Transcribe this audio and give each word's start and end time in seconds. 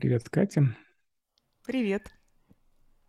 Привет, 0.00 0.30
Катя. 0.30 0.74
Привет. 1.66 2.10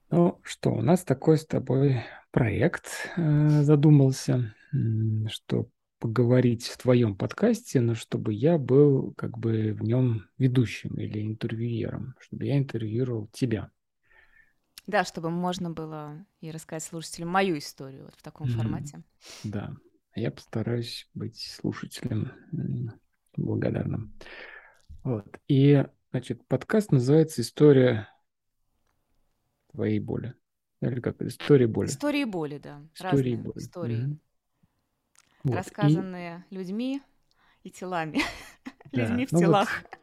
Ну 0.10 0.42
что, 0.44 0.72
у 0.72 0.82
нас 0.82 1.06
такой 1.06 1.38
с 1.38 1.46
тобой 1.46 2.04
проект 2.32 3.10
э, 3.16 3.62
задумался, 3.62 4.54
что 5.30 5.70
поговорить 6.00 6.66
в 6.66 6.78
твоем 6.78 7.16
подкасте, 7.16 7.80
но 7.80 7.96
чтобы 7.96 8.34
я 8.34 8.58
был 8.58 9.14
как 9.14 9.38
бы 9.38 9.72
в 9.72 9.84
нем 9.84 10.28
ведущим 10.38 11.00
или 11.00 11.26
интервьюером, 11.26 12.16
чтобы 12.20 12.44
я 12.44 12.58
интервьюировал 12.58 13.30
тебя. 13.32 13.72
Да, 14.86 15.06
чтобы 15.06 15.30
можно 15.30 15.70
было 15.72 16.26
и 16.42 16.52
рассказать 16.52 16.84
слушателям 16.84 17.30
мою 17.30 17.58
историю 17.58 18.04
вот 18.04 18.16
в 18.16 18.22
таком 18.22 18.48
mm-hmm. 18.48 18.52
формате. 18.52 19.04
Да, 19.46 19.78
я 20.14 20.30
постараюсь 20.30 21.08
быть 21.14 21.40
слушателем 21.40 22.34
благодарным. 23.38 24.14
Вот. 25.06 25.40
И, 25.48 25.86
значит, 26.12 26.46
подкаст 26.48 26.92
называется 26.92 27.42
«История 27.42 28.10
твоей 29.72 30.00
боли». 30.00 30.36
Или 30.82 31.00
как? 31.00 31.22
История 31.22 31.68
боли. 31.68 31.88
Истории 31.88 32.24
боли, 32.24 32.58
да. 32.58 32.82
Истории 32.94 33.12
Разные 33.12 33.38
боли. 33.38 33.58
Истории. 33.58 34.06
Mm-hmm. 34.06 34.18
Вот. 35.44 35.56
Рассказанные 35.56 36.46
и... 36.50 36.56
людьми 36.56 37.02
и 37.64 37.72
телами. 37.72 38.20
Да. 38.92 39.04
людьми 39.04 39.26
в 39.26 39.32
ну 39.32 39.40
телах. 39.40 39.84
Вот 39.84 40.00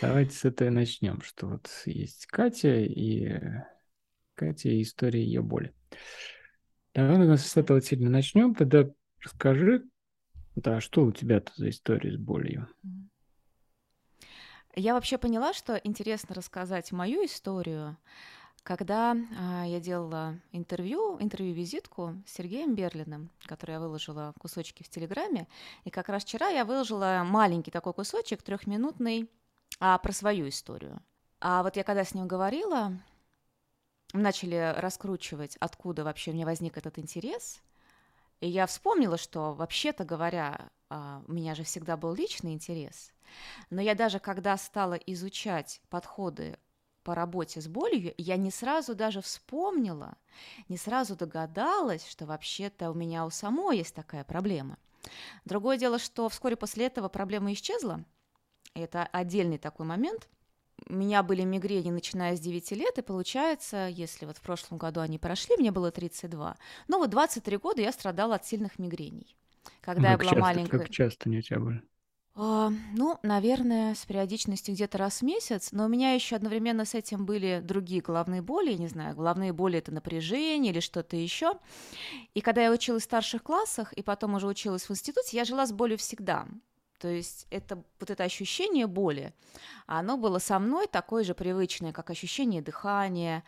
давайте 0.00 0.32
с 0.32 0.44
этого 0.44 0.70
начнем, 0.70 1.22
что 1.22 1.48
вот 1.48 1.68
есть 1.86 2.26
Катя 2.26 2.76
и 2.78 3.36
Катя 4.34 4.68
и 4.68 4.82
история 4.82 5.24
ее 5.24 5.42
боли. 5.42 5.74
Давай 6.94 7.36
с 7.36 7.56
этого 7.56 7.80
сильно 7.80 8.10
начнем. 8.10 8.54
Тогда 8.54 8.88
расскажи, 9.20 9.84
да, 10.54 10.80
что 10.80 11.04
у 11.04 11.12
тебя-то 11.12 11.52
за 11.56 11.70
история 11.70 12.12
с 12.12 12.16
болью? 12.16 12.68
Я 14.78 14.94
вообще 14.94 15.18
поняла, 15.18 15.54
что 15.54 15.74
интересно 15.74 16.36
рассказать 16.36 16.92
мою 16.92 17.26
историю, 17.26 17.96
когда 18.62 19.16
а, 19.36 19.64
я 19.66 19.80
делала 19.80 20.38
интервью, 20.52 21.16
интервью-визитку 21.18 22.14
с 22.24 22.34
Сергеем 22.34 22.76
Берлиным, 22.76 23.28
который 23.46 23.72
я 23.72 23.80
выложила 23.80 24.34
кусочки 24.38 24.84
в 24.84 24.88
Телеграме, 24.88 25.48
и 25.82 25.90
как 25.90 26.08
раз 26.08 26.22
вчера 26.22 26.50
я 26.50 26.64
выложила 26.64 27.24
маленький 27.26 27.72
такой 27.72 27.92
кусочек, 27.92 28.40
трехминутный, 28.42 29.28
а, 29.80 29.98
про 29.98 30.12
свою 30.12 30.48
историю. 30.48 31.02
А 31.40 31.64
вот 31.64 31.74
я 31.74 31.82
когда 31.82 32.04
с 32.04 32.14
ним 32.14 32.28
говорила, 32.28 32.92
начали 34.12 34.74
раскручивать, 34.76 35.56
откуда 35.58 36.04
вообще 36.04 36.30
у 36.30 36.34
меня 36.34 36.46
возник 36.46 36.76
этот 36.76 37.00
интерес. 37.00 37.60
И 38.38 38.48
я 38.48 38.64
вспомнила, 38.68 39.18
что 39.18 39.54
вообще-то 39.54 40.04
говоря, 40.04 40.70
у 40.90 41.32
меня 41.32 41.54
же 41.54 41.64
всегда 41.64 41.96
был 41.96 42.14
личный 42.14 42.52
интерес. 42.52 43.12
Но 43.70 43.80
я 43.80 43.94
даже 43.94 44.18
когда 44.18 44.56
стала 44.56 44.94
изучать 44.94 45.80
подходы 45.90 46.58
по 47.02 47.14
работе 47.14 47.60
с 47.60 47.68
болью, 47.68 48.14
я 48.16 48.36
не 48.36 48.50
сразу 48.50 48.94
даже 48.94 49.20
вспомнила, 49.20 50.16
не 50.68 50.76
сразу 50.76 51.16
догадалась, 51.16 52.06
что 52.06 52.26
вообще-то 52.26 52.90
у 52.90 52.94
меня 52.94 53.26
у 53.26 53.30
самой 53.30 53.78
есть 53.78 53.94
такая 53.94 54.24
проблема. 54.24 54.78
Другое 55.44 55.78
дело, 55.78 55.98
что 55.98 56.28
вскоре 56.28 56.56
после 56.56 56.86
этого 56.86 57.08
проблема 57.08 57.52
исчезла. 57.52 58.04
Это 58.74 59.04
отдельный 59.04 59.58
такой 59.58 59.86
момент– 59.86 60.28
у 60.86 60.94
меня 60.94 61.22
были 61.22 61.42
мигрени, 61.42 61.90
начиная 61.90 62.36
с 62.36 62.40
9 62.40 62.70
лет, 62.72 62.98
и 62.98 63.02
получается, 63.02 63.88
если 63.88 64.26
вот 64.26 64.38
в 64.38 64.40
прошлом 64.40 64.78
году 64.78 65.00
они 65.00 65.18
прошли, 65.18 65.56
мне 65.56 65.70
было 65.70 65.90
32, 65.90 66.56
но 66.86 66.98
вот 66.98 67.10
23 67.10 67.56
года 67.56 67.82
я 67.82 67.92
страдала 67.92 68.36
от 68.36 68.46
сильных 68.46 68.78
мигрений. 68.78 69.36
Когда 69.88 70.02
как 70.02 70.10
я 70.10 70.18
была 70.18 70.30
часто, 70.32 70.40
маленькая. 70.40 70.78
Как 70.80 70.90
часто 70.90 71.28
они 71.30 71.38
у 71.38 71.40
тебя 71.40 71.60
были? 71.60 71.82
А, 72.34 72.70
ну, 72.94 73.18
наверное, 73.22 73.94
с 73.94 74.04
периодичностью 74.04 74.74
где-то 74.74 74.98
раз 74.98 75.20
в 75.20 75.22
месяц, 75.22 75.72
но 75.72 75.86
у 75.86 75.88
меня 75.88 76.12
еще 76.12 76.36
одновременно 76.36 76.84
с 76.84 76.94
этим 76.94 77.24
были 77.24 77.62
другие 77.64 78.02
головные 78.02 78.42
боли, 78.42 78.72
я 78.72 78.76
не 78.76 78.88
знаю, 78.88 79.16
головные 79.16 79.54
боли 79.54 79.78
это 79.78 79.90
напряжение 79.90 80.72
или 80.72 80.80
что-то 80.80 81.16
еще. 81.16 81.54
И 82.34 82.42
когда 82.42 82.62
я 82.62 82.70
училась 82.70 83.04
в 83.04 83.06
старших 83.06 83.42
классах 83.42 83.94
и 83.94 84.02
потом 84.02 84.34
уже 84.34 84.46
училась 84.46 84.86
в 84.86 84.90
институте, 84.90 85.38
я 85.38 85.46
жила 85.46 85.66
с 85.66 85.72
болью 85.72 85.96
всегда. 85.96 86.46
То 86.98 87.08
есть 87.08 87.46
это 87.48 87.82
вот 87.98 88.10
это 88.10 88.24
ощущение 88.24 88.86
боли, 88.86 89.32
оно 89.86 90.18
было 90.18 90.38
со 90.38 90.58
мной 90.58 90.86
такое 90.86 91.24
же 91.24 91.34
привычное, 91.34 91.92
как 91.94 92.10
ощущение 92.10 92.60
дыхания, 92.60 93.42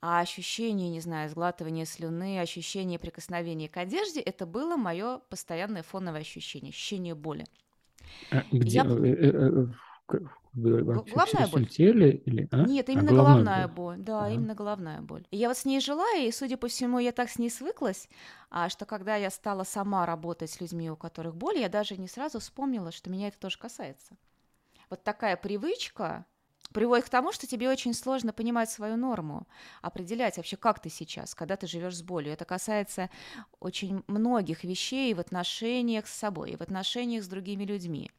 а 0.00 0.20
ощущение, 0.20 0.90
не 0.90 1.00
знаю, 1.00 1.28
сглатывания 1.28 1.84
слюны, 1.84 2.40
ощущение 2.40 2.98
прикосновения 2.98 3.68
к 3.68 3.76
одежде, 3.76 4.20
это 4.20 4.46
было 4.46 4.76
мое 4.76 5.18
постоянное 5.28 5.82
фоновое 5.82 6.20
ощущение, 6.20 6.70
ощущение 6.70 7.14
боли. 7.14 7.46
А 8.30 8.44
где? 8.52 8.78
Я... 8.78 8.84
Э, 8.84 8.88
э, 8.88 9.66
э, 10.12 10.18
Головная 10.54 11.46
боль. 11.48 11.66
Теле 11.66 12.10
или? 12.10 12.48
А? 12.50 12.64
Нет, 12.64 12.88
а, 12.88 12.92
именно 12.92 13.10
а, 13.10 13.14
головная, 13.14 13.34
головная 13.34 13.68
боль. 13.68 13.96
боль. 13.96 14.04
Да, 14.04 14.24
а. 14.24 14.30
именно 14.30 14.54
головная 14.54 15.00
боль. 15.00 15.26
И 15.30 15.36
я 15.36 15.48
вот 15.48 15.56
с 15.56 15.64
ней 15.64 15.80
жила, 15.80 16.06
и, 16.16 16.30
судя 16.32 16.56
по 16.56 16.68
всему, 16.68 16.98
я 16.98 17.12
так 17.12 17.28
с 17.28 17.38
ней 17.38 17.50
свыклась, 17.50 18.08
а, 18.50 18.68
что 18.68 18.86
когда 18.86 19.16
я 19.16 19.30
стала 19.30 19.64
сама 19.64 20.06
работать 20.06 20.50
с 20.50 20.60
людьми, 20.60 20.90
у 20.90 20.96
которых 20.96 21.36
боль, 21.36 21.58
я 21.58 21.68
даже 21.68 21.96
не 21.96 22.08
сразу 22.08 22.40
вспомнила, 22.40 22.90
что 22.90 23.10
меня 23.10 23.28
это 23.28 23.38
тоже 23.38 23.58
касается. 23.58 24.16
Вот 24.90 25.04
такая 25.04 25.36
привычка, 25.36 26.24
приводит 26.72 27.06
к 27.06 27.08
тому, 27.08 27.32
что 27.32 27.46
тебе 27.46 27.68
очень 27.68 27.94
сложно 27.94 28.32
понимать 28.32 28.70
свою 28.70 28.96
норму, 28.96 29.46
определять 29.82 30.36
вообще, 30.36 30.56
как 30.56 30.80
ты 30.80 30.90
сейчас, 30.90 31.34
когда 31.34 31.56
ты 31.56 31.66
живешь 31.66 31.96
с 31.96 32.02
болью. 32.02 32.32
Это 32.32 32.44
касается 32.44 33.10
очень 33.60 34.02
многих 34.06 34.64
вещей 34.64 35.14
в 35.14 35.20
отношениях 35.20 36.06
с 36.06 36.12
собой, 36.12 36.56
в 36.56 36.60
отношениях 36.60 37.24
с 37.24 37.28
другими 37.28 37.64
людьми. 37.64 38.10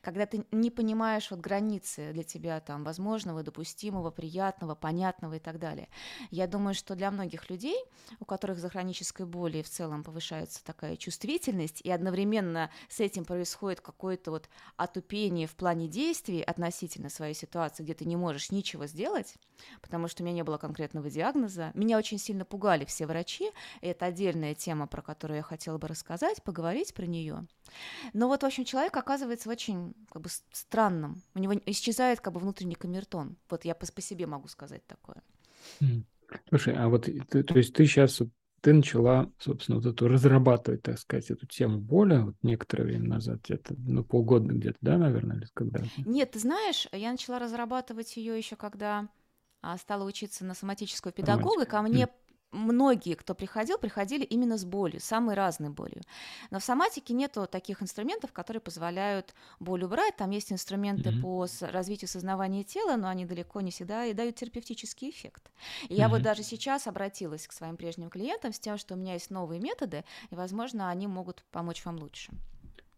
Когда 0.00 0.26
ты 0.26 0.44
не 0.52 0.70
понимаешь 0.70 1.30
вот 1.30 1.40
границы 1.40 2.12
для 2.12 2.22
тебя 2.22 2.60
там 2.60 2.84
возможного, 2.84 3.42
допустимого, 3.42 4.10
приятного, 4.10 4.74
понятного 4.74 5.34
и 5.34 5.38
так 5.38 5.58
далее. 5.58 5.88
Я 6.30 6.46
думаю, 6.46 6.74
что 6.74 6.94
для 6.94 7.10
многих 7.10 7.50
людей, 7.50 7.76
у 8.20 8.24
которых 8.24 8.58
за 8.58 8.68
хронической 8.68 9.26
боли 9.26 9.62
в 9.62 9.68
целом 9.68 10.04
повышается 10.04 10.64
такая 10.64 10.96
чувствительность, 10.96 11.80
и 11.82 11.90
одновременно 11.90 12.70
с 12.88 13.00
этим 13.00 13.24
происходит 13.24 13.80
какое-то 13.80 14.30
вот 14.30 14.48
отупение 14.76 15.46
в 15.46 15.56
плане 15.56 15.88
действий 15.88 16.42
относительно 16.42 17.10
своей 17.10 17.34
ситуации, 17.34 17.82
где 17.82 17.95
ты 17.96 18.04
не 18.04 18.16
можешь 18.16 18.50
ничего 18.50 18.86
сделать, 18.86 19.34
потому 19.82 20.08
что 20.08 20.22
у 20.22 20.26
меня 20.26 20.36
не 20.36 20.44
было 20.44 20.58
конкретного 20.58 21.10
диагноза. 21.10 21.72
Меня 21.74 21.98
очень 21.98 22.18
сильно 22.18 22.44
пугали 22.44 22.84
все 22.84 23.06
врачи, 23.06 23.50
и 23.80 23.88
это 23.88 24.06
отдельная 24.06 24.54
тема, 24.54 24.86
про 24.86 25.02
которую 25.02 25.38
я 25.38 25.42
хотела 25.42 25.78
бы 25.78 25.88
рассказать, 25.88 26.42
поговорить 26.42 26.94
про 26.94 27.06
нее. 27.06 27.46
Но 28.12 28.28
вот, 28.28 28.42
в 28.42 28.46
общем, 28.46 28.64
человек 28.64 28.96
оказывается 28.96 29.50
очень 29.50 29.94
как 30.10 30.22
бы, 30.22 30.28
странном. 30.52 31.22
У 31.34 31.40
него 31.40 31.54
исчезает 31.66 32.20
как 32.20 32.32
бы 32.32 32.40
внутренний 32.40 32.76
камертон. 32.76 33.36
Вот 33.50 33.64
я 33.64 33.74
по, 33.74 33.86
по 33.90 34.00
себе 34.00 34.26
могу 34.26 34.48
сказать 34.48 34.86
такое. 34.86 35.22
Слушай, 36.48 36.74
а 36.76 36.88
вот 36.88 37.04
ты, 37.04 37.42
то 37.42 37.56
есть 37.56 37.72
ты 37.74 37.86
сейчас 37.86 38.20
ты 38.60 38.72
начала, 38.72 39.30
собственно, 39.38 39.78
вот 39.78 39.86
эту 39.86 40.08
разрабатывать, 40.08 40.82
так 40.82 40.98
сказать, 40.98 41.30
эту 41.30 41.46
тему 41.46 41.78
боли 41.78 42.18
вот 42.18 42.34
некоторое 42.42 42.84
время 42.84 43.08
назад, 43.08 43.40
где-то, 43.44 43.74
ну, 43.78 44.04
полгода 44.04 44.52
где-то, 44.52 44.78
да, 44.80 44.98
наверное, 44.98 45.36
или 45.36 45.46
когда? 45.54 45.80
Нет, 46.04 46.32
ты 46.32 46.38
знаешь, 46.38 46.88
я 46.92 47.12
начала 47.12 47.38
разрабатывать 47.38 48.16
ее 48.16 48.36
еще 48.36 48.56
когда 48.56 49.08
а, 49.62 49.76
стала 49.78 50.04
учиться 50.04 50.44
на 50.44 50.54
соматического 50.54 51.12
педагога, 51.12 51.64
ко 51.64 51.82
мне 51.82 52.08
многие, 52.56 53.14
кто 53.14 53.34
приходил, 53.34 53.78
приходили 53.78 54.24
именно 54.24 54.58
с 54.58 54.64
болью, 54.64 55.00
самой 55.00 55.34
разной 55.34 55.70
болью. 55.70 56.02
Но 56.50 56.58
в 56.58 56.64
соматике 56.64 57.14
нету 57.14 57.46
таких 57.46 57.82
инструментов, 57.82 58.32
которые 58.32 58.60
позволяют 58.60 59.34
боль 59.60 59.84
убрать. 59.84 60.16
Там 60.16 60.30
есть 60.30 60.52
инструменты 60.52 61.10
mm-hmm. 61.10 61.20
по 61.20 61.46
развитию 61.72 62.08
сознавания 62.08 62.64
тела, 62.64 62.96
но 62.96 63.08
они 63.08 63.24
далеко 63.24 63.60
не 63.60 63.70
всегда 63.70 64.06
и 64.06 64.14
дают 64.14 64.36
терапевтический 64.36 65.10
эффект. 65.10 65.50
И 65.88 65.94
mm-hmm. 65.94 65.96
я 65.96 66.08
вот 66.08 66.22
даже 66.22 66.42
сейчас 66.42 66.86
обратилась 66.86 67.46
к 67.46 67.52
своим 67.52 67.76
прежним 67.76 68.10
клиентам 68.10 68.52
с 68.52 68.58
тем, 68.58 68.78
что 68.78 68.94
у 68.94 68.96
меня 68.96 69.14
есть 69.14 69.30
новые 69.30 69.60
методы, 69.60 70.04
и, 70.30 70.34
возможно, 70.34 70.90
они 70.90 71.06
могут 71.06 71.44
помочь 71.50 71.84
вам 71.84 71.98
лучше. 71.98 72.32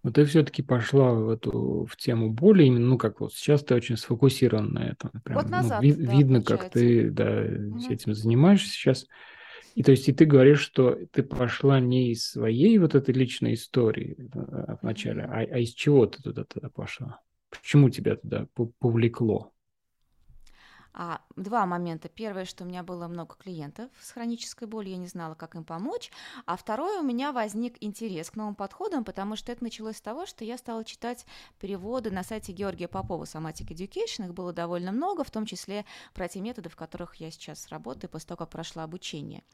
Но 0.04 0.12
ты 0.12 0.24
все-таки 0.24 0.62
пошла 0.62 1.12
в 1.12 1.28
эту 1.28 1.86
в 1.90 1.96
тему 1.96 2.30
боли, 2.30 2.64
именно, 2.64 2.86
ну 2.86 2.98
как 2.98 3.20
вот 3.20 3.34
сейчас 3.34 3.64
ты 3.64 3.74
очень 3.74 3.96
сфокусирован 3.96 4.72
на 4.72 4.90
этом. 4.90 5.10
Прям, 5.24 5.38
вот 5.38 5.50
назад, 5.50 5.82
ну, 5.82 5.88
ви- 5.88 6.06
да, 6.06 6.12
видно, 6.12 6.40
получается. 6.40 6.64
как 6.64 6.72
ты 6.72 7.10
да, 7.10 7.24
угу. 7.24 7.92
этим 7.92 8.14
занимаешься 8.14 8.70
сейчас. 8.70 9.06
И 9.78 9.84
то 9.84 9.92
есть 9.92 10.08
и 10.08 10.12
ты 10.12 10.24
говоришь, 10.24 10.58
что 10.58 10.98
ты 11.12 11.22
пошла 11.22 11.78
не 11.78 12.10
из 12.10 12.30
своей 12.30 12.78
вот 12.78 12.96
этой 12.96 13.14
личной 13.14 13.54
истории 13.54 14.16
э, 14.18 14.76
вначале, 14.82 15.22
а, 15.22 15.36
а 15.38 15.58
из 15.60 15.72
чего 15.72 16.04
ты 16.06 16.20
туда, 16.20 16.42
туда 16.42 16.68
пошла? 16.68 17.20
Почему 17.48 17.88
тебя 17.88 18.16
туда 18.16 18.48
повлекло? 18.80 19.52
А, 20.94 21.20
два 21.36 21.66
момента. 21.66 22.08
Первое, 22.08 22.44
что 22.44 22.64
у 22.64 22.66
меня 22.66 22.82
было 22.82 23.06
много 23.08 23.36
клиентов 23.36 23.90
с 24.00 24.10
хронической 24.10 24.66
болью, 24.66 24.92
я 24.92 24.96
не 24.96 25.06
знала, 25.06 25.34
как 25.34 25.54
им 25.54 25.64
помочь. 25.64 26.10
А 26.46 26.56
второе, 26.56 27.00
у 27.00 27.04
меня 27.04 27.32
возник 27.32 27.76
интерес 27.80 28.30
к 28.30 28.36
новым 28.36 28.54
подходам, 28.54 29.04
потому 29.04 29.36
что 29.36 29.52
это 29.52 29.62
началось 29.62 29.96
с 29.98 30.00
того, 30.00 30.26
что 30.26 30.44
я 30.44 30.58
стала 30.58 30.84
читать 30.84 31.26
переводы 31.60 32.10
на 32.10 32.24
сайте 32.24 32.52
Георгия 32.52 32.88
Попова 32.88 33.24
Somatic 33.24 33.68
Education. 33.68 34.26
Их 34.26 34.34
было 34.34 34.52
довольно 34.52 34.90
много, 34.90 35.24
в 35.24 35.30
том 35.30 35.46
числе 35.46 35.84
про 36.14 36.28
те 36.28 36.40
методы, 36.40 36.68
в 36.68 36.76
которых 36.76 37.16
я 37.16 37.30
сейчас 37.30 37.68
работаю 37.68 38.10
после 38.10 38.28
того, 38.28 38.38
как 38.38 38.50
прошла 38.50 38.82
обучение. 38.84 39.44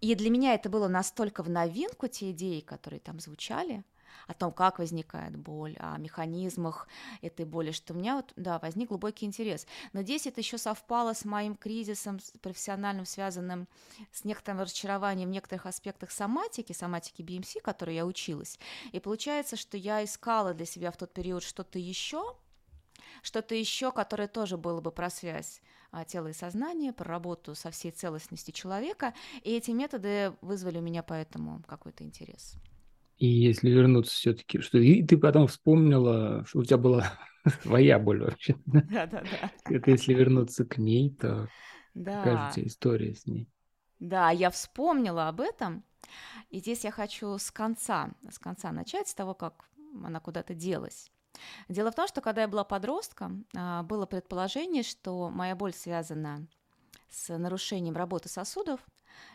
И 0.00 0.14
для 0.14 0.28
меня 0.28 0.54
это 0.54 0.68
было 0.68 0.88
настолько 0.88 1.42
в 1.42 1.48
новинку, 1.48 2.06
те 2.06 2.32
идеи, 2.32 2.60
которые 2.60 3.00
там 3.00 3.18
звучали, 3.18 3.82
о 4.26 4.34
том, 4.34 4.52
как 4.52 4.78
возникает 4.78 5.36
боль, 5.36 5.76
о 5.78 5.96
механизмах 5.98 6.88
этой 7.22 7.44
боли, 7.44 7.70
что 7.70 7.94
у 7.94 7.96
меня 7.96 8.16
вот, 8.16 8.32
да, 8.36 8.58
возник 8.58 8.88
глубокий 8.88 9.26
интерес. 9.26 9.66
Но 9.92 10.02
здесь 10.02 10.26
это 10.26 10.40
еще 10.40 10.58
совпало 10.58 11.14
с 11.14 11.24
моим 11.24 11.56
кризисом 11.56 12.18
профессиональным, 12.40 13.06
связанным 13.06 13.68
с 14.12 14.24
некоторым 14.24 14.60
разочарованием 14.62 15.28
в 15.28 15.32
некоторых 15.32 15.66
аспектах 15.66 16.10
соматики, 16.10 16.72
соматики 16.72 17.22
BMC, 17.22 17.60
которой 17.60 17.94
я 17.94 18.06
училась. 18.06 18.58
И 18.92 19.00
получается, 19.00 19.56
что 19.56 19.76
я 19.76 20.04
искала 20.04 20.54
для 20.54 20.66
себя 20.66 20.90
в 20.90 20.96
тот 20.96 21.12
период 21.12 21.42
что-то 21.42 21.78
еще, 21.78 22.36
что-то 23.22 23.54
еще, 23.54 23.92
которое 23.92 24.28
тоже 24.28 24.56
было 24.56 24.80
бы 24.80 24.90
про 24.90 25.10
связь 25.10 25.60
а, 25.90 26.04
тела 26.04 26.28
и 26.28 26.32
сознания, 26.32 26.92
про 26.92 27.06
работу 27.06 27.54
со 27.54 27.70
всей 27.70 27.90
целостностью 27.90 28.54
человека, 28.54 29.14
и 29.42 29.56
эти 29.56 29.70
методы 29.70 30.32
вызвали 30.40 30.78
у 30.78 30.82
меня 30.82 31.02
поэтому 31.02 31.62
какой-то 31.66 32.04
интерес. 32.04 32.54
И 33.16 33.26
если 33.26 33.70
вернуться 33.70 34.14
все-таки, 34.14 34.60
что 34.60 34.78
и 34.78 35.02
ты 35.02 35.16
потом 35.16 35.46
вспомнила, 35.46 36.44
что 36.46 36.58
у 36.58 36.64
тебя 36.64 36.76
была 36.76 37.12
своя 37.62 37.98
боль 37.98 38.22
вообще. 38.22 38.56
Да, 38.66 39.06
да, 39.06 39.22
да. 39.22 39.50
Это 39.64 39.90
если 39.90 40.14
вернуться 40.14 40.64
к 40.64 40.78
ней, 40.78 41.10
то 41.10 41.48
да. 41.94 42.22
какая 42.22 42.36
же 42.36 42.48
у 42.48 42.52
тебя 42.52 42.66
история 42.66 43.14
с 43.14 43.26
ней? 43.26 43.48
Да, 43.98 44.30
я 44.30 44.50
вспомнила 44.50 45.28
об 45.28 45.40
этом, 45.40 45.82
и 46.50 46.58
здесь 46.58 46.84
я 46.84 46.90
хочу 46.90 47.38
с 47.38 47.50
конца, 47.50 48.10
с 48.28 48.38
конца 48.38 48.70
начать, 48.72 49.08
с 49.08 49.14
того, 49.14 49.32
как 49.32 49.70
она 50.04 50.20
куда-то 50.20 50.54
делась. 50.54 51.10
Дело 51.68 51.90
в 51.90 51.94
том, 51.94 52.06
что 52.06 52.20
когда 52.20 52.42
я 52.42 52.48
была 52.48 52.64
подростком, 52.64 53.46
а, 53.54 53.82
было 53.82 54.06
предположение, 54.06 54.82
что 54.82 55.30
моя 55.30 55.54
боль 55.54 55.72
связана 55.72 56.46
с 57.08 57.36
нарушением 57.36 57.96
работы 57.96 58.28
сосудов, 58.28 58.80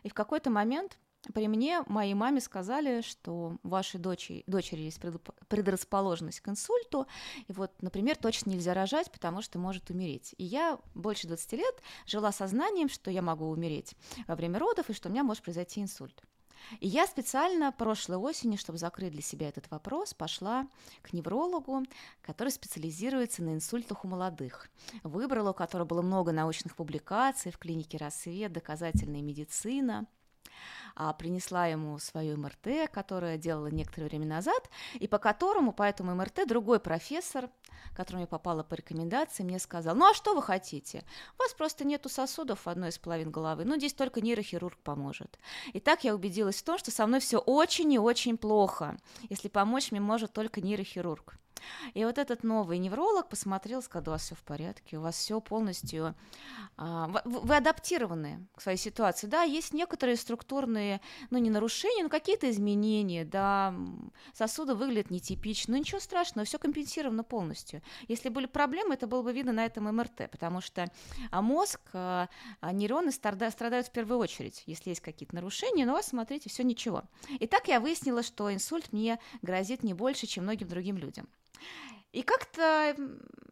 и 0.03 0.09
в 0.09 0.13
какой-то 0.13 0.49
момент 0.49 0.99
при 1.33 1.47
мне 1.47 1.83
моей 1.87 2.13
маме 2.13 2.41
сказали, 2.41 3.01
что 3.01 3.57
вашей 3.63 3.99
дочери, 3.99 4.43
дочери 4.47 4.81
есть 4.81 4.99
предрасположенность 5.47 6.39
к 6.39 6.49
инсульту, 6.49 7.07
и 7.47 7.53
вот, 7.53 7.71
например, 7.81 8.17
точно 8.17 8.51
нельзя 8.51 8.73
рожать, 8.73 9.11
потому 9.11 9.41
что 9.41 9.59
может 9.59 9.89
умереть. 9.89 10.33
И 10.37 10.43
я 10.43 10.79
больше 10.95 11.27
20 11.27 11.53
лет 11.53 11.75
жила 12.05 12.31
сознанием, 12.31 12.89
что 12.89 13.11
я 13.11 13.21
могу 13.21 13.49
умереть 13.49 13.95
во 14.27 14.35
время 14.35 14.59
родов, 14.59 14.89
и 14.89 14.93
что 14.93 15.09
у 15.09 15.11
меня 15.11 15.23
может 15.23 15.43
произойти 15.43 15.81
инсульт. 15.81 16.23
И 16.79 16.87
я 16.87 17.07
специально 17.07 17.71
прошлой 17.71 18.17
осенью, 18.17 18.57
чтобы 18.57 18.77
закрыть 18.77 19.11
для 19.11 19.21
себя 19.21 19.49
этот 19.49 19.69
вопрос, 19.71 20.13
пошла 20.13 20.67
к 21.01 21.13
неврологу, 21.13 21.83
который 22.21 22.49
специализируется 22.49 23.43
на 23.43 23.53
инсультах 23.53 24.05
у 24.05 24.07
молодых. 24.07 24.69
Выбрала, 25.03 25.51
у 25.51 25.53
которого 25.53 25.87
было 25.87 26.01
много 26.01 26.31
научных 26.31 26.75
публикаций 26.75 27.51
в 27.51 27.57
клинике 27.57 27.97
«Рассвет», 27.97 28.53
«Доказательная 28.53 29.21
медицина», 29.21 30.07
а, 30.95 31.13
принесла 31.13 31.67
ему 31.67 31.97
свою 31.99 32.37
МРТ, 32.37 32.89
которое 32.91 33.37
делала 33.37 33.67
некоторое 33.67 34.07
время 34.07 34.25
назад, 34.25 34.69
и 34.93 35.07
по 35.07 35.17
которому, 35.17 35.73
по 35.73 35.83
этому 35.83 36.15
МРТ, 36.15 36.47
другой 36.47 36.79
профессор, 36.79 37.49
которому 37.95 38.23
я 38.23 38.27
попала 38.27 38.63
по 38.63 38.75
рекомендации, 38.75 39.43
мне 39.43 39.59
сказал, 39.59 39.95
ну 39.95 40.09
а 40.09 40.13
что 40.13 40.35
вы 40.35 40.41
хотите? 40.41 41.03
У 41.37 41.43
вас 41.43 41.53
просто 41.53 41.85
нету 41.85 42.09
сосудов 42.09 42.65
в 42.65 42.69
одной 42.69 42.89
из 42.89 42.97
половин 42.97 43.31
головы, 43.31 43.65
ну 43.65 43.77
здесь 43.77 43.93
только 43.93 44.21
нейрохирург 44.21 44.77
поможет. 44.79 45.39
И 45.73 45.79
так 45.79 46.03
я 46.03 46.15
убедилась 46.15 46.61
в 46.61 46.63
том, 46.63 46.77
что 46.77 46.91
со 46.91 47.07
мной 47.07 47.19
все 47.19 47.37
очень 47.37 47.91
и 47.93 47.99
очень 47.99 48.37
плохо. 48.37 48.97
Если 49.29 49.47
помочь 49.47 49.91
мне 49.91 49.99
может 49.99 50.33
только 50.33 50.61
нейрохирург. 50.61 51.37
И 51.93 52.03
вот 52.05 52.17
этот 52.17 52.43
новый 52.43 52.77
невролог 52.77 53.29
посмотрел, 53.29 53.81
сказал, 53.81 54.09
у 54.09 54.11
вас 54.15 54.23
все 54.23 54.35
в 54.35 54.43
порядке, 54.43 54.97
у 54.97 55.01
вас 55.01 55.15
все 55.15 55.39
полностью, 55.39 56.15
а, 56.77 57.07
вы 57.23 57.55
адаптированы 57.55 58.47
к 58.55 58.61
своей 58.61 58.77
ситуации. 58.77 59.27
Да, 59.27 59.43
есть 59.43 59.73
некоторые 59.73 60.15
структурные, 60.15 61.01
ну 61.29 61.37
не 61.37 61.49
нарушения, 61.49 62.03
но 62.03 62.09
какие-то 62.09 62.49
изменения, 62.49 63.25
да, 63.25 63.75
сосуды 64.33 64.75
выглядят 64.75 65.11
нетипично, 65.11 65.73
но 65.73 65.77
ничего 65.77 65.99
страшного, 65.99 66.45
все 66.45 66.57
компенсировано 66.59 67.23
полностью. 67.23 67.70
Если 68.07 68.29
были 68.29 68.45
проблемы, 68.45 68.95
это 68.95 69.07
было 69.07 69.21
бы 69.21 69.33
видно 69.33 69.53
на 69.53 69.65
этом 69.65 69.85
МРТ, 69.95 70.29
потому 70.31 70.61
что 70.61 70.91
а 71.31 71.41
мозг, 71.41 71.81
а, 71.93 72.29
а 72.59 72.71
нейроны 72.71 73.11
страдают 73.11 73.87
в 73.87 73.91
первую 73.91 74.19
очередь, 74.19 74.63
если 74.65 74.89
есть 74.89 75.01
какие-то 75.01 75.35
нарушения, 75.35 75.85
но 75.85 75.93
у 75.93 75.95
вас, 75.95 76.07
смотрите, 76.07 76.49
все 76.49 76.63
ничего. 76.63 77.03
И 77.39 77.47
так 77.47 77.67
я 77.67 77.79
выяснила, 77.79 78.23
что 78.23 78.53
инсульт 78.53 78.91
мне 78.91 79.19
грозит 79.41 79.83
не 79.83 79.93
больше, 79.93 80.27
чем 80.27 80.43
многим 80.43 80.67
другим 80.67 80.97
людям. 80.97 81.27
И 82.11 82.23
как-то 82.23 82.95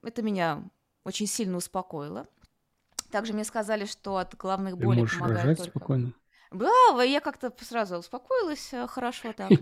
это 0.03 0.21
меня 0.21 0.63
очень 1.03 1.27
сильно 1.27 1.57
успокоило. 1.57 2.27
Также 3.11 3.33
мне 3.33 3.43
сказали, 3.43 3.85
что 3.85 4.17
от 4.17 4.35
главных 4.35 4.77
Ты 4.77 4.85
болей 4.85 5.07
помогает 5.07 5.57
только... 5.57 5.71
спокойно. 5.71 6.13
Да, 6.51 7.03
я 7.03 7.19
как-то 7.19 7.53
сразу 7.61 7.97
успокоилась 7.97 8.73
э, 8.73 8.87
хорошо 8.87 9.33
так. 9.33 9.51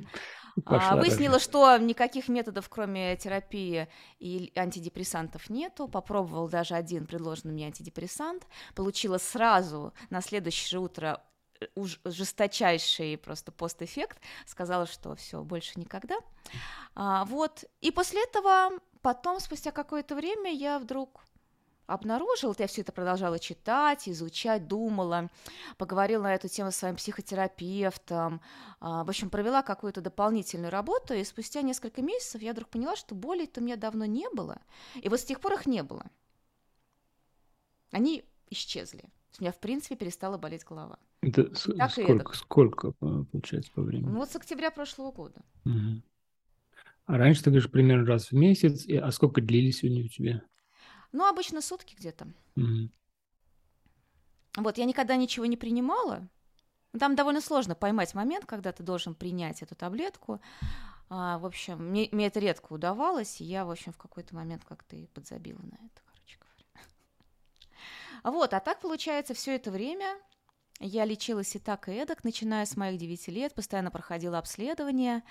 А, 0.65 0.95
выяснила, 0.95 1.37
что 1.37 1.77
никаких 1.77 2.29
методов, 2.29 2.67
кроме 2.67 3.15
терапии 3.15 3.87
и 4.17 4.51
антидепрессантов, 4.55 5.51
нету. 5.51 5.87
Попробовал 5.87 6.49
даже 6.49 6.73
один 6.73 7.05
предложенный 7.05 7.53
мне 7.53 7.67
антидепрессант. 7.67 8.47
Получила 8.73 9.19
сразу 9.19 9.93
на 10.09 10.19
следующее 10.19 10.79
утро 10.79 11.21
уж 11.75 11.99
жесточайший 12.05 13.17
просто 13.17 13.51
постэффект, 13.51 14.19
сказала, 14.45 14.85
что 14.85 15.15
все, 15.15 15.43
больше 15.43 15.79
никогда. 15.79 16.17
А, 16.95 17.25
вот, 17.25 17.65
и 17.81 17.91
после 17.91 18.23
этого, 18.23 18.71
потом, 19.01 19.39
спустя 19.39 19.71
какое-то 19.71 20.15
время, 20.15 20.51
я 20.51 20.79
вдруг 20.79 21.23
обнаружила, 21.87 22.53
я 22.59 22.67
все 22.67 22.81
это 22.81 22.91
продолжала 22.91 23.39
читать, 23.39 24.07
изучать, 24.07 24.67
думала, 24.67 25.29
поговорила 25.77 26.23
на 26.23 26.35
эту 26.35 26.47
тему 26.49 26.71
с 26.71 26.75
своим 26.75 26.97
психотерапевтом, 26.97 28.41
а, 28.79 29.03
в 29.03 29.09
общем, 29.09 29.29
провела 29.29 29.63
какую-то 29.63 30.01
дополнительную 30.01 30.69
работу, 30.69 31.13
и 31.13 31.23
спустя 31.23 31.61
несколько 31.61 32.01
месяцев 32.01 32.41
я 32.41 32.51
вдруг 32.51 32.69
поняла, 32.69 32.95
что 32.95 33.15
болей-то 33.15 33.61
у 33.61 33.63
меня 33.63 33.77
давно 33.77 34.05
не 34.05 34.29
было, 34.29 34.61
и 34.95 35.09
вот 35.09 35.19
с 35.19 35.23
тех 35.23 35.39
пор 35.39 35.53
их 35.53 35.65
не 35.65 35.81
было. 35.81 36.05
Они 37.91 38.25
исчезли. 38.49 39.05
У 39.39 39.43
меня, 39.43 39.51
в 39.51 39.59
принципе, 39.59 39.95
перестала 39.95 40.37
болеть 40.37 40.65
голова. 40.65 40.99
Это 41.21 41.45
так 41.77 41.91
сколько, 41.91 42.35
сколько 42.35 42.87
э, 43.01 43.23
получается 43.31 43.71
по 43.71 43.81
времени? 43.81 44.09
Ну, 44.09 44.17
вот 44.17 44.29
с 44.29 44.35
октября 44.35 44.71
прошлого 44.71 45.11
года. 45.11 45.41
Угу. 45.65 46.01
А 47.05 47.17
раньше 47.17 47.43
ты 47.43 47.49
говоришь 47.49 47.71
примерно 47.71 48.05
раз 48.05 48.31
в 48.31 48.33
месяц, 48.33 48.85
а 48.89 49.11
сколько 49.11 49.41
длились 49.41 49.83
они 49.83 50.03
у 50.03 50.07
тебя? 50.07 50.43
Ну, 51.11 51.25
обычно 51.27 51.61
сутки 51.61 51.95
где-то. 51.95 52.27
Угу. 52.55 52.89
Вот, 54.57 54.77
я 54.77 54.85
никогда 54.85 55.15
ничего 55.15 55.45
не 55.45 55.57
принимала. 55.57 56.27
Там 56.97 57.15
довольно 57.15 57.41
сложно 57.41 57.75
поймать 57.75 58.13
момент, 58.13 58.45
когда 58.45 58.71
ты 58.71 58.83
должен 58.83 59.13
принять 59.13 59.61
эту 59.61 59.75
таблетку. 59.75 60.41
А, 61.09 61.37
в 61.37 61.45
общем, 61.45 61.89
мне, 61.89 62.09
мне 62.11 62.27
это 62.27 62.39
редко 62.39 62.73
удавалось, 62.73 63.39
и 63.39 63.45
я, 63.45 63.65
в 63.65 63.71
общем, 63.71 63.93
в 63.93 63.97
какой-то 63.97 64.35
момент 64.35 64.65
как-то 64.65 64.95
и 64.95 65.07
подзабила 65.07 65.61
на 65.61 65.75
это, 65.75 66.01
короче 66.05 66.37
говоря. 66.39 66.85
Вот, 68.23 68.53
а 68.53 68.59
так, 68.59 68.81
получается, 68.81 69.33
все 69.33 69.55
это 69.55 69.71
время 69.71 70.17
я 70.79 71.05
лечилась 71.05 71.55
и 71.55 71.59
так, 71.59 71.87
и 71.87 71.93
эдак, 71.93 72.23
начиная 72.23 72.65
с 72.65 72.75
моих 72.75 72.99
9 72.99 73.27
лет, 73.29 73.53
постоянно 73.53 73.91
проходила 73.91 74.37
обследование. 74.37 75.23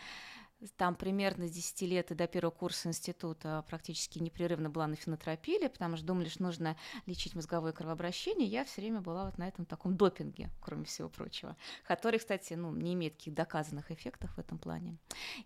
Там 0.78 0.94
примерно 0.94 1.46
с 1.46 1.50
10 1.50 1.82
лет 1.82 2.10
и 2.10 2.14
до 2.14 2.26
первого 2.26 2.50
курса 2.50 2.88
института 2.88 3.62
практически 3.68 4.18
непрерывно 4.18 4.70
была 4.70 4.86
на 4.86 4.96
фенотропиле, 4.96 5.68
потому 5.68 5.96
что 5.96 6.06
думали, 6.06 6.28
что 6.28 6.44
нужно 6.44 6.76
лечить 7.04 7.34
мозговое 7.34 7.72
кровообращение. 7.72 8.48
Я 8.48 8.64
все 8.64 8.80
время 8.80 9.02
была 9.02 9.26
вот 9.26 9.36
на 9.36 9.46
этом 9.46 9.66
таком 9.66 9.96
допинге, 9.96 10.48
кроме 10.62 10.84
всего 10.86 11.10
прочего, 11.10 11.56
который, 11.86 12.18
кстати, 12.18 12.54
ну, 12.54 12.72
не 12.72 12.94
имеет 12.94 13.16
каких 13.16 13.34
доказанных 13.34 13.90
эффектов 13.90 14.34
в 14.34 14.38
этом 14.38 14.58
плане. 14.58 14.96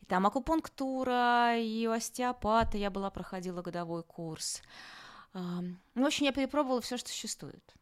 И 0.00 0.06
там 0.06 0.26
акупунктура, 0.26 1.58
и 1.58 1.86
остеопата 1.86 2.78
я 2.78 2.90
была, 2.90 3.10
проходила 3.10 3.62
годовой 3.62 4.04
курс. 4.04 4.62
Ну, 5.34 5.76
в 5.94 6.06
общем, 6.06 6.26
я 6.26 6.32
перепробовала 6.32 6.80
все, 6.80 6.96
что 6.96 7.08
существует. 7.08 7.74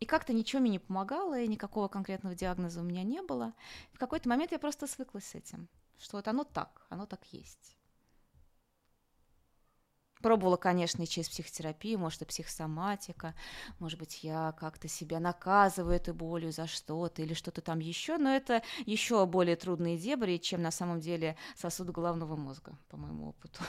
И 0.00 0.06
как-то 0.06 0.32
ничего 0.32 0.60
мне 0.60 0.72
не 0.72 0.78
помогало, 0.78 1.40
и 1.40 1.48
никакого 1.48 1.88
конкретного 1.88 2.34
диагноза 2.34 2.80
у 2.80 2.84
меня 2.84 3.02
не 3.02 3.20
было. 3.20 3.54
В 3.92 3.98
какой-то 3.98 4.28
момент 4.28 4.52
я 4.52 4.58
просто 4.58 4.86
свыклась 4.86 5.26
с 5.26 5.34
этим, 5.34 5.68
что 5.98 6.16
вот 6.18 6.28
оно 6.28 6.44
так, 6.44 6.86
оно 6.88 7.06
так 7.06 7.24
есть. 7.32 7.76
Пробовала, 10.22 10.56
конечно, 10.56 11.02
и 11.02 11.06
через 11.06 11.28
психотерапию, 11.28 11.98
может, 11.98 12.22
и 12.22 12.24
психосоматика, 12.24 13.34
может 13.78 14.00
быть, 14.00 14.24
я 14.24 14.52
как-то 14.58 14.88
себя 14.88 15.20
наказываю 15.20 15.94
этой 15.94 16.12
болью 16.12 16.50
за 16.50 16.66
что-то 16.66 17.22
или 17.22 17.34
что-то 17.34 17.60
там 17.60 17.78
еще, 17.78 18.18
но 18.18 18.34
это 18.34 18.62
еще 18.84 19.24
более 19.26 19.54
трудные 19.54 19.96
дебри, 19.96 20.38
чем 20.38 20.60
на 20.60 20.72
самом 20.72 20.98
деле 20.98 21.36
сосуды 21.54 21.92
головного 21.92 22.34
мозга, 22.34 22.76
по 22.88 22.96
моему 22.96 23.28
опыту. 23.28 23.60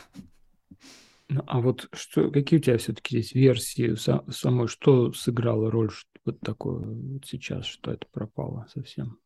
Ну, 1.31 1.43
а 1.45 1.61
вот 1.61 1.87
что, 1.93 2.31
какие 2.31 2.59
у 2.59 2.61
тебя 2.63 2.79
все-таки 2.79 3.21
здесь 3.21 3.33
версии 3.33 3.93
самой, 4.31 4.67
что 4.67 5.13
сыграло 5.13 5.69
роль 5.69 5.91
вот 6.31 6.41
такое 6.41 6.79
вот 6.79 7.25
сейчас, 7.25 7.65
что 7.65 7.91
это 7.91 8.07
пропало 8.07 8.67
совсем? 8.73 9.19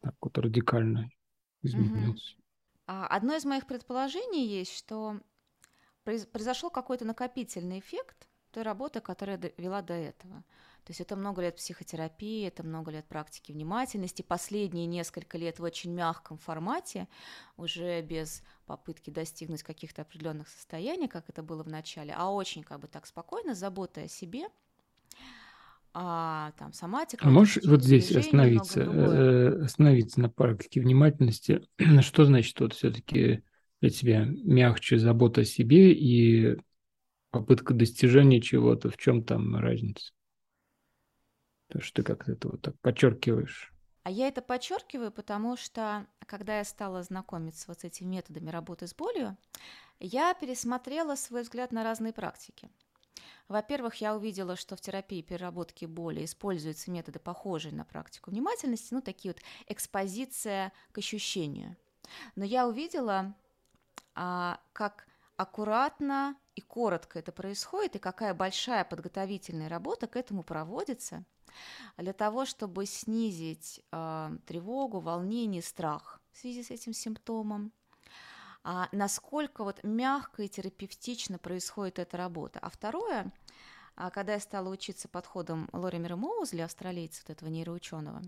Так 0.00 0.14
вот 0.20 0.36
радикально 0.38 1.10
изменилось. 1.62 2.36
А, 2.86 3.06
одно 3.06 3.34
из 3.34 3.44
моих 3.44 3.66
предположений 3.66 4.46
есть, 4.46 4.76
что 4.76 5.20
произошел 6.02 6.70
какой-то 6.70 7.04
накопительный 7.04 7.78
эффект 7.78 8.28
той 8.50 8.64
работы, 8.64 9.00
которую 9.00 9.40
я 9.40 9.50
вела 9.56 9.82
до 9.82 9.94
этого. 9.94 10.44
То 10.84 10.90
есть 10.90 11.00
это 11.00 11.14
много 11.14 11.42
лет 11.42 11.56
психотерапии, 11.56 12.46
это 12.46 12.64
много 12.64 12.90
лет 12.90 13.06
практики 13.06 13.52
внимательности, 13.52 14.22
последние 14.22 14.86
несколько 14.86 15.38
лет 15.38 15.60
в 15.60 15.62
очень 15.62 15.92
мягком 15.92 16.38
формате, 16.38 17.08
уже 17.56 18.02
без 18.02 18.42
попытки 18.66 19.10
достигнуть 19.10 19.62
каких-то 19.62 20.02
определенных 20.02 20.48
состояний, 20.48 21.06
как 21.06 21.30
это 21.30 21.42
было 21.42 21.62
в 21.62 21.68
начале, 21.68 22.12
а 22.16 22.30
очень 22.30 22.64
как 22.64 22.80
бы 22.80 22.88
так 22.88 23.06
спокойно, 23.06 23.54
забота 23.54 24.02
о 24.02 24.08
себе, 24.08 24.48
а 25.94 26.52
там 26.58 26.72
соматика. 26.72 27.26
А 27.26 27.30
можешь 27.30 27.62
вот 27.64 27.82
здесь 27.82 28.14
остановиться, 28.14 28.80
э, 28.82 29.64
остановиться 29.64 30.20
на 30.20 30.28
практике 30.28 30.80
внимательности? 30.80 31.62
Что 32.00 32.24
значит 32.24 32.58
вот 32.60 32.74
все-таки 32.74 33.42
для 33.80 33.90
тебя 33.90 34.24
мягче 34.26 34.98
забота 34.98 35.42
о 35.42 35.44
себе 35.44 35.92
и 35.92 36.58
попытка 37.30 37.74
достижения 37.74 38.40
чего-то? 38.40 38.90
В 38.90 38.96
чем 38.96 39.22
там 39.24 39.56
разница? 39.56 40.12
То, 41.68 41.80
что 41.80 42.02
ты 42.02 42.02
как-то 42.02 42.32
это 42.32 42.48
вот 42.48 42.62
так 42.62 42.78
подчеркиваешь. 42.80 43.72
А 44.04 44.10
я 44.10 44.28
это 44.28 44.42
подчеркиваю, 44.42 45.12
потому 45.12 45.56
что, 45.56 46.06
когда 46.26 46.58
я 46.58 46.64
стала 46.64 47.02
знакомиться 47.02 47.66
вот 47.68 47.80
с 47.80 47.84
этими 47.84 48.16
методами 48.16 48.50
работы 48.50 48.86
с 48.86 48.94
болью, 48.94 49.36
я 50.00 50.34
пересмотрела 50.34 51.14
свой 51.14 51.42
взгляд 51.42 51.70
на 51.70 51.84
разные 51.84 52.12
практики. 52.12 52.68
Во-первых, 53.48 53.96
я 53.96 54.16
увидела, 54.16 54.56
что 54.56 54.76
в 54.76 54.80
терапии 54.80 55.22
переработки 55.22 55.84
боли 55.84 56.24
используются 56.24 56.90
методы, 56.90 57.18
похожие 57.18 57.74
на 57.74 57.84
практику 57.84 58.30
внимательности, 58.30 58.94
ну, 58.94 59.02
такие 59.02 59.34
вот 59.34 59.42
экспозиция 59.66 60.72
к 60.92 60.98
ощущению. 60.98 61.76
Но 62.36 62.44
я 62.44 62.66
увидела, 62.66 63.34
а, 64.14 64.60
как 64.72 65.06
аккуратно 65.36 66.36
и 66.54 66.60
коротко 66.60 67.18
это 67.18 67.32
происходит, 67.32 67.96
и 67.96 67.98
какая 67.98 68.34
большая 68.34 68.84
подготовительная 68.84 69.68
работа 69.68 70.06
к 70.06 70.16
этому 70.16 70.42
проводится– 70.42 71.24
для 71.96 72.12
того, 72.12 72.44
чтобы 72.44 72.86
снизить 72.86 73.84
э, 73.92 74.30
тревогу, 74.46 75.00
волнение, 75.00 75.62
страх 75.62 76.20
в 76.32 76.38
связи 76.38 76.62
с 76.62 76.70
этим 76.70 76.92
симптомом, 76.92 77.72
а 78.64 78.88
насколько 78.92 79.64
вот 79.64 79.82
мягко 79.82 80.42
и 80.42 80.48
терапевтично 80.48 81.38
происходит 81.38 81.98
эта 81.98 82.16
работа. 82.16 82.58
А 82.60 82.70
второе, 82.70 83.32
а 83.96 84.10
когда 84.10 84.34
я 84.34 84.40
стала 84.40 84.68
учиться 84.68 85.08
подходам 85.08 85.68
Лоримера 85.72 86.16
Моузли, 86.16 86.60
австралийца, 86.60 87.22
вот 87.26 87.36
этого 87.36 87.48
нейроученого, 87.48 88.22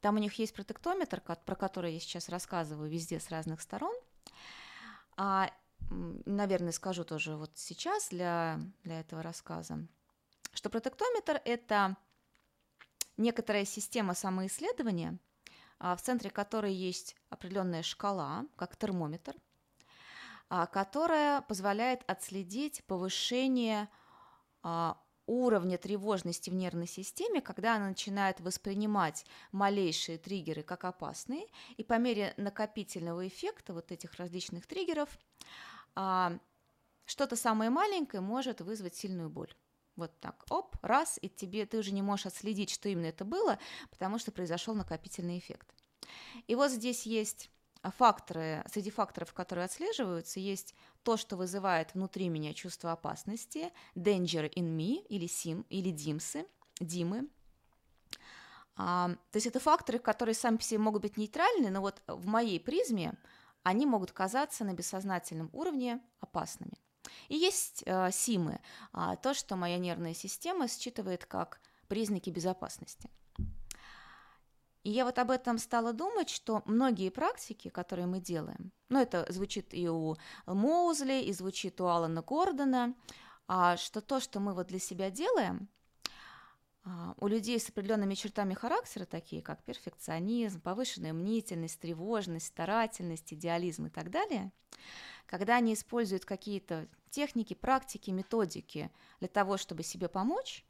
там 0.00 0.16
у 0.16 0.18
них 0.18 0.34
есть 0.38 0.54
протектометр, 0.54 1.20
про 1.20 1.54
который 1.54 1.94
я 1.94 2.00
сейчас 2.00 2.28
рассказываю 2.28 2.90
везде 2.90 3.18
с 3.18 3.30
разных 3.30 3.60
сторон. 3.60 3.94
А, 5.16 5.50
наверное, 5.90 6.72
скажу 6.72 7.04
тоже 7.04 7.36
вот 7.36 7.52
сейчас 7.54 8.08
для, 8.10 8.60
для 8.82 9.00
этого 9.00 9.22
рассказа, 9.22 9.78
что 10.52 10.68
протектометр– 10.68 11.40
это 11.44 11.96
некоторая 13.16 13.64
система 13.64 14.14
самоисследования, 14.14 15.18
а, 15.78 15.96
в 15.96 16.02
центре 16.02 16.30
которой 16.30 16.74
есть 16.74 17.16
определенная 17.30 17.82
шкала, 17.82 18.46
как 18.56 18.76
термометр, 18.76 19.34
которая 20.48 21.42
позволяет 21.42 22.02
отследить 22.06 22.84
повышение 22.86 23.88
а, 24.62 25.00
уровня 25.26 25.76
тревожности 25.76 26.50
в 26.50 26.54
нервной 26.54 26.86
системе, 26.86 27.40
когда 27.40 27.76
она 27.76 27.88
начинает 27.88 28.40
воспринимать 28.40 29.26
малейшие 29.52 30.18
триггеры 30.18 30.62
как 30.62 30.84
опасные, 30.84 31.46
и 31.76 31.82
по 31.82 31.98
мере 31.98 32.32
накопительного 32.36 33.26
эффекта 33.26 33.72
вот 33.72 33.90
этих 33.90 34.14
различных 34.14 34.66
триггеров 34.66 35.18
что-то 37.06 37.36
самое 37.36 37.70
маленькое 37.70 38.20
может 38.20 38.60
вызвать 38.60 38.96
сильную 38.96 39.30
боль. 39.30 39.54
Вот 39.96 40.18
так, 40.20 40.44
оп, 40.50 40.76
раз, 40.82 41.18
и 41.22 41.28
тебе 41.28 41.64
ты 41.64 41.78
уже 41.78 41.92
не 41.92 42.02
можешь 42.02 42.26
отследить, 42.26 42.70
что 42.70 42.88
именно 42.88 43.06
это 43.06 43.24
было, 43.24 43.58
потому 43.90 44.18
что 44.18 44.30
произошел 44.30 44.74
накопительный 44.74 45.38
эффект. 45.38 45.72
И 46.46 46.54
вот 46.54 46.70
здесь 46.70 47.06
есть 47.06 47.50
факторы, 47.90 48.64
среди 48.70 48.90
факторов, 48.90 49.32
которые 49.32 49.64
отслеживаются, 49.64 50.40
есть 50.40 50.74
то, 51.02 51.16
что 51.16 51.36
вызывает 51.36 51.94
внутри 51.94 52.28
меня 52.28 52.54
чувство 52.54 52.92
опасности, 52.92 53.72
danger 53.94 54.52
in 54.54 54.76
me, 54.76 55.06
или 55.08 55.26
сим, 55.26 55.66
или 55.68 55.90
димсы, 55.90 56.46
димы. 56.80 57.28
А, 58.76 59.08
то 59.08 59.36
есть 59.36 59.46
это 59.46 59.60
факторы, 59.60 59.98
которые 59.98 60.34
сами 60.34 60.56
по 60.56 60.62
себе 60.62 60.78
могут 60.78 61.02
быть 61.02 61.16
нейтральны, 61.16 61.70
но 61.70 61.80
вот 61.80 62.02
в 62.06 62.26
моей 62.26 62.60
призме 62.60 63.14
они 63.62 63.86
могут 63.86 64.12
казаться 64.12 64.64
на 64.64 64.74
бессознательном 64.74 65.50
уровне 65.52 66.00
опасными. 66.20 66.78
И 67.28 67.36
есть 67.36 67.82
э, 67.86 68.10
СИМы, 68.10 68.60
э, 68.92 69.16
то, 69.22 69.34
что 69.34 69.56
моя 69.56 69.78
нервная 69.78 70.14
система 70.14 70.68
считывает 70.68 71.24
как 71.24 71.60
признаки 71.88 72.30
безопасности. 72.30 73.10
И 74.86 74.90
я 74.90 75.04
вот 75.04 75.18
об 75.18 75.32
этом 75.32 75.58
стала 75.58 75.92
думать, 75.92 76.30
что 76.30 76.62
многие 76.64 77.10
практики, 77.10 77.70
которые 77.70 78.06
мы 78.06 78.20
делаем, 78.20 78.70
ну 78.88 79.00
это 79.00 79.26
звучит 79.32 79.74
и 79.74 79.88
у 79.88 80.14
Моузли, 80.46 81.24
и 81.24 81.32
звучит 81.32 81.80
у 81.80 81.86
Алана 81.86 82.22
Гордона, 82.22 82.94
а 83.48 83.76
что 83.78 84.00
то, 84.00 84.20
что 84.20 84.38
мы 84.38 84.54
вот 84.54 84.68
для 84.68 84.78
себя 84.78 85.10
делаем, 85.10 85.68
а, 86.84 87.14
у 87.16 87.26
людей 87.26 87.58
с 87.58 87.68
определенными 87.68 88.14
чертами 88.14 88.54
характера, 88.54 89.06
такие 89.06 89.42
как 89.42 89.64
перфекционизм, 89.64 90.60
повышенная 90.60 91.12
мнительность, 91.12 91.80
тревожность, 91.80 92.46
старательность, 92.46 93.32
идеализм 93.32 93.86
и 93.86 93.90
так 93.90 94.08
далее, 94.08 94.52
когда 95.26 95.56
они 95.56 95.74
используют 95.74 96.24
какие-то 96.24 96.86
техники, 97.10 97.54
практики, 97.54 98.12
методики 98.12 98.92
для 99.18 99.28
того, 99.28 99.56
чтобы 99.56 99.82
себе 99.82 100.08
помочь, 100.08 100.64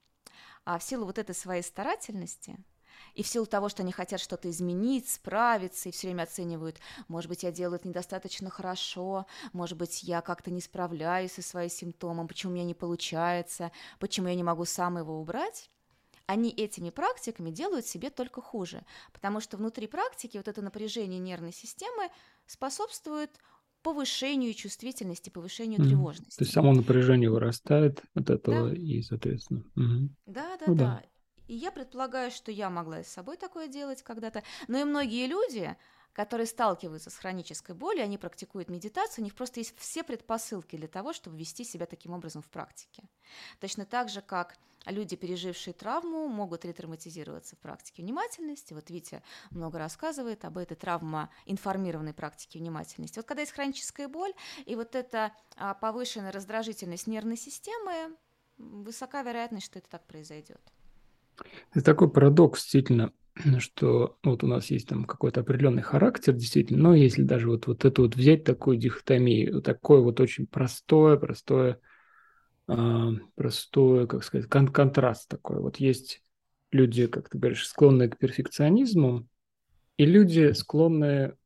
а 0.65 0.79
в 0.79 0.83
силу 0.83 1.05
вот 1.05 1.19
этой 1.19 1.35
своей 1.35 1.63
старательности 1.63 2.57
и 3.15 3.23
в 3.23 3.27
силу 3.27 3.47
того, 3.47 3.69
что 3.69 3.83
они 3.83 3.93
хотят 3.93 4.21
что-то 4.21 4.51
изменить, 4.51 5.09
справиться, 5.09 5.89
и 5.89 5.93
все 5.93 6.09
время 6.09 6.23
оценивают, 6.23 6.79
может 7.09 7.29
быть, 7.29 7.43
я 7.43 7.53
делаю 7.53 7.79
это 7.79 7.89
недостаточно 7.89 8.51
хорошо, 8.51 9.27
может 9.53 9.77
быть, 9.79 10.03
я 10.03 10.21
как-то 10.21 10.51
не 10.51 10.61
справляюсь 10.61 11.33
со 11.33 11.43
своим 11.43 11.71
симптомом, 11.71 12.29
почему 12.29 12.53
у 12.53 12.55
меня 12.55 12.65
не 12.65 12.75
получается, 12.75 13.73
почему 13.99 14.29
я 14.29 14.35
не 14.35 14.43
могу 14.43 14.65
сам 14.65 14.99
его 14.99 15.21
убрать, 15.21 15.71
они 16.27 16.51
этими 16.51 16.91
практиками 16.91 17.51
делают 17.51 17.87
себе 17.87 18.11
только 18.11 18.41
хуже, 18.41 18.85
потому 19.13 19.41
что 19.41 19.57
внутри 19.57 19.87
практики 19.87 20.37
вот 20.37 20.49
это 20.49 20.61
напряжение 20.61 21.21
нервной 21.21 21.53
системы 21.53 22.09
способствует 22.47 23.31
повышению 23.83 24.53
чувствительности, 24.53 25.31
повышению 25.31 25.81
mm 25.81 25.87
тревожности. 25.87 26.39
То 26.39 26.43
есть 26.43 26.53
само 26.53 26.73
напряжение 26.73 27.31
вырастает 27.31 28.03
от 28.15 28.31
этого 28.31 28.71
да. 28.71 28.75
и, 28.75 29.01
соответственно. 29.03 29.63
Угу. 29.77 30.09
Да, 30.27 30.57
да, 30.59 30.65
ну, 30.67 30.75
да. 30.75 30.85
да. 30.85 31.03
И 31.47 31.55
я 31.55 31.71
предполагаю, 31.71 32.31
что 32.31 32.51
я 32.51 32.71
могла 32.71 33.03
с 33.03 33.09
собой 33.09 33.37
такое 33.37 33.69
делать 33.69 34.03
когда-то. 34.03 34.43
Но 34.69 34.79
и 34.79 34.85
многие 34.85 35.27
люди, 35.27 35.77
которые 36.13 36.47
сталкиваются 36.47 37.11
с 37.11 37.17
хронической 37.17 37.75
болью, 37.75 38.03
они 38.03 38.19
практикуют 38.19 38.69
медитацию, 38.69 39.23
у 39.23 39.25
них 39.25 39.35
просто 39.35 39.61
есть 39.61 39.77
все 39.79 40.03
предпосылки 40.03 40.77
для 40.77 40.89
того, 40.89 41.13
чтобы 41.13 41.39
вести 41.39 41.65
себя 41.65 41.87
таким 41.87 42.13
образом 42.13 42.43
в 42.43 42.49
практике. 42.49 43.05
Точно 43.61 43.85
так 43.85 44.09
же, 44.09 44.23
как 44.23 44.57
люди, 44.87 45.17
пережившие 45.17 45.75
травму, 45.75 46.27
могут 46.29 46.65
ретравматизироваться 46.65 47.57
в 47.57 47.59
практике 47.59 48.03
внимательности. 48.03 48.73
Вот 48.73 48.91
Витя 48.91 49.23
много 49.51 49.79
рассказывает 49.79 50.45
об 50.45 50.59
этой 50.59 50.77
травмоинформированной 50.77 52.15
практике 52.15 52.59
внимательности. 52.59 53.19
Вот 53.19 53.27
когда 53.27 53.43
есть 53.43 53.53
хроническая 53.53 54.09
боль, 54.09 54.33
и 54.65 54.75
вот 54.75 54.95
эта 54.95 55.33
а, 55.57 55.75
повышенная 55.75 56.33
раздражительность 56.33 57.07
нервной 57.07 57.37
системы, 57.37 58.17
высока 58.57 59.23
вероятность, 59.23 59.67
что 59.67 59.79
это 59.79 59.89
так 59.91 60.07
произойдет. 60.07 60.61
Это 61.73 61.85
такой 61.85 62.11
парадокс, 62.11 62.63
действительно, 62.63 63.13
что 63.59 64.19
вот 64.23 64.45
у 64.45 64.47
нас 64.47 64.71
есть 64.71 64.89
там 64.89 65.05
какой-то 65.05 65.41
определенный 65.41 65.83
характер, 65.83 66.33
действительно, 66.33 66.91
но 66.91 66.95
если 66.95 67.23
даже 67.23 67.49
вот, 67.49 67.67
вот 67.67 67.85
это 67.85 68.03
вот 68.03 68.17
взять 68.17 68.45
такую 68.45 68.77
дихотомию, 68.77 69.63
такое 69.63 70.01
вот 70.01 70.21
очень 70.21 70.47
простое, 70.47 71.17
простое 71.17 71.81
а, 72.69 73.11
простой, 73.35 74.07
как 74.09 74.25
сказать, 74.25 74.49
кон- 74.49 74.69
контраст 74.69 75.29
такой. 75.29 75.61
Вот 75.61 75.77
есть 75.77 76.23
люди, 76.73 77.07
как 77.07 77.29
ты 77.29 77.39
говоришь, 77.39 77.67
склонные 77.69 78.09
к 78.09 78.19
перфекционизму, 78.19 79.27
и 79.97 80.05
люди, 80.05 80.53
склонные, 80.53 81.37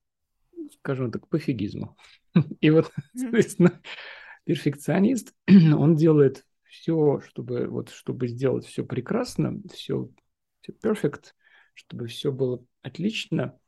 скажем 0.79 1.13
так, 1.13 1.25
к 1.25 1.29
пофигизму. 1.29 1.97
И 2.61 2.71
вот, 2.71 2.91
соответственно, 3.15 3.81
перфекционист, 4.45 5.35
он 5.49 5.95
делает 5.95 6.45
все, 6.71 7.21
чтобы, 7.21 7.67
вот, 7.67 7.91
чтобы 7.91 8.29
сделать 8.29 8.65
все 8.65 8.85
прекрасно, 8.85 9.61
все, 9.73 10.09
все 10.61 10.73
perfect, 10.73 11.33
чтобы 11.75 12.07
все 12.07 12.33
было 12.33 12.65
отлично, 12.83 13.59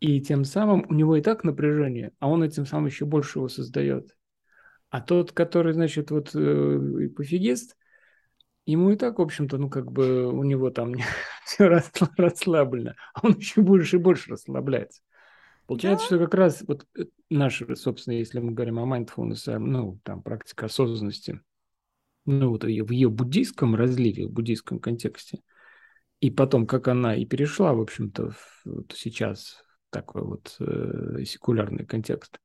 и 0.00 0.20
тем 0.20 0.44
самым 0.44 0.84
у 0.88 0.94
него 0.94 1.16
и 1.16 1.22
так 1.22 1.44
напряжение, 1.44 2.12
а 2.18 2.28
он 2.28 2.42
этим 2.42 2.66
самым 2.66 2.86
еще 2.86 3.04
больше 3.04 3.38
его 3.38 3.48
создает. 3.48 4.14
А 4.90 5.00
тот, 5.00 5.32
который, 5.32 5.72
значит, 5.72 6.10
вот 6.10 6.34
э, 6.34 7.08
пофигист, 7.16 7.76
ему 8.66 8.90
и 8.90 8.96
так, 8.96 9.18
в 9.18 9.22
общем-то, 9.22 9.56
ну, 9.56 9.70
как 9.70 9.90
бы 9.90 10.26
у 10.26 10.42
него 10.42 10.70
там 10.70 10.94
все 11.44 11.68
расслаблено, 12.16 12.94
а 13.14 13.26
он 13.26 13.34
еще 13.38 13.62
больше 13.62 13.96
и 13.96 14.00
больше 14.00 14.32
расслабляется. 14.32 15.02
Получается, 15.66 16.06
да. 16.10 16.16
что 16.16 16.24
как 16.24 16.34
раз 16.34 16.62
вот 16.66 16.86
э, 16.98 17.04
наши, 17.30 17.74
собственно, 17.76 18.14
если 18.14 18.40
мы 18.40 18.52
говорим 18.52 18.78
о 18.78 18.98
mindfulness, 18.98 19.58
ну, 19.58 19.98
там, 20.02 20.22
практика 20.22 20.66
осознанности, 20.66 21.40
ну 22.24 22.50
вот 22.50 22.64
в 22.64 22.68
ее 22.68 23.08
буддийском 23.08 23.74
разливе, 23.74 24.26
в 24.26 24.32
буддийском 24.32 24.78
контексте, 24.78 25.40
и 26.20 26.30
потом, 26.30 26.66
как 26.66 26.88
она 26.88 27.14
и 27.14 27.24
перешла, 27.24 27.74
в 27.74 27.80
общем-то, 27.80 28.30
в, 28.30 28.62
вот 28.64 28.92
сейчас 28.96 29.62
такой 29.90 30.22
вот 30.22 30.56
э, 30.60 31.24
секулярный 31.24 31.84
контекст, 31.84 32.40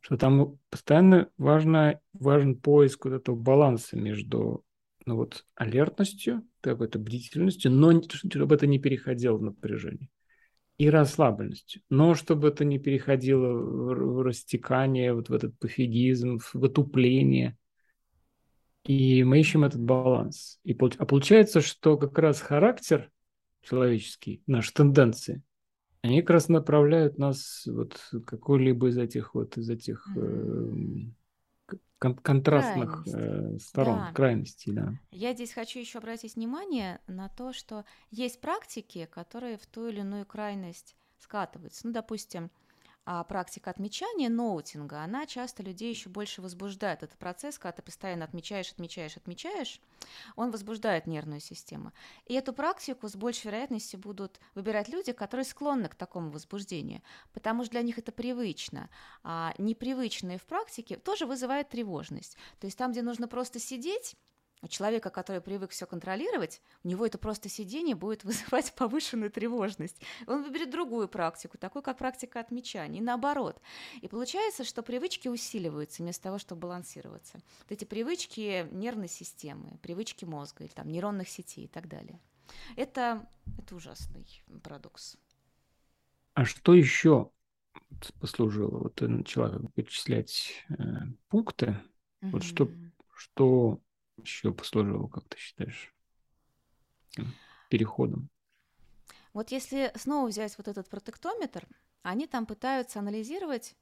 что 0.00 0.16
там 0.16 0.58
постоянно 0.70 1.28
важно, 1.38 2.00
важен 2.12 2.56
поиск 2.56 3.06
вот 3.06 3.14
этого 3.14 3.36
баланса 3.36 3.96
между 3.96 4.64
ну, 5.06 5.16
вот, 5.16 5.44
алертностью, 5.54 6.46
какой-то 6.60 6.98
бдительностью, 6.98 7.70
но 7.70 8.00
чтобы 8.02 8.54
это 8.54 8.66
не 8.66 8.78
переходило 8.78 9.36
в 9.36 9.42
напряжение 9.42 10.08
и 10.78 10.90
расслабленностью. 10.90 11.82
Но 11.88 12.14
чтобы 12.14 12.48
это 12.48 12.64
не 12.64 12.78
переходило 12.78 13.52
в 13.52 14.22
растекание, 14.22 15.14
вот 15.14 15.28
в 15.28 15.32
этот 15.32 15.58
пофигизм, 15.58 16.38
в 16.52 16.64
отупление. 16.64 17.56
И 18.84 19.24
мы 19.24 19.40
ищем 19.40 19.64
этот 19.64 19.80
баланс. 19.80 20.58
И, 20.62 20.76
а 20.98 21.06
получается, 21.06 21.60
что 21.60 21.96
как 21.96 22.18
раз 22.18 22.40
характер 22.40 23.10
человеческий, 23.62 24.42
наши 24.46 24.72
тенденции, 24.72 25.42
они 26.02 26.20
как 26.20 26.30
раз 26.30 26.48
направляют 26.48 27.16
нас 27.18 27.66
вот 27.66 27.98
какой-либо 28.26 28.88
из 28.88 28.98
этих 28.98 29.34
вот 29.34 29.56
из 29.56 29.70
этих 29.70 30.06
mm-hmm. 30.14 31.12
э, 31.70 31.76
кон- 31.98 32.16
контрастных 32.16 33.06
э, 33.06 33.58
сторон, 33.58 33.98
да. 34.00 34.12
крайностей, 34.12 34.72
да. 34.72 34.92
Я 35.10 35.32
здесь 35.32 35.54
хочу 35.54 35.78
еще 35.78 35.98
обратить 35.98 36.36
внимание 36.36 37.00
на 37.06 37.30
то, 37.30 37.54
что 37.54 37.86
есть 38.10 38.42
практики, 38.42 39.08
которые 39.10 39.56
в 39.56 39.64
ту 39.66 39.88
или 39.88 40.00
иную 40.00 40.26
крайность 40.26 40.94
скатываются. 41.18 41.86
Ну, 41.86 41.94
допустим, 41.94 42.50
а 43.06 43.22
практика 43.24 43.70
отмечания, 43.70 44.28
ноутинга, 44.28 45.02
она 45.02 45.26
часто 45.26 45.62
людей 45.62 45.90
еще 45.90 46.08
больше 46.08 46.40
возбуждает. 46.40 47.02
Это 47.02 47.16
процесс, 47.16 47.58
когда 47.58 47.72
ты 47.72 47.82
постоянно 47.82 48.24
отмечаешь, 48.24 48.70
отмечаешь, 48.70 49.16
отмечаешь, 49.16 49.80
он 50.36 50.50
возбуждает 50.50 51.06
нервную 51.06 51.40
систему. 51.40 51.92
И 52.26 52.34
эту 52.34 52.52
практику 52.52 53.08
с 53.08 53.16
большей 53.16 53.46
вероятностью 53.46 54.00
будут 54.00 54.40
выбирать 54.54 54.88
люди, 54.88 55.12
которые 55.12 55.44
склонны 55.44 55.88
к 55.88 55.94
такому 55.94 56.30
возбуждению, 56.30 57.02
потому 57.32 57.64
что 57.64 57.72
для 57.72 57.82
них 57.82 57.98
это 57.98 58.12
привычно. 58.12 58.88
А 59.22 59.54
непривычные 59.58 60.38
в 60.38 60.44
практике 60.44 60.96
тоже 60.96 61.26
вызывает 61.26 61.68
тревожность. 61.68 62.36
То 62.60 62.66
есть 62.66 62.78
там, 62.78 62.92
где 62.92 63.02
нужно 63.02 63.28
просто 63.28 63.58
сидеть, 63.58 64.16
у 64.64 64.68
человека, 64.68 65.10
который 65.10 65.42
привык 65.42 65.70
все 65.70 65.86
контролировать, 65.86 66.62
у 66.82 66.88
него 66.88 67.04
это 67.04 67.18
просто 67.18 67.48
сидение 67.48 67.94
будет 67.94 68.24
вызывать 68.24 68.74
повышенную 68.74 69.30
тревожность. 69.30 70.00
Он 70.26 70.42
выберет 70.42 70.70
другую 70.70 71.06
практику, 71.06 71.58
такую 71.58 71.82
как 71.82 71.98
практика 71.98 72.40
отмечания, 72.40 73.00
и 73.00 73.02
наоборот. 73.02 73.60
И 74.00 74.08
получается, 74.08 74.64
что 74.64 74.82
привычки 74.82 75.28
усиливаются 75.28 76.02
вместо 76.02 76.24
того, 76.24 76.38
чтобы 76.38 76.62
балансироваться. 76.62 77.40
Вот 77.60 77.72
эти 77.72 77.84
привычки 77.84 78.66
нервной 78.72 79.08
системы, 79.08 79.78
привычки 79.82 80.24
мозга 80.24 80.64
или 80.64 80.72
там 80.72 80.88
нейронных 80.88 81.28
сетей 81.28 81.66
и 81.66 81.68
так 81.68 81.86
далее. 81.86 82.18
Это, 82.76 83.28
это 83.58 83.76
ужасный 83.76 84.26
парадокс. 84.62 85.18
А 86.32 86.44
что 86.44 86.74
еще 86.74 87.30
послужило? 88.18 88.78
Вот 88.78 88.94
ты 88.94 89.08
начала 89.08 89.60
перечислять 89.74 90.64
э, 90.70 90.74
пункты. 91.28 91.66
Mm-hmm. 92.22 92.30
Вот 92.30 92.42
что, 92.42 92.70
что 93.14 93.80
еще 94.16 94.52
послужило, 94.52 95.06
как 95.08 95.24
ты 95.28 95.36
считаешь, 95.38 95.94
переходом? 97.68 98.28
Вот 99.32 99.50
если 99.50 99.92
снова 99.96 100.28
взять 100.28 100.56
вот 100.58 100.68
этот 100.68 100.88
протектометр, 100.88 101.66
они 102.02 102.26
там 102.26 102.46
пытаются 102.46 103.00
анализировать 103.00 103.74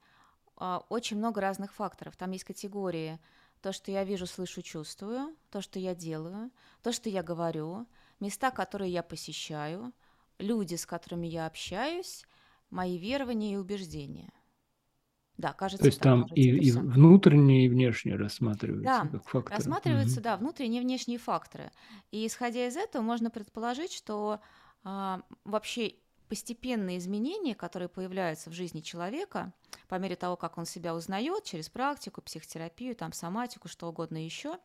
а, 0.55 0.83
очень 0.89 1.17
много 1.17 1.41
разных 1.41 1.73
факторов. 1.73 2.15
Там 2.15 2.31
есть 2.31 2.43
категории 2.43 3.19
то, 3.61 3.71
что 3.71 3.91
я 3.91 4.03
вижу, 4.03 4.25
слышу, 4.25 4.61
чувствую, 4.61 5.35
то, 5.49 5.61
что 5.61 5.79
я 5.79 5.95
делаю, 5.95 6.51
то, 6.81 6.91
что 6.91 7.09
я 7.09 7.23
говорю, 7.23 7.85
места, 8.19 8.51
которые 8.51 8.91
я 8.91 9.03
посещаю, 9.03 9.93
люди, 10.37 10.75
с 10.75 10.85
которыми 10.85 11.27
я 11.27 11.45
общаюсь, 11.45 12.25
мои 12.69 12.97
верования 12.97 13.53
и 13.53 13.57
убеждения– 13.57 14.31
да, 15.37 15.51
кажется, 15.53 15.83
То 15.83 15.87
есть 15.87 15.99
там 15.99 16.25
и, 16.35 16.43
и 16.43 16.71
внутренние, 16.71 17.65
и 17.65 17.69
внешние 17.69 18.15
рассматриваются 18.15 19.01
да, 19.03 19.07
как 19.07 19.23
факторы. 19.27 19.57
Рассматриваются, 19.57 20.17
угу. 20.17 20.23
да, 20.23 20.37
внутренние 20.37 20.81
и 20.81 20.85
внешние 20.85 21.17
факторы. 21.17 21.71
И 22.11 22.27
исходя 22.27 22.67
из 22.67 22.77
этого, 22.77 23.01
можно 23.01 23.31
предположить, 23.31 23.93
что 23.93 24.39
а, 24.83 25.21
вообще 25.43 25.95
постепенные 26.29 26.97
изменения, 26.97 27.55
которые 27.55 27.89
появляются 27.89 28.49
в 28.49 28.53
жизни 28.53 28.81
человека, 28.81 29.53
по 29.87 29.95
мере 29.95 30.15
того, 30.15 30.35
как 30.35 30.57
он 30.57 30.65
себя 30.65 30.95
узнает 30.95 31.43
через 31.43 31.69
практику, 31.69 32.21
психотерапию, 32.21 32.95
там, 32.95 33.11
соматику, 33.11 33.67
что 33.67 33.87
угодно 33.87 34.23
еще, 34.23 34.57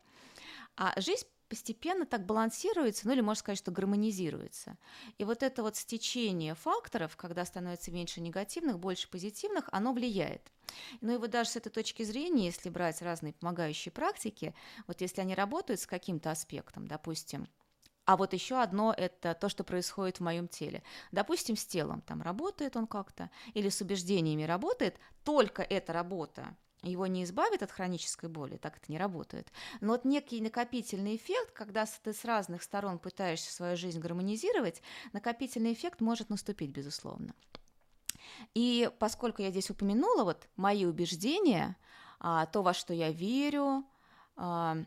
а 0.75 0.99
жизнь 0.99 1.25
постепенно 1.49 2.05
так 2.05 2.25
балансируется, 2.25 3.07
ну 3.07 3.13
или 3.13 3.21
можно 3.21 3.39
сказать, 3.39 3.57
что 3.57 3.71
гармонизируется. 3.71 4.77
И 5.17 5.25
вот 5.25 5.43
это 5.43 5.63
вот 5.63 5.75
стечение 5.75 6.55
факторов, 6.55 7.17
когда 7.17 7.43
становится 7.43 7.91
меньше 7.91 8.21
негативных, 8.21 8.79
больше 8.79 9.09
позитивных, 9.09 9.67
оно 9.71 9.91
влияет. 9.91 10.51
Ну 11.01 11.15
и 11.15 11.17
вот 11.17 11.31
даже 11.31 11.49
с 11.49 11.55
этой 11.55 11.71
точки 11.71 12.03
зрения, 12.03 12.45
если 12.45 12.69
брать 12.69 13.01
разные 13.01 13.33
помогающие 13.33 13.91
практики, 13.91 14.53
вот 14.87 15.01
если 15.01 15.21
они 15.21 15.33
работают 15.33 15.81
с 15.81 15.87
каким-то 15.87 16.31
аспектом, 16.31 16.87
допустим, 16.87 17.47
а 18.05 18.17
вот 18.17 18.33
еще 18.33 18.59
одно– 18.59 18.91
это 18.97 19.35
то, 19.35 19.49
что 19.49 19.63
происходит 19.63 20.17
в 20.17 20.23
моем 20.23 20.47
теле. 20.47 20.81
Допустим, 21.11 21.55
с 21.55 21.63
телом 21.63 22.01
там 22.01 22.23
работает 22.23 22.75
он 22.75 22.87
как-то, 22.87 23.29
или 23.53 23.69
с 23.69 23.81
убеждениями 23.81 24.43
работает, 24.43 24.97
только 25.23 25.61
эта 25.61 25.93
работа 25.93 26.55
его 26.81 27.07
не 27.07 27.23
избавит 27.23 27.61
от 27.63 27.71
хронической 27.71 28.29
боли, 28.29 28.57
так 28.57 28.77
это 28.77 28.91
не 28.91 28.97
работает. 28.97 29.51
Но 29.81 29.93
вот 29.93 30.05
некий 30.05 30.41
накопительный 30.41 31.15
эффект, 31.15 31.51
когда 31.51 31.85
ты 31.85 32.13
с 32.13 32.23
разных 32.23 32.63
сторон 32.63 32.99
пытаешься 32.99 33.53
свою 33.53 33.75
жизнь 33.75 33.99
гармонизировать, 33.99 34.81
накопительный 35.11 35.73
эффект 35.73 36.01
может 36.01 36.29
наступить, 36.29 36.71
безусловно. 36.71 37.33
И 38.53 38.89
поскольку 38.99 39.41
я 39.41 39.51
здесь 39.51 39.69
упомянула 39.69 40.23
вот 40.23 40.47
мои 40.55 40.85
убеждения, 40.85 41.75
а, 42.19 42.45
то, 42.45 42.61
во 42.61 42.73
что 42.73 42.93
я 42.93 43.11
верю, 43.11 43.85
а, 44.35 44.77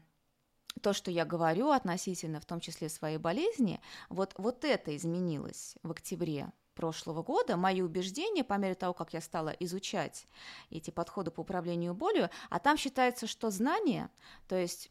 то, 0.80 0.92
что 0.92 1.10
я 1.10 1.24
говорю 1.24 1.70
относительно, 1.70 2.40
в 2.40 2.46
том 2.46 2.60
числе 2.60 2.88
своей 2.88 3.18
болезни, 3.18 3.80
вот, 4.08 4.34
вот 4.38 4.64
это 4.64 4.96
изменилось 4.96 5.76
в 5.82 5.90
октябре 5.90 6.52
прошлого 6.74 7.22
года, 7.22 7.56
мои 7.56 7.82
убеждения, 7.82 8.44
по 8.44 8.54
мере 8.54 8.74
того, 8.74 8.94
как 8.94 9.12
я 9.12 9.20
стала 9.20 9.50
изучать 9.60 10.26
эти 10.70 10.90
подходы 10.90 11.30
по 11.30 11.40
управлению 11.40 11.94
болью, 11.94 12.30
а 12.50 12.58
там 12.58 12.76
считается, 12.76 13.26
что 13.26 13.50
знание, 13.50 14.10
то 14.48 14.56
есть 14.56 14.90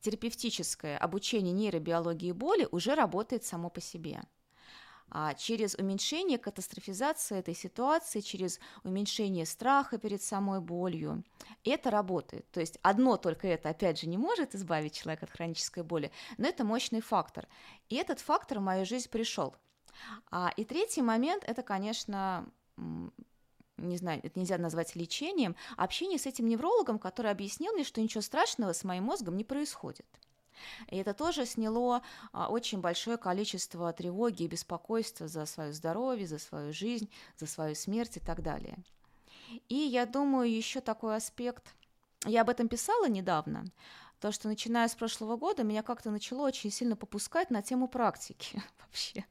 терапевтическое 0.00 0.96
обучение 0.98 1.52
нейробиологии 1.52 2.32
боли 2.32 2.68
уже 2.70 2.94
работает 2.94 3.44
само 3.44 3.70
по 3.70 3.80
себе. 3.80 4.22
А 5.08 5.34
через 5.34 5.76
уменьшение 5.76 6.36
катастрофизации 6.36 7.38
этой 7.38 7.54
ситуации, 7.54 8.20
через 8.20 8.58
уменьшение 8.82 9.46
страха 9.46 9.98
перед 9.98 10.20
самой 10.20 10.60
болью, 10.60 11.24
это 11.64 11.90
работает. 11.90 12.50
То 12.50 12.60
есть 12.60 12.78
одно 12.82 13.16
только 13.16 13.46
это, 13.46 13.68
опять 13.68 14.00
же, 14.00 14.08
не 14.08 14.18
может 14.18 14.54
избавить 14.56 14.94
человека 14.94 15.26
от 15.26 15.30
хронической 15.30 15.84
боли, 15.84 16.10
но 16.38 16.48
это 16.48 16.64
мощный 16.64 17.00
фактор. 17.00 17.46
И 17.88 17.94
этот 17.94 18.18
фактор 18.18 18.58
в 18.58 18.62
мою 18.62 18.84
жизнь 18.84 19.08
пришел– 19.08 19.54
а, 20.30 20.52
и 20.56 20.64
третий 20.64 21.02
момент– 21.02 21.44
это, 21.46 21.62
конечно, 21.62 22.46
не 23.76 23.96
знаю, 23.96 24.20
это 24.22 24.38
нельзя 24.38 24.58
назвать 24.58 24.96
лечением, 24.96 25.56
общение 25.76 26.18
с 26.18 26.26
этим 26.26 26.46
неврологом, 26.46 26.98
который 26.98 27.30
объяснил 27.30 27.72
мне, 27.72 27.84
что 27.84 28.00
ничего 28.00 28.22
страшного 28.22 28.72
с 28.72 28.84
моим 28.84 29.04
мозгом 29.04 29.36
не 29.36 29.44
происходит. 29.44 30.06
И 30.88 30.96
это 30.96 31.12
тоже 31.12 31.44
сняло 31.44 32.02
а, 32.32 32.48
очень 32.48 32.80
большое 32.80 33.18
количество 33.18 33.92
тревоги 33.92 34.44
и 34.44 34.48
беспокойства 34.48 35.28
за 35.28 35.44
свое 35.44 35.72
здоровье, 35.72 36.26
за 36.26 36.38
свою 36.38 36.72
жизнь, 36.72 37.10
за 37.36 37.46
свою 37.46 37.74
смерть 37.74 38.16
и 38.16 38.20
так 38.20 38.42
далее. 38.42 38.78
И 39.68 39.74
я 39.74 40.06
думаю, 40.06 40.50
еще 40.50 40.80
такой 40.80 41.16
аспект, 41.16 41.74
я 42.24 42.40
об 42.40 42.50
этом 42.50 42.68
писала 42.68 43.08
недавно, 43.08 43.64
то, 44.20 44.32
что 44.32 44.48
начиная 44.48 44.88
с 44.88 44.94
прошлого 44.94 45.36
года 45.36 45.62
меня 45.62 45.82
как-то 45.82 46.10
начало 46.10 46.46
очень 46.46 46.70
сильно 46.70 46.96
попускать 46.96 47.50
на 47.50 47.62
тему 47.62 47.86
практики 47.86 48.62
вообще. 48.80 49.26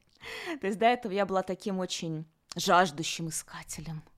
То 0.60 0.66
есть 0.66 0.78
до 0.78 0.86
этого 0.86 1.12
я 1.12 1.26
была 1.26 1.42
таким 1.42 1.78
очень 1.78 2.26
жаждущим 2.56 3.28
искателем– 3.28 4.02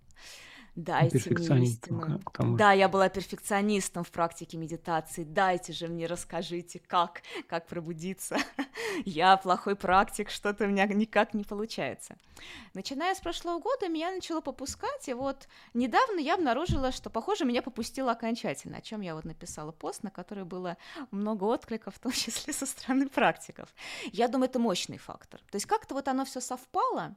Дайте 0.78 1.30
мне 1.30 1.64
истину. 1.64 2.20
Да, 2.56 2.70
я 2.70 2.88
была 2.88 3.08
перфекционистом 3.08 4.04
в 4.04 4.12
практике 4.12 4.56
медитации. 4.56 5.24
Дайте 5.24 5.72
же 5.72 5.88
мне, 5.88 6.06
расскажите, 6.06 6.78
как, 6.78 7.22
как 7.48 7.66
пробудиться. 7.66 8.36
я 9.04 9.36
плохой 9.38 9.74
практик, 9.74 10.30
что-то 10.30 10.66
у 10.66 10.68
меня 10.68 10.86
никак 10.86 11.34
не 11.34 11.42
получается. 11.42 12.16
Начиная 12.74 13.16
с 13.16 13.18
прошлого 13.18 13.58
года 13.58 13.88
меня 13.88 14.12
начало 14.12 14.40
попускать, 14.40 15.08
и 15.08 15.14
вот 15.14 15.48
недавно 15.74 16.20
я 16.20 16.34
обнаружила, 16.34 16.92
что, 16.92 17.10
похоже, 17.10 17.44
меня 17.44 17.60
попустило 17.60 18.12
окончательно, 18.12 18.76
о 18.76 18.80
чем 18.80 19.00
я 19.00 19.16
вот 19.16 19.24
написала 19.24 19.72
пост, 19.72 20.04
на 20.04 20.12
который 20.12 20.44
было 20.44 20.76
много 21.10 21.42
откликов, 21.42 21.96
в 21.96 21.98
том 21.98 22.12
числе 22.12 22.52
со 22.52 22.66
стороны 22.66 23.08
практиков. 23.08 23.68
Я 24.12 24.28
думаю, 24.28 24.48
это 24.48 24.60
мощный 24.60 24.98
фактор. 24.98 25.40
То 25.50 25.56
есть 25.56 25.66
как-то 25.66 25.94
вот 25.94 26.06
оно 26.06 26.24
все 26.24 26.40
совпало, 26.40 27.16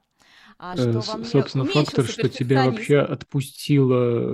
а 0.58 0.76
что 0.76 0.90
э, 0.90 1.00
во 1.00 1.18
мне 1.18 1.26
Собственно, 1.26 1.66
фактор, 1.66 2.06
что 2.08 2.30
тебя 2.30 2.66
вообще 2.66 3.00
отпустило 3.00 3.51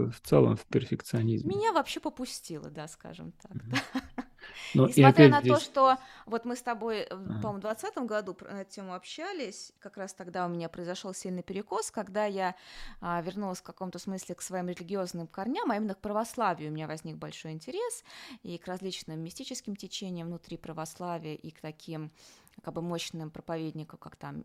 в 0.09 0.19
целом 0.23 0.55
в 0.55 0.65
перфекционизм. 0.65 1.47
Меня 1.47 1.73
вообще 1.73 1.99
попустило, 1.99 2.69
да, 2.69 2.87
скажем 2.87 3.31
так. 3.33 3.51
Mm-hmm. 3.51 4.23
Но 4.73 4.87
Несмотря 4.87 5.29
на 5.29 5.41
здесь... 5.41 5.53
то, 5.53 5.59
что 5.59 5.97
вот 6.25 6.45
мы 6.45 6.55
с 6.55 6.61
тобой, 6.61 6.99
э, 6.99 7.09
по-моему, 7.09 7.59
в 7.59 7.61
2020 7.61 7.97
году 8.05 8.37
на 8.41 8.61
эту 8.61 8.71
тему 8.71 8.93
общались, 8.93 9.71
как 9.79 9.97
раз 9.97 10.13
тогда 10.13 10.45
у 10.45 10.49
меня 10.49 10.69
произошел 10.69 11.13
сильный 11.13 11.43
перекос, 11.43 11.91
когда 11.91 12.25
я 12.25 12.55
а, 13.01 13.21
вернулась 13.21 13.59
в 13.59 13.63
каком-то 13.63 13.99
смысле 13.99 14.35
к 14.35 14.41
своим 14.41 14.67
религиозным 14.67 15.27
корням, 15.27 15.71
а 15.71 15.77
именно 15.77 15.95
к 15.95 16.01
православию 16.01 16.69
у 16.69 16.73
меня 16.73 16.87
возник 16.87 17.17
большой 17.17 17.51
интерес 17.51 18.03
и 18.43 18.57
к 18.57 18.67
различным 18.67 19.19
мистическим 19.19 19.75
течениям 19.75 20.27
внутри 20.27 20.57
православия, 20.57 21.35
и 21.35 21.51
к 21.51 21.61
таким 21.61 22.11
как 22.63 22.73
бы 22.73 22.81
мощным 22.81 23.29
проповедникам, 23.29 23.99
как 23.99 24.15
там 24.15 24.43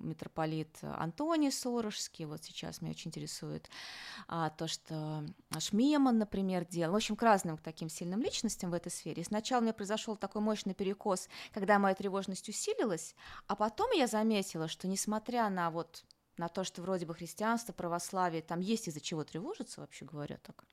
митрополит 0.00 0.76
Антоний 0.82 1.52
Сорожский, 1.52 2.24
вот 2.24 2.42
сейчас 2.42 2.80
меня 2.80 2.92
очень 2.92 3.08
интересует 3.08 3.68
а, 4.28 4.50
то, 4.50 4.66
что 4.66 5.24
Шмеман, 5.58 6.18
например, 6.18 6.64
делал, 6.66 6.92
в 6.94 6.96
общем, 6.96 7.16
к 7.16 7.22
разным 7.22 7.58
таким 7.58 7.88
сильным 7.88 8.22
личностям 8.22 8.70
в 8.70 8.74
этой 8.74 8.90
сфере. 8.90 9.22
И 9.22 9.24
сначала 9.24 9.60
у 9.60 9.62
меня 9.62 9.72
произошел 9.72 10.16
такой 10.16 10.42
мощный 10.42 10.74
перекос, 10.74 11.28
когда 11.52 11.78
моя 11.78 11.94
тревожность 11.94 12.48
усилилась, 12.48 13.14
а 13.46 13.56
потом 13.56 13.90
я 13.92 14.06
заметила, 14.06 14.68
что 14.68 14.88
несмотря 14.88 15.48
на 15.50 15.70
вот 15.70 16.04
на 16.36 16.48
то, 16.48 16.64
что 16.64 16.80
вроде 16.80 17.04
бы 17.04 17.14
христианство, 17.14 17.72
православие, 17.72 18.40
там 18.40 18.60
есть 18.60 18.88
из-за 18.88 19.00
чего 19.00 19.24
тревожиться, 19.24 19.82
вообще 19.82 20.06
говоря 20.06 20.38
так. 20.38 20.64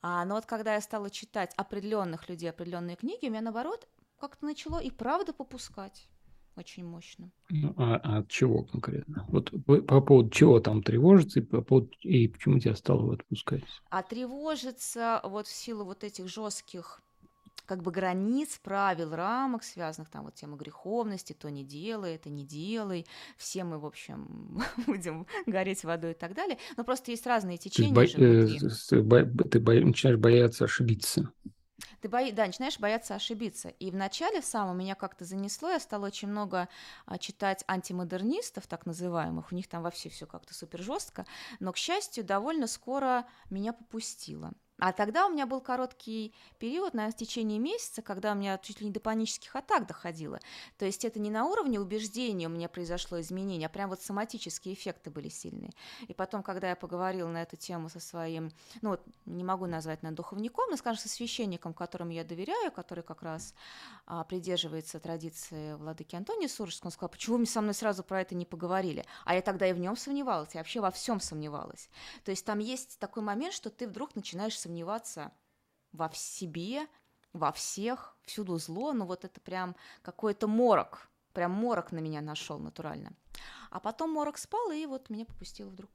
А, 0.00 0.24
но 0.24 0.36
вот 0.36 0.46
когда 0.46 0.74
я 0.74 0.80
стала 0.80 1.10
читать 1.10 1.52
определенных 1.56 2.28
людей, 2.28 2.48
определенные 2.48 2.96
книги, 2.96 3.26
у 3.26 3.30
меня 3.30 3.40
наоборот 3.40 3.88
как-то 4.18 4.46
начало 4.46 4.80
и 4.80 4.90
правда 4.90 5.32
попускать 5.32 6.08
очень 6.56 6.84
мощно. 6.84 7.30
Ну, 7.50 7.74
а, 7.76 7.96
а 8.02 8.18
от 8.18 8.28
чего 8.28 8.64
конкретно? 8.64 9.24
Вот 9.28 9.50
по, 9.64 9.76
по 9.76 10.00
поводу 10.00 10.30
чего 10.30 10.58
там 10.58 10.82
тревожится 10.82 11.40
и, 11.40 11.42
по 11.42 11.60
поводу, 11.60 11.90
и 12.00 12.26
почему 12.28 12.58
тебя 12.58 12.74
стало 12.74 13.14
отпускать? 13.14 13.62
А 13.90 14.02
тревожится 14.02 15.20
вот 15.22 15.46
в 15.46 15.52
силу 15.52 15.84
вот 15.84 16.02
этих 16.02 16.28
жестких 16.28 17.00
как 17.66 17.82
бы 17.82 17.90
границ, 17.90 18.58
правил, 18.62 19.14
рамок, 19.14 19.64
связанных 19.64 20.08
там 20.08 20.24
вот 20.24 20.34
тема 20.34 20.56
греховности, 20.56 21.32
то 21.32 21.50
не 21.50 21.64
делай, 21.64 22.14
это 22.14 22.30
не 22.30 22.44
делай, 22.44 23.06
все 23.36 23.64
мы, 23.64 23.78
в 23.78 23.86
общем, 23.86 24.60
будем 24.86 25.26
гореть 25.46 25.84
водой 25.84 26.12
и 26.12 26.14
так 26.14 26.34
далее. 26.34 26.58
Но 26.76 26.84
просто 26.84 27.10
есть 27.10 27.26
разные 27.26 27.58
течения. 27.58 28.06
Ты, 28.88 29.02
бо- 29.02 29.18
э, 29.20 29.28
ты 29.50 29.60
бо- 29.60 29.74
начинаешь 29.74 30.18
бояться 30.18 30.64
ошибиться 30.64 31.32
ты 32.00 32.08
бои, 32.08 32.32
да, 32.32 32.46
начинаешь 32.46 32.78
бояться 32.78 33.14
ошибиться. 33.14 33.68
И 33.68 33.90
вначале 33.90 34.40
в 34.40 34.44
самом 34.44 34.78
меня 34.78 34.94
как-то 34.94 35.24
занесло, 35.24 35.70
я 35.70 35.80
стала 35.80 36.06
очень 36.06 36.28
много 36.28 36.68
а, 37.04 37.18
читать 37.18 37.64
антимодернистов, 37.66 38.66
так 38.66 38.86
называемых, 38.86 39.52
у 39.52 39.54
них 39.54 39.68
там 39.68 39.82
вообще 39.82 40.08
все 40.08 40.26
как-то 40.26 40.54
супер 40.54 40.82
жестко, 40.82 41.26
но, 41.60 41.72
к 41.72 41.76
счастью, 41.76 42.24
довольно 42.24 42.66
скоро 42.66 43.26
меня 43.50 43.72
попустило. 43.72 44.52
А 44.78 44.92
тогда 44.92 45.26
у 45.26 45.30
меня 45.30 45.46
был 45.46 45.60
короткий 45.60 46.34
период, 46.58 46.92
наверное, 46.94 47.12
в 47.12 47.16
течение 47.16 47.58
месяца, 47.58 48.02
когда 48.02 48.32
у 48.32 48.34
меня 48.34 48.58
чуть 48.58 48.80
ли 48.80 48.86
не 48.86 48.92
до 48.92 49.00
панических 49.00 49.56
атак 49.56 49.86
доходило. 49.86 50.38
То 50.78 50.84
есть 50.84 51.04
это 51.04 51.18
не 51.18 51.30
на 51.30 51.46
уровне 51.46 51.80
убеждения 51.80 52.46
у 52.46 52.50
меня 52.50 52.68
произошло 52.68 53.20
изменение, 53.20 53.66
а 53.66 53.70
прям 53.70 53.88
вот 53.88 54.02
соматические 54.02 54.74
эффекты 54.74 55.10
были 55.10 55.28
сильные. 55.28 55.72
И 56.08 56.14
потом, 56.14 56.42
когда 56.42 56.68
я 56.68 56.76
поговорила 56.76 57.28
на 57.28 57.42
эту 57.42 57.56
тему 57.56 57.88
со 57.88 58.00
своим, 58.00 58.50
ну 58.82 58.90
вот 58.90 59.02
не 59.24 59.44
могу 59.44 59.66
назвать, 59.66 60.02
наверное, 60.02 60.16
духовником, 60.16 60.70
но, 60.70 60.76
скажем, 60.76 61.02
со 61.02 61.08
священником, 61.08 61.72
которому 61.72 62.10
я 62.10 62.24
доверяю, 62.24 62.70
который 62.70 63.02
как 63.02 63.22
раз 63.22 63.54
а, 64.06 64.24
придерживается 64.24 65.00
традиции 65.00 65.74
владыки 65.74 66.16
Антония 66.16 66.48
Суржского, 66.48 66.88
он 66.88 66.92
сказал, 66.92 67.08
почему 67.08 67.38
вы 67.38 67.46
со 67.46 67.60
мной 67.60 67.74
сразу 67.74 68.02
про 68.02 68.20
это 68.20 68.34
не 68.34 68.44
поговорили? 68.44 69.04
А 69.24 69.34
я 69.34 69.40
тогда 69.40 69.66
и 69.66 69.72
в 69.72 69.78
нем 69.78 69.96
сомневалась, 69.96 70.54
я 70.54 70.60
вообще 70.60 70.80
во 70.80 70.90
всем 70.90 71.20
сомневалась. 71.20 71.88
То 72.24 72.30
есть 72.30 72.44
там 72.44 72.58
есть 72.58 72.98
такой 72.98 73.22
момент, 73.22 73.54
что 73.54 73.70
ты 73.70 73.88
вдруг 73.88 74.14
начинаешь 74.14 74.58
сомневаться 74.66 75.32
во 75.92 76.08
в 76.08 76.16
себе, 76.16 76.86
во 77.32 77.52
всех, 77.52 78.16
всюду 78.24 78.58
зло, 78.58 78.92
но 78.92 79.06
вот 79.06 79.24
это 79.24 79.40
прям 79.40 79.76
какой-то 80.02 80.48
морок, 80.48 81.08
прям 81.32 81.52
морок 81.52 81.92
на 81.92 81.98
меня 81.98 82.20
нашел 82.20 82.58
натурально. 82.58 83.12
А 83.70 83.78
потом 83.78 84.10
морок 84.10 84.38
спал, 84.38 84.72
и 84.72 84.86
вот 84.86 85.10
меня 85.10 85.24
попустило 85.24 85.68
вдруг. 85.68 85.90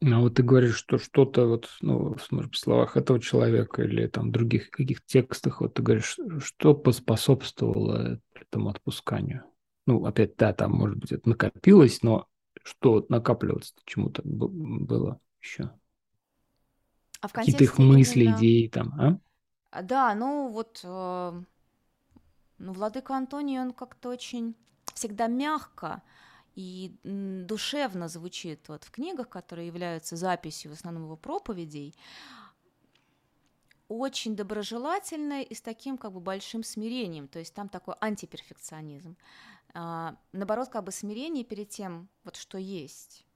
Ну, 0.00 0.20
вот 0.22 0.36
ты 0.36 0.42
говоришь, 0.44 0.76
что 0.76 0.96
что-то 0.96 1.46
вот, 1.46 1.68
ну, 1.80 2.14
в 2.14 2.56
словах 2.56 2.96
этого 2.96 3.20
человека 3.20 3.82
или 3.82 4.06
там 4.06 4.30
других 4.30 4.70
каких 4.70 5.04
текстах, 5.04 5.60
вот 5.60 5.74
ты 5.74 5.82
говоришь, 5.82 6.16
что 6.38 6.74
поспособствовало 6.74 8.20
этому 8.34 8.70
отпусканию? 8.70 9.42
Ну, 9.86 10.06
опять, 10.06 10.36
да, 10.36 10.52
там, 10.52 10.72
может 10.72 10.98
быть, 10.98 11.12
это 11.12 11.28
накопилось, 11.28 12.02
но 12.02 12.28
что 12.62 13.04
накапливаться 13.08 13.74
чему-то 13.84 14.22
было 14.24 15.20
еще? 15.40 15.72
А 17.20 17.28
в 17.28 17.32
Какие-то 17.32 17.64
их 17.64 17.78
мысли, 17.78 18.24
именно... 18.24 18.36
идеи 18.36 18.68
там, 18.68 18.94
а? 18.98 19.18
а? 19.70 19.82
Да, 19.82 20.14
ну 20.14 20.48
вот, 20.48 20.80
э, 20.84 21.42
ну, 22.58 22.72
Владыка 22.72 23.16
Антоний, 23.16 23.60
он 23.60 23.72
как-то 23.72 24.08
очень 24.08 24.54
всегда 24.94 25.26
мягко 25.26 26.02
и 26.54 26.96
душевно 27.04 28.08
звучит 28.08 28.68
вот 28.68 28.84
в 28.84 28.90
книгах, 28.90 29.28
которые 29.28 29.68
являются 29.68 30.16
записью 30.16 30.72
в 30.72 30.74
основном 30.74 31.04
его 31.04 31.16
проповедей, 31.16 31.94
очень 33.88 34.36
доброжелательно 34.36 35.42
и 35.42 35.54
с 35.54 35.60
таким 35.60 35.96
как 35.96 36.12
бы 36.12 36.20
большим 36.20 36.62
смирением, 36.62 37.28
то 37.28 37.38
есть 37.38 37.54
там 37.54 37.68
такой 37.68 37.94
антиперфекционизм. 38.00 39.16
А, 39.74 40.16
наоборот, 40.32 40.68
как 40.68 40.84
бы 40.84 40.92
смирение 40.92 41.44
перед 41.44 41.68
тем, 41.68 42.08
вот 42.24 42.36
что 42.36 42.58
есть 42.58 43.27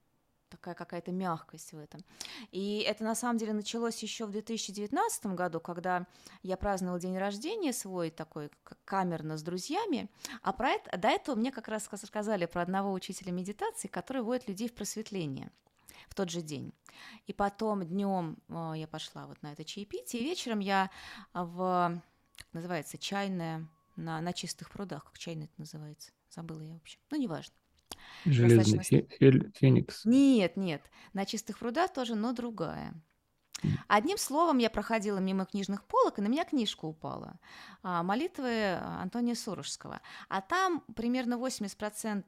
такая 0.53 0.75
какая-то 0.75 1.11
мягкость 1.11 1.73
в 1.73 1.77
этом. 1.77 2.01
И 2.51 2.85
это 2.87 3.03
на 3.03 3.15
самом 3.15 3.37
деле 3.37 3.53
началось 3.53 4.01
еще 4.03 4.25
в 4.25 4.31
2019 4.31 5.25
году, 5.27 5.59
когда 5.59 6.05
я 6.43 6.57
праздновала 6.57 6.99
день 6.99 7.17
рождения 7.17 7.73
свой 7.73 8.11
такой 8.11 8.51
камерно 8.85 9.37
с 9.37 9.43
друзьями, 9.43 10.09
а 10.41 10.53
про 10.53 10.69
это, 10.71 10.97
до 10.97 11.07
этого 11.07 11.35
мне 11.35 11.51
как 11.51 11.67
раз 11.67 11.89
рассказали 11.91 12.45
про 12.45 12.61
одного 12.61 12.93
учителя 12.93 13.31
медитации, 13.31 13.87
который 13.87 14.21
вводит 14.21 14.47
людей 14.47 14.69
в 14.69 14.73
просветление 14.73 15.51
в 16.07 16.15
тот 16.15 16.29
же 16.29 16.41
день. 16.41 16.73
И 17.25 17.33
потом 17.33 17.83
днем 17.83 18.37
э, 18.49 18.73
я 18.75 18.87
пошла 18.87 19.25
вот 19.25 19.41
на 19.41 19.53
это 19.53 19.65
чаепитие, 19.65 20.21
и 20.21 20.25
вечером 20.25 20.59
я 20.59 20.91
в, 21.33 22.01
как 22.37 22.47
называется, 22.53 22.99
чайная 22.99 23.67
на, 23.95 24.21
на 24.21 24.33
чистых 24.33 24.69
прудах, 24.69 25.05
как 25.05 25.17
чайная 25.17 25.45
это 25.45 25.53
называется, 25.57 26.11
забыла 26.29 26.61
я 26.61 26.73
вообще, 26.73 26.99
ну, 27.09 27.17
неважно. 27.17 27.55
Железный 28.25 28.77
достаточно... 28.77 29.51
феникс. 29.55 30.05
Нет, 30.05 30.57
нет. 30.57 30.81
На 31.13 31.25
чистых 31.25 31.59
прудах 31.59 31.93
тоже, 31.93 32.15
но 32.15 32.33
другая. 32.33 32.93
Одним 33.87 34.17
словом, 34.17 34.57
я 34.57 34.69
проходила 34.69 35.19
мимо 35.19 35.45
книжных 35.45 35.85
полок, 35.85 36.19
и 36.19 36.21
на 36.21 36.27
меня 36.27 36.43
книжка 36.43 36.85
упала. 36.85 37.39
А, 37.81 38.03
молитвы 38.03 38.73
Антония 38.75 39.35
Сурожского. 39.35 40.01
А 40.27 40.41
там 40.41 40.81
примерно 40.95 41.35
80% 41.35 42.23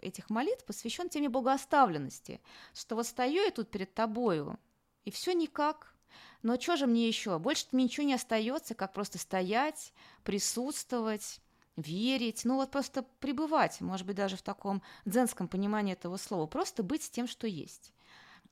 этих 0.00 0.30
молитв 0.30 0.64
посвящен 0.64 1.08
теме 1.08 1.28
богооставленности. 1.28 2.40
Что 2.74 2.96
вот 2.96 3.06
стою 3.06 3.42
я 3.42 3.50
тут 3.50 3.70
перед 3.70 3.94
тобою, 3.94 4.58
и 5.04 5.10
все 5.10 5.32
никак. 5.32 5.94
Но 6.42 6.58
что 6.58 6.76
же 6.76 6.86
мне 6.86 7.08
еще? 7.08 7.38
Больше 7.38 7.66
мне 7.72 7.84
ничего 7.84 8.06
не 8.06 8.14
остается, 8.14 8.74
как 8.74 8.92
просто 8.92 9.18
стоять, 9.18 9.92
присутствовать, 10.22 11.40
верить, 11.76 12.42
ну 12.44 12.56
вот 12.56 12.70
просто 12.70 13.04
пребывать, 13.20 13.80
может 13.80 14.06
быть, 14.06 14.16
даже 14.16 14.36
в 14.36 14.42
таком 14.42 14.82
дзенском 15.04 15.48
понимании 15.48 15.92
этого 15.92 16.16
слова, 16.16 16.46
просто 16.46 16.82
быть 16.82 17.02
с 17.02 17.10
тем, 17.10 17.28
что 17.28 17.46
есть. 17.46 17.92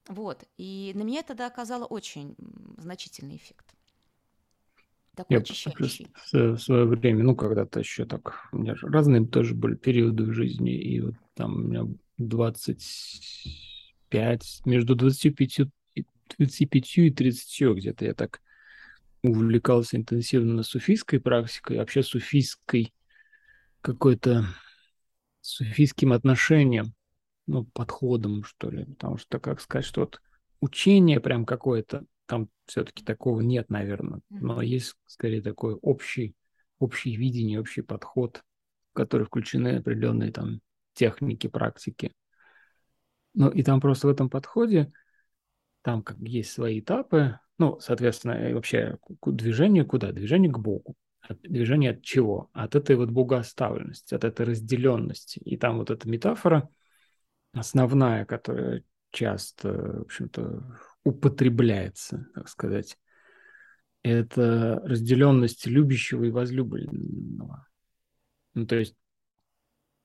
Вот, 0.09 0.45
и 0.59 0.93
на 0.95 1.03
меня 1.03 1.21
это 1.21 1.29
тогда 1.29 1.47
оказало 1.47 1.87
очень 1.87 2.37
значительный 2.77 3.37
эффект. 3.37 3.75
Такой 5.15 5.37
Я 5.37 5.41
очищающий. 5.41 6.09
В 6.33 6.59
свое 6.59 6.85
время, 6.87 7.23
ну, 7.23 7.37
когда-то 7.37 7.81
еще 7.81 8.05
так, 8.05 8.49
у 8.53 8.59
меня 8.59 8.75
же 8.75 8.89
разные 8.89 9.27
тоже 9.27 9.55
были 9.55 9.77
периоды 9.77 10.25
в 10.25 10.33
жизни, 10.33 10.75
и 10.75 11.01
вот 11.01 11.15
там 11.35 11.55
у 11.55 11.61
меня 11.61 11.87
25, 12.19 14.63
между 14.67 14.95
25, 14.95 15.61
25 16.39 16.99
и 16.99 17.11
30 17.11 17.77
где-то 17.77 18.05
я 18.05 18.15
так 18.15 18.43
увлекался 19.23 19.97
интенсивно 19.97 20.63
суфийской 20.63 21.21
практикой, 21.21 21.79
вообще 21.79 22.03
суфийской 22.03 22.93
какой-то 23.85 24.47
суфийским 25.43 26.15
отношением, 26.15 26.95
ну, 27.47 27.67
подходом, 27.67 28.43
что 28.43 28.71
ли. 28.71 28.87
Потому 28.87 29.19
что, 29.19 29.39
как 29.39 29.61
сказать, 29.61 29.85
что 29.85 30.01
вот 30.01 30.23
учение 30.61 31.21
прям 31.21 31.45
какое-то, 31.45 32.07
там 32.25 32.49
все-таки 32.65 33.05
такого 33.05 33.43
нет, 33.43 33.69
наверное. 33.69 34.21
Но 34.31 34.63
есть, 34.63 34.95
скорее, 35.05 35.43
такой 35.43 35.75
общий, 35.75 36.35
общий 36.79 37.15
видение, 37.15 37.61
общий 37.61 37.83
подход, 37.83 38.43
в 38.93 38.95
который 38.95 39.27
включены 39.27 39.77
определенные 39.77 40.33
там 40.33 40.61
техники, 40.95 41.47
практики. 41.47 42.11
Ну, 43.35 43.51
и 43.51 43.63
там 43.63 43.83
просто 43.83 44.07
в 44.07 44.11
этом 44.11 44.31
подходе, 44.31 44.93
там 45.83 46.03
как 46.03 46.17
есть 46.21 46.53
свои 46.53 46.81
этапы, 46.81 47.39
ну, 47.59 47.79
соответственно, 47.81 48.55
вообще 48.55 48.97
движение 49.27 49.85
куда? 49.85 50.11
Движение 50.11 50.51
к 50.51 50.59
Богу 50.59 50.97
движение 51.43 51.93
от 51.93 52.03
чего? 52.03 52.51
От 52.53 52.75
этой 52.75 52.97
вот 52.97 53.11
богооставленности, 53.11 54.15
от 54.15 54.25
этой 54.25 54.47
разделенности. 54.47 55.39
И 55.41 55.57
там 55.57 55.79
вот 55.79 55.91
эта 55.91 56.09
метафора 56.09 56.69
основная, 57.53 58.25
которая 58.25 58.83
часто, 59.11 59.73
в 59.73 60.03
общем-то, 60.03 60.81
употребляется, 61.05 62.27
так 62.35 62.49
сказать, 62.49 62.99
это 64.03 64.83
разделенность 64.85 65.67
любящего 65.67 66.25
и 66.25 66.31
возлюбленного. 66.31 67.67
Ну, 68.55 68.67
то 68.67 68.77
есть, 68.77 68.97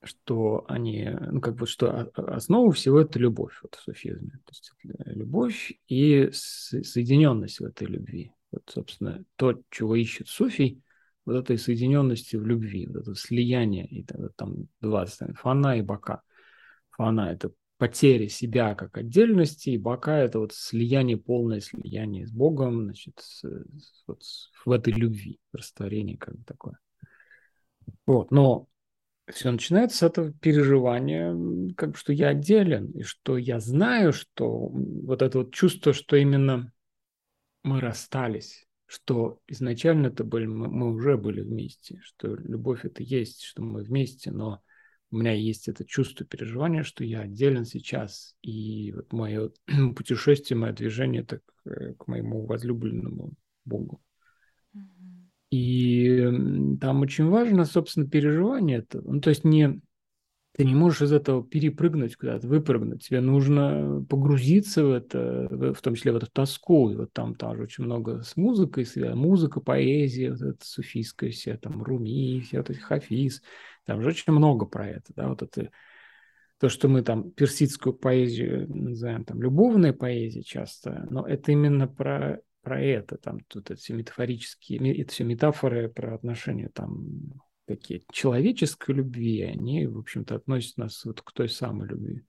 что 0.04 0.64
они, 0.70 1.10
ну, 1.10 1.42
как 1.42 1.56
бы, 1.56 1.68
что 1.68 2.10
основа 2.16 2.72
всего 2.72 3.02
это 3.02 3.20
любовь 3.20 3.60
вот, 3.62 3.76
в 3.76 3.82
суфизме. 3.82 4.40
То 4.46 4.52
есть, 4.52 4.72
любовь 5.06 5.74
и 5.88 6.30
соединенность 6.32 7.60
в 7.60 7.66
этой 7.66 7.88
любви. 7.88 8.32
Вот, 8.52 8.64
собственно, 8.68 9.24
то, 9.36 9.62
чего 9.70 9.96
ищет 9.96 10.28
суфий, 10.28 10.82
вот 11.30 11.44
этой 11.44 11.58
соединенности 11.58 12.36
в 12.36 12.46
любви, 12.46 12.88
вот 12.88 13.04
это 13.04 13.16
слияние, 13.16 13.86
и 13.86 14.06
там 14.36 14.68
два 14.82 15.06
фана 15.36 15.78
и 15.78 15.82
бака. 15.82 16.22
Фана– 16.92 17.32
это 17.32 17.52
потеря 17.78 18.28
себя 18.28 18.76
как 18.76 18.98
отдельности, 18.98 19.70
и 19.70 19.78
бака– 19.78 20.18
это 20.20 20.40
вот 20.40 20.54
слияние, 20.54 21.18
полное 21.18 21.62
слияние 21.62 22.28
с 22.28 22.32
Богом, 22.32 22.86
значит, 22.86 23.20
с, 23.20 23.44
вот 24.08 24.24
в 24.66 24.72
этой 24.72 24.94
любви, 24.94 25.40
растворение 25.54 26.18
как 26.18 26.38
бы 26.38 26.44
такое. 26.44 26.80
Вот, 28.06 28.32
но 28.32 28.68
все 29.32 29.52
начинается 29.52 29.98
с 29.98 30.04
этого 30.04 30.34
переживания, 30.34 31.36
как 31.76 31.92
бы, 31.92 31.98
что 31.98 32.12
я 32.12 32.30
отделен, 32.30 32.92
и 32.92 33.04
что 33.04 33.38
я 33.38 33.60
знаю, 33.60 34.14
что 34.14 34.70
вот 34.70 35.22
это 35.22 35.40
вот 35.40 35.54
чувство, 35.54 35.94
что 35.94 36.16
именно 36.16 36.74
мы 37.64 37.80
расстались, 37.80 38.68
что 38.90 39.40
изначально 39.48 40.08
это 40.08 40.24
были, 40.24 40.48
мы, 40.48 40.68
мы 40.68 40.92
уже 40.92 41.16
были 41.16 41.42
вместе, 41.42 42.00
что 42.02 42.36
любовь 42.36 42.86
это 42.86 43.04
есть, 43.04 43.44
что 43.44 43.62
мы 43.62 43.84
вместе, 43.84 44.32
но 44.32 44.64
у 45.12 45.18
меня 45.18 45.32
есть 45.32 45.68
это 45.68 45.86
чувство 45.86 46.26
переживания, 46.26 46.82
что 46.82 47.04
я 47.04 47.22
отделен 47.22 47.66
сейчас, 47.66 48.36
и 48.42 48.92
вот 48.94 49.14
мое 49.14 49.52
путешествие, 49.96 50.58
мое 50.58 50.74
движение 50.74 51.22
это 51.22 51.38
к, 51.38 51.70
э, 51.70 51.94
к 51.94 52.08
моему 52.08 52.48
возлюбленному 52.48 53.34
Богу. 53.64 54.02
И 55.52 56.28
там 56.82 57.02
очень 57.02 57.28
важно, 57.28 57.66
собственно, 57.66 58.08
переживание 58.08 58.80
этого. 58.80 59.12
Ну, 59.12 59.22
то 59.22 59.30
есть 59.30 59.44
не 59.44 59.82
ты 60.60 60.66
не 60.66 60.76
можешь 60.76 61.04
из 61.04 61.14
этого 61.14 61.42
перепрыгнуть 61.42 62.18
куда-то, 62.18 62.46
выпрыгнуть. 62.46 63.08
Тебе 63.08 63.22
нужно 63.22 64.06
погрузиться 64.10 64.84
в 64.84 64.92
это, 64.92 65.48
в 65.50 65.82
том 65.82 65.96
числе 65.96 66.12
в 66.12 66.18
эту 66.18 66.28
тоску. 66.28 66.90
И 66.90 66.98
вот 66.98 67.14
там 67.14 67.34
тоже 67.34 67.64
очень 67.64 67.86
много 67.86 68.24
с 68.24 68.36
музыкой, 68.36 68.86
музыка, 69.16 69.62
поэзия, 69.62 70.32
вот 70.32 70.42
это 70.42 70.58
суфийская 70.60 71.32
вся, 71.32 71.56
там 71.56 71.82
Руми, 71.82 72.42
все 72.42 72.58
вот 72.58 72.76
Хафиз. 72.76 73.42
Там 73.86 74.02
же 74.02 74.10
очень 74.10 74.34
много 74.34 74.66
про 74.66 74.86
это, 74.90 75.14
да, 75.16 75.30
вот 75.30 75.44
это 75.44 75.72
то, 76.60 76.68
что 76.68 76.90
мы 76.90 77.04
там 77.04 77.32
персидскую 77.32 77.94
поэзию 77.94 78.68
называем 78.68 79.24
там 79.24 79.42
любовной 79.42 79.94
поэзией 79.94 80.44
часто, 80.44 81.08
но 81.10 81.26
это 81.26 81.54
именно 81.54 81.88
про, 81.88 82.42
про 82.64 82.82
это, 82.82 83.16
там 83.16 83.40
тут 83.48 83.72
это 83.72 83.80
все 83.80 83.94
метафорические, 83.94 85.02
это 85.02 85.14
все 85.14 85.24
метафоры 85.24 85.88
про 85.88 86.16
отношения 86.16 86.68
там 86.68 87.40
такие 87.70 88.02
человеческой 88.12 88.96
любви, 88.96 89.44
они, 89.44 89.86
в 89.86 90.00
общем-то, 90.00 90.36
относят 90.36 90.78
нас 90.78 91.06
вот 91.06 91.22
к 91.22 91.32
той 91.32 91.48
самой 91.48 91.88
любви. 91.88 92.26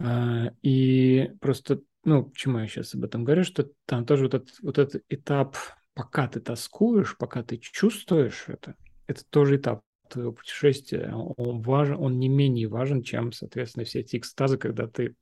А, 0.00 0.52
и 0.62 1.30
просто, 1.40 1.80
ну, 2.04 2.24
почему 2.24 2.58
я 2.58 2.66
сейчас 2.66 2.92
об 2.96 3.04
этом 3.04 3.22
говорю, 3.22 3.44
что 3.44 3.70
там 3.86 4.04
тоже 4.04 4.24
вот 4.24 4.34
этот, 4.34 4.58
вот 4.62 4.78
этот 4.78 5.04
этап, 5.08 5.56
пока 5.94 6.26
ты 6.26 6.40
тоскуешь, 6.40 7.16
пока 7.16 7.44
ты 7.44 7.56
чувствуешь 7.56 8.46
это, 8.48 8.74
это 9.06 9.24
тоже 9.30 9.58
этап 9.58 9.82
твоего 10.10 10.32
путешествия, 10.32 11.14
он 11.14 11.62
важен, 11.62 11.96
он 12.00 12.18
не 12.18 12.28
менее 12.28 12.66
важен, 12.66 13.04
чем, 13.04 13.30
соответственно, 13.30 13.84
все 13.84 14.00
эти 14.00 14.16
экстазы, 14.16 14.58
когда 14.58 14.88
ты 14.88 15.14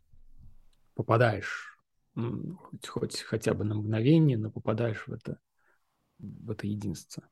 попадаешь, 0.94 1.78
хоть, 2.14 2.88
хоть 2.88 3.20
хотя 3.20 3.52
бы 3.52 3.64
на 3.64 3.74
мгновение, 3.74 4.38
но 4.38 4.50
попадаешь 4.50 5.06
в 5.06 5.12
это, 5.12 5.38
в 6.18 6.50
это 6.50 6.66
единство. 6.66 7.22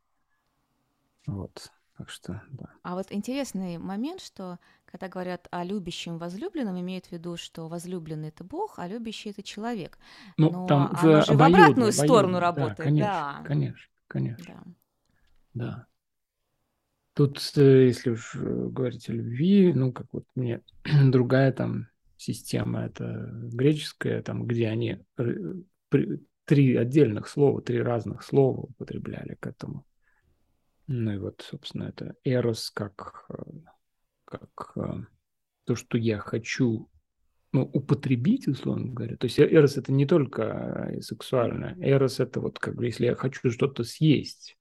Вот. 1.29 1.71
Так 1.97 2.11
что, 2.11 2.41
да. 2.51 2.67
А 2.83 2.95
вот 2.95 3.07
интересный 3.11 3.77
момент, 3.77 4.21
что 4.21 4.59
когда 4.85 5.09
говорят 5.09 5.49
о 5.51 5.65
любящем 5.65 6.17
возлюбленном, 6.17 6.81
имеют 6.81 7.07
в 7.07 7.13
виду, 7.13 7.37
что 7.37 7.69
возлюбленный 7.69 8.29
это 8.29 8.45
Бог, 8.45 8.79
а 8.79 8.87
любящий 8.87 9.31
это 9.31 9.43
человек. 9.43 9.99
Ну, 10.37 10.51
Но 10.51 10.67
там 10.67 10.91
оно 10.93 11.21
в, 11.21 11.27
же 11.27 11.35
в 11.35 11.43
обратную 11.43 11.93
сторону 11.93 12.39
работает. 12.39 12.77
Да, 12.79 12.85
конечно, 12.85 13.09
да. 13.09 13.45
конечно, 13.45 13.89
конечно. 14.07 14.65
Да. 15.55 15.65
да. 15.67 15.87
Тут, 17.15 17.53
э, 17.57 17.87
если 17.87 18.11
уж 18.11 18.37
э, 18.37 18.39
говорить 18.39 19.09
о 19.09 19.13
любви, 19.13 19.73
ну, 19.75 19.93
как 19.93 20.07
вот 20.13 20.25
мне 20.37 20.61
другая 21.11 21.53
там 21.53 21.89
система, 22.17 22.85
это 22.85 23.29
греческая, 23.33 24.23
там, 24.23 24.47
где 24.47 24.69
они 24.69 25.05
три 26.45 26.77
отдельных 26.77 27.29
слова, 27.29 27.61
три 27.61 27.83
разных 27.83 28.23
слова 28.23 28.61
употребляли 28.61 29.35
к 29.35 29.49
этому. 29.49 29.85
Ну 30.89 31.13
и 31.13 31.19
вот, 31.19 31.47
собственно, 31.49 31.85
это 31.85 32.15
эрос 32.25 32.71
как, 32.71 33.27
э, 33.29 33.35
как 34.25 34.73
э, 34.77 35.05
то, 35.65 35.75
что 35.77 35.99
я 35.99 36.19
хочу 36.19 36.89
ну, 37.53 37.63
употребить, 37.63 38.49
условно 38.49 38.93
говоря. 38.93 39.19
То 39.19 39.27
есть 39.27 39.39
эрос 39.39 39.77
это 39.77 39.93
не 39.93 40.07
только 40.07 40.43
э, 40.93 41.01
сексуальное. 41.03 41.77
Эрос 41.79 42.21
это 42.21 42.41
вот 42.41 42.59
как 42.59 42.75
бы, 42.75 42.87
если 42.87 43.05
я 43.05 43.15
хочу 43.15 43.51
что-то 43.51 43.85
съесть, 43.85 44.57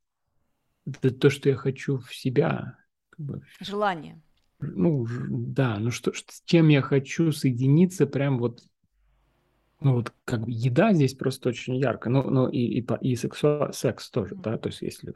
это 0.85 1.11
то, 1.11 1.29
что 1.29 1.47
я 1.47 1.55
хочу 1.55 1.97
в 1.97 2.13
себя. 2.13 2.77
Как 3.09 3.25
бы, 3.25 3.41
Желание. 3.61 4.21
Ну, 4.59 5.07
да, 5.29 5.79
ну 5.79 5.91
что, 5.91 6.11
с 6.13 6.41
чем 6.43 6.67
я 6.67 6.81
хочу 6.81 7.31
соединиться 7.31 8.05
прям 8.05 8.37
вот 8.37 8.63
ну 9.79 9.93
вот 9.93 10.11
как 10.25 10.41
бы 10.41 10.51
еда 10.51 10.91
здесь 10.93 11.13
просто 11.13 11.49
очень 11.49 11.75
ярко, 11.77 12.09
ну, 12.09 12.23
ну 12.29 12.49
и, 12.49 12.79
и, 12.79 12.87
и 13.01 13.15
сексуал, 13.15 13.71
секс 13.73 14.09
тоже, 14.09 14.35
да, 14.35 14.57
то 14.57 14.69
есть 14.69 14.81
если 14.81 15.13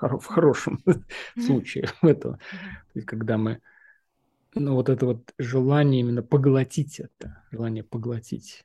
в 0.00 0.26
хорошем 0.26 0.80
случае 1.38 1.88
этого. 2.02 2.36
То 2.36 2.92
есть, 2.94 3.06
когда 3.06 3.38
мы, 3.38 3.60
ну, 4.54 4.74
вот 4.74 4.88
это 4.88 5.06
вот 5.06 5.32
желание 5.38 6.00
именно 6.00 6.22
поглотить 6.22 7.00
это, 7.00 7.42
желание 7.50 7.84
поглотить. 7.84 8.64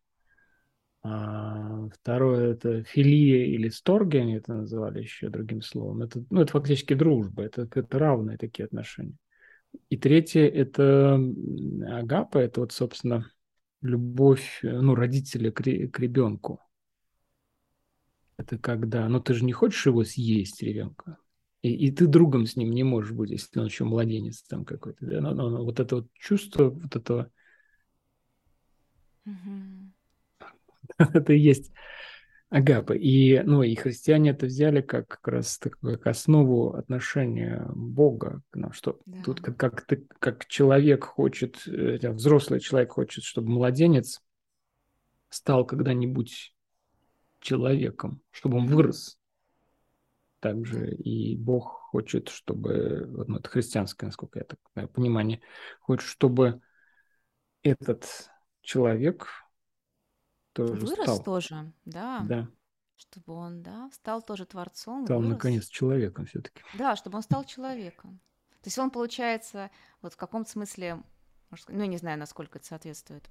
А 1.06 1.90
второе 1.90 2.54
это 2.54 2.84
филия 2.84 3.46
или 3.48 3.68
сторги, 3.68 4.20
они 4.20 4.36
это 4.36 4.54
называли 4.54 5.02
еще 5.02 5.30
другим 5.30 5.62
словом. 5.62 6.04
Это, 6.04 6.24
ну, 6.30 6.42
это 6.42 6.54
фактически 6.54 6.94
дружба, 6.94 7.44
это, 7.44 7.68
это 7.70 8.00
равные 8.00 8.38
такие 8.38 8.66
отношения. 8.66 9.18
И 9.90 9.98
третье 9.98 10.48
это 10.48 11.20
агапа, 11.88 12.38
это 12.38 12.62
вот, 12.62 12.72
собственно, 12.72 13.30
любовь 13.82 14.60
ну, 14.64 14.96
родителя 14.96 15.52
к, 15.52 15.62
к 15.62 16.00
ребенку. 16.00 16.62
Это 18.38 18.58
когда, 18.58 19.08
ну 19.10 19.20
ты 19.20 19.34
же 19.34 19.46
не 19.46 19.52
хочешь 19.52 19.86
его 19.86 20.04
съесть, 20.04 20.64
ребенка, 20.64 21.18
и, 21.64 21.88
и 21.88 21.92
ты 21.92 22.08
другом 22.08 22.46
с 22.46 22.58
ним 22.58 22.72
не 22.72 22.84
можешь 22.84 23.14
быть, 23.14 23.32
если 23.32 23.58
он 23.58 23.66
еще 23.66 23.86
младенец 23.86 24.44
там 24.44 24.66
какой-то. 24.66 25.06
Да? 25.06 25.22
Но, 25.22 25.34
но, 25.34 25.50
но 25.50 25.64
вот 25.64 25.80
это 25.80 25.96
вот 25.96 26.08
чувство 26.14 26.70
вот 26.70 26.96
этого, 26.96 27.32
это 30.98 31.34
и 31.34 31.40
есть 31.40 31.72
агапа. 32.50 32.92
И, 32.92 33.42
ну, 33.44 33.64
и 33.64 33.76
христиане 33.76 34.32
это 34.32 34.46
взяли 34.46 34.82
как, 34.82 35.08
как 35.08 35.26
раз 35.26 35.58
так, 35.58 35.80
как 35.80 36.06
основу 36.06 36.74
отношения 36.74 37.66
Бога 37.74 38.42
к 38.50 38.58
нам, 38.58 38.74
что 38.74 39.00
да. 39.06 39.24
тут 39.24 39.40
как, 39.40 39.56
как, 39.56 39.86
ты, 39.86 40.06
как 40.20 40.46
человек 40.48 41.06
хочет, 41.06 41.66
э, 41.66 42.10
взрослый 42.12 42.60
человек 42.60 42.92
хочет, 42.92 43.24
чтобы 43.24 43.50
младенец 43.50 44.22
стал 45.30 45.66
когда-нибудь 45.66 46.54
человеком, 47.40 48.22
чтобы 48.32 48.58
он 48.58 48.68
вырос 48.68 49.18
также 50.44 50.94
и 50.94 51.38
Бог 51.38 51.72
хочет, 51.92 52.28
чтобы, 52.28 53.08
ну, 53.28 53.38
это 53.38 53.50
христианское, 53.50 54.08
насколько 54.08 54.40
я 54.40 54.46
так 54.46 54.60
понимаю, 54.60 54.90
понимание, 54.90 55.42
хочет, 55.80 56.06
чтобы 56.06 56.62
этот 57.62 58.30
человек 58.62 59.30
тоже 60.52 60.74
Вырос 60.74 61.04
стал. 61.04 61.24
тоже, 61.24 61.72
да. 61.86 62.26
Да. 62.28 62.50
Чтобы 62.98 63.34
он, 63.34 63.64
да, 63.64 63.90
стал 63.94 64.22
тоже 64.22 64.46
творцом. 64.46 65.06
Стал, 65.06 65.20
вырос. 65.20 65.32
наконец, 65.32 65.70
человеком 65.70 66.26
все-таки. 66.26 66.62
Да, 66.78 66.98
чтобы 66.98 67.16
он 67.16 67.24
стал 67.24 67.46
человеком. 67.46 68.20
То 68.62 68.68
есть 68.68 68.78
он, 68.78 68.92
получается, 68.92 69.72
вот 70.02 70.14
в 70.14 70.18
каком-то 70.18 70.52
смысле, 70.52 71.02
ну, 71.70 71.86
не 71.86 71.98
знаю, 71.98 72.20
насколько 72.20 72.58
это 72.58 72.68
соответствует 72.68 73.24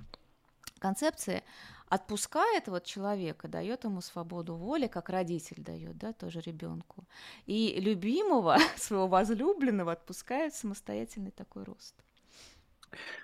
концепции, 0.83 1.43
отпускает 1.89 2.69
вот 2.69 2.85
человека, 2.85 3.49
дает 3.49 3.85
ему 3.85 4.01
свободу 4.01 4.55
воли, 4.55 4.89
как 4.89 5.11
родитель 5.11 5.63
дает, 5.63 5.97
да, 5.99 6.13
тоже 6.13 6.41
ребенку. 6.41 7.05
И 7.47 7.81
любимого, 7.81 8.59
своего 8.77 9.07
возлюбленного 9.07 9.93
отпускает 9.93 10.55
самостоятельный 10.55 11.31
такой 11.31 11.65
рост. 11.65 11.95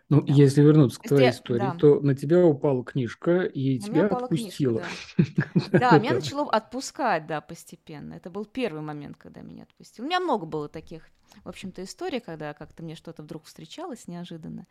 Ну, 0.09 0.23
да. 0.23 0.33
если 0.33 0.63
вернуться 0.63 0.99
к 1.01 1.05
твоей 1.05 1.25
я, 1.25 1.31
истории, 1.31 1.61
да. 1.61 1.75
то 1.75 2.01
на 2.01 2.15
тебя 2.15 2.45
упала 2.45 2.85
книжка 2.85 3.43
и 3.43 3.79
на 3.79 3.85
тебя 3.85 4.07
отпустила. 4.07 4.83
Книжка, 5.17 5.47
да. 5.73 5.79
да, 5.91 5.99
меня 5.99 6.15
начало 6.15 6.51
отпускать, 6.51 7.27
да, 7.27 7.41
постепенно. 7.41 8.15
Это 8.15 8.31
был 8.31 8.45
первый 8.45 8.81
момент, 8.81 9.17
когда 9.17 9.43
меня 9.43 9.65
отпустил. 9.65 10.05
У 10.05 10.09
меня 10.09 10.21
много 10.21 10.47
было 10.47 10.69
таких 10.69 11.03
в 11.45 11.49
общем-то, 11.49 11.85
история, 11.85 12.21
когда 12.21 12.55
как-то 12.55 12.83
мне 12.83 12.95
что-то 12.95 13.23
вдруг 13.23 13.45
встречалось 13.45 14.09
неожиданно. 14.09 14.67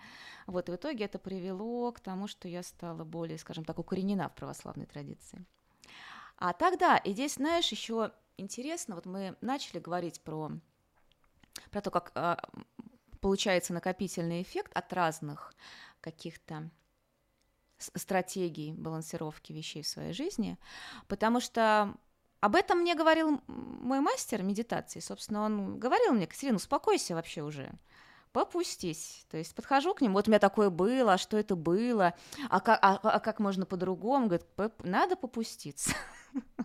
Вот, 0.48 0.70
и 0.70 0.72
в 0.72 0.76
итоге 0.76 1.06
это 1.06 1.20
привело 1.20 1.92
к 1.92 2.00
тому, 2.00 2.28
что 2.28 2.48
я 2.48 2.64
стала 2.64 3.04
более, 3.04 3.38
скажем 3.38 3.64
так, 3.64 3.80
укоренена 3.80 4.30
в 4.30 4.36
православной 4.36 4.86
традиции. 4.86 5.46
А 6.38 6.54
тогда, 6.54 6.98
и 6.98 7.14
здесь, 7.14 7.36
знаешь, 7.36 7.72
еще 7.72 8.12
интересно, 8.38 8.96
вот 8.96 9.06
мы 9.06 9.36
начали 9.42 9.80
говорить 9.80 10.22
про, 10.22 10.52
про 11.72 11.82
то, 11.82 11.90
как 11.90 12.12
э, 12.16 12.38
получается 13.20 13.74
накопительный 13.74 14.42
эффект 14.42 14.72
от 14.76 14.92
разных 14.94 15.54
каких-то 16.02 16.70
стратегий 17.78 18.74
балансировки 18.74 19.54
вещей 19.54 19.84
в 19.84 19.88
своей 19.88 20.14
жизни, 20.14 20.58
потому 21.08 21.40
что 21.40 21.94
об 22.40 22.56
этом 22.56 22.80
мне 22.80 22.96
говорил 22.96 23.42
мой 23.48 24.00
мастер 24.00 24.44
медитации, 24.44 25.00
собственно, 25.00 25.42
он 25.42 25.80
говорил 25.80 26.14
мне, 26.14 26.28
Катерина, 26.28 26.58
успокойся 26.58 27.16
вообще 27.16 27.42
уже, 27.42 27.72
попустись. 28.32 29.26
То 29.30 29.38
есть 29.38 29.56
подхожу 29.56 29.94
к 29.94 30.02
нему, 30.02 30.16
вот 30.16 30.28
у 30.28 30.32
меня 30.32 30.40
такое 30.40 30.70
было, 30.70 31.14
а 31.14 31.18
что 31.18 31.38
это 31.38 31.56
было, 31.56 32.14
а 32.50 32.60
как, 32.60 32.80
а, 32.82 32.98
а 32.98 33.20
как 33.20 33.40
можно 33.40 33.66
по-другому? 33.66 34.28
Говорит, 34.28 34.46
надо 34.84 35.16
попуститься. 35.16 35.94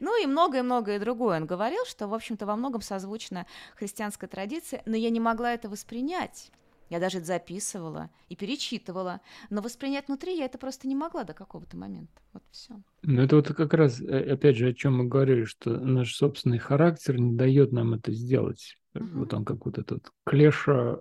Ну 0.00 0.22
и 0.22 0.26
многое-многое 0.26 0.98
другое. 0.98 1.40
Он 1.40 1.46
говорил, 1.46 1.84
что, 1.86 2.08
в 2.08 2.14
общем-то, 2.14 2.46
во 2.46 2.56
многом 2.56 2.80
созвучно 2.80 3.46
христианской 3.76 4.28
традиции, 4.28 4.82
но 4.86 4.96
я 4.96 5.10
не 5.10 5.20
могла 5.20 5.52
это 5.54 5.68
воспринять. 5.68 6.50
Я 6.90 6.98
даже 6.98 7.18
это 7.18 7.26
записывала 7.28 8.10
и 8.28 8.34
перечитывала, 8.34 9.20
но 9.48 9.62
воспринять 9.62 10.08
внутри 10.08 10.36
я 10.36 10.46
это 10.46 10.58
просто 10.58 10.88
не 10.88 10.96
могла 10.96 11.22
до 11.22 11.34
какого-то 11.34 11.76
момента. 11.76 12.20
Вот 12.32 12.42
все. 12.50 12.74
Ну 13.02 13.22
это 13.22 13.36
вот 13.36 13.46
как 13.46 13.72
раз, 13.74 14.00
э, 14.00 14.32
опять 14.32 14.56
же, 14.56 14.68
о 14.68 14.74
чем 14.74 14.98
мы 14.98 15.04
говорили, 15.04 15.44
что 15.44 15.70
наш 15.70 16.16
собственный 16.16 16.58
характер 16.58 17.18
не 17.20 17.36
дает 17.36 17.70
нам 17.70 17.94
это 17.94 18.10
сделать. 18.10 18.76
Угу. 18.94 19.20
Вот 19.20 19.34
он 19.34 19.44
как 19.44 19.64
вот 19.66 19.78
этот 19.78 20.10
клеша 20.26 21.00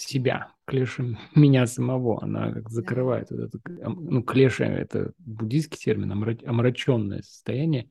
себя, 0.00 0.54
клеша 0.66 1.04
меня 1.34 1.66
самого, 1.66 2.22
она 2.22 2.52
как 2.52 2.70
закрывает 2.70 3.28
да. 3.30 3.36
вот 3.36 3.54
это, 3.54 3.88
ну 3.88 4.22
клеша 4.22 4.64
это 4.64 5.12
буддийский 5.18 5.78
термин, 5.78 6.12
омраченное 6.12 7.22
состояние. 7.22 7.90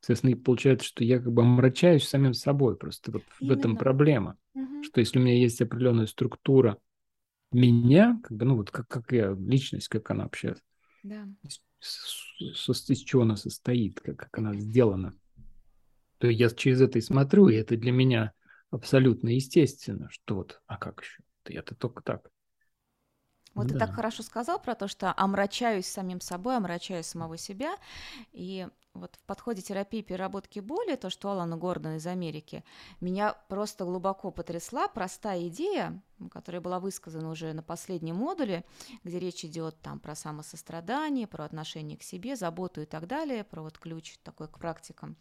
Соответственно, 0.00 0.36
получается, 0.36 0.86
что 0.86 1.02
я 1.02 1.18
как 1.18 1.32
бы 1.32 1.42
омрачаюсь 1.42 2.06
самим 2.06 2.34
собой, 2.34 2.76
просто 2.76 3.10
вот 3.10 3.22
Именно. 3.40 3.54
в 3.54 3.58
этом 3.58 3.76
проблема. 3.76 4.36
Угу. 4.54 4.84
Что 4.84 5.00
если 5.00 5.18
у 5.18 5.22
меня 5.22 5.36
есть 5.38 5.60
определенная 5.60 6.06
структура 6.06 6.78
меня, 7.50 8.20
как 8.22 8.36
бы, 8.36 8.44
ну 8.44 8.56
вот 8.56 8.70
как, 8.70 8.86
как 8.88 9.10
я, 9.12 9.34
личность, 9.38 9.88
как 9.88 10.10
она 10.10 10.24
вообще, 10.24 10.54
да. 11.02 11.26
из, 11.42 11.60
из, 12.38 12.90
из 12.90 12.98
чего 13.00 13.22
она 13.22 13.36
состоит, 13.36 14.00
как, 14.00 14.16
как 14.16 14.38
она 14.38 14.54
сделана, 14.54 15.14
то 16.18 16.28
я 16.28 16.50
через 16.50 16.80
это 16.80 16.98
и 16.98 17.02
смотрю, 17.02 17.48
и 17.48 17.54
это 17.54 17.76
для 17.76 17.92
меня 17.92 18.32
абсолютно 18.70 19.30
естественно, 19.30 20.08
что 20.10 20.36
вот, 20.36 20.60
а 20.66 20.76
как 20.76 21.02
еще? 21.02 21.22
Я-то 21.52 21.74
только 21.74 22.02
так. 22.02 22.30
Вот 23.56 23.68
да. 23.68 23.72
ты 23.72 23.78
так 23.78 23.94
хорошо 23.94 24.22
сказал 24.22 24.60
про 24.60 24.74
то, 24.74 24.86
что 24.86 25.14
омрачаюсь 25.16 25.86
самим 25.86 26.20
собой, 26.20 26.58
омрачаю 26.58 27.02
самого 27.02 27.38
себя. 27.38 27.76
И 28.32 28.68
вот 28.92 29.16
в 29.16 29.24
подходе 29.24 29.62
терапии 29.62 30.02
переработки 30.02 30.60
боли, 30.60 30.94
то, 30.96 31.08
что 31.08 31.30
Алана 31.30 31.56
Гордон 31.56 31.96
из 31.96 32.06
Америки, 32.06 32.64
меня 33.00 33.32
просто 33.48 33.84
глубоко 33.84 34.30
потрясла 34.30 34.88
простая 34.88 35.48
идея, 35.48 36.02
которая 36.30 36.60
была 36.60 36.80
высказана 36.80 37.30
уже 37.30 37.54
на 37.54 37.62
последнем 37.62 38.16
модуле, 38.16 38.62
где 39.04 39.18
речь 39.18 39.44
идет 39.44 39.80
там 39.80 40.00
про 40.00 40.14
самосострадание, 40.14 41.26
про 41.26 41.46
отношение 41.46 41.96
к 41.96 42.02
себе, 42.02 42.36
заботу 42.36 42.82
и 42.82 42.86
так 42.86 43.06
далее, 43.06 43.42
про 43.42 43.62
вот 43.62 43.78
ключ 43.78 44.18
такой 44.22 44.48
к 44.48 44.58
практикам 44.58 45.16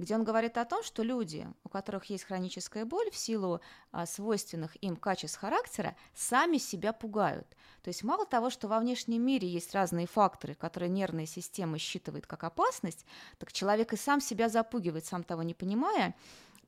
где 0.00 0.14
он 0.14 0.24
говорит 0.24 0.56
о 0.56 0.64
том, 0.64 0.82
что 0.82 1.02
люди, 1.02 1.46
у 1.62 1.68
которых 1.68 2.06
есть 2.06 2.24
хроническая 2.24 2.86
боль 2.86 3.10
в 3.10 3.16
силу 3.16 3.60
а, 3.92 4.06
свойственных 4.06 4.82
им 4.82 4.96
качеств 4.96 5.38
характера, 5.38 5.94
сами 6.14 6.56
себя 6.56 6.94
пугают. 6.94 7.46
То 7.82 7.88
есть 7.88 8.02
мало 8.02 8.24
того, 8.24 8.48
что 8.48 8.66
во 8.66 8.78
внешнем 8.78 9.22
мире 9.22 9.46
есть 9.46 9.74
разные 9.74 10.06
факторы, 10.06 10.54
которые 10.54 10.88
нервная 10.88 11.26
система 11.26 11.78
считывает 11.78 12.26
как 12.26 12.44
опасность, 12.44 13.04
так 13.36 13.52
человек 13.52 13.92
и 13.92 13.96
сам 13.96 14.22
себя 14.22 14.48
запугивает, 14.48 15.04
сам 15.04 15.22
того 15.22 15.42
не 15.42 15.52
понимая, 15.52 16.14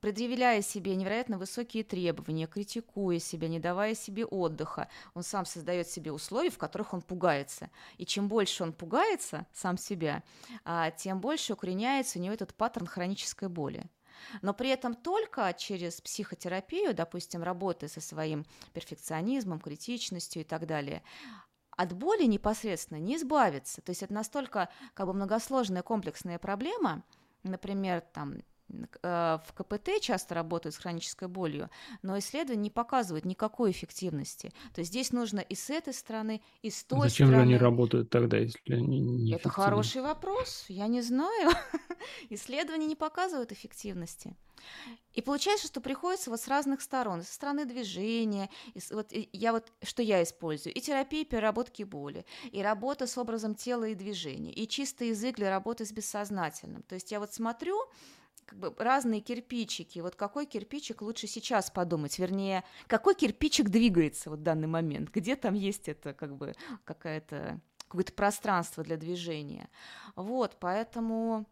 предъявляя 0.03 0.63
себе 0.63 0.97
невероятно 0.97 1.39
высокие 1.39 1.85
требования, 1.85 2.49
критикуя 2.49 3.21
себя, 3.21 3.47
не 3.49 3.61
давая 3.61 3.95
себе 3.95 4.27
отдыха, 4.27 4.89
он 5.15 5.23
сам 5.23 5.47
создает 5.47 5.89
себе 5.89 6.11
условия, 6.11 6.51
в 6.51 6.59
которых 6.59 6.93
он 6.93 7.03
пугается. 7.03 7.71
И 7.99 8.05
чем 8.05 8.29
больше 8.29 8.65
он 8.65 8.73
пугается 8.73 9.47
сам 9.55 9.79
себя, 9.79 10.25
а, 10.65 10.91
тем 10.91 11.21
больше 11.21 11.53
укореняется 11.53 12.19
у 12.19 12.23
него 12.23 12.35
этот 12.35 12.53
паттерн 12.53 12.87
хронической 12.87 13.49
боли. 13.49 13.89
Но 14.43 14.53
при 14.53 14.71
этом 14.71 14.95
только 14.95 15.55
через 15.57 16.01
психотерапию, 16.01 16.95
допустим, 16.95 17.45
работая 17.45 17.89
со 17.89 18.01
своим 18.01 18.45
перфекционизмом, 18.73 19.61
критичностью 19.61 20.43
и 20.43 20.45
так 20.45 20.67
далее, 20.67 21.05
от 21.77 21.93
боли 21.93 22.25
непосредственно 22.25 22.99
не 22.99 23.17
избавиться. 23.17 23.81
То 23.83 23.91
есть 23.91 24.03
это 24.03 24.13
настолько 24.13 24.69
как 24.95 25.07
бы 25.07 25.13
многосложная 25.13 25.83
комплексная 25.83 26.41
проблема, 26.41 27.05
например, 27.45 28.01
там 28.01 28.39
в 29.03 29.45
КПТ 29.55 30.01
часто 30.01 30.35
работают 30.35 30.75
с 30.75 30.79
хронической 30.79 31.29
болью, 31.29 31.71
но 32.03 32.19
исследования 32.19 32.63
не 32.63 32.71
показывают 32.71 33.25
никакой 33.25 33.71
эффективности. 33.71 34.53
То 34.75 34.81
есть 34.81 34.91
здесь 34.91 35.13
нужно 35.13 35.41
и 35.41 35.55
с 35.55 35.71
этой 35.71 35.93
стороны, 35.93 36.43
и 36.63 36.71
с 36.71 36.85
той 36.85 37.09
Зачем 37.09 37.29
стороны. 37.29 37.33
Зачем 37.33 37.35
же 37.35 37.41
они 37.43 37.57
работают 37.59 38.11
тогда, 38.11 38.39
если 38.39 38.75
они 38.75 39.01
не 39.01 39.35
Это 39.35 39.49
хороший 39.49 40.03
вопрос, 40.03 40.67
я 40.69 40.87
не 40.87 41.03
знаю. 41.03 41.51
Исследования 42.31 42.87
не 42.87 42.97
показывают 42.97 43.53
эффективности. 43.53 44.35
И 45.13 45.21
получается, 45.21 45.67
что 45.67 45.81
приходится 45.81 46.31
вот 46.31 46.41
с 46.41 46.49
разных 46.49 46.81
сторон, 46.81 47.23
со 47.23 47.33
стороны 47.33 47.65
движения, 47.65 48.49
и 48.75 48.81
вот 48.91 49.09
я 49.33 49.53
вот, 49.53 49.71
что 49.83 50.03
я 50.03 50.23
использую, 50.23 50.73
и 50.75 50.81
терапия 50.81 51.25
переработки 51.25 51.83
боли, 51.83 52.25
и 52.51 52.63
работа 52.63 53.07
с 53.07 53.19
образом 53.19 53.55
тела 53.55 53.89
и 53.89 53.95
движения, 53.95 54.53
и 54.53 54.67
чистый 54.67 55.09
язык 55.09 55.37
для 55.37 55.51
работы 55.51 55.85
с 55.85 55.93
бессознательным. 55.93 56.83
То 56.83 56.95
есть 56.95 57.13
я 57.13 57.21
вот 57.21 57.35
смотрю, 57.35 57.77
как 58.53 58.59
бы 58.59 58.75
разные 58.85 59.21
кирпичики. 59.21 60.01
Вот 60.01 60.15
какой 60.15 60.47
кирпичик 60.47 61.01
лучше 61.03 61.27
сейчас 61.27 61.71
подумать, 61.71 62.19
вернее, 62.19 62.65
какой 62.87 63.15
кирпичик 63.15 63.71
двигается 63.71 64.31
вот 64.31 64.41
в 64.41 64.43
данный 64.43 64.69
момент, 64.69 65.11
где 65.11 65.37
там 65.37 65.55
есть 65.55 65.89
это 65.89 66.13
как 66.13 66.37
бы 66.37 66.55
какая-то 66.85 67.61
какое-то 67.89 68.13
пространство 68.13 68.83
для 68.83 68.97
движения. 68.97 69.69
Вот, 70.17 70.57
поэтому, 70.59 71.47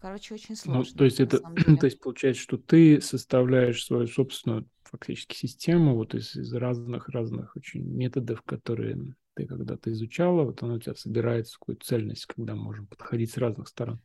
короче, 0.00 0.34
очень 0.34 0.50
ну, 0.50 0.56
сложно. 0.56 0.92
Ну, 0.92 0.98
то 0.98 1.04
есть 1.04 1.20
это, 1.20 1.38
то 1.80 1.86
есть 1.86 2.00
получается, 2.00 2.42
что 2.42 2.58
ты 2.58 3.00
составляешь 3.00 3.84
свою 3.84 4.06
собственную 4.06 4.68
фактически 4.82 5.34
систему 5.34 5.94
вот 5.94 6.14
из, 6.14 6.34
из 6.36 6.52
разных 6.54 7.08
разных 7.08 7.56
очень 7.56 7.82
методов, 7.84 8.42
которые 8.42 9.14
ты 9.34 9.46
когда-то 9.46 9.90
изучала, 9.90 10.44
вот 10.44 10.62
она 10.62 10.74
у 10.74 10.78
тебя 10.78 10.94
собирается 10.94 11.58
какую-то 11.58 11.84
цельность, 11.84 12.26
когда 12.26 12.54
можем 12.54 12.86
подходить 12.86 13.32
с 13.32 13.36
разных 13.36 13.66
сторон. 13.68 14.00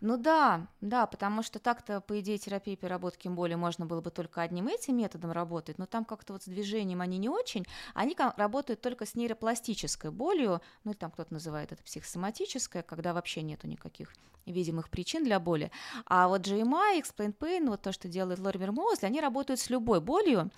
Ну 0.00 0.16
да, 0.16 0.66
да, 0.80 1.06
потому 1.06 1.42
что 1.42 1.58
так-то, 1.58 2.00
по 2.00 2.18
идее, 2.20 2.38
терапии 2.38 2.74
переработки 2.74 3.28
боли 3.28 3.54
можно 3.54 3.86
было 3.86 4.00
бы 4.00 4.10
только 4.10 4.42
одним 4.42 4.68
этим 4.68 4.96
методом 4.96 5.32
работать, 5.32 5.78
но 5.78 5.86
там 5.86 6.04
как-то 6.04 6.32
вот 6.32 6.42
с 6.42 6.46
движением 6.46 7.00
они 7.00 7.18
не 7.18 7.28
очень, 7.28 7.64
они 7.94 8.16
работают 8.36 8.80
только 8.80 9.06
с 9.06 9.14
нейропластической 9.14 10.10
болью, 10.10 10.60
ну 10.84 10.94
там 10.94 11.10
кто-то 11.10 11.32
называет 11.32 11.72
это 11.72 11.82
психосоматическая, 11.82 12.82
когда 12.82 13.12
вообще 13.12 13.42
нету 13.42 13.66
никаких 13.68 14.12
видимых 14.46 14.90
причин 14.90 15.24
для 15.24 15.38
боли. 15.38 15.70
А 16.06 16.28
вот 16.28 16.42
GMI, 16.42 17.00
Explain 17.00 17.34
Pain, 17.36 17.68
вот 17.68 17.82
то, 17.82 17.92
что 17.92 18.08
делает 18.08 18.40
Лоример 18.40 18.72
Моузли, 18.72 19.06
они 19.06 19.20
работают 19.20 19.60
с 19.60 19.70
любой 19.70 20.00
болью, 20.00 20.50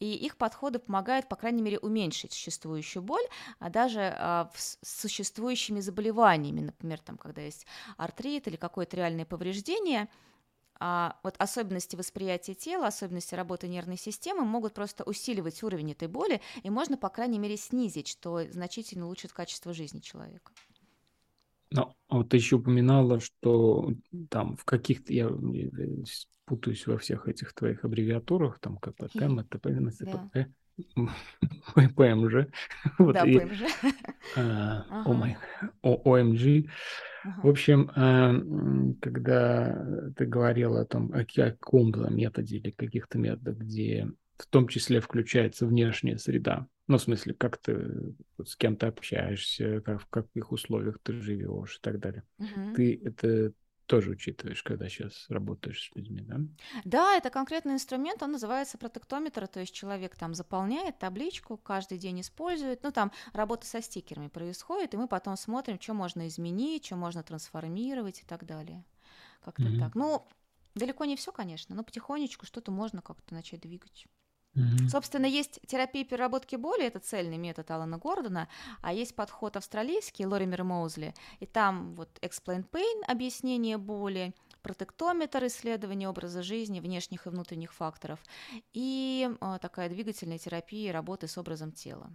и 0.00 0.12
их 0.14 0.36
подходы 0.36 0.78
помогают, 0.78 1.28
по 1.28 1.36
крайней 1.36 1.62
мере, 1.62 1.78
уменьшить 1.78 2.32
существующую 2.32 3.02
боль, 3.02 3.24
а 3.58 3.70
даже 3.70 4.14
а, 4.18 4.50
с 4.54 4.78
существующими 4.82 5.80
заболеваниями, 5.80 6.60
например, 6.60 7.00
там, 7.00 7.16
когда 7.16 7.42
есть 7.42 7.66
артрит 7.96 8.48
или 8.48 8.56
какое-то 8.68 8.96
реальное 8.96 9.24
повреждение, 9.24 10.08
а, 10.80 11.18
вот 11.22 11.36
особенности 11.38 11.96
восприятия 11.96 12.54
тела, 12.54 12.86
особенности 12.86 13.34
работы 13.34 13.68
нервной 13.68 13.96
системы 13.96 14.44
могут 14.44 14.74
просто 14.74 15.04
усиливать 15.04 15.62
уровень 15.62 15.92
этой 15.92 16.08
боли, 16.08 16.40
и 16.62 16.70
можно, 16.70 16.96
по 16.96 17.08
крайней 17.08 17.38
мере, 17.38 17.56
снизить, 17.56 18.08
что 18.08 18.42
значительно 18.50 19.06
улучшит 19.06 19.32
качество 19.32 19.72
жизни 19.72 20.00
человека. 20.00 20.52
Ну, 21.70 21.94
вот 22.08 22.28
ты 22.28 22.36
еще 22.36 22.56
упоминала, 22.56 23.20
что 23.20 23.90
там 24.30 24.56
в 24.56 24.64
каких-то, 24.64 25.12
я 25.12 25.30
путаюсь 26.44 26.86
во 26.86 26.98
всех 26.98 27.28
этих 27.28 27.52
твоих 27.52 27.84
аббревиатурах, 27.84 28.58
там 28.58 28.76
КПТ, 28.78 29.14
МТП, 29.14 29.66
НЦПП, 29.66 30.48
ПМЖ. 31.96 32.46
Вот, 32.98 33.14
да, 33.14 33.22
ПМЖ. 33.24 33.62
А, 34.36 35.04
ОМГ. 35.82 36.70
В 37.42 37.48
общем, 37.48 37.90
а, 37.94 38.34
когда 39.00 40.10
ты 40.16 40.26
говорила 40.26 40.82
о 40.82 40.86
том, 40.86 41.12
о 41.12 41.24
каком-то 41.24 42.10
методе 42.10 42.58
или 42.58 42.70
каких-то 42.70 43.18
методах, 43.18 43.56
где 43.58 44.10
в 44.36 44.46
том 44.46 44.68
числе 44.68 45.00
включается 45.00 45.66
внешняя 45.66 46.18
среда, 46.18 46.66
ну, 46.86 46.98
в 46.98 47.02
смысле, 47.02 47.34
как 47.34 47.56
ты 47.58 48.14
с 48.44 48.56
кем 48.56 48.76
то 48.76 48.88
общаешься, 48.88 49.80
как, 49.80 50.02
в 50.02 50.06
каких 50.06 50.52
условиях 50.52 50.98
ты 51.02 51.14
живешь 51.14 51.76
и 51.76 51.80
так 51.80 51.98
далее. 51.98 52.24
Угу. 52.38 52.74
Ты 52.76 53.00
это 53.02 53.52
тоже 53.86 54.10
учитываешь, 54.10 54.62
когда 54.62 54.88
сейчас 54.88 55.26
работаешь 55.28 55.90
с 55.90 55.96
людьми, 55.96 56.22
да? 56.22 56.36
Да, 56.84 57.16
это 57.16 57.30
конкретный 57.30 57.74
инструмент, 57.74 58.22
он 58.22 58.32
называется 58.32 58.78
протектометр, 58.78 59.46
то 59.46 59.60
есть 59.60 59.74
человек 59.74 60.16
там 60.16 60.34
заполняет 60.34 60.98
табличку, 60.98 61.56
каждый 61.56 61.98
день 61.98 62.20
использует, 62.20 62.82
ну 62.82 62.92
там 62.92 63.12
работа 63.32 63.66
со 63.66 63.82
стикерами 63.82 64.28
происходит, 64.28 64.94
и 64.94 64.96
мы 64.96 65.08
потом 65.08 65.36
смотрим, 65.36 65.80
что 65.80 65.94
можно 65.94 66.26
изменить, 66.28 66.86
что 66.86 66.96
можно 66.96 67.22
трансформировать 67.22 68.20
и 68.20 68.24
так 68.24 68.44
далее. 68.46 68.84
Как-то 69.42 69.64
mm-hmm. 69.64 69.78
так. 69.78 69.94
Ну, 69.94 70.26
далеко 70.74 71.04
не 71.04 71.16
все, 71.16 71.32
конечно, 71.32 71.74
но 71.74 71.84
потихонечку 71.84 72.46
что-то 72.46 72.70
можно 72.70 73.02
как-то 73.02 73.34
начать 73.34 73.60
двигать. 73.60 74.06
Mm-hmm. 74.54 74.88
Собственно, 74.88 75.26
есть 75.26 75.60
терапия 75.66 76.04
переработки 76.04 76.56
боли, 76.56 76.84
это 76.84 77.00
цельный 77.00 77.38
метод 77.38 77.70
Алана 77.70 77.98
Гордона, 77.98 78.48
а 78.82 78.92
есть 78.92 79.14
подход 79.16 79.56
австралийский 79.56 80.26
Лоример 80.26 80.64
Моузли, 80.64 81.14
и 81.40 81.46
там 81.46 81.94
вот 81.94 82.08
Explain 82.22 82.64
Pain, 82.70 83.02
объяснение 83.08 83.78
боли, 83.78 84.32
протектометр, 84.62 85.44
исследование 85.46 86.08
образа 86.08 86.42
жизни, 86.42 86.80
внешних 86.80 87.26
и 87.26 87.30
внутренних 87.30 87.72
факторов, 87.72 88.20
и 88.72 89.28
э, 89.40 89.58
такая 89.60 89.88
двигательная 89.88 90.38
терапия 90.38 90.92
работы 90.92 91.28
с 91.28 91.36
образом 91.36 91.72
тела. 91.72 92.10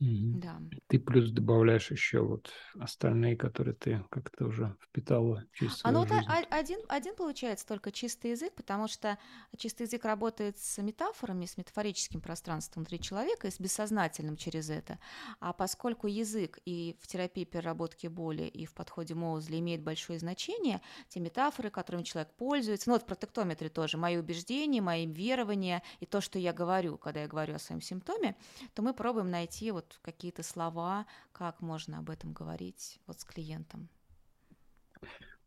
Угу. 0.00 0.40
Да. 0.40 0.60
Ты 0.88 0.98
плюс 0.98 1.30
добавляешь 1.30 1.90
еще 1.90 2.20
вот 2.20 2.52
остальные, 2.78 3.36
которые 3.36 3.74
ты 3.74 4.04
как-то 4.10 4.46
уже 4.46 4.76
впитала 4.82 5.44
через 5.52 5.78
свою 5.78 5.96
а, 5.96 5.98
ну, 6.04 6.06
жизнь. 6.06 6.26
Вот 6.28 6.46
один, 6.50 6.80
один 6.88 7.14
получается 7.14 7.66
только 7.66 7.90
чистый 7.90 8.32
язык, 8.32 8.54
потому 8.54 8.88
что 8.88 9.18
чистый 9.56 9.82
язык 9.82 10.04
работает 10.04 10.58
с 10.58 10.82
метафорами, 10.82 11.46
с 11.46 11.56
метафорическим 11.56 12.20
пространством 12.20 12.82
внутри 12.82 13.00
человека 13.00 13.48
и 13.48 13.50
с 13.50 13.58
бессознательным 13.58 14.36
через 14.36 14.68
это. 14.68 14.98
А 15.40 15.52
поскольку 15.52 16.06
язык 16.06 16.58
и 16.66 16.96
в 17.00 17.06
терапии 17.06 17.44
переработки 17.44 18.06
боли, 18.06 18.42
и 18.42 18.66
в 18.66 18.74
подходе 18.74 19.14
Моузли 19.14 19.58
имеет 19.60 19.82
большое 19.82 20.18
значение, 20.18 20.82
те 21.08 21.20
метафоры, 21.20 21.70
которыми 21.70 22.02
человек 22.02 22.34
пользуется, 22.36 22.90
ну 22.90 22.94
вот 22.96 23.02
в 23.02 23.06
протектометре 23.06 23.68
тоже, 23.70 23.96
мои 23.96 24.16
убеждения, 24.18 24.80
мои 24.82 25.06
верования 25.06 25.82
и 26.00 26.06
то, 26.06 26.20
что 26.20 26.38
я 26.38 26.52
говорю, 26.52 26.98
когда 26.98 27.22
я 27.22 27.28
говорю 27.28 27.54
о 27.54 27.58
своем 27.58 27.80
симптоме, 27.80 28.36
то 28.74 28.82
мы 28.82 28.92
пробуем 28.92 29.30
найти 29.30 29.70
вот 29.70 29.85
вот 29.86 29.98
какие-то 30.02 30.42
слова, 30.42 31.06
как 31.32 31.60
можно 31.60 31.98
об 31.98 32.10
этом 32.10 32.32
говорить 32.32 32.98
вот 33.06 33.20
с 33.20 33.24
клиентом. 33.24 33.88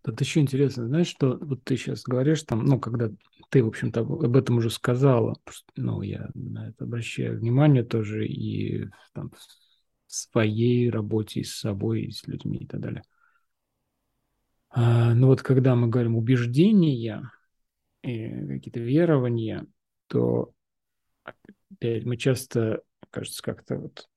Тут 0.02 0.22
еще 0.22 0.40
интересно, 0.40 0.88
знаешь, 0.88 1.08
что 1.08 1.38
вот 1.42 1.64
ты 1.66 1.76
сейчас 1.76 2.04
говоришь 2.04 2.44
там, 2.44 2.64
ну, 2.64 2.80
когда 2.80 3.12
ты, 3.50 3.64
в 3.64 3.68
общем-то, 3.68 4.00
об 4.00 4.36
этом 4.36 4.58
уже 4.58 4.70
сказала, 4.70 5.36
ну, 5.76 6.02
я 6.02 6.30
на 6.36 6.70
это 6.70 6.86
обращаю 6.86 7.38
внимание 7.38 7.84
тоже 7.84 8.26
и 8.26 8.88
там, 9.14 9.32
в 9.32 10.14
своей 10.14 10.90
работе 10.90 11.42
и 11.42 11.44
с 11.44 11.58
собой, 11.58 12.04
и 12.04 12.12
с 12.12 12.26
людьми 12.28 12.60
и 12.60 12.66
так 12.66 12.80
далее. 12.80 13.04
А, 14.70 15.14
ну 15.14 15.28
вот 15.28 15.42
когда 15.42 15.76
мы 15.76 15.88
говорим 15.88 16.16
убеждения 16.16 17.30
и 18.04 18.48
какие-то 18.48 18.80
верования, 18.80 19.66
то 20.08 20.54
опять 21.24 22.06
мы 22.06 22.18
часто, 22.18 22.84
кажется, 23.10 23.44
как-то 23.44 23.78
вот 23.78 24.08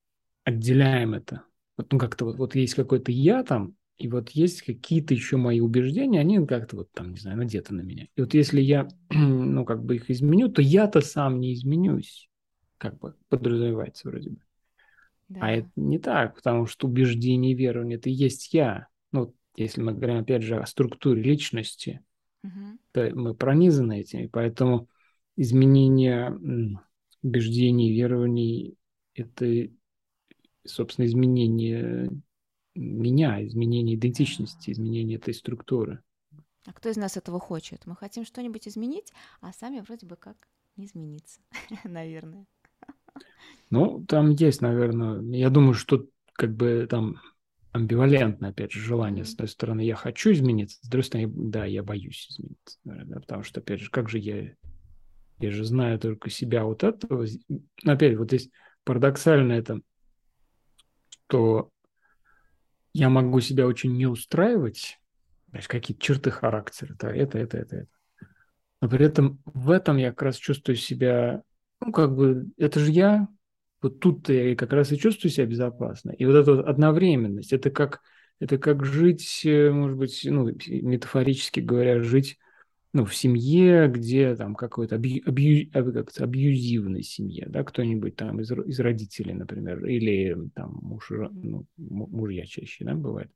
отделяем 0.43 1.13
это. 1.13 1.43
Вот, 1.77 1.91
ну, 1.91 1.99
как-то 1.99 2.25
вот, 2.25 2.37
вот 2.37 2.55
есть 2.55 2.75
какой-то 2.75 3.11
я 3.11 3.43
там, 3.43 3.75
и 3.97 4.07
вот 4.07 4.31
есть 4.31 4.63
какие-то 4.63 5.13
еще 5.13 5.37
мои 5.37 5.59
убеждения, 5.59 6.19
они 6.19 6.45
как-то 6.45 6.77
вот 6.77 6.91
там, 6.91 7.11
не 7.11 7.19
знаю, 7.19 7.37
надеты 7.37 7.73
на 7.73 7.81
меня. 7.81 8.07
И 8.15 8.21
вот 8.21 8.33
если 8.33 8.61
я, 8.61 8.87
ну, 9.09 9.65
как 9.65 9.83
бы 9.83 9.95
их 9.95 10.09
изменю, 10.09 10.49
то 10.49 10.61
я-то 10.61 11.01
сам 11.01 11.39
не 11.39 11.53
изменюсь, 11.53 12.29
как 12.77 12.97
бы 12.99 13.15
подразумевается 13.29 14.09
вроде 14.09 14.31
бы. 14.31 14.39
А 15.29 15.33
да. 15.33 15.39
А 15.41 15.51
это 15.51 15.69
не 15.75 15.99
так, 15.99 16.35
потому 16.35 16.65
что 16.65 16.87
убеждение 16.87 17.53
и 17.53 17.55
верование– 17.55 17.97
это 17.97 18.09
и 18.09 18.13
есть 18.13 18.53
я. 18.53 18.87
Ну, 19.11 19.33
если 19.55 19.81
мы 19.81 19.93
говорим, 19.93 20.17
опять 20.17 20.43
же, 20.43 20.57
о 20.57 20.65
структуре 20.65 21.21
личности, 21.21 22.01
угу. 22.43 22.79
то 22.91 23.11
мы 23.15 23.35
пронизаны 23.35 24.01
этим, 24.01 24.29
поэтому 24.29 24.89
изменение 25.35 26.37
убеждений 27.21 27.89
и 27.89 27.95
верований– 27.95 28.77
это 29.15 29.69
собственно, 30.65 31.05
изменение 31.05 32.09
меня, 32.75 33.45
изменение 33.45 33.95
идентичности, 33.95 34.71
изменение 34.71 35.17
этой 35.17 35.33
структуры. 35.33 36.01
А 36.65 36.73
кто 36.73 36.89
из 36.89 36.97
нас 36.97 37.17
этого 37.17 37.39
хочет? 37.39 37.85
Мы 37.85 37.95
хотим 37.95 38.25
что-нибудь 38.25 38.67
изменить, 38.67 39.11
а 39.41 39.51
сами 39.53 39.81
вроде 39.81 40.05
бы 40.05 40.15
как 40.15 40.37
не 40.77 40.85
измениться, 40.85 41.39
наверное. 41.83 42.45
Ну, 43.69 44.03
там 44.07 44.31
есть, 44.31 44.61
наверное, 44.61 45.21
я 45.35 45.49
думаю, 45.49 45.73
что 45.73 46.05
как 46.33 46.55
бы 46.55 46.87
там 46.89 47.19
амбивалентное, 47.71 48.51
опять 48.51 48.71
же, 48.71 48.79
желание. 48.79 49.25
С 49.25 49.33
одной 49.33 49.47
стороны, 49.47 49.81
я 49.81 49.95
хочу 49.95 50.31
измениться, 50.31 50.77
с 50.81 50.87
другой 50.87 51.03
стороны, 51.03 51.31
да, 51.35 51.65
я 51.65 51.83
боюсь 51.83 52.27
измениться, 52.29 52.79
наверное, 52.85 53.19
потому 53.19 53.43
что, 53.43 53.59
опять 53.59 53.81
же, 53.81 53.89
как 53.89 54.09
же 54.09 54.19
я, 54.19 54.53
я 55.39 55.51
же 55.51 55.63
знаю 55.65 55.99
только 55.99 56.29
себя 56.29 56.63
вот 56.63 56.83
этого. 56.83 57.25
Опять, 57.83 58.17
вот 58.17 58.27
здесь 58.27 58.49
парадоксально 58.83 59.53
это 59.53 59.81
что 61.27 61.69
я 62.93 63.09
могу 63.09 63.39
себя 63.39 63.67
очень 63.67 63.95
не 63.95 64.05
устраивать, 64.05 64.99
какие-то 65.67 66.01
черты 66.01 66.31
характера, 66.31 66.95
да, 66.99 67.13
это, 67.13 67.37
это, 67.37 67.57
это, 67.57 67.75
это. 67.77 67.87
Но 68.81 68.89
при 68.89 69.05
этом 69.05 69.39
в 69.45 69.71
этом 69.71 69.97
я 69.97 70.09
как 70.09 70.23
раз 70.23 70.35
чувствую 70.37 70.75
себя, 70.75 71.43
ну, 71.79 71.91
как 71.91 72.15
бы, 72.15 72.47
это 72.57 72.79
же 72.79 72.91
я, 72.91 73.27
вот 73.81 73.99
тут 73.99 74.29
я 74.29 74.55
как 74.55 74.73
раз 74.73 74.91
и 74.91 74.97
чувствую 74.97 75.31
себя 75.31 75.45
безопасно. 75.45 76.11
И 76.11 76.25
вот 76.25 76.35
эта 76.35 76.55
вот 76.55 76.65
одновременность, 76.67 77.53
это 77.53 77.69
как, 77.69 78.01
это 78.39 78.57
как 78.57 78.85
жить, 78.85 79.41
э, 79.45 79.71
может 79.71 79.97
быть, 79.97 80.21
ну, 80.23 80.47
метафорически 80.47 81.59
говоря, 81.59 82.01
жить 82.01 82.37
ну, 82.93 83.05
в 83.05 83.15
семье, 83.15 83.87
где 83.87 84.35
там 84.35 84.53
какой-то 84.53 84.95
абью, 84.95 85.23
абью, 85.25 85.69
как 85.71 86.09
абьюзивной 86.19 87.01
семье, 87.01 87.47
да, 87.49 87.63
кто-нибудь 87.63 88.15
там 88.15 88.39
из, 88.39 88.51
из 88.51 88.79
родителей, 88.79 89.33
например, 89.33 89.83
или 89.85 90.37
там 90.53 90.77
муж, 90.81 91.09
ну, 91.09 91.65
мужья 91.77 92.45
чаще, 92.45 92.85
да, 92.85 92.93
бывает. 92.93 93.31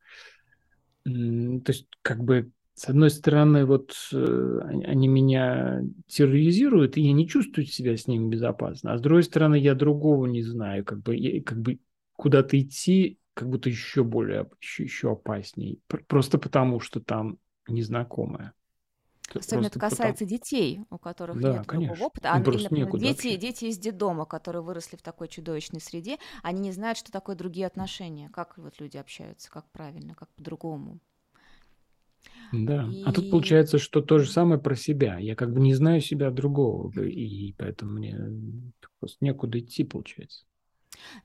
То 1.04 1.72
есть, 1.72 1.88
как 2.04 2.24
бы, 2.24 2.52
с 2.76 2.88
одной 2.88 3.10
стороны, 3.10 3.66
вот 3.66 3.96
э, 4.14 4.60
они 4.86 5.08
меня 5.08 5.82
терроризируют, 6.06 6.96
и 6.98 7.02
я 7.02 7.14
не 7.14 7.28
чувствую 7.28 7.66
себя 7.66 7.98
с 7.98 8.06
ними 8.06 8.30
безопасно, 8.30 8.94
а 8.94 8.98
с 9.00 9.02
другой 9.02 9.24
стороны, 9.24 9.56
я 9.56 9.74
другого 9.74 10.28
не 10.28 10.44
знаю, 10.44 10.86
как 10.86 11.02
бы, 11.02 11.16
я, 11.16 11.42
как 11.42 11.60
бы 11.60 11.80
куда-то 12.14 12.60
идти, 12.60 13.18
как 13.34 13.50
будто 13.50 13.70
еще 13.70 14.04
более, 14.04 14.48
еще, 14.62 14.84
еще 14.84 15.12
опаснее, 15.14 15.78
просто 16.08 16.38
потому 16.38 16.80
что 16.80 17.00
там 17.00 17.40
незнакомое. 17.68 18.54
Особенно 19.34 19.68
это 19.68 19.80
касается 19.80 20.24
потом... 20.24 20.38
детей, 20.38 20.82
у 20.90 20.98
которых 20.98 21.40
да, 21.42 21.58
нет 21.58 21.66
конечно. 21.68 21.94
такого 21.94 22.08
опыта. 22.08 22.32
А, 22.32 22.40
например, 22.40 22.98
дети, 22.98 23.36
дети 23.36 23.66
из 23.66 23.78
детдома, 23.78 24.26
которые 24.26 24.62
выросли 24.62 24.96
в 24.96 25.02
такой 25.02 25.28
чудовищной 25.28 25.82
среде, 25.82 26.18
они 26.44 26.62
не 26.62 26.72
знают, 26.72 26.98
что 26.98 27.12
такое 27.12 27.36
другие 27.36 27.68
отношения, 27.68 28.30
как 28.30 28.58
вот 28.58 28.80
люди 28.80 28.98
общаются, 28.98 29.52
как 29.52 29.70
правильно, 29.72 30.16
как 30.16 30.30
по-другому. 30.30 31.00
Да, 32.52 32.88
и... 32.92 33.04
а 33.04 33.12
тут 33.12 33.30
получается, 33.30 33.78
что 33.78 34.02
то 34.02 34.20
же 34.20 34.30
самое 34.30 34.60
про 34.60 34.76
себя. 34.76 35.18
Я 35.18 35.36
как 35.36 35.54
бы 35.54 35.60
не 35.60 35.74
знаю 35.74 36.02
себя 36.02 36.32
другого, 36.32 37.02
и 37.02 37.54
поэтому 37.54 37.94
мне 37.94 38.18
просто 39.00 39.18
некуда 39.22 39.60
идти, 39.60 39.84
получается. 39.84 40.46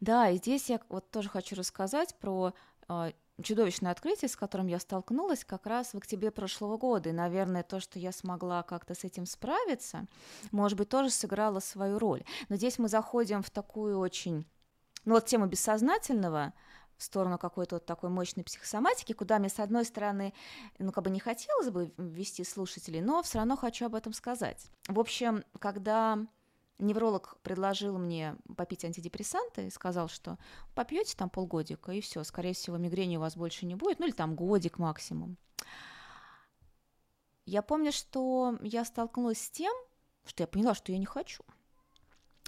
Да, 0.01 0.29
и 0.29 0.37
здесь 0.37 0.69
я 0.69 0.81
вот 0.89 1.11
тоже 1.11 1.29
хочу 1.29 1.55
рассказать 1.57 2.17
про 2.21 2.55
а, 2.89 3.13
чудовищное 3.43 3.93
открытие, 3.93 4.29
с 4.29 4.37
которым 4.37 4.67
я 4.67 4.79
столкнулась 4.79 5.45
как 5.45 5.67
раз 5.67 5.93
в 5.93 5.97
октябре 5.97 6.31
прошлого 6.31 6.77
года. 6.77 7.11
И, 7.11 7.13
наверное, 7.13 7.63
то, 7.63 7.81
что 7.81 7.99
я 7.99 8.13
смогла 8.13 8.63
как-то 8.63 8.95
с 8.95 9.05
этим 9.05 9.27
справиться, 9.27 10.07
может 10.51 10.79
быть, 10.79 10.89
тоже 10.89 11.11
сыграло 11.11 11.61
свою 11.61 11.99
роль. 11.99 12.25
Но 12.49 12.57
здесь 12.57 12.79
мы 12.79 12.89
заходим 12.89 13.43
в 13.43 13.51
такую 13.51 13.99
очень... 13.99 14.47
Ну 15.05 15.15
вот 15.15 15.27
тему 15.27 15.47
бессознательного, 15.47 16.53
в 16.97 17.03
сторону 17.03 17.37
какой-то 17.37 17.77
вот 17.77 17.87
такой 17.87 18.11
мощной 18.11 18.45
психосоматики, 18.45 19.13
куда 19.13 19.41
мне, 19.41 19.49
с 19.49 19.59
одной 19.59 19.85
стороны, 19.85 20.33
ну, 20.79 20.93
как 20.93 21.03
бы 21.03 21.11
не 21.11 21.19
хотелось 21.19 21.71
бы 21.71 21.93
ввести 21.97 22.45
слушателей, 22.45 23.01
но 23.01 23.23
все 23.23 23.39
равно 23.39 23.57
хочу 23.57 23.87
об 23.87 23.97
этом 23.97 24.13
сказать. 24.13 24.71
В 24.87 25.01
общем, 25.01 25.43
когда 25.59 26.19
Невролог 26.79 27.37
предложил 27.43 27.99
мне 27.99 28.37
попить 28.57 28.85
антидепрессанты 28.85 29.67
и 29.67 29.71
сказал, 29.71 30.09
что 30.09 30.39
попьете 30.75 31.17
там 31.17 31.31
полгодика, 31.31 31.93
и 31.93 32.01
все, 32.01 32.25
скорее 32.25 32.55
всего, 32.55 32.77
мигрени 32.77 33.17
у 33.17 33.21
вас 33.21 33.37
больше 33.37 33.67
не 33.67 33.77
будет, 33.77 34.01
ну 34.01 34.07
или 34.07 34.13
там 34.13 34.35
годик 34.35 34.79
максимум. 34.79 35.37
Я 37.45 37.63
помню, 37.63 37.93
что 37.93 38.59
я 38.63 38.85
столкнулась 38.85 39.41
с 39.41 39.51
тем, 39.51 39.73
что 40.25 40.43
я 40.43 40.47
поняла, 40.47 40.75
что 40.75 40.93
я 40.93 40.99
не 40.99 41.07
хочу. 41.07 41.45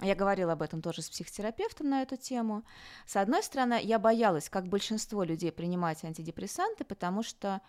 Я 0.01 0.15
говорила 0.15 0.53
об 0.53 0.61
этом 0.61 0.81
тоже 0.81 1.01
с 1.01 1.09
психотерапевтом 1.09 1.89
на 1.89 2.01
эту 2.01 2.17
тему. 2.17 2.63
С 3.05 3.15
одной 3.15 3.41
стороны, 3.43 3.79
я 3.81 3.97
боялась, 3.97 4.49
как 4.49 4.67
большинство 4.67 5.23
людей, 5.23 5.51
принимать 5.51 6.03
антидепрессанты, 6.03 6.83
потому 6.83 7.23
что 7.23 7.61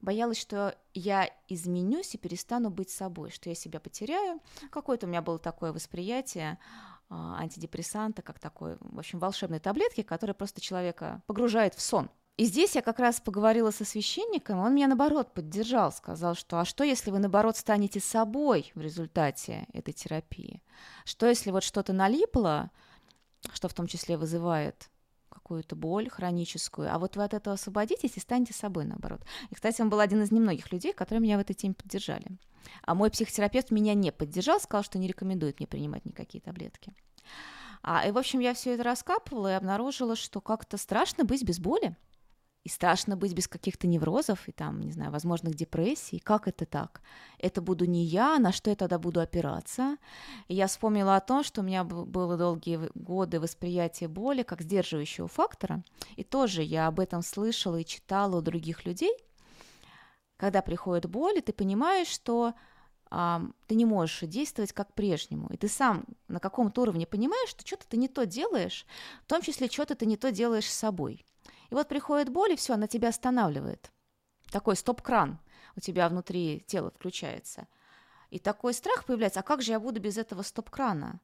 боялась, 0.00 0.40
что 0.40 0.76
я 0.94 1.30
изменюсь 1.48 2.14
и 2.14 2.18
перестану 2.18 2.70
быть 2.70 2.90
собой, 2.90 3.30
что 3.30 3.48
я 3.48 3.54
себя 3.54 3.80
потеряю. 3.80 4.40
Какое-то 4.70 5.06
у 5.06 5.08
меня 5.08 5.22
было 5.22 5.38
такое 5.38 5.72
восприятие 5.72 6.58
а, 7.08 7.38
антидепрессанта, 7.38 8.22
как 8.22 8.38
такой, 8.38 8.76
в 8.80 8.98
общем, 8.98 9.18
волшебной 9.18 9.60
таблетки, 9.60 10.02
которая 10.02 10.34
просто 10.34 10.60
человека 10.60 11.22
погружает 11.26 11.74
в 11.74 11.80
сон. 11.80 12.10
И 12.36 12.44
здесь 12.44 12.74
я 12.74 12.82
как 12.82 12.98
раз 12.98 13.18
поговорила 13.18 13.70
со 13.70 13.86
священником, 13.86 14.58
он 14.58 14.74
меня 14.74 14.88
наоборот 14.88 15.32
поддержал, 15.32 15.90
сказал, 15.90 16.34
что 16.34 16.60
а 16.60 16.66
что 16.66 16.84
если 16.84 17.10
вы 17.10 17.18
наоборот 17.18 17.56
станете 17.56 17.98
собой 17.98 18.72
в 18.74 18.80
результате 18.82 19.66
этой 19.72 19.94
терапии? 19.94 20.62
Что 21.06 21.26
если 21.26 21.50
вот 21.50 21.62
что-то 21.62 21.94
налипло, 21.94 22.70
что 23.54 23.68
в 23.68 23.74
том 23.74 23.86
числе 23.86 24.18
вызывает 24.18 24.90
какую-то 25.46 25.76
боль 25.76 26.10
хроническую, 26.10 26.92
а 26.92 26.98
вот 26.98 27.14
вы 27.14 27.22
от 27.22 27.32
этого 27.32 27.54
освободитесь 27.54 28.16
и 28.16 28.20
станете 28.20 28.52
собой 28.52 28.84
наоборот. 28.84 29.20
И, 29.50 29.54
кстати, 29.54 29.80
он 29.80 29.88
был 29.88 30.00
один 30.00 30.20
из 30.22 30.32
немногих 30.32 30.72
людей, 30.72 30.92
которые 30.92 31.22
меня 31.22 31.36
в 31.36 31.40
этой 31.40 31.54
теме 31.54 31.74
поддержали. 31.74 32.26
А 32.82 32.96
мой 32.96 33.10
психотерапевт 33.10 33.70
меня 33.70 33.94
не 33.94 34.10
поддержал, 34.10 34.58
сказал, 34.58 34.82
что 34.82 34.98
не 34.98 35.06
рекомендует 35.06 35.60
мне 35.60 35.68
принимать 35.68 36.04
никакие 36.04 36.42
таблетки. 36.42 36.92
А, 37.80 38.04
и, 38.04 38.10
в 38.10 38.18
общем, 38.18 38.40
я 38.40 38.54
все 38.54 38.74
это 38.74 38.82
раскапывала 38.82 39.52
и 39.52 39.54
обнаружила, 39.54 40.16
что 40.16 40.40
как-то 40.40 40.78
страшно 40.78 41.24
быть 41.24 41.44
без 41.44 41.60
боли. 41.60 41.96
И 42.66 42.68
страшно 42.68 43.16
быть 43.16 43.32
без 43.32 43.46
каких-то 43.46 43.86
неврозов 43.86 44.48
и 44.48 44.52
там, 44.52 44.80
не 44.80 44.90
знаю, 44.90 45.12
возможных 45.12 45.54
депрессий. 45.54 46.18
Как 46.18 46.48
это 46.48 46.66
так? 46.66 47.00
Это 47.38 47.62
буду 47.62 47.84
не 47.84 48.02
я, 48.02 48.40
на 48.40 48.50
что 48.50 48.70
я 48.70 48.74
тогда 48.74 48.98
буду 48.98 49.20
опираться? 49.20 49.98
И 50.48 50.54
я 50.56 50.66
вспомнила 50.66 51.14
о 51.14 51.20
том, 51.20 51.44
что 51.44 51.60
у 51.60 51.64
меня 51.64 51.84
было 51.84 52.36
долгие 52.36 52.90
годы 52.96 53.38
восприятия 53.38 54.08
боли 54.08 54.42
как 54.42 54.62
сдерживающего 54.62 55.28
фактора. 55.28 55.84
И 56.16 56.24
тоже 56.24 56.64
я 56.64 56.88
об 56.88 56.98
этом 56.98 57.22
слышала 57.22 57.76
и 57.76 57.84
читала 57.84 58.38
у 58.38 58.42
других 58.42 58.84
людей. 58.84 59.16
Когда 60.36 60.60
приходит 60.60 61.08
боль, 61.08 61.38
и 61.38 61.42
ты 61.42 61.52
понимаешь, 61.52 62.08
что 62.08 62.54
а, 63.10 63.42
ты 63.68 63.76
не 63.76 63.84
можешь 63.84 64.28
действовать 64.28 64.72
как 64.72 64.92
прежнему. 64.92 65.46
И 65.50 65.56
ты 65.56 65.68
сам 65.68 66.04
на 66.26 66.40
каком-то 66.40 66.82
уровне 66.82 67.06
понимаешь, 67.06 67.50
что 67.50 67.64
что-то 67.64 67.86
ты 67.86 67.96
не 67.96 68.08
то 68.08 68.26
делаешь, 68.26 68.86
в 69.22 69.28
том 69.28 69.40
числе 69.40 69.68
что-то 69.68 69.94
ты 69.94 70.04
не 70.04 70.16
то 70.16 70.32
делаешь 70.32 70.68
с 70.68 70.74
собой. 70.74 71.24
И 71.70 71.74
вот 71.74 71.88
приходит 71.88 72.30
боль, 72.30 72.52
и 72.52 72.56
все, 72.56 72.74
она 72.74 72.86
тебя 72.86 73.08
останавливает. 73.08 73.90
Такой 74.50 74.76
стоп-кран 74.76 75.38
у 75.76 75.80
тебя 75.80 76.08
внутри 76.08 76.64
тела 76.66 76.90
включается. 76.90 77.66
И 78.30 78.38
такой 78.38 78.74
страх 78.74 79.04
появляется, 79.04 79.40
а 79.40 79.44
как 79.44 79.62
же 79.62 79.72
я 79.72 79.80
буду 79.80 80.00
без 80.00 80.18
этого 80.18 80.42
стоп-крана? 80.42 81.20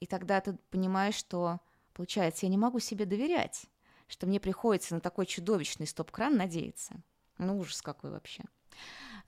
И 0.00 0.06
тогда 0.06 0.40
ты 0.40 0.54
понимаешь, 0.70 1.14
что, 1.14 1.60
получается, 1.92 2.46
я 2.46 2.50
не 2.50 2.58
могу 2.58 2.78
себе 2.78 3.04
доверять, 3.04 3.66
что 4.06 4.26
мне 4.26 4.40
приходится 4.40 4.94
на 4.94 5.00
такой 5.00 5.26
чудовищный 5.26 5.86
стоп-кран 5.86 6.36
надеяться. 6.36 6.94
Ну, 7.38 7.58
ужас 7.58 7.82
какой 7.82 8.10
вообще. 8.10 8.44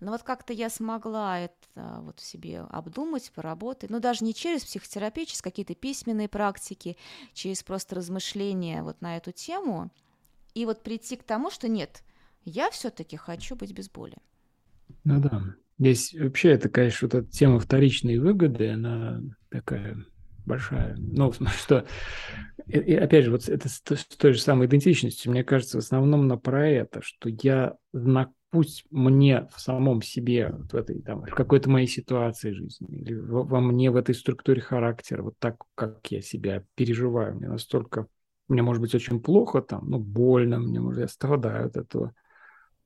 Но 0.00 0.12
вот 0.12 0.22
как-то 0.22 0.52
я 0.52 0.68
смогла 0.68 1.38
это 1.38 2.00
вот 2.00 2.20
в 2.20 2.24
себе 2.24 2.60
обдумать, 2.60 3.30
поработать, 3.32 3.90
ну 3.90 4.00
даже 4.00 4.24
не 4.24 4.34
через 4.34 4.64
психотерапию, 4.64 5.26
через 5.26 5.40
какие-то 5.40 5.74
письменные 5.74 6.28
практики, 6.28 6.96
через 7.32 7.62
просто 7.62 7.94
размышления 7.94 8.82
вот 8.82 9.00
на 9.00 9.16
эту 9.16 9.32
тему– 9.32 9.90
и 10.56 10.64
вот 10.64 10.82
прийти 10.82 11.16
к 11.16 11.22
тому, 11.22 11.50
что 11.50 11.68
нет, 11.68 12.02
я 12.46 12.70
все-таки 12.70 13.18
хочу 13.18 13.56
быть 13.56 13.72
без 13.72 13.90
боли. 13.90 14.16
Ну 15.04 15.20
да. 15.20 15.42
Здесь 15.78 16.14
вообще 16.18 16.52
это, 16.52 16.70
конечно, 16.70 17.06
вот 17.06 17.14
эта 17.14 17.30
тема 17.30 17.60
вторичной 17.60 18.16
выгоды, 18.16 18.70
она 18.70 19.20
такая 19.50 19.98
большая. 20.46 20.96
Ну, 20.96 21.30
что, 21.58 21.84
и, 22.66 22.78
и 22.78 22.94
опять 22.94 23.26
же, 23.26 23.32
вот 23.32 23.46
это 23.50 23.68
с, 23.68 23.82
с 23.84 24.04
той 24.16 24.32
же 24.32 24.40
самой 24.40 24.66
идентичностью, 24.66 25.30
мне 25.30 25.44
кажется, 25.44 25.76
в 25.76 25.84
основном 25.84 26.26
на 26.26 26.38
про 26.38 26.66
это, 26.66 27.02
что 27.02 27.28
я, 27.28 27.74
на, 27.92 28.32
пусть 28.48 28.86
мне 28.90 29.46
в 29.54 29.60
самом 29.60 30.00
себе, 30.00 30.54
в, 30.72 30.74
этой, 30.74 31.02
там, 31.02 31.26
в 31.26 31.34
какой-то 31.34 31.68
моей 31.68 31.86
ситуации 31.86 32.52
жизни, 32.52 32.96
или 32.96 33.12
во, 33.12 33.42
во 33.42 33.60
мне 33.60 33.90
в 33.90 33.96
этой 33.96 34.14
структуре 34.14 34.62
характера, 34.62 35.22
вот 35.22 35.34
так, 35.38 35.56
как 35.74 36.06
я 36.06 36.22
себя 36.22 36.64
переживаю, 36.76 37.34
мне 37.34 37.48
настолько 37.48 38.06
мне 38.48 38.62
может 38.62 38.80
быть 38.80 38.94
очень 38.94 39.20
плохо 39.20 39.60
там, 39.60 39.88
ну, 39.88 39.98
больно, 39.98 40.58
мне 40.58 40.80
может, 40.80 41.00
я 41.00 41.08
страдаю 41.08 41.66
от 41.66 41.76
этого. 41.76 42.14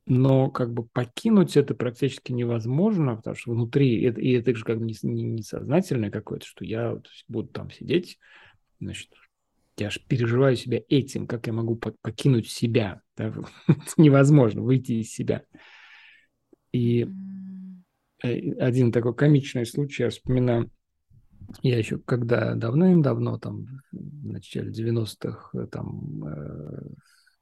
Но 0.06 0.50
как 0.50 0.72
бы 0.72 0.84
покинуть 0.86 1.56
это 1.56 1.74
практически 1.74 2.32
невозможно, 2.32 3.16
потому 3.16 3.36
что 3.36 3.52
внутри, 3.52 4.02
это, 4.02 4.20
и 4.20 4.32
это 4.32 4.54
же 4.54 4.64
как 4.64 4.78
бы 4.78 4.86
несознательное 4.86 6.02
не, 6.02 6.06
не 6.06 6.11
какое-то, 6.11 6.46
что 6.46 6.64
я 6.64 6.92
вот 6.92 7.08
буду 7.28 7.48
там 7.48 7.70
сидеть, 7.70 8.18
значит, 8.80 9.11
я 9.76 9.86
аж 9.86 10.00
переживаю 10.06 10.56
себя 10.56 10.80
этим, 10.88 11.26
как 11.26 11.46
я 11.46 11.52
могу 11.52 11.76
покинуть 11.76 12.50
себя. 12.50 13.02
Да? 13.16 13.32
невозможно 13.96 14.62
выйти 14.62 14.92
из 14.92 15.12
себя. 15.12 15.44
И 16.72 17.06
э, 18.22 18.52
один 18.58 18.92
такой 18.92 19.14
комичный 19.14 19.66
случай, 19.66 20.04
я 20.04 20.11
вспоминаю, 20.11 20.70
я 21.62 21.78
еще 21.78 21.98
когда 21.98 22.55
давным-давно, 22.55 23.38
там, 23.38 23.82
в 23.92 24.26
начале 24.26 24.70
90-х, 24.70 25.51
э, 25.59 25.66
там, 25.66 26.24
э, 26.24 26.82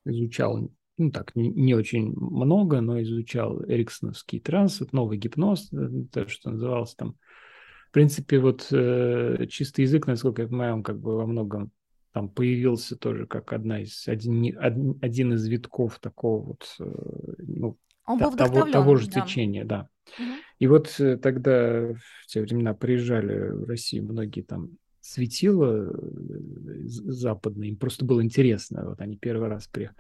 изучал, 0.07 0.71
ну 0.97 1.11
так, 1.11 1.35
не, 1.37 1.49
не 1.49 1.75
очень 1.75 2.13
много, 2.15 2.81
но 2.81 3.01
изучал 3.03 3.63
эриксоновский 3.65 4.41
транс, 4.41 4.81
вот 4.81 4.93
новый 4.93 5.19
гипноз, 5.19 5.73
э, 5.73 5.89
то, 6.13 6.29
что 6.29 6.51
назывался 6.51 6.97
там. 6.97 7.17
В 7.89 7.93
принципе, 7.93 8.39
вот 8.39 8.69
э, 8.71 9.47
чистый 9.49 9.83
язык, 9.83 10.07
насколько 10.07 10.43
я 10.43 10.49
понимаю, 10.49 10.75
он 10.75 10.83
как 10.83 11.01
бы 11.01 11.17
во 11.17 11.27
многом 11.27 11.73
там 12.13 12.29
появился 12.29 12.97
тоже 12.97 13.27
как 13.27 13.53
одна 13.53 13.81
из, 13.81 14.07
один, 14.09 14.57
один, 14.59 14.99
один 15.01 15.33
из 15.35 15.47
витков 15.47 15.99
такого 16.01 16.45
вот, 16.45 16.77
э, 16.81 16.85
ну, 17.39 17.79
он 18.07 18.19
был 18.19 18.37
того, 18.37 18.71
того 18.71 18.97
же 18.97 19.09
да. 19.09 19.21
течения, 19.21 19.65
да. 19.65 19.89
И 20.59 20.67
вот 20.67 20.95
э, 20.99 21.17
тогда 21.17 21.95
в 21.95 22.27
те 22.27 22.41
времена 22.41 22.75
приезжали 22.75 23.51
в 23.51 23.65
Россию 23.65 24.05
многие 24.05 24.43
там 24.43 24.71
светила 25.01 25.91
э, 25.91 25.93
западные, 26.87 27.71
им 27.71 27.77
просто 27.77 28.05
было 28.05 28.23
интересно, 28.23 28.85
вот 28.89 29.01
они 29.01 29.17
первый 29.17 29.49
раз 29.49 29.67
приехали. 29.67 29.97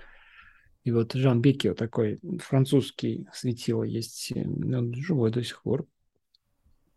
И 0.85 0.91
вот 0.91 1.13
Жан 1.13 1.41
Беккио 1.41 1.75
такой 1.75 2.19
французский 2.39 3.27
светило 3.33 3.83
есть, 3.83 4.33
он 4.35 4.95
живой 4.95 5.31
до 5.31 5.43
сих 5.43 5.63
пор. 5.63 5.87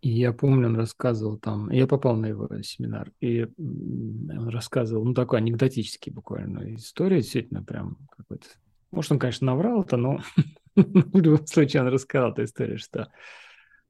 И 0.02 0.10
я 0.10 0.34
помню, 0.34 0.68
он 0.68 0.78
рассказывал 0.78 1.38
там, 1.38 1.70
я 1.70 1.86
попал 1.86 2.16
на 2.16 2.26
его 2.26 2.50
семинар, 2.64 3.12
и 3.20 3.48
он 3.58 4.48
рассказывал, 4.50 5.06
ну, 5.06 5.14
такой 5.14 5.38
анекдотический 5.38 6.12
буквально 6.12 6.74
история, 6.76 7.18
действительно, 7.18 7.64
прям 7.64 7.98
какой-то, 8.18 8.48
может, 8.90 9.12
он, 9.12 9.20
конечно, 9.20 9.48
наврал 9.48 9.84
это, 9.84 9.98
но 9.98 10.20
в 10.76 11.20
любом 11.20 11.46
случае 11.48 11.84
он 11.84 11.90
рассказал 11.90 12.32
эту 12.32 12.44
историю, 12.44 12.78
что 12.78 13.12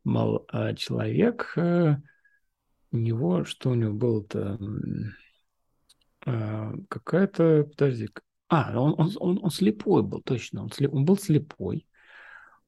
мол, 0.04 0.46
а 0.50 0.74
человек, 0.74 1.54
э, 1.56 1.96
у 2.92 2.98
него, 2.98 3.46
что 3.46 3.70
у 3.70 3.76
него 3.76 3.94
было-то, 3.94 4.58
а, 6.26 6.74
какая-то, 6.90 7.64
подожди, 7.64 8.10
а, 8.50 8.80
он, 8.80 8.96
он, 8.98 9.12
он, 9.20 9.40
он 9.42 9.50
слепой 9.50 10.04
был, 10.04 10.22
точно, 10.22 10.64
он, 10.64 10.72
слеп, 10.72 10.94
он 10.94 11.06
был 11.06 11.18
слепой, 11.18 11.88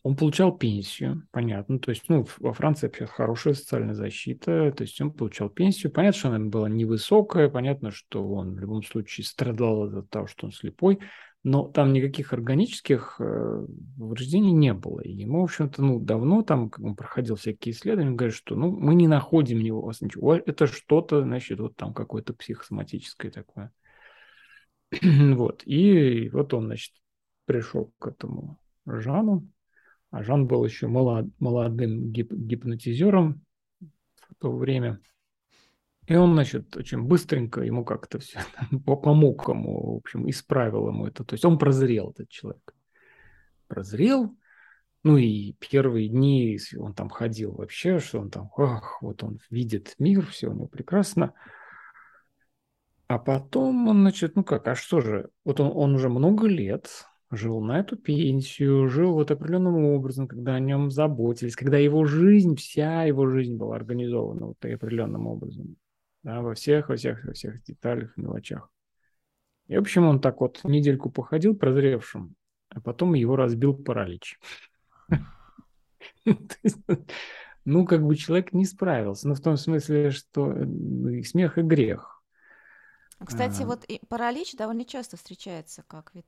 он 0.02 0.16
получал 0.16 0.58
пенсию, 0.58 1.28
понятно, 1.32 1.80
то 1.80 1.92
есть, 1.92 2.06
ну, 2.08 2.26
во 2.40 2.54
Франции 2.54 2.88
вообще 2.88 3.06
хорошая 3.06 3.54
социальная 3.54 3.94
защита, 3.94 4.72
то 4.72 4.84
есть 4.84 5.00
он 5.02 5.12
получал 5.12 5.50
пенсию, 5.50 5.92
понятно, 5.92 6.20
что 6.20 6.30
она 6.30 6.40
была 6.40 6.70
невысокая, 6.70 7.50
понятно, 7.50 7.92
что 7.92 8.28
он 8.28 8.56
в 8.56 8.60
любом 8.60 8.84
случае 8.84 9.26
страдал 9.26 9.84
от 9.84 10.10
того, 10.10 10.28
что 10.28 10.48
он 10.48 10.52
слепой, 10.52 11.00
но 11.44 11.68
там 11.68 11.92
никаких 11.92 12.32
органических 12.32 13.18
э, 13.20 13.66
повреждений 13.98 14.54
не 14.54 14.74
было. 14.74 15.02
И 15.02 15.26
мы, 15.26 15.42
в 15.42 15.44
общем-то, 15.44 15.84
ну, 15.84 16.00
давно 16.00 16.42
там, 16.42 16.70
как 16.70 16.84
он 16.84 16.96
проходил 16.96 17.36
всякие 17.36 17.74
исследования, 17.74 18.16
говорят, 18.16 18.36
что 18.36 18.56
ну, 18.56 18.72
мы 18.72 18.96
не 18.96 19.10
находим 19.10 19.58
у 19.58 19.62
него 19.62 19.92
ничего. 20.00 20.36
Это 20.36 20.68
что-то, 20.68 21.22
значит, 21.22 21.60
вот 21.60 21.76
там 21.76 21.94
какое-то 21.94 22.34
психосоматическое 22.34 23.30
такое. 23.30 23.74
вот. 25.02 25.64
И 25.66 26.30
вот 26.30 26.54
он, 26.54 26.68
значит, 26.68 26.94
пришел 27.46 27.92
к 28.00 28.08
этому 28.08 28.58
Жану. 28.86 29.48
А 30.12 30.24
Жан 30.24 30.48
был 30.48 30.64
еще 30.64 30.88
молод, 30.88 31.28
молодым 31.40 32.12
гип, 32.12 32.32
гипнотизером 32.32 33.42
в 33.82 34.36
то 34.40 34.56
время– 34.56 35.00
и 36.06 36.16
он, 36.16 36.34
значит, 36.34 36.76
очень 36.76 37.02
быстренько 37.04 37.62
ему 37.62 37.86
как-то 37.86 38.20
все 38.20 38.40
помог 38.86 39.48
ему, 39.48 39.94
в 39.94 39.98
общем, 39.98 40.30
исправил 40.30 40.90
ему 40.90 41.08
это. 41.08 41.24
То 41.24 41.34
есть 41.36 41.46
он 41.46 41.58
прозрел, 41.58 42.12
этот 42.12 42.30
человек. 42.30 42.74
Прозрел, 43.68 44.36
ну 45.04 45.18
и 45.18 45.54
первые 45.54 46.10
дни 46.10 46.60
он 46.78 46.94
там 46.94 47.10
ходил 47.10 47.54
вообще, 47.54 48.00
что 48.00 48.20
он 48.20 48.30
там, 48.30 48.52
ах, 48.58 49.02
вот 49.02 49.24
он 49.24 49.40
видит 49.50 49.96
мир, 49.98 50.26
все 50.28 50.50
у 50.50 50.54
него 50.54 50.68
прекрасно. 50.68 51.34
А 53.08 53.18
потом 53.18 53.88
он, 53.88 54.02
значит, 54.02 54.36
ну 54.36 54.44
как, 54.44 54.68
а 54.68 54.76
что 54.76 55.00
же, 55.00 55.30
вот 55.46 55.60
он, 55.60 55.72
он 55.74 55.96
уже 55.96 56.10
много 56.10 56.48
лет 56.48 56.90
жил 57.32 57.62
на 57.62 57.80
эту 57.80 57.96
пенсию, 57.96 58.90
жил 58.90 59.14
вот 59.14 59.32
определенным 59.32 59.86
образом, 59.86 60.28
когда 60.28 60.56
о 60.56 60.60
нем 60.60 60.92
заботились, 60.92 61.56
когда 61.56 61.78
его 61.78 62.06
жизнь, 62.06 62.56
вся 62.56 63.04
его 63.04 63.28
жизнь 63.28 63.56
была 63.56 63.78
организована 63.78 64.48
вот 64.48 64.66
определенным 64.66 65.28
образом 65.28 65.78
да, 66.24 66.42
во 66.42 66.56
всех, 66.56 66.90
во 66.90 66.96
всех, 66.96 67.24
во 67.26 67.34
всех 67.34 67.64
деталях, 67.64 68.16
мелочах. 68.18 68.70
И, 69.68 69.76
в 69.78 69.80
общем, 69.80 70.06
он 70.06 70.20
так 70.20 70.42
вот 70.42 70.62
недельку 70.64 71.10
походил 71.10 71.56
прозревшим, 71.56 72.36
а 72.70 72.82
потом 72.82 73.14
его 73.14 73.36
разбил 73.36 73.76
паралич. 73.76 74.40
Ну, 77.66 77.86
как 77.86 78.06
бы 78.06 78.18
человек 78.18 78.52
не 78.52 78.66
справился. 78.66 79.26
Ну, 79.26 79.36
в 79.36 79.40
том 79.40 79.56
смысле, 79.56 80.12
что 80.12 80.52
и 80.54 81.24
смех, 81.24 81.58
и 81.58 81.62
грех. 81.62 82.22
Кстати, 83.26 83.64
а. 83.64 83.66
вот 83.66 83.86
паралич 84.10 84.54
довольно 84.58 84.84
часто 84.84 85.16
встречается 85.16 85.82
как 85.88 86.14
вид 86.14 86.26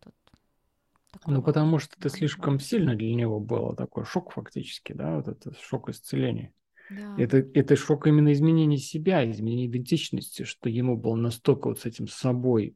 ну, 1.25 1.41
потому 1.41 1.79
что 1.79 1.95
это 1.97 2.09
слишком 2.09 2.59
сильно 2.59 2.95
для 2.95 3.13
него 3.13 3.39
было, 3.39 3.75
такой 3.75 4.05
шок 4.05 4.31
фактически, 4.31 4.93
да, 4.93 5.15
вот 5.15 5.27
это 5.27 5.53
шок 5.61 5.89
исцеления. 5.89 6.53
Да. 6.89 7.15
Это, 7.17 7.37
это 7.37 7.75
шок 7.75 8.07
именно 8.07 8.31
изменения 8.33 8.77
себя, 8.77 9.29
изменения 9.29 9.67
идентичности, 9.67 10.43
что 10.43 10.69
ему 10.69 10.97
было 10.97 11.15
настолько 11.15 11.67
вот 11.67 11.79
с 11.79 11.85
этим 11.85 12.07
собой 12.07 12.75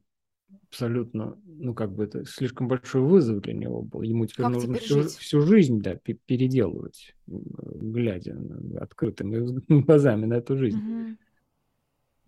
абсолютно, 0.68 1.38
ну, 1.44 1.74
как 1.74 1.92
бы 1.92 2.04
это 2.04 2.24
слишком 2.24 2.68
большой 2.68 3.02
вызов 3.02 3.40
для 3.42 3.54
него 3.54 3.82
был. 3.82 4.02
Ему 4.02 4.26
теперь 4.26 4.46
как 4.46 4.54
нужно 4.54 4.74
всю, 4.74 5.02
всю 5.02 5.40
жизнь, 5.42 5.80
да, 5.80 5.96
переделывать, 6.26 7.14
глядя 7.26 8.36
открытыми 8.80 9.60
глазами 9.82 10.26
на 10.26 10.34
эту 10.34 10.56
жизнь. 10.56 10.78
Угу. 10.78 11.16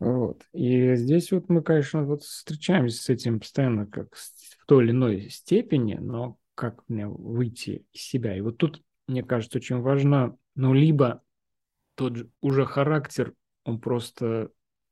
Вот. 0.03 0.43
И 0.53 0.97
здесь 0.97 1.31
вот 1.31 1.49
мы, 1.49 1.63
конечно, 1.63 2.05
вот 2.05 2.23
встречаемся 2.23 3.01
с 3.01 3.09
этим 3.09 3.39
постоянно 3.39 3.87
как 3.87 4.15
в 4.17 4.67
той 4.67 4.85
или 4.85 4.91
иной 4.91 5.31
степени, 5.31 5.95
но 5.95 6.37
как 6.57 6.83
мне 6.89 7.07
выйти 7.07 7.87
из 7.93 8.03
себя? 8.03 8.37
И 8.37 8.41
вот 8.41 8.57
тут, 8.59 8.83
мне 9.07 9.23
кажется, 9.23 9.59
очень 9.59 9.79
важно, 9.79 10.37
ну, 10.57 10.75
либо 10.75 11.23
тот 11.95 12.17
же 12.17 12.31
уже 12.41 12.65
характер, 12.65 13.35
он 13.65 13.81
просто 13.81 14.51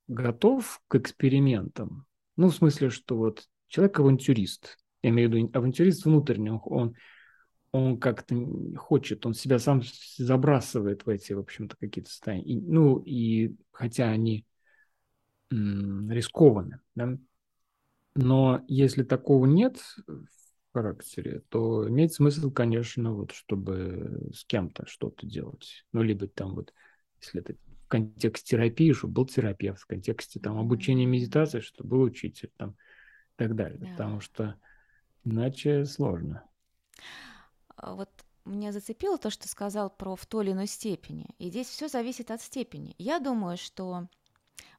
готов 0.09 0.80
к 0.88 0.96
экспериментам. 0.96 2.07
Ну, 2.36 2.48
в 2.48 2.55
смысле, 2.55 2.90
что 2.90 3.16
вот 3.16 3.44
человек 3.68 3.98
авантюрист, 4.01 4.78
я 5.03 5.11
имею 5.11 5.30
в 5.30 5.34
виду 5.34 5.51
авантюрист 5.53 6.05
внутренний, 6.05 6.51
он, 6.51 6.94
он 7.72 7.98
как-то 7.98 8.34
хочет, 8.76 9.24
он 9.26 9.34
себя 9.34 9.59
сам 9.59 9.82
забрасывает 10.16 11.07
в 11.07 11.09
эти, 11.09 11.32
в 11.32 11.38
общем-то, 11.38 11.76
какие-то 11.78 12.11
состояния. 12.11 12.44
И, 12.44 12.61
ну, 12.61 12.98
и 12.98 13.57
хотя 13.72 14.11
они 14.11 14.44
рискованно. 15.51 16.80
Да? 16.94 17.18
Но 18.14 18.64
если 18.68 19.03
такого 19.03 19.46
нет 19.46 19.78
в 20.07 20.72
характере, 20.72 21.42
то 21.48 21.88
имеет 21.88 22.12
смысл, 22.12 22.51
конечно, 22.51 23.14
вот, 23.14 23.32
чтобы 23.32 24.30
с 24.32 24.44
кем-то 24.44 24.86
что-то 24.86 25.26
делать. 25.26 25.84
Ну, 25.92 26.03
либо 26.03 26.26
там 26.28 26.55
вот, 26.55 26.72
если 27.21 27.41
это 27.41 27.55
в 27.85 27.89
контексте 27.89 28.57
терапии, 28.57 28.93
чтобы 28.93 29.14
был 29.14 29.27
терапевт, 29.27 29.81
в 29.81 29.87
контексте 29.87 30.41
там 30.41 30.59
обучения 30.59 31.07
медитации, 31.07 31.61
чтобы 31.61 31.91
был 31.91 32.03
учитель 32.03 32.51
там 32.57 32.71
и 32.71 32.75
так 33.37 33.55
далее. 33.55 33.79
Да. 33.79 33.91
Потому 33.93 34.21
что 34.21 34.57
иначе 35.25 35.85
сложно. 35.85 36.45
А 37.77 37.95
вот 37.95 38.11
меня 38.45 38.73
зацепило 38.73 39.18
то, 39.18 39.31
что 39.31 39.49
сказал 39.49 39.91
про 39.91 40.16
в 40.16 40.27
той 40.27 40.45
или 40.45 40.53
иной 40.53 40.66
степени. 40.66 41.27
И 41.39 41.49
здесь 41.49 41.68
все 41.68 41.89
зависит 41.89 42.31
от 42.31 42.41
степени. 42.41 42.95
Я 42.99 43.18
думаю, 43.18 43.57
что 43.57 44.09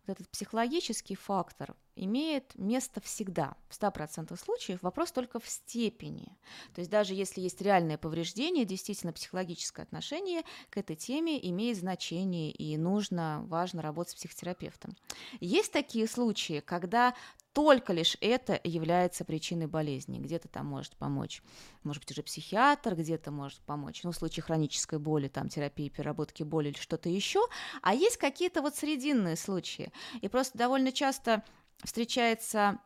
вот 0.06 0.20
этот 0.20 0.30
психологический 0.30 1.16
фактор 1.16 1.76
имеет 2.04 2.56
место 2.56 3.00
всегда. 3.02 3.56
В 3.70 3.80
100% 3.80 4.38
случаев 4.38 4.82
вопрос 4.82 5.12
только 5.12 5.40
в 5.40 5.48
степени. 5.48 6.38
То 6.74 6.80
есть 6.80 6.90
даже 6.90 7.14
если 7.14 7.42
есть 7.42 7.62
реальное 7.62 7.98
повреждение, 7.98 8.66
действительно 8.66 9.14
психологическое 9.14 9.84
отношение 9.84 10.44
к 10.70 10.78
этой 10.78 10.96
теме 10.96 11.38
имеет 11.50 11.78
значение 11.78 12.52
и 12.52 12.76
нужно, 12.78 13.44
важно 13.48 13.82
работать 13.82 14.14
с 14.14 14.16
психотерапевтом. 14.16 14.96
Есть 15.40 15.72
такие 15.72 16.08
случаи, 16.08 16.60
когда 16.60 17.14
только 17.54 17.92
лишь 17.92 18.18
это 18.22 18.60
является 18.64 19.26
причиной 19.26 19.68
болезни. 19.68 20.20
Где-то 20.20 20.48
там 20.48 20.68
может 20.68 20.96
помочь, 20.96 21.42
может 21.84 22.02
быть, 22.04 22.12
уже 22.12 22.24
психиатр, 22.24 22.96
где-то 22.96 23.32
может 23.32 23.60
помочь, 23.60 24.04
ну, 24.04 24.12
в 24.12 24.16
случае 24.16 24.44
хронической 24.44 25.00
боли, 25.00 25.28
там, 25.28 25.50
терапии, 25.50 25.90
переработки 25.90 26.44
боли 26.44 26.70
или 26.70 26.78
что-то 26.78 27.10
еще. 27.10 27.46
А 27.82 27.94
есть 27.94 28.18
какие-то 28.18 28.62
вот 28.62 28.76
срединные 28.76 29.36
случаи. 29.36 29.92
И 30.22 30.30
просто 30.30 30.58
довольно 30.58 30.92
часто 30.92 31.44
встречается 31.84 32.80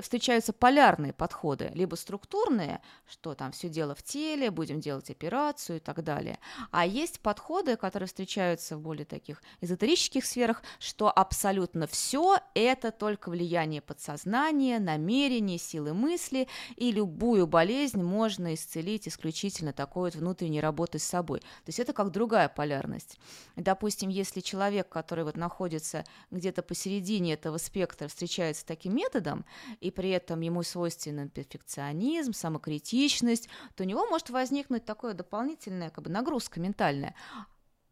встречаются 0.00 0.52
полярные 0.52 1.12
подходы, 1.12 1.72
либо 1.74 1.96
структурные, 1.96 2.80
что 3.08 3.34
там 3.34 3.50
все 3.52 3.68
дело 3.68 3.94
в 3.94 4.02
теле, 4.02 4.50
будем 4.50 4.80
делать 4.80 5.10
операцию 5.10 5.78
и 5.78 5.80
так 5.80 6.04
далее. 6.04 6.38
А 6.70 6.86
есть 6.86 7.20
подходы, 7.20 7.76
которые 7.76 8.06
встречаются 8.06 8.76
в 8.76 8.80
более 8.80 9.04
таких 9.04 9.42
эзотерических 9.60 10.24
сферах, 10.24 10.62
что 10.78 11.10
абсолютно 11.10 11.86
все 11.86 12.38
это 12.54 12.92
только 12.92 13.30
влияние 13.30 13.80
подсознания, 13.80 14.78
намерения, 14.78 15.58
силы 15.58 15.92
мысли, 15.92 16.46
и 16.76 16.92
любую 16.92 17.46
болезнь 17.46 18.02
можно 18.02 18.54
исцелить 18.54 19.08
исключительно 19.08 19.72
такой 19.72 20.10
вот 20.10 20.14
внутренней 20.14 20.60
работой 20.60 21.00
с 21.00 21.04
собой. 21.04 21.40
То 21.40 21.68
есть 21.68 21.80
это 21.80 21.92
как 21.92 22.10
другая 22.10 22.48
полярность. 22.48 23.18
Допустим, 23.56 24.08
если 24.08 24.40
человек, 24.40 24.88
который 24.88 25.24
вот 25.24 25.36
находится 25.36 26.04
где-то 26.30 26.62
посередине 26.62 27.34
этого 27.34 27.58
спектра, 27.58 28.08
встречается 28.08 28.64
таким 28.64 28.94
методом, 28.94 29.44
и 29.80 29.90
при 29.90 30.10
этом 30.10 30.40
ему 30.40 30.62
свойственен 30.62 31.28
перфекционизм, 31.28 32.32
самокритичность, 32.32 33.48
то 33.74 33.84
у 33.84 33.86
него 33.86 34.06
может 34.06 34.30
возникнуть 34.30 34.84
такое 34.84 35.14
дополнительная 35.14 35.90
как 35.90 36.04
бы, 36.04 36.10
нагрузка 36.10 36.60
ментальная. 36.60 37.14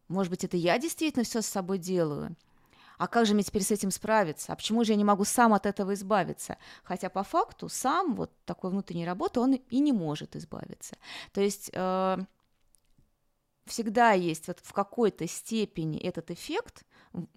Может 0.07 0.31
быть, 0.31 0.43
это 0.43 0.57
я 0.57 0.77
действительно 0.79 1.23
все 1.23 1.41
с 1.41 1.45
собой 1.45 1.77
делаю? 1.77 2.35
А 2.99 3.07
как 3.07 3.25
же 3.25 3.33
мне 3.33 3.43
теперь 3.43 3.63
с 3.63 3.71
этим 3.71 3.91
справиться? 3.91 4.51
А 4.51 4.55
почему 4.57 4.83
же 4.83 4.91
я 4.91 4.97
не 4.97 5.05
могу 5.05 5.23
сам 5.23 5.53
от 5.53 5.65
этого 5.65 5.93
избавиться? 5.93 6.57
Хотя 6.83 7.09
по 7.09 7.23
факту 7.23 7.69
сам 7.69 8.13
вот 8.13 8.29
такой 8.43 8.71
внутренней 8.71 9.05
работы 9.05 9.39
он 9.39 9.53
и 9.53 9.79
не 9.79 9.93
может 9.93 10.35
избавиться. 10.35 10.97
То 11.31 11.39
есть 11.39 11.71
э, 11.73 12.17
всегда 13.65 14.11
есть 14.11 14.47
вот 14.47 14.59
в 14.61 14.73
какой-то 14.73 15.27
степени 15.27 15.97
этот 15.97 16.29
эффект 16.29 16.83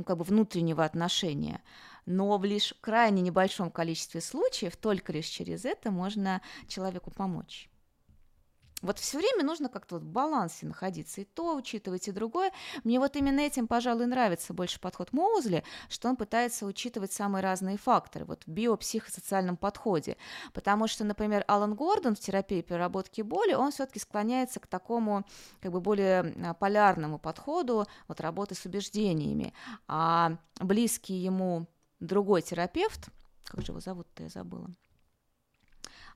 как 0.04 0.18
бы 0.18 0.24
внутреннего 0.24 0.84
отношения, 0.84 1.62
но 2.06 2.36
в 2.38 2.44
лишь 2.44 2.74
крайне 2.80 3.22
небольшом 3.22 3.70
количестве 3.70 4.20
случаев 4.20 4.76
только 4.76 5.12
лишь 5.12 5.26
через 5.26 5.64
это 5.64 5.90
можно 5.90 6.42
человеку 6.68 7.10
помочь. 7.10 7.70
Вот 8.82 8.98
все 8.98 9.18
время 9.18 9.44
нужно 9.44 9.68
как-то 9.68 9.94
вот 9.96 10.04
в 10.04 10.08
балансе 10.08 10.66
находиться, 10.66 11.20
и 11.20 11.24
то 11.24 11.56
учитывать, 11.56 12.08
и 12.08 12.12
другое. 12.12 12.52
Мне 12.84 12.98
вот 12.98 13.16
именно 13.16 13.40
этим, 13.40 13.66
пожалуй, 13.68 14.06
нравится 14.06 14.52
больше 14.52 14.80
подход 14.80 15.12
Моузли, 15.12 15.64
что 15.88 16.08
он 16.08 16.16
пытается 16.16 16.66
учитывать 16.66 17.12
самые 17.12 17.42
разные 17.42 17.78
факторы 17.78 18.24
вот 18.24 18.42
в 18.44 18.50
биопсихосоциальном 18.50 19.56
подходе. 19.56 20.16
Потому 20.52 20.88
что, 20.88 21.04
например, 21.04 21.44
Алан 21.46 21.74
Гордон 21.74 22.16
в 22.16 22.20
терапии 22.20 22.60
переработки 22.60 23.22
боли, 23.22 23.54
он 23.54 23.70
все-таки 23.70 24.00
склоняется 24.00 24.58
к 24.58 24.66
такому 24.66 25.24
как 25.60 25.72
бы 25.72 25.80
более 25.80 26.34
а, 26.44 26.54
полярному 26.54 27.18
подходу 27.18 27.86
вот 28.08 28.20
работы 28.20 28.54
с 28.54 28.64
убеждениями. 28.66 29.54
А 29.86 30.36
близкий 30.60 31.14
ему 31.14 31.66
другой 32.00 32.42
терапевт, 32.42 33.08
как 33.44 33.62
же 33.62 33.72
его 33.72 33.80
зовут-то, 33.80 34.24
я 34.24 34.28
забыла, 34.28 34.68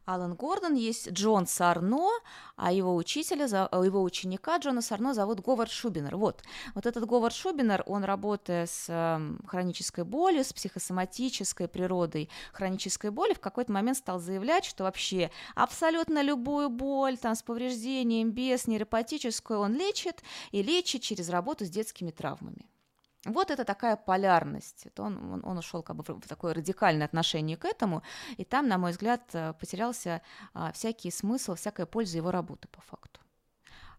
Алан 0.07 0.35
Гордон, 0.35 0.75
есть 0.75 1.11
Джон 1.11 1.49
Сарно, 1.49 2.09
а 2.55 2.71
его 2.71 2.95
учителя, 2.95 3.45
его 3.45 4.03
ученика 4.03 4.57
Джона 4.59 4.81
Сарно 4.81 5.15
зовут 5.15 5.41
Говард 5.41 5.71
Шубинер. 5.71 6.17
Вот, 6.17 6.45
вот 6.77 6.87
этот 6.87 7.07
Говард 7.07 7.35
Шубинер, 7.35 7.83
он 7.87 8.05
работая 8.05 8.67
с 8.67 8.87
эм, 8.89 9.41
хронической 9.49 10.05
болью, 10.05 10.45
с 10.45 10.53
психосоматической 10.53 11.67
природой 11.67 12.31
хронической 12.53 13.11
боли, 13.11 13.35
в 13.35 13.41
какой-то 13.41 13.73
момент 13.73 13.99
стал 13.99 14.21
заявлять, 14.21 14.65
что 14.65 14.85
вообще 14.85 15.33
абсолютно 15.57 16.23
любую 16.23 16.69
боль, 16.69 17.19
там, 17.19 17.35
с 17.35 17.43
повреждением, 17.43 18.31
без 18.31 18.69
нейропатическую 18.69 19.59
он 19.59 19.75
лечит, 19.75 20.23
и 20.53 20.63
лечит 20.63 21.03
через 21.03 21.31
работу 21.31 21.65
с 21.65 21.69
детскими 21.69 22.13
травмами. 22.13 22.65
Вот 23.27 23.51
это 23.51 23.65
такая 23.65 23.97
полярность. 23.97 24.87
Он, 24.99 25.33
он, 25.33 25.45
он 25.45 25.59
ушел 25.59 25.83
как 25.83 25.97
бы 25.97 26.05
в 26.05 26.29
такое 26.29 26.55
радикальное 26.55 27.07
отношение 27.07 27.57
к 27.57 27.65
этому, 27.65 28.03
и 28.37 28.45
там, 28.45 28.69
на 28.69 28.79
мой 28.79 28.93
взгляд, 28.93 29.23
э, 29.33 29.53
потерялся 29.61 30.23
а, 30.55 30.71
всякий 30.73 31.11
смысл, 31.11 31.55
всякая 31.55 31.87
польза 31.87 32.17
его 32.19 32.31
работы 32.31 32.69
по 32.69 32.81
факту. 32.81 33.21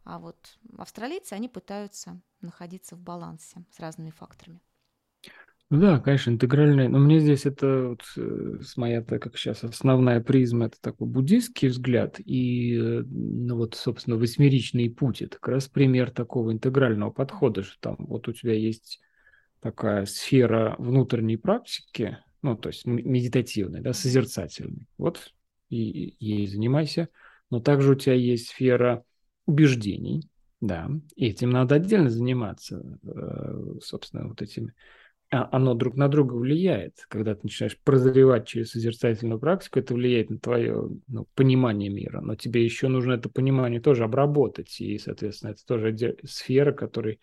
А 0.06 0.20
вот 0.20 0.38
австралийцы, 0.78 1.34
они 1.34 1.50
пытаются 1.50 2.22
находиться 2.42 2.96
в 2.96 3.00
балансе 3.00 3.66
с 3.72 3.80
разными 3.80 4.12
факторами. 4.12 4.62
Ну 5.70 5.82
да, 5.82 6.00
конечно, 6.00 6.32
интегральная. 6.32 6.88
Но 6.88 6.98
мне 6.98 7.20
здесь 7.20 7.46
это 7.46 7.90
вот, 7.90 8.04
э, 8.16 8.60
с 8.62 8.78
моя, 8.78 9.02
так 9.02 9.22
как 9.22 9.38
сейчас 9.38 9.66
основная 9.66 10.22
призма, 10.22 10.68
это 10.68 10.78
такой 10.80 11.08
буддийский 11.08 11.68
взгляд. 11.68 12.22
И, 12.24 12.78
э, 12.78 13.04
ну 13.06 13.58
вот, 13.58 13.76
собственно, 13.76 14.16
восьмеричный 14.16 14.90
путь, 14.90 15.22
это 15.22 15.38
как 15.38 15.50
раз 15.50 15.68
пример 15.68 16.12
такого 16.12 16.54
интегрального 16.54 17.12
подхода, 17.12 17.64
что 17.64 17.78
там 17.82 17.98
вот 18.00 18.30
у 18.30 18.32
тебя 18.32 18.54
есть 18.54 19.02
такая 19.62 20.06
сфера 20.06 20.76
внутренней 20.78 21.38
практики, 21.38 22.18
ну, 22.42 22.56
то 22.56 22.70
есть 22.70 22.86
медитативной, 22.86 23.82
да, 23.82 23.94
созерцательной. 23.94 24.88
Вот 24.98 25.34
и 25.70 26.16
ей 26.20 26.48
занимайся. 26.48 27.10
Но 27.50 27.60
также 27.60 27.92
у 27.92 27.96
тебя 27.96 28.14
есть 28.14 28.50
сфера 28.50 29.04
убеждений, 29.46 30.30
да, 30.60 30.90
и 31.16 31.28
этим 31.28 31.50
надо 31.50 31.76
отдельно 31.76 32.10
заниматься, 32.10 33.00
э, 33.04 33.80
собственно, 33.82 34.28
вот 34.28 34.42
этими. 34.42 34.74
А 35.30 35.50
оно 35.52 35.74
друг 35.74 35.96
на 35.96 36.08
друга 36.08 36.36
влияет. 36.36 37.06
Когда 37.10 37.36
ты 37.36 37.42
начинаешь 37.44 37.78
прозревать 37.84 38.48
через 38.48 38.72
созерцательную 38.72 39.40
практику, 39.40 39.80
это 39.80 39.94
влияет 39.94 40.30
на 40.30 40.40
твое 40.40 40.90
ну, 41.08 41.28
понимание 41.36 41.90
мира. 41.90 42.22
Но 42.22 42.36
тебе 42.36 42.64
еще 42.64 42.88
нужно 42.88 43.14
это 43.14 43.28
понимание 43.28 43.82
тоже 43.82 44.06
обработать. 44.06 44.80
И, 44.80 44.98
соответственно, 44.98 45.52
это 45.52 45.66
тоже 45.66 46.16
сфера, 46.24 46.72
которой 46.72 47.20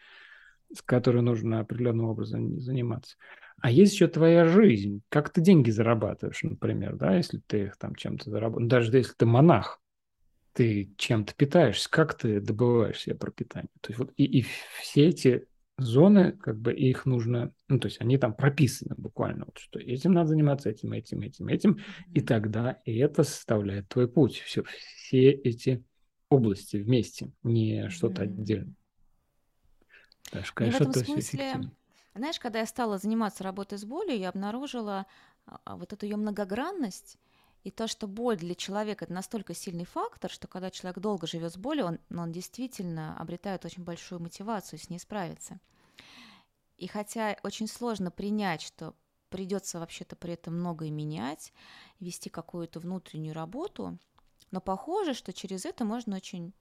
с 0.75 0.83
которой 0.83 1.23
нужно 1.23 1.61
определенным 1.61 2.07
образом 2.07 2.61
заниматься. 2.61 3.17
А 3.61 3.71
есть 3.71 3.95
еще 3.95 4.09
твоя 4.09 4.47
жизнь. 4.47 5.03
Как 5.09 5.31
ты 5.31 5.41
деньги 5.41 5.71
зарабатываешь, 5.71 6.43
например, 6.43 6.97
да, 6.97 7.17
если 7.17 7.41
ты 7.47 7.65
их 7.65 7.77
там 7.77 7.95
чем-то 7.95 8.31
зарабатываешь. 8.31 8.71
Даже 8.71 8.97
если 8.97 9.15
ты 9.17 9.27
монах, 9.27 9.81
ты 10.53 10.93
чем-то 10.97 11.35
питаешься, 11.35 11.89
как 11.91 12.15
ты 12.15 12.41
добываешь 12.41 13.01
себе 13.01 13.17
пропитание. 13.17 13.71
То 13.81 13.91
есть 13.91 13.99
вот 13.99 14.13
и, 14.17 14.25
и 14.25 14.45
все 14.81 15.09
эти 15.09 15.47
зоны, 15.79 16.33
как 16.33 16.59
бы 16.59 16.73
их 16.73 17.07
нужно, 17.07 17.53
ну, 17.69 17.79
то 17.81 17.87
есть 17.87 18.01
они 18.01 18.19
там 18.19 18.35
прописаны 18.35 18.95
буквально, 18.97 19.47
вот, 19.47 19.59
что 19.59 19.81
этим 19.81 20.13
надо 20.13 20.29
заниматься, 20.29 20.71
этим, 20.71 20.93
этим, 20.93 21.23
этим, 21.23 21.49
этим, 21.49 21.79
и 22.13 22.21
тогда 22.21 22.81
и 22.85 22.97
это 22.97 23.25
составляет 23.25 23.89
твой 23.89 24.09
путь. 24.09 24.41
Все, 24.41 24.63
все 24.63 25.31
эти 25.31 25.85
области 26.29 26.77
вместе, 26.77 27.33
не 27.43 27.89
что-то 27.91 28.23
отдельно. 28.23 28.75
Что, 30.27 30.55
конечно, 30.55 30.87
в 30.87 30.91
этом 30.91 31.05
смысле, 31.05 31.71
знаешь, 32.15 32.39
когда 32.39 32.61
я 32.61 32.67
стала 32.67 32.99
заниматься 32.99 33.45
работой 33.45 33.79
с 33.79 33.85
болью, 33.85 34.19
я 34.19 34.29
обнаружила 34.29 35.07
а, 35.47 35.61
а, 35.65 35.77
вот 35.77 35.93
эту 35.93 36.07
ее 36.07 36.17
многогранность, 36.17 37.19
и 37.65 37.71
то, 37.71 37.89
что 37.89 38.07
боль 38.07 38.37
для 38.37 38.55
человека 38.55 39.07
это 39.07 39.15
настолько 39.15 39.55
сильный 39.55 39.87
фактор, 39.87 40.31
что 40.31 40.47
когда 40.47 40.71
человек 40.71 40.99
долго 40.99 41.27
живет 41.27 41.53
с 41.53 41.57
болью, 41.57 41.87
он, 41.87 41.99
он 42.15 42.31
действительно 42.31 43.19
обретает 43.19 43.65
очень 43.65 43.83
большую 43.83 44.21
мотивацию 44.21 44.79
с 44.79 44.91
ней 44.91 44.99
справиться. 44.99 45.59
И 46.77 46.87
хотя 46.87 47.39
очень 47.43 47.67
сложно 47.67 48.11
принять, 48.11 48.61
что 48.61 48.95
придется 49.31 49.81
вообще-то 49.81 50.15
при 50.15 50.35
этом 50.35 50.59
многое 50.59 50.91
менять, 50.91 51.53
вести 52.01 52.29
какую-то 52.29 52.81
внутреннюю 52.81 53.35
работу, 53.35 53.99
но 54.51 54.61
похоже, 54.61 55.15
что 55.15 55.33
через 55.33 55.65
это 55.65 55.85
можно 55.85 56.17
очень, 56.17 56.53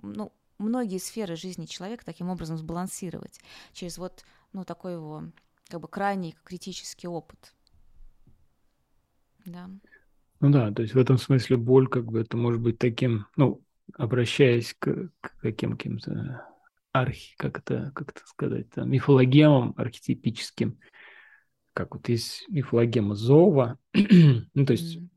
ну, 0.00 0.32
многие 0.60 0.98
сферы 0.98 1.36
жизни 1.36 1.66
человека 1.66 2.04
таким 2.04 2.28
образом 2.28 2.58
сбалансировать 2.58 3.40
через 3.72 3.98
вот, 3.98 4.24
ну, 4.52 4.64
такой 4.64 4.94
его 4.94 5.24
как 5.68 5.80
бы 5.80 5.88
крайний 5.88 6.36
критический 6.44 7.08
опыт. 7.08 7.54
Да. 9.44 9.70
Ну 10.40 10.50
да, 10.50 10.70
то 10.72 10.82
есть 10.82 10.94
в 10.94 10.98
этом 10.98 11.18
смысле 11.18 11.56
боль 11.56 11.88
как 11.88 12.06
бы 12.06 12.20
это 12.20 12.36
может 12.36 12.60
быть 12.60 12.78
таким, 12.78 13.26
ну, 13.36 13.62
обращаясь 13.96 14.74
к, 14.78 15.10
к 15.20 15.40
каким 15.40 15.76
то 15.98 16.46
архи, 16.92 17.34
как 17.36 17.58
это, 17.58 17.92
как 17.94 18.10
это 18.10 18.26
сказать, 18.26 18.70
там, 18.70 18.90
мифологемам 18.90 19.74
архетипическим, 19.76 20.78
как 21.72 21.94
вот 21.94 22.08
есть 22.08 22.48
мифологема 22.48 23.14
Зова, 23.14 23.78
ну 23.92 24.66
то 24.66 24.72
есть 24.72 24.96
mm-hmm. 24.96 25.08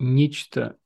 нечто 0.00 0.76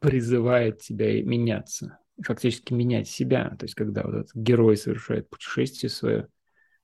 призывает 0.00 0.80
тебя 0.80 1.22
меняться, 1.22 1.99
фактически 2.22 2.72
менять 2.72 3.08
себя, 3.08 3.56
то 3.58 3.64
есть 3.64 3.74
когда 3.74 4.02
вот 4.02 4.14
этот 4.14 4.34
герой 4.34 4.76
совершает 4.76 5.28
путешествие 5.28 5.90
свое, 5.90 6.28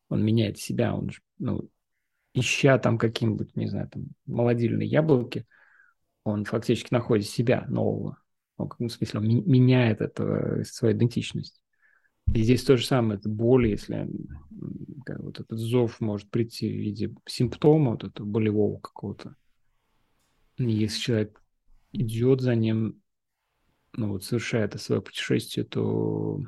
он 0.09 0.25
меняет 0.25 0.59
себя, 0.59 0.95
он 0.95 1.11
ну, 1.39 1.69
ища 2.35 2.79
там 2.79 2.99
каким-нибудь, 2.99 3.57
не 3.57 3.67
знаю, 3.67 3.89
там, 3.89 4.07
молодильные 4.27 4.89
яблоки, 4.89 5.47
он 6.25 6.45
фактически 6.45 6.93
находит 6.93 7.27
себя 7.27 7.65
нового. 7.69 8.19
Он, 8.57 8.69
в 8.69 8.89
смысле, 8.89 9.21
он 9.21 9.27
меняет 9.27 10.01
это, 10.01 10.65
свою 10.65 10.97
идентичность. 10.97 11.61
И 12.35 12.43
здесь 12.43 12.65
то 12.65 12.77
же 12.77 12.85
самое, 12.85 13.19
это 13.19 13.29
боль, 13.29 13.69
если 13.69 14.09
как, 15.05 15.21
вот 15.21 15.39
этот 15.41 15.59
зов 15.59 16.01
может 16.01 16.29
прийти 16.31 16.69
в 16.69 16.77
виде 16.77 17.15
симптома 17.27 17.93
вот 17.93 18.05
этого 18.05 18.27
болевого 18.27 18.81
какого-то. 18.81 19.37
Если 20.59 21.01
человек 21.01 21.43
идет 21.93 22.41
за 22.41 22.55
ним, 22.55 23.01
ну 23.97 24.11
вот 24.13 24.25
совершает 24.25 24.71
это 24.71 24.79
свое 24.79 25.03
путешествие, 25.03 25.65
то 25.65 26.41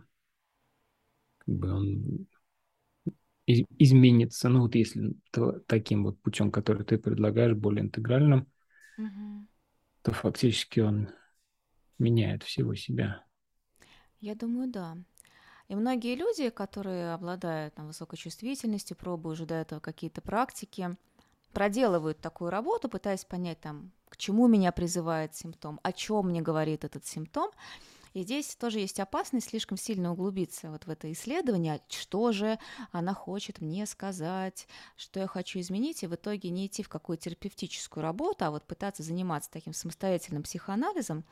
как 1.38 1.54
бы 1.54 1.72
он 1.72 2.26
изменится. 3.46 4.48
Ну 4.48 4.62
вот 4.62 4.74
если 4.74 5.14
таким 5.66 6.04
вот 6.04 6.20
путем, 6.20 6.50
который 6.50 6.84
ты 6.84 6.98
предлагаешь, 6.98 7.54
более 7.54 7.84
интегральным, 7.84 8.46
угу 8.98 9.46
то 10.08 10.14
фактически 10.14 10.80
он 10.80 11.10
меняет 11.98 12.42
всего 12.42 12.74
себя. 12.74 13.24
Я 14.20 14.34
думаю, 14.34 14.70
да. 14.70 14.96
И 15.68 15.74
многие 15.74 16.16
люди, 16.16 16.48
которые 16.48 17.12
обладают 17.12 17.74
там, 17.74 17.88
высокой 17.88 18.16
чувствительностью, 18.18 18.96
пробуют 18.96 19.38
уже 19.38 19.46
до 19.46 19.56
этого 19.56 19.80
какие-то 19.80 20.22
практики, 20.22 20.96
проделывают 21.52 22.20
такую 22.20 22.50
работу, 22.50 22.88
пытаясь 22.88 23.24
понять, 23.26 23.60
там, 23.60 23.92
к 24.08 24.16
чему 24.16 24.46
меня 24.46 24.72
призывает 24.72 25.34
симптом, 25.34 25.80
о 25.82 25.92
чем 25.92 26.28
мне 26.28 26.40
говорит 26.40 26.84
этот 26.84 27.06
симптом, 27.06 27.50
и 28.14 28.22
здесь 28.22 28.56
тоже 28.56 28.80
есть 28.80 29.00
опасность 29.00 29.50
слишком 29.50 29.76
сильно 29.76 30.12
углубиться 30.12 30.70
вот 30.70 30.86
в 30.86 30.90
это 30.90 31.12
исследование, 31.12 31.80
что 31.88 32.32
же 32.32 32.58
она 32.90 33.14
хочет 33.14 33.60
мне 33.60 33.86
сказать, 33.86 34.66
что 34.96 35.20
я 35.20 35.26
хочу 35.26 35.60
изменить, 35.60 36.02
и 36.02 36.06
в 36.06 36.14
итоге 36.14 36.50
не 36.50 36.66
идти 36.66 36.82
в 36.82 36.88
какую-то 36.88 37.24
терапевтическую 37.24 38.02
работу, 38.02 38.44
а 38.44 38.50
вот 38.50 38.64
пытаться 38.64 39.02
заниматься 39.02 39.50
таким 39.50 39.72
самостоятельным 39.72 40.42
психоанализом, 40.42 41.24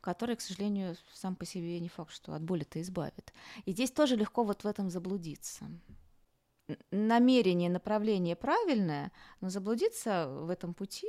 который, 0.00 0.36
к 0.36 0.40
сожалению, 0.40 0.96
сам 1.12 1.36
по 1.36 1.46
себе 1.46 1.78
не 1.80 1.88
факт, 1.88 2.12
что 2.12 2.34
от 2.34 2.42
боли-то 2.42 2.80
избавит. 2.82 3.32
И 3.64 3.72
здесь 3.72 3.90
тоже 3.90 4.16
легко 4.16 4.44
вот 4.44 4.64
в 4.64 4.66
этом 4.66 4.90
заблудиться 4.90 5.64
намерение, 6.90 7.68
направление 7.68 8.36
правильное, 8.36 9.12
но 9.40 9.50
заблудиться 9.50 10.28
в 10.28 10.48
этом 10.48 10.72
пути 10.72 11.06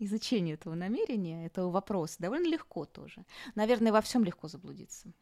изучению 0.00 0.54
этого 0.54 0.74
намерения, 0.74 1.46
этого 1.46 1.70
вопроса 1.70 2.16
довольно 2.18 2.48
легко 2.48 2.84
тоже. 2.84 3.24
Наверное, 3.54 3.92
во 3.92 4.00
всем 4.00 4.24
легко 4.24 4.48
заблудиться. 4.48 5.12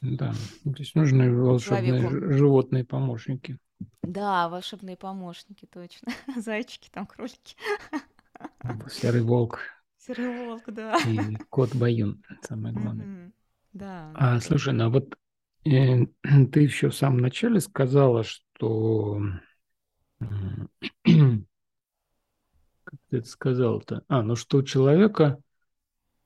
Да, 0.00 0.32
то 0.64 0.74
есть 0.78 0.94
нужны 0.94 1.32
волшебные 1.34 2.00
Человеку. 2.00 2.32
животные 2.32 2.84
помощники. 2.84 3.58
Да, 4.02 4.48
волшебные 4.48 4.96
помощники, 4.96 5.66
точно. 5.66 6.12
Зайчики, 6.36 6.88
там 6.90 7.06
кролики. 7.06 7.56
Серый 8.90 9.22
волк. 9.22 9.60
Серый 9.98 10.46
волк, 10.46 10.64
да. 10.66 10.96
И 11.06 11.36
кот 11.48 11.74
Баюн, 11.74 12.22
самое 12.42 12.74
главное. 12.74 13.06
Mm-hmm. 13.06 13.32
Да. 13.72 14.12
А, 14.14 14.40
слушай, 14.40 14.72
ну 14.72 14.86
а 14.86 14.88
вот 14.88 15.16
э, 15.64 16.06
ты 16.52 16.60
еще 16.60 16.90
в 16.90 16.94
самом 16.94 17.18
начале 17.18 17.60
сказала, 17.60 18.24
что 18.24 19.20
ты 23.08 23.18
это 23.18 23.28
сказал-то? 23.28 24.02
А, 24.08 24.22
ну 24.22 24.36
что 24.36 24.58
у 24.58 24.62
человека 24.62 25.40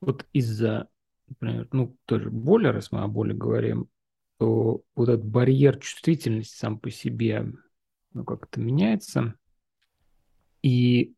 вот 0.01 0.25
из-за, 0.33 0.89
например, 1.27 1.67
ну, 1.71 1.97
тоже 2.05 2.29
боли, 2.29 2.67
раз 2.67 2.91
мы 2.91 3.01
о 3.01 3.07
боли 3.07 3.33
говорим, 3.33 3.87
то 4.37 4.81
вот 4.95 5.09
этот 5.09 5.25
барьер 5.25 5.79
чувствительности 5.79 6.57
сам 6.57 6.77
по 6.77 6.91
себе, 6.91 7.51
ну, 8.13 8.23
как-то 8.23 8.59
меняется. 8.59 9.35
И 10.61 11.13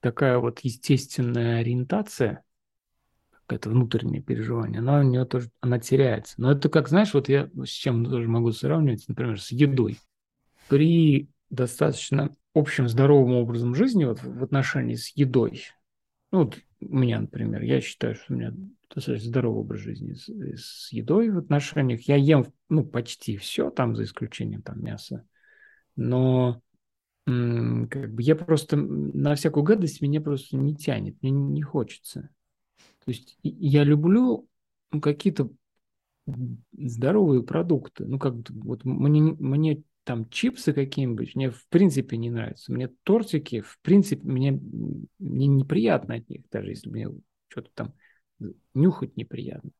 такая 0.00 0.38
вот 0.38 0.60
естественная 0.60 1.60
ориентация, 1.60 2.42
какое-то 3.30 3.70
внутреннее 3.70 4.22
переживание, 4.22 4.80
она 4.80 5.00
у 5.00 5.02
нее 5.02 5.24
тоже, 5.24 5.50
она 5.60 5.78
теряется. 5.78 6.34
Но 6.38 6.52
это 6.52 6.68
как, 6.68 6.88
знаешь, 6.88 7.14
вот 7.14 7.28
я 7.28 7.48
с 7.64 7.68
чем 7.68 8.04
тоже 8.04 8.28
могу 8.28 8.52
сравнивать, 8.52 9.08
например, 9.08 9.40
с 9.40 9.50
едой. 9.50 9.98
При 10.68 11.28
достаточно 11.48 12.34
общим 12.58 12.88
здоровым 12.88 13.36
образом 13.36 13.74
жизни 13.74 14.04
вот 14.04 14.22
в 14.22 14.42
отношении 14.42 14.94
с 14.94 15.08
едой. 15.16 15.64
Ну, 16.32 16.44
вот 16.44 16.58
у 16.80 16.96
меня, 16.96 17.20
например, 17.20 17.62
я 17.62 17.80
считаю, 17.80 18.14
что 18.14 18.32
у 18.32 18.36
меня 18.36 18.52
достаточно 18.94 19.28
здоровый 19.28 19.60
образ 19.60 19.80
жизни 19.80 20.14
с, 20.14 20.28
с 20.28 20.92
едой 20.92 21.30
в 21.30 21.38
отношениях. 21.38 22.02
Я 22.02 22.16
ем, 22.16 22.46
ну, 22.68 22.84
почти 22.84 23.36
все, 23.36 23.70
там, 23.70 23.96
за 23.96 24.04
исключением 24.04 24.62
там 24.62 24.82
мяса. 24.82 25.26
Но 25.96 26.62
как 27.26 28.14
бы 28.14 28.22
я 28.22 28.34
просто 28.36 28.76
на 28.76 29.34
всякую 29.34 29.62
гадость 29.62 30.00
меня 30.00 30.20
просто 30.22 30.56
не 30.56 30.74
тянет, 30.74 31.20
мне 31.20 31.30
не 31.30 31.60
хочется. 31.60 32.30
То 33.04 33.10
есть 33.10 33.38
я 33.42 33.84
люблю 33.84 34.48
ну, 34.90 35.00
какие-то 35.00 35.50
здоровые 36.72 37.42
продукты. 37.42 38.06
Ну, 38.06 38.18
как 38.18 38.34
вот 38.48 38.84
мне, 38.84 39.20
мне 39.20 39.82
там 40.08 40.26
чипсы 40.30 40.72
какие-нибудь, 40.72 41.34
мне 41.34 41.50
в 41.50 41.68
принципе 41.68 42.16
не 42.16 42.30
нравятся. 42.30 42.72
Мне 42.72 42.88
тортики, 43.02 43.60
в 43.60 43.78
принципе, 43.82 44.26
мне, 44.26 44.52
мне 45.18 45.46
неприятно 45.46 46.14
от 46.14 46.30
них, 46.30 46.48
даже 46.50 46.70
если 46.70 46.88
мне 46.88 47.08
что-то 47.48 47.68
там 47.74 47.94
нюхать 48.72 49.18
неприятно. 49.18 49.70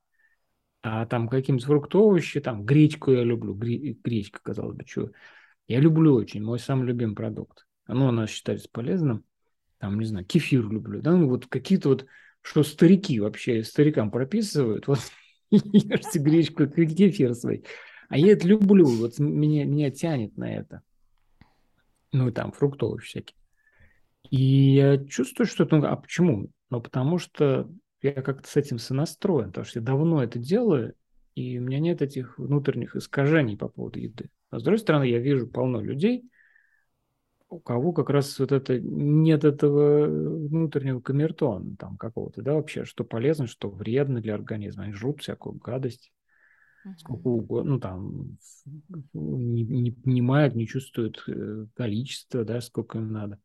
А 0.83 1.07
там 1.07 1.29
какие-нибудь 1.31 1.65
фруктовые 1.65 2.23
там 2.43 2.67
гречку 2.67 3.11
я 3.13 3.25
люблю, 3.25 3.55
гречка, 3.55 4.41
казалось 4.43 4.77
бы, 4.77 4.85
что. 4.87 5.13
Я 5.67 5.81
люблю 5.81 6.15
очень, 6.15 6.43
мой 6.43 6.59
самый 6.59 6.87
любимый 6.87 7.15
продукт. 7.15 7.67
Оно 7.87 8.09
у 8.09 8.13
нас 8.13 8.29
считается 8.29 8.69
полезным. 8.71 9.25
Там, 9.79 9.99
не 9.99 10.05
знаю, 10.05 10.27
кефир 10.27 10.69
люблю. 10.69 11.01
Да, 11.01 11.13
ну 11.13 11.27
вот 11.27 11.47
какие-то 11.47 11.89
вот, 11.89 12.07
что 12.43 12.63
старики 12.65 13.19
вообще 13.19 13.65
старикам 13.65 14.11
прописывают, 14.11 14.87
вот 14.89 15.01
ешьте 15.51 16.19
гречку, 16.19 16.67
кефир 16.67 17.35
свой. 17.35 17.65
А 18.09 18.17
я 18.17 18.33
это 18.33 18.47
люблю, 18.49 18.87
вот 18.87 19.19
меня, 19.19 19.65
меня 19.65 19.91
тянет 19.91 20.37
на 20.37 20.53
это. 20.53 20.83
Ну, 22.13 22.29
и 22.29 22.33
там 22.33 22.53
фруктовые 22.53 23.01
всякие. 23.01 23.37
И 24.31 24.75
я 24.75 25.05
чувствую, 25.05 25.47
что 25.47 25.65
это... 25.65 25.77
Ну, 25.77 25.87
а 25.87 25.97
почему? 25.97 26.49
Ну, 26.71 26.81
потому 26.81 27.19
что 27.19 27.71
я 28.03 28.13
как-то 28.13 28.49
с 28.49 28.57
этим 28.57 28.79
сонастроен, 28.79 29.49
потому 29.49 29.67
что 29.67 29.81
я 29.81 29.85
давно 29.85 30.23
это 30.23 30.39
делаю, 30.39 30.95
и 31.35 31.59
у 31.59 31.63
меня 31.63 31.81
нет 31.81 32.03
этих 32.03 32.39
внутренних 32.39 32.97
искажений 32.97 33.57
по 33.57 33.69
поводу 33.69 33.99
еды. 33.99 34.31
А 34.51 34.59
с 34.59 34.63
другой 34.63 34.79
стороны, 34.79 35.05
я 35.05 35.19
вижу 35.19 35.47
полно 35.47 35.81
людей, 35.81 36.25
у 37.51 37.61
кого 37.61 37.93
как 37.93 38.11
раз 38.11 38.39
вот 38.39 38.53
это 38.53 38.79
нет 38.79 39.45
этого 39.45 40.07
внутреннего 40.49 41.01
камертона 41.01 41.77
там 41.77 41.97
какого-то, 41.97 42.43
да, 42.43 42.55
вообще, 42.55 42.85
что 42.85 43.05
полезно, 43.05 43.47
что 43.47 43.71
вредно 43.71 44.21
для 44.21 44.35
организма. 44.35 44.85
Они 44.85 44.93
жрут 44.93 45.21
всякую 45.23 45.57
гадость. 45.57 46.13
Сколько 46.97 47.27
угодно, 47.29 47.73
ну, 47.73 47.81
там, 47.81 48.39
не, 49.13 49.65
не 49.65 49.91
понимают, 49.91 50.55
не 50.55 50.67
чувствуют 50.67 51.23
э, 51.29 51.67
количество, 51.75 52.45
да, 52.45 52.61
сколько 52.61 52.99
им 52.99 53.13
надо. 53.13 53.39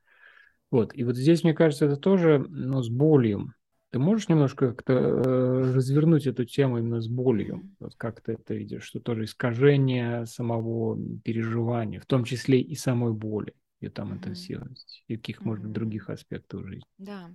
Вот, 0.72 0.96
и 0.96 1.04
вот 1.04 1.16
здесь, 1.16 1.44
мне 1.44 1.54
кажется, 1.54 1.86
это 1.86 1.98
тоже, 1.98 2.40
ну, 2.50 2.82
с 2.82 2.90
болью. 2.90 3.54
Ты 3.92 4.00
можешь 4.00 4.28
немножко 4.28 4.70
как-то 4.72 4.94
э, 4.94 5.74
развернуть 5.74 6.26
эту 6.26 6.46
тему 6.46 6.80
именно 6.80 7.00
с 7.00 7.08
болью? 7.08 7.70
Вот 7.80 7.94
как 7.96 8.22
ты 8.22 8.34
это 8.34 8.56
видишь, 8.56 8.84
что 8.84 9.00
тоже 9.00 9.26
искажение 9.26 10.26
самого 10.26 10.98
переживания, 11.24 12.00
в 12.00 12.08
том 12.08 12.24
числе 12.24 12.60
и 12.60 12.76
самой 12.76 13.14
боли 13.14 13.54
ее 13.84 13.90
там 13.90 14.14
интенсивность, 14.14 15.04
и 15.08 15.18
каких, 15.18 15.42
может 15.42 15.66
быть, 15.66 15.74
других 15.74 16.10
аспектов 16.10 16.66
жизни. 16.66 16.88
Да. 16.98 17.28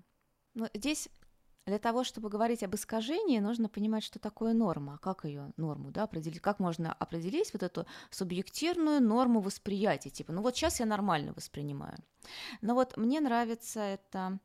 Но 0.55 0.65
ну, 0.65 0.69
здесь 0.75 1.09
для 1.69 1.79
того, 1.79 2.05
чтобы 2.05 2.29
говорить 2.29 2.63
об 2.63 2.75
искажении, 2.75 3.39
нужно 3.39 3.69
понимать, 3.69 4.03
что 4.03 4.19
такое 4.19 4.53
норма, 4.53 4.99
как 5.03 5.25
ее 5.25 5.53
норму 5.57 5.91
да, 5.91 6.05
определить, 6.05 6.41
как 6.41 6.59
можно 6.59 6.93
определить 6.93 7.53
вот 7.53 7.63
эту 7.63 7.87
субъективную 8.11 9.01
норму 9.03 9.41
восприятия, 9.41 10.11
типа, 10.11 10.33
ну 10.33 10.43
вот 10.43 10.57
сейчас 10.57 10.81
я 10.81 10.87
нормально 10.87 11.33
воспринимаю. 11.35 11.99
Но 12.61 12.75
вот 12.75 12.97
мне 12.97 13.21
нравится 13.21 13.81
это, 13.81 14.39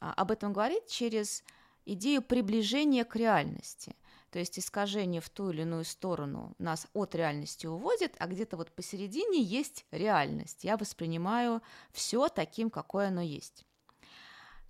а, 0.00 0.12
об 0.14 0.30
этом 0.30 0.52
говорить 0.52 0.86
через 0.88 1.44
идею 1.84 2.22
приближения 2.22 3.04
к 3.04 3.16
реальности. 3.16 3.96
То 4.30 4.38
есть 4.38 4.58
искажение 4.58 5.20
в 5.20 5.28
ту 5.28 5.50
или 5.50 5.62
иную 5.62 5.84
сторону 5.84 6.54
нас 6.58 6.86
от 6.94 7.14
реальности 7.14 7.66
уводит, 7.66 8.14
а 8.18 8.26
где-то 8.26 8.56
вот 8.56 8.72
посередине 8.72 9.42
есть 9.42 9.84
реальность. 9.90 10.64
Я 10.64 10.78
воспринимаю 10.78 11.60
все 11.92 12.28
таким, 12.28 12.70
какое 12.70 13.08
оно 13.08 13.20
есть. 13.20 13.66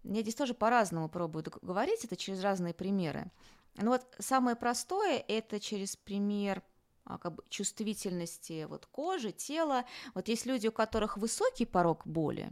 Я 0.05 0.23
здесь 0.23 0.35
тоже 0.35 0.55
по-разному 0.55 1.09
пробую 1.09 1.45
говорить, 1.63 2.05
это 2.05 2.17
через 2.17 2.43
разные 2.43 2.75
примеры. 2.75 3.31
Но 3.77 3.91
вот 3.91 4.07
самое 4.19 4.57
простое– 4.57 5.25
это 5.29 5.61
через 5.61 5.97
пример 5.97 6.63
а, 7.05 7.19
как 7.19 7.35
бы, 7.37 7.45
чувствительности 7.49 8.67
вот, 8.69 8.87
кожи, 8.87 9.33
тела. 9.33 9.85
Вот 10.15 10.29
есть 10.29 10.47
люди, 10.47 10.69
у 10.69 10.73
которых 10.73 11.17
высокий 11.17 11.67
порог 11.67 12.07
боли, 12.07 12.51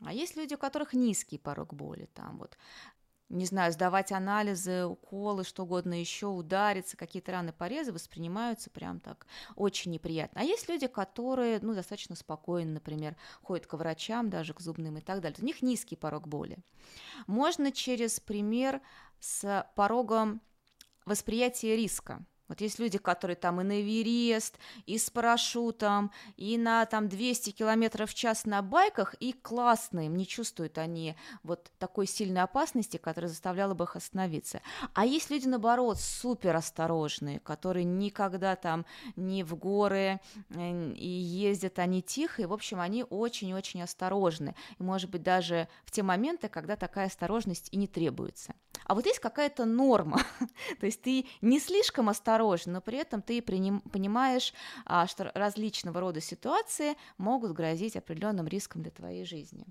а 0.00 0.12
есть 0.12 0.36
люди, 0.36 0.54
у 0.54 0.58
которых 0.58 0.92
низкий 0.92 1.38
порог 1.38 1.72
боли. 1.72 2.08
Там 2.14 2.38
вот 2.38 2.58
не 3.28 3.46
знаю, 3.46 3.72
сдавать 3.72 4.12
анализы, 4.12 4.84
уколы, 4.84 5.44
что 5.44 5.64
угодно 5.64 5.98
еще, 5.98 6.26
удариться, 6.26 6.96
какие-то 6.96 7.32
раны, 7.32 7.52
порезы 7.52 7.92
воспринимаются 7.92 8.70
прям 8.70 9.00
так 9.00 9.26
очень 9.56 9.90
неприятно. 9.90 10.42
А 10.42 10.44
есть 10.44 10.68
люди, 10.68 10.86
которые, 10.86 11.58
ну, 11.60 11.74
достаточно 11.74 12.16
спокойно, 12.16 12.74
например, 12.74 13.16
ходят 13.42 13.66
к 13.66 13.74
врачам, 13.74 14.30
даже 14.30 14.54
к 14.54 14.60
зубным 14.60 14.98
и 14.98 15.00
так 15.00 15.20
далее. 15.20 15.38
У 15.40 15.44
них 15.44 15.62
низкий 15.62 15.96
порог 15.96 16.28
боли. 16.28 16.58
Можно 17.26 17.72
через 17.72 18.20
пример 18.20 18.80
с 19.20 19.66
порогом 19.74 20.40
восприятия 21.06 21.76
риска. 21.76 22.24
Вот 22.48 22.60
есть 22.60 22.78
люди, 22.78 22.98
которые 22.98 23.36
там 23.36 23.60
и 23.60 23.64
на 23.64 23.80
Эверест, 23.80 24.58
и 24.86 24.98
с 24.98 25.08
парашютом, 25.08 26.10
и 26.36 26.58
на 26.58 26.84
там 26.86 27.08
200 27.08 27.50
километров 27.50 28.10
в 28.10 28.14
час 28.14 28.44
на 28.44 28.60
байках, 28.60 29.14
и 29.14 29.32
классные, 29.32 30.08
не 30.08 30.26
чувствуют 30.26 30.76
они 30.78 31.16
вот 31.42 31.70
такой 31.78 32.06
сильной 32.06 32.42
опасности, 32.42 32.98
которая 32.98 33.30
заставляла 33.30 33.74
бы 33.74 33.84
их 33.84 33.96
остановиться. 33.96 34.60
А 34.92 35.06
есть 35.06 35.30
люди, 35.30 35.46
наоборот, 35.46 35.98
супер 35.98 36.54
осторожные, 36.56 37.40
которые 37.40 37.84
никогда 37.84 38.56
там 38.56 38.84
не 39.16 39.42
в 39.42 39.56
горы, 39.56 40.20
и 40.54 41.08
ездят 41.08 41.78
они 41.78 42.02
тихо, 42.02 42.42
и, 42.42 42.46
в 42.46 42.52
общем, 42.52 42.80
они 42.80 43.04
очень-очень 43.08 43.82
осторожны. 43.82 44.54
И, 44.78 44.82
может 44.82 45.10
быть, 45.10 45.22
даже 45.22 45.68
в 45.84 45.90
те 45.90 46.02
моменты, 46.02 46.48
когда 46.48 46.76
такая 46.76 47.06
осторожность 47.06 47.68
и 47.72 47.76
не 47.76 47.86
требуется. 47.86 48.54
А 48.84 48.94
вот 48.94 49.06
есть 49.06 49.20
какая-то 49.20 49.64
норма, 49.64 50.20
то 50.80 50.86
есть 50.86 51.02
ты 51.02 51.26
не 51.40 51.58
слишком 51.58 52.08
осторожен, 52.08 52.72
но 52.72 52.80
при 52.80 52.98
этом 52.98 53.22
ты 53.22 53.40
понимаешь, 53.40 54.52
а, 54.84 55.06
что 55.06 55.30
различного 55.34 56.00
рода 56.00 56.20
ситуации 56.20 56.96
могут 57.16 57.52
грозить 57.52 57.96
определенным 57.96 58.46
риском 58.46 58.82
для 58.82 58.90
твоей 58.90 59.24
жизни. 59.24 59.66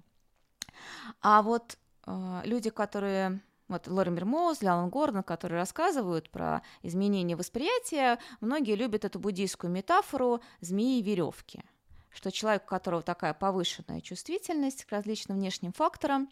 А 1.21 1.41
вот 1.41 1.77
э, 2.07 2.41
люди, 2.45 2.69
которые 2.69 3.41
вот 3.67 3.87
Лоример 3.87 4.25
Моузли, 4.25 4.67
Алан 4.67 4.89
Гордон, 4.89 5.23
которые 5.23 5.59
рассказывают 5.59 6.29
про 6.29 6.61
изменение 6.81 7.37
восприятия, 7.37 8.19
многие 8.41 8.75
любят 8.75 9.05
эту 9.05 9.19
буддийскую 9.19 9.71
метафору 9.71 10.41
змеи 10.61 10.99
и 10.99 11.03
веревки, 11.03 11.63
что 12.09 12.31
человек, 12.31 12.63
у 12.63 12.67
которого 12.67 13.01
такая 13.01 13.33
повышенная 13.33 14.01
чувствительность 14.01 14.85
к 14.85 14.91
различным 14.91 15.37
внешним 15.37 15.71
факторам, 15.73 16.29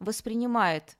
воспринимает 0.00 0.96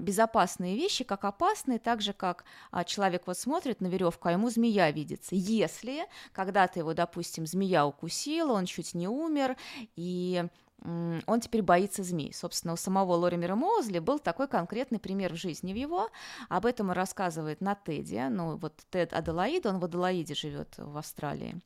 безопасные 0.00 0.76
вещи, 0.76 1.04
как 1.04 1.24
опасные, 1.24 1.78
так 1.78 2.00
же, 2.00 2.12
как 2.12 2.44
а, 2.70 2.84
человек 2.84 3.26
вот 3.26 3.38
смотрит 3.38 3.80
на 3.80 3.86
веревку, 3.86 4.28
а 4.28 4.32
ему 4.32 4.50
змея 4.50 4.90
видится. 4.90 5.34
Если 5.34 6.06
когда-то 6.32 6.78
его, 6.78 6.94
допустим, 6.94 7.46
змея 7.46 7.86
укусила, 7.86 8.52
он 8.52 8.66
чуть 8.66 8.94
не 8.94 9.08
умер, 9.08 9.56
и 9.96 10.44
он 10.84 11.40
теперь 11.40 11.62
боится 11.62 12.02
змей. 12.02 12.32
Собственно, 12.34 12.74
у 12.74 12.76
самого 12.76 13.14
Лоримера 13.14 13.54
Моузли 13.54 14.00
был 14.00 14.18
такой 14.18 14.48
конкретный 14.48 14.98
пример 14.98 15.32
в 15.32 15.36
жизни 15.36 15.72
в 15.72 15.76
его. 15.76 16.10
Об 16.50 16.66
этом 16.66 16.90
он 16.90 16.92
рассказывает 16.92 17.62
на 17.62 17.74
Теде. 17.74 18.28
Ну, 18.28 18.56
вот 18.56 18.74
Тед 18.90 19.14
Аделаид, 19.14 19.64
он 19.64 19.78
в 19.78 19.84
Аделаиде 19.84 20.34
живет 20.34 20.74
в 20.76 20.98
Австралии. 20.98 21.58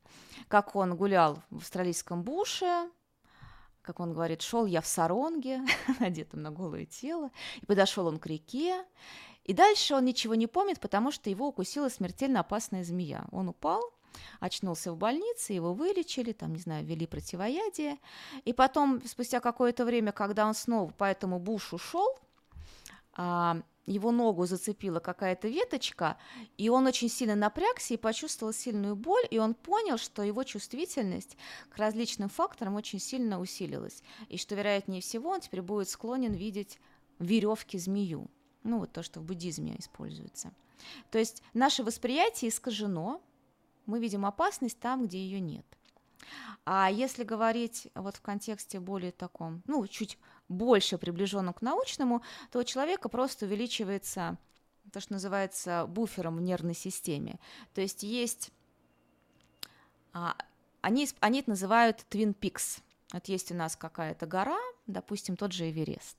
Как 0.47 0.75
он 0.75 0.95
гулял 0.95 1.41
в 1.49 1.57
австралийском 1.57 2.23
буше, 2.23 2.89
как 3.89 4.01
он 4.01 4.13
говорит, 4.13 4.43
шел 4.43 4.67
я 4.67 4.81
в 4.81 4.85
саронге, 4.85 5.61
одетом 5.99 6.43
на 6.43 6.51
голое 6.51 6.85
тело, 6.85 7.31
и 7.59 7.65
подошел 7.65 8.05
он 8.05 8.19
к 8.19 8.27
реке, 8.27 8.85
и 9.45 9.53
дальше 9.53 9.95
он 9.95 10.05
ничего 10.05 10.35
не 10.35 10.45
помнит, 10.45 10.79
потому 10.79 11.09
что 11.09 11.31
его 11.31 11.47
укусила 11.47 11.89
смертельно 11.89 12.41
опасная 12.41 12.83
змея. 12.83 13.25
Он 13.31 13.49
упал, 13.49 13.81
очнулся 14.39 14.93
в 14.93 14.97
больнице, 14.97 15.53
его 15.53 15.73
вылечили, 15.73 16.33
там, 16.33 16.53
не 16.53 16.59
знаю, 16.59 16.85
ввели 16.85 17.07
противоядие, 17.07 17.97
и 18.45 18.53
потом, 18.53 19.01
спустя 19.07 19.39
какое-то 19.39 19.85
время, 19.85 20.11
когда 20.11 20.45
он 20.45 20.53
снова 20.53 20.91
по 20.91 21.05
этому 21.05 21.39
бушу 21.39 21.79
шел, 21.79 22.15
его 23.89 24.11
ногу 24.11 24.45
зацепила 24.45 24.99
какая-то 24.99 25.47
веточка, 25.47 26.17
и 26.57 26.69
он 26.69 26.85
очень 26.85 27.09
сильно 27.09 27.35
напрягся 27.35 27.95
и 27.95 27.97
почувствовал 27.97 28.53
сильную 28.53 28.95
боль, 28.95 29.23
и 29.31 29.39
он 29.39 29.55
понял, 29.55 29.97
что 29.97 30.21
его 30.21 30.43
чувствительность 30.43 31.37
к 31.69 31.77
различным 31.77 32.29
факторам 32.29 32.75
очень 32.75 32.99
сильно 32.99 33.39
усилилась, 33.39 34.03
и 34.29 34.37
что, 34.37 34.55
вероятнее 34.55 35.01
всего, 35.01 35.31
он 35.31 35.41
теперь 35.41 35.63
будет 35.63 35.89
склонен 35.89 36.33
видеть 36.33 36.79
веревки 37.17 37.77
змею. 37.77 38.29
Ну, 38.63 38.79
вот 38.79 38.91
то, 38.91 39.01
что 39.03 39.19
в 39.19 39.23
буддизме 39.23 39.75
используется. 39.79 40.53
То 41.11 41.17
есть 41.17 41.41
наше 41.53 41.83
восприятие 41.83 42.49
искажено, 42.49 43.21
мы 43.85 43.99
видим 43.99 44.25
опасность 44.25 44.79
там, 44.79 45.07
где 45.07 45.17
ее 45.17 45.39
нет. 45.39 45.65
А 46.65 46.91
если 46.91 47.23
говорить 47.23 47.87
вот 47.95 48.17
в 48.17 48.21
контексте 48.21 48.79
более 48.79 49.11
таком, 49.11 49.63
ну, 49.65 49.87
чуть 49.87 50.17
больше 50.49 50.97
приближенном 50.97 51.53
к 51.53 51.61
научному, 51.61 52.23
то 52.51 52.59
у 52.59 52.63
человека 52.63 53.07
просто 53.07 53.45
увеличивается 53.45 54.37
то, 54.91 54.99
что 54.99 55.13
называется 55.13 55.85
буфером 55.87 56.37
в 56.37 56.41
нервной 56.41 56.73
системе. 56.73 57.39
То 57.73 57.81
есть 57.81 58.03
есть, 58.03 58.51
а, 60.13 60.35
они, 60.81 61.07
они 61.19 61.39
это 61.39 61.51
называют 61.51 62.05
Twin 62.09 62.35
Peaks. 62.35 62.81
Вот 63.13 63.27
есть 63.27 63.51
у 63.51 63.55
нас 63.55 63.75
какая-то 63.75 64.25
гора, 64.25 64.59
допустим, 64.87 65.37
тот 65.37 65.53
же 65.53 65.69
Эверест. 65.69 66.17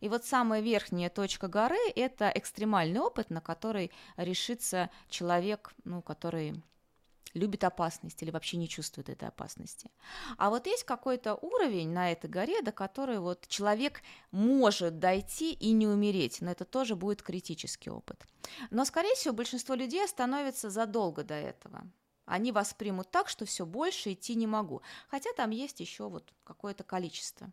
И 0.00 0.08
вот 0.08 0.24
самая 0.24 0.60
верхняя 0.60 1.08
точка 1.08 1.48
горы– 1.48 1.78
это 1.96 2.30
экстремальный 2.34 3.00
опыт, 3.00 3.30
на 3.30 3.40
который 3.40 3.90
решится 4.16 4.90
человек, 5.08 5.72
ну, 5.84 6.02
который 6.02 6.62
любит 7.34 7.64
опасность 7.64 8.22
или 8.22 8.30
вообще 8.30 8.56
не 8.56 8.68
чувствует 8.68 9.08
этой 9.08 9.28
опасности. 9.28 9.90
А 10.36 10.50
вот 10.50 10.66
есть 10.66 10.84
какой-то 10.84 11.34
уровень 11.34 11.90
на 11.90 12.12
этой 12.12 12.28
горе, 12.28 12.62
до 12.62 12.72
которой 12.72 13.18
вот 13.18 13.46
человек 13.48 14.02
может 14.30 14.98
дойти 14.98 15.52
и 15.52 15.72
не 15.72 15.86
умереть, 15.86 16.40
но 16.40 16.50
это 16.50 16.64
тоже 16.64 16.96
будет 16.96 17.22
критический 17.22 17.90
опыт. 17.90 18.26
Но, 18.70 18.84
скорее 18.84 19.14
всего, 19.14 19.34
большинство 19.34 19.74
людей 19.74 20.04
остановится 20.04 20.70
задолго 20.70 21.24
до 21.24 21.34
этого. 21.34 21.86
Они 22.24 22.52
воспримут 22.52 23.10
так, 23.10 23.28
что 23.28 23.44
все 23.44 23.66
больше 23.66 24.12
идти 24.12 24.34
не 24.34 24.46
могу, 24.46 24.82
хотя 25.08 25.32
там 25.32 25.50
есть 25.50 25.80
еще 25.80 26.08
вот 26.08 26.32
какое-то 26.44 26.84
количество. 26.84 27.50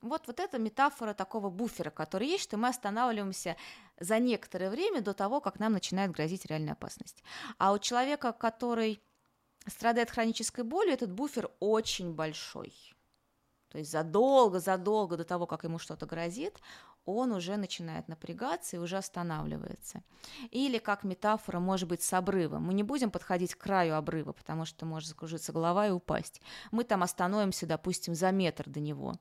Вот, 0.00 0.26
вот 0.26 0.40
эта 0.40 0.58
метафора 0.58 1.14
такого 1.14 1.48
буфера, 1.48 1.90
который 1.90 2.26
есть, 2.26 2.42
что 2.42 2.56
мы 2.56 2.68
останавливаемся 2.68 3.56
за 4.00 4.18
некоторое 4.18 4.68
время 4.68 5.00
до 5.00 5.14
того, 5.14 5.40
как 5.40 5.60
нам 5.60 5.72
начинает 5.72 6.10
грозить 6.10 6.44
реальная 6.44 6.72
опасность. 6.72 7.22
А 7.58 7.72
у 7.72 7.78
человека, 7.78 8.32
который 8.32 9.00
страдает 9.66 10.10
хронической 10.10 10.64
болью, 10.64 10.92
этот 10.92 11.12
буфер 11.12 11.50
очень 11.60 12.14
большой. 12.14 12.72
То 13.68 13.78
есть 13.78 13.90
задолго-задолго 13.90 15.16
до 15.16 15.24
того, 15.24 15.46
как 15.46 15.64
ему 15.64 15.78
что-то 15.78 16.04
грозит, 16.04 16.60
он 17.04 17.32
уже 17.32 17.56
начинает 17.56 18.06
напрягаться 18.06 18.76
и 18.76 18.78
уже 18.78 18.96
останавливается. 18.96 20.02
Или 20.50 20.78
как 20.78 21.04
метафора 21.04 21.58
может 21.58 21.88
быть 21.88 22.02
с 22.02 22.12
обрывом. 22.12 22.64
Мы 22.64 22.74
не 22.74 22.82
будем 22.82 23.10
подходить 23.10 23.54
к 23.54 23.58
краю 23.58 23.96
обрыва, 23.96 24.32
потому 24.32 24.66
что 24.66 24.86
может 24.86 25.08
закружиться 25.08 25.52
голова 25.52 25.88
и 25.88 25.90
упасть. 25.90 26.40
Мы 26.70 26.84
там 26.84 27.02
остановимся, 27.02 27.66
допустим, 27.66 28.14
за 28.14 28.30
метр 28.30 28.68
до 28.68 28.80
него. 28.80 29.14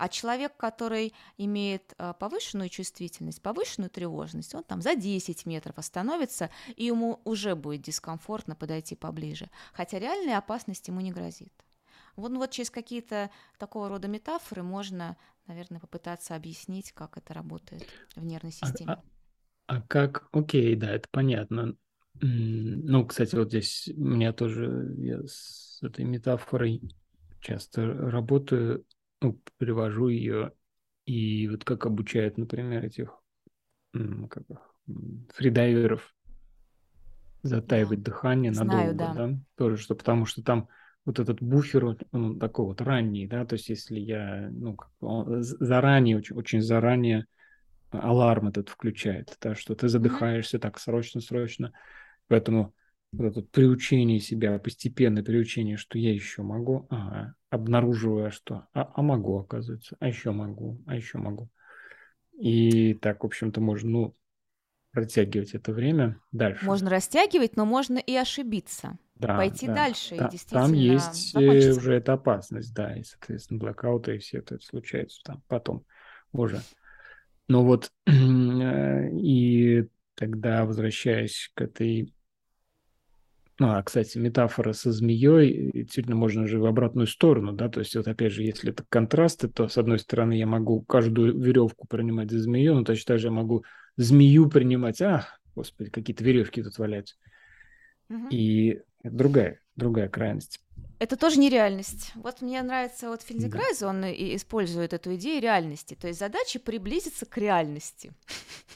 А 0.00 0.08
человек, 0.08 0.56
который 0.56 1.12
имеет 1.36 1.92
а, 1.98 2.14
повышенную 2.14 2.70
чувствительность, 2.70 3.42
повышенную 3.42 3.90
тревожность, 3.90 4.54
он 4.54 4.64
там 4.64 4.80
за 4.80 4.94
10 4.94 5.44
метров 5.44 5.76
остановится, 5.76 6.48
и 6.74 6.86
ему 6.86 7.20
уже 7.24 7.54
будет 7.54 7.82
дискомфортно 7.82 8.56
подойти 8.56 8.96
поближе. 8.96 9.50
Хотя 9.74 9.98
реальной 9.98 10.38
опасности 10.38 10.88
ему 10.88 11.02
не 11.02 11.12
грозит. 11.12 11.52
Вот, 12.16 12.30
ну, 12.30 12.38
вот 12.38 12.50
через 12.50 12.70
какие-то 12.70 13.30
такого 13.58 13.90
рода 13.90 14.08
метафоры 14.08 14.62
можно 14.62 15.18
наверное, 15.46 15.80
попытаться 15.80 16.34
объяснить, 16.34 16.92
как 16.92 17.18
это 17.18 17.34
работает 17.34 17.84
в 18.16 18.24
нервной 18.24 18.54
а, 18.58 18.66
системе. 18.66 18.92
А, 18.92 19.02
а, 19.66 19.76
а 19.76 19.82
как? 19.82 20.28
Окей, 20.32 20.76
да, 20.76 20.92
это 20.92 21.08
понятно. 21.10 21.74
Ну, 22.22 23.04
кстати, 23.04 23.34
вот 23.34 23.48
здесь 23.48 23.90
у 23.94 24.04
меня 24.04 24.32
тоже 24.32 24.94
я 24.96 25.20
с 25.26 25.78
этой 25.82 26.06
метафорой 26.06 26.94
часто 27.40 27.86
работаю, 27.86 28.86
ну, 29.20 29.40
привожу 29.58 30.08
ее, 30.08 30.52
и 31.06 31.48
вот 31.48 31.64
как 31.64 31.86
обучают, 31.86 32.38
например, 32.38 32.84
этих 32.84 33.14
как 33.92 34.44
фридайверов 35.34 36.14
затаивать 37.42 38.02
да. 38.02 38.10
дыхание 38.10 38.52
Знаю, 38.52 38.94
надолго, 38.94 39.14
да. 39.14 39.28
да, 39.28 39.38
тоже, 39.56 39.76
что 39.76 39.94
потому 39.94 40.26
что 40.26 40.42
там 40.42 40.68
вот 41.04 41.18
этот 41.18 41.40
буфер, 41.40 41.96
он 42.12 42.38
такой 42.38 42.66
вот 42.66 42.80
ранний, 42.80 43.26
да, 43.26 43.44
то 43.46 43.54
есть 43.54 43.68
если 43.68 43.98
я, 43.98 44.50
ну, 44.52 44.76
заранее, 45.00 46.18
очень, 46.18 46.36
очень 46.36 46.60
заранее 46.60 47.26
аларм 47.90 48.48
этот 48.48 48.68
включает, 48.68 49.36
да, 49.40 49.54
что 49.54 49.74
ты 49.74 49.88
задыхаешься 49.88 50.58
так 50.58 50.78
срочно-срочно, 50.78 51.72
поэтому 52.28 52.74
вот 53.12 53.36
это 53.36 53.42
приучение 53.42 54.20
себя, 54.20 54.58
постепенное 54.58 55.24
приучение, 55.24 55.76
что 55.76 55.98
я 55.98 56.12
еще 56.12 56.42
могу, 56.42 56.86
ага, 56.90 57.34
обнаруживая, 57.50 58.30
что 58.30 58.66
а, 58.72 58.90
а 58.94 59.02
могу, 59.02 59.38
оказывается, 59.38 59.96
а 60.00 60.08
еще 60.08 60.30
могу, 60.30 60.82
а 60.86 60.96
еще 60.96 61.18
могу. 61.18 61.50
И 62.32 62.94
так, 62.94 63.22
в 63.22 63.26
общем-то, 63.26 63.60
можно, 63.60 63.90
ну, 63.90 64.16
протягивать 64.92 65.54
это 65.54 65.72
время 65.72 66.18
дальше. 66.32 66.64
Можно 66.64 66.90
растягивать, 66.90 67.56
но 67.56 67.64
можно 67.64 67.98
и 67.98 68.16
ошибиться 68.16 68.98
да, 69.14 69.36
пойти 69.36 69.66
да. 69.66 69.74
дальше 69.74 70.16
да, 70.16 70.26
и 70.26 70.30
действительно 70.30 70.62
Там 70.62 70.72
есть 70.72 71.34
э, 71.34 71.40
закончится. 71.40 71.78
уже 71.78 71.94
эта 71.94 72.12
опасность, 72.14 72.74
да, 72.74 72.96
и, 72.96 73.02
соответственно, 73.02 73.60
блокауты 73.60 74.16
и 74.16 74.18
все 74.18 74.38
это 74.38 74.58
случается 74.60 75.20
там 75.24 75.42
потом 75.46 75.84
уже. 76.32 76.60
Но 77.48 77.64
вот 77.64 77.92
э, 78.06 79.10
и 79.12 79.88
тогда, 80.14 80.64
возвращаясь 80.64 81.50
к 81.54 81.62
этой... 81.62 82.14
Ну, 83.60 83.72
а, 83.72 83.82
кстати, 83.82 84.16
метафора 84.16 84.72
со 84.72 84.90
змеей, 84.90 85.70
действительно, 85.74 86.16
можно 86.16 86.46
же 86.46 86.58
в 86.58 86.64
обратную 86.64 87.06
сторону, 87.06 87.52
да, 87.52 87.68
то 87.68 87.80
есть 87.80 87.94
вот 87.94 88.08
опять 88.08 88.32
же, 88.32 88.42
если 88.42 88.72
это 88.72 88.86
контрасты, 88.88 89.48
то, 89.48 89.68
с 89.68 89.76
одной 89.76 89.98
стороны, 89.98 90.32
я 90.32 90.46
могу 90.46 90.80
каждую 90.80 91.38
веревку 91.38 91.86
принимать 91.86 92.30
за 92.30 92.38
змею, 92.38 92.74
но 92.74 92.84
точно 92.84 93.04
так 93.06 93.18
же 93.18 93.26
я 93.26 93.32
могу 93.32 93.62
змею 93.98 94.48
принимать, 94.48 95.02
ах, 95.02 95.42
господи, 95.54 95.90
какие-то 95.90 96.24
веревки 96.24 96.62
тут 96.62 96.78
валяются. 96.78 97.16
Угу. 98.08 98.28
И 98.30 98.80
другая, 99.04 99.60
другая 99.76 100.08
крайность. 100.08 100.64
Это 101.00 101.16
тоже 101.16 101.40
нереальность. 101.40 102.12
Вот 102.14 102.42
мне 102.42 102.62
нравится 102.62 103.08
вот 103.08 103.22
Фельденкрайз, 103.22 103.78
да. 103.78 103.88
он 103.88 104.04
и 104.04 104.36
использует 104.36 104.92
эту 104.92 105.14
идею 105.14 105.40
реальности. 105.40 105.96
То 105.98 106.08
есть 106.08 106.20
задача 106.20 106.60
приблизиться 106.60 107.24
к 107.24 107.38
реальности. 107.38 108.12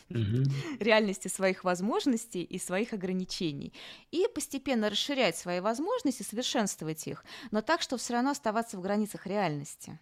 Угу. 0.09 0.45
реальности 0.81 1.29
своих 1.29 1.64
возможностей 1.64 2.43
и 2.43 2.59
своих 2.59 2.95
ограничений. 2.95 3.75
И 4.11 4.27
постепенно 4.35 4.89
расширять 4.89 5.37
свои 5.37 5.61
возможности, 5.61 6.22
совершенствовать 6.22 7.07
их, 7.07 7.27
но 7.51 7.61
так, 7.61 7.83
чтобы 7.83 8.01
все 8.01 8.14
равно 8.14 8.31
оставаться 8.31 8.79
в 8.79 8.81
границах 8.81 9.27
реальности. 9.27 9.99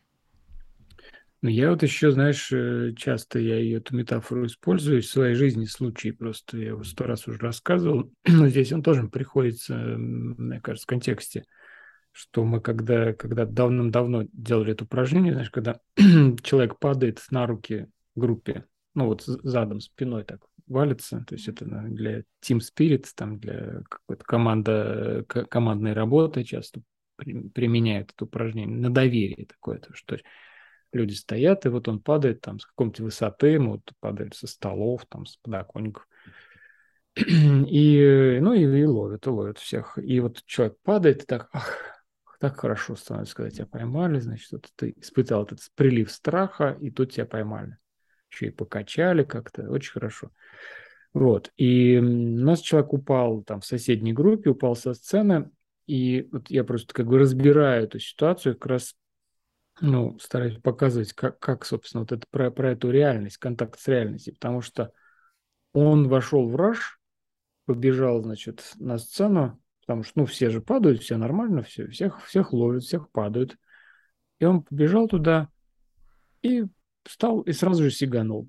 Ну, 1.40 1.48
я 1.48 1.70
вот 1.70 1.82
еще, 1.82 2.12
знаешь, 2.12 2.52
э, 2.52 2.92
часто 2.96 3.40
я 3.40 3.58
ее, 3.58 3.78
эту 3.78 3.96
метафору 3.96 4.46
использую 4.46 5.02
в 5.02 5.06
своей 5.06 5.34
жизни 5.34 5.64
случай, 5.64 6.12
просто 6.12 6.56
я 6.56 6.68
его 6.68 6.84
сто 6.84 7.02
раз 7.02 7.26
уже 7.26 7.38
рассказывал, 7.38 8.12
но 8.28 8.46
здесь 8.46 8.72
он 8.72 8.84
тоже 8.84 9.08
приходится, 9.08 9.74
мне 9.74 10.60
кажется, 10.60 10.84
в 10.84 10.86
контексте, 10.86 11.44
что 12.12 12.44
мы 12.44 12.60
когда, 12.60 13.12
когда 13.14 13.46
давным-давно 13.46 14.26
делали 14.32 14.72
это 14.72 14.84
упражнение, 14.84 15.32
знаешь, 15.32 15.50
когда 15.50 15.80
человек 16.42 16.78
падает 16.78 17.20
на 17.30 17.46
руки 17.46 17.88
группе, 18.14 18.66
ну 18.94 19.06
вот 19.06 19.22
задом, 19.22 19.80
спиной 19.80 20.24
так 20.24 20.42
валится, 20.66 21.24
то 21.26 21.34
есть 21.34 21.48
это 21.48 21.64
для 21.64 22.20
team 22.42 22.60
spirit, 22.60 23.06
там 23.16 23.38
для 23.38 23.82
какой-то 23.88 24.24
команда, 24.24 25.24
командной 25.26 25.92
работы 25.94 26.44
часто 26.44 26.82
применяют 27.16 28.12
это 28.14 28.24
упражнение, 28.24 28.76
на 28.76 28.90
доверие 28.90 29.46
такое, 29.46 29.78
то, 29.78 29.94
что 29.94 30.18
люди 30.92 31.14
стоят, 31.14 31.64
и 31.66 31.68
вот 31.68 31.88
он 31.88 32.00
падает 32.00 32.40
там 32.40 32.58
с 32.58 32.66
какой-то 32.66 33.02
высоты, 33.02 33.48
ему 33.48 33.72
вот 33.72 33.92
падает 34.00 34.34
со 34.34 34.46
столов, 34.46 35.06
там, 35.08 35.26
с 35.26 35.36
подоконников. 35.36 36.06
И, 37.16 38.38
ну, 38.40 38.54
и, 38.54 38.62
и 38.62 38.84
ловят, 38.86 39.26
и 39.26 39.30
ловят 39.30 39.58
всех. 39.58 39.98
И 39.98 40.18
вот 40.20 40.42
человек 40.46 40.78
падает, 40.82 41.24
и 41.24 41.26
так, 41.26 41.50
ах, 41.52 41.91
так 42.42 42.58
хорошо 42.58 42.96
становится, 42.96 43.36
когда 43.36 43.50
тебя 43.50 43.66
поймали, 43.66 44.18
значит, 44.18 44.50
вот 44.50 44.68
ты 44.74 44.94
испытал 44.96 45.44
этот 45.44 45.60
прилив 45.76 46.10
страха, 46.10 46.76
и 46.80 46.90
тут 46.90 47.12
тебя 47.12 47.24
поймали. 47.24 47.78
Еще 48.32 48.46
и 48.46 48.50
покачали 48.50 49.22
как-то, 49.22 49.70
очень 49.70 49.92
хорошо. 49.92 50.32
Вот, 51.14 51.52
и 51.56 51.98
у 51.98 52.44
нас 52.44 52.58
человек 52.58 52.94
упал 52.94 53.44
там 53.44 53.60
в 53.60 53.64
соседней 53.64 54.12
группе, 54.12 54.50
упал 54.50 54.74
со 54.74 54.92
сцены, 54.92 55.52
и 55.86 56.28
вот 56.32 56.50
я 56.50 56.64
просто 56.64 56.92
как 56.92 57.06
бы 57.06 57.20
разбираю 57.20 57.84
эту 57.84 58.00
ситуацию, 58.00 58.54
как 58.54 58.66
раз 58.66 58.96
ну, 59.80 60.18
стараюсь 60.18 60.58
показывать, 60.58 61.12
как, 61.12 61.38
как 61.38 61.64
собственно, 61.64 62.00
вот 62.00 62.10
это 62.10 62.26
про, 62.28 62.50
про 62.50 62.72
эту 62.72 62.90
реальность, 62.90 63.36
контакт 63.36 63.78
с 63.78 63.86
реальностью, 63.86 64.34
потому 64.34 64.62
что 64.62 64.90
он 65.72 66.08
вошел 66.08 66.48
в 66.48 66.56
раш, 66.56 66.98
побежал, 67.66 68.20
значит, 68.20 68.72
на 68.80 68.98
сцену, 68.98 69.61
потому 69.82 70.02
что, 70.02 70.20
ну, 70.20 70.26
все 70.26 70.50
же 70.50 70.60
падают, 70.60 71.02
все 71.02 71.16
нормально, 71.16 71.62
все, 71.62 71.86
всех, 71.88 72.24
всех 72.24 72.52
ловят, 72.52 72.82
всех 72.82 73.10
падают. 73.10 73.56
И 74.38 74.44
он 74.44 74.62
побежал 74.62 75.06
туда 75.06 75.48
и 76.42 76.64
встал 77.04 77.42
и 77.42 77.52
сразу 77.52 77.84
же 77.84 77.90
сиганул. 77.90 78.48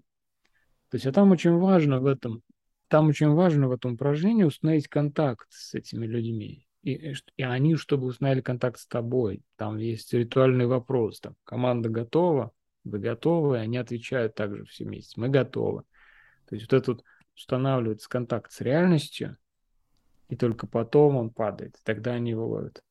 То 0.90 0.96
есть, 0.96 1.06
а 1.06 1.12
там 1.12 1.32
очень 1.32 1.58
важно 1.58 2.00
в 2.00 2.06
этом, 2.06 2.42
там 2.88 3.08
очень 3.08 3.30
важно 3.30 3.68
в 3.68 3.72
этом 3.72 3.94
упражнении 3.94 4.44
установить 4.44 4.88
контакт 4.88 5.48
с 5.50 5.74
этими 5.74 6.06
людьми 6.06 6.68
и, 6.84 7.14
и 7.38 7.44
они, 7.44 7.76
чтобы 7.76 8.08
установили 8.08 8.42
контакт 8.42 8.80
с 8.80 8.86
тобой. 8.86 9.42
Там 9.56 9.78
есть 9.78 10.14
ритуальный 10.14 10.68
вопрос. 10.68 11.22
Там, 11.22 11.36
команда 11.46 11.90
готова, 11.90 12.52
вы 12.84 13.00
готовы, 13.00 13.58
они 13.58 13.78
отвечают 13.78 14.36
также 14.36 14.66
все 14.66 14.84
вместе. 14.84 15.20
Мы 15.20 15.30
готовы. 15.30 15.84
То 16.48 16.56
есть 16.56 16.70
вот 16.70 16.82
этот 16.82 17.04
устанавливается 17.36 18.10
контакт 18.10 18.52
с 18.52 18.62
реальностью, 18.62 19.38
и 20.30 20.36
только 20.36 20.68
потом 20.68 21.18
он 21.18 21.30
падает. 21.30 21.76
Тогда 21.84 22.14
они 22.14 22.32
его 22.32 22.48
ловят. 22.48 22.84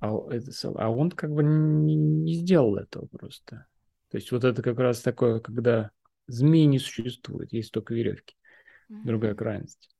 А, 0.00 0.14
это, 0.30 0.50
а 0.76 0.90
он 0.90 1.10
как 1.10 1.32
бы 1.32 1.42
не, 1.42 1.96
не 1.96 2.34
сделал 2.34 2.76
этого 2.76 3.06
просто. 3.06 3.66
То 4.10 4.16
есть 4.16 4.30
вот 4.32 4.44
это 4.44 4.62
как 4.62 4.78
раз 4.78 5.00
такое, 5.00 5.40
когда 5.40 5.90
змей 6.26 6.66
не 6.66 6.78
существует, 6.78 7.52
есть 7.52 7.72
только 7.72 7.94
веревки. 7.94 8.36
Другая 8.88 9.34
крайность. 9.34 9.90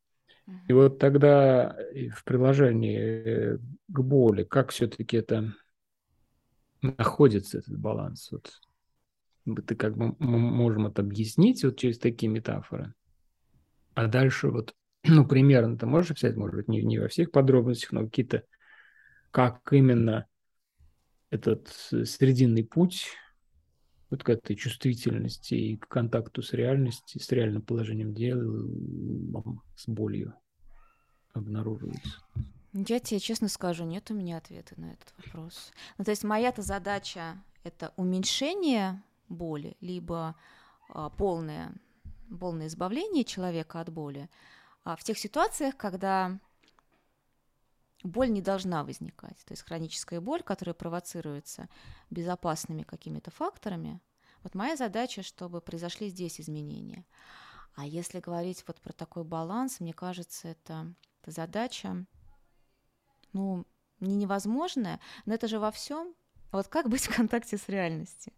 И 0.66 0.72
вот 0.72 0.98
тогда 0.98 1.76
в 2.14 2.24
приложении 2.24 2.98
э, 2.98 3.58
к 3.88 4.00
боли, 4.00 4.44
как 4.44 4.70
все-таки 4.70 5.18
это 5.18 5.52
находится, 6.80 7.58
этот 7.58 7.78
баланс? 7.78 8.30
Вот 8.32 9.66
ты 9.66 9.74
как 9.74 9.96
бы 9.96 10.14
можем 10.18 10.86
это 10.86 11.02
объяснить 11.02 11.64
вот 11.64 11.76
через 11.76 11.98
такие 11.98 12.30
метафоры. 12.30 12.94
А 13.94 14.06
дальше 14.06 14.48
вот, 14.48 14.74
ну, 15.04 15.26
примерно 15.26 15.76
ты 15.76 15.86
можешь 15.86 16.16
взять, 16.16 16.36
может 16.36 16.56
быть, 16.56 16.68
не, 16.68 16.82
не 16.82 16.98
во 16.98 17.08
всех 17.08 17.30
подробностях, 17.30 17.92
но 17.92 18.04
какие-то, 18.04 18.44
как 19.30 19.72
именно 19.72 20.26
этот 21.30 21.68
срединный 21.68 22.64
путь 22.64 23.08
вот 24.10 24.24
к 24.24 24.30
этой 24.30 24.56
чувствительности 24.56 25.54
и 25.54 25.76
к 25.76 25.86
контакту 25.88 26.42
с 26.42 26.52
реальностью, 26.52 27.20
с 27.20 27.30
реальным 27.30 27.62
положением 27.62 28.14
дел, 28.14 28.40
с 29.76 29.86
болью 29.86 30.34
обнаруживается? 31.34 32.18
Я 32.72 33.00
тебе 33.00 33.20
честно 33.20 33.48
скажу, 33.48 33.84
нет 33.84 34.10
у 34.10 34.14
меня 34.14 34.38
ответа 34.38 34.78
на 34.80 34.92
этот 34.92 35.12
вопрос. 35.18 35.72
Ну, 35.96 36.04
то 36.04 36.10
есть 36.10 36.24
моя-то 36.24 36.62
задача– 36.62 37.36
это 37.64 37.92
уменьшение 37.96 39.02
боли, 39.28 39.76
либо 39.80 40.36
а, 40.88 41.10
полное, 41.10 41.72
полное 42.38 42.66
избавление 42.66 43.24
человека 43.24 43.80
от 43.80 43.90
боли 43.90 44.28
в 44.96 45.04
тех 45.04 45.18
ситуациях, 45.18 45.76
когда 45.76 46.38
боль 48.02 48.30
не 48.30 48.42
должна 48.42 48.84
возникать. 48.84 49.38
То 49.44 49.52
есть 49.52 49.62
хроническая 49.62 50.20
боль, 50.20 50.42
которая 50.42 50.74
провоцируется 50.74 51.68
безопасными 52.10 52.82
какими-то 52.82 53.30
факторами, 53.30 54.00
вот 54.42 54.54
моя 54.54 54.76
задача, 54.76 55.22
чтобы 55.22 55.60
произошли 55.60 56.08
здесь 56.08 56.40
изменения. 56.40 57.04
А 57.74 57.86
если 57.86 58.20
говорить 58.20 58.64
вот 58.66 58.80
про 58.80 58.92
такой 58.92 59.24
баланс, 59.24 59.80
мне 59.80 59.92
кажется, 59.92 60.48
это, 60.48 60.94
это 61.22 61.30
задача, 61.30 62.06
ну, 63.32 63.66
не 64.00 64.16
невозможная, 64.16 65.00
но 65.26 65.34
это 65.34 65.48
же 65.48 65.58
во 65.58 65.70
всем 65.70 66.14
вот 66.56 66.68
как 66.68 66.88
быть 66.88 67.02
в 67.06 67.14
контакте 67.14 67.56
с 67.56 67.68
реальностью? 67.68 68.32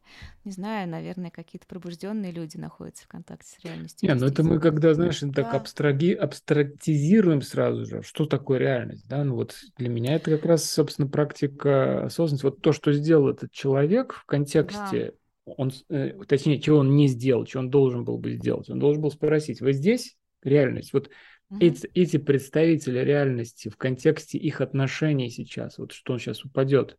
Не 0.44 0.52
знаю, 0.52 0.88
наверное, 0.88 1.30
какие-то 1.30 1.66
пробужденные 1.66 2.32
люди 2.32 2.56
находятся 2.56 3.04
в 3.04 3.08
контакте 3.08 3.48
с 3.50 3.64
реальностью. 3.64 4.08
Не, 4.08 4.14
ну 4.14 4.26
это 4.26 4.42
мы 4.42 4.58
когда, 4.58 4.94
знаешь, 4.94 5.20
да. 5.20 5.42
так 5.42 5.54
абстраги, 5.54 6.12
абстрактизируем 6.12 7.42
сразу 7.42 7.86
же, 7.86 8.02
что 8.02 8.26
такое 8.26 8.58
реальность, 8.58 9.06
да? 9.08 9.22
Ну 9.24 9.36
вот 9.36 9.56
для 9.76 9.88
меня 9.88 10.14
это 10.14 10.30
как 10.30 10.44
раз, 10.44 10.68
собственно, 10.68 11.08
практика 11.08 12.04
осознанности. 12.04 12.44
Вот 12.44 12.60
то, 12.60 12.72
что 12.72 12.92
сделал 12.92 13.28
этот 13.28 13.52
человек 13.52 14.14
в 14.14 14.26
контексте, 14.26 15.12
да. 15.46 15.52
он, 15.56 15.72
э, 15.88 16.14
точнее, 16.26 16.60
чего 16.60 16.78
он 16.78 16.96
не 16.96 17.06
сделал, 17.06 17.46
что 17.46 17.60
он 17.60 17.70
должен 17.70 18.04
был 18.04 18.18
бы 18.18 18.34
сделать. 18.34 18.68
Он 18.70 18.78
должен 18.78 19.02
был 19.02 19.10
спросить, 19.10 19.60
вы 19.60 19.72
здесь 19.72 20.16
реальность? 20.42 20.92
Вот 20.92 21.10
угу. 21.48 21.60
эти, 21.60 21.88
эти 21.94 22.16
представители 22.16 22.98
реальности 22.98 23.68
в 23.68 23.76
контексте 23.76 24.38
их 24.38 24.60
отношений 24.60 25.30
сейчас, 25.30 25.78
вот 25.78 25.92
что 25.92 26.14
он 26.14 26.18
сейчас 26.18 26.44
упадет, 26.44 26.96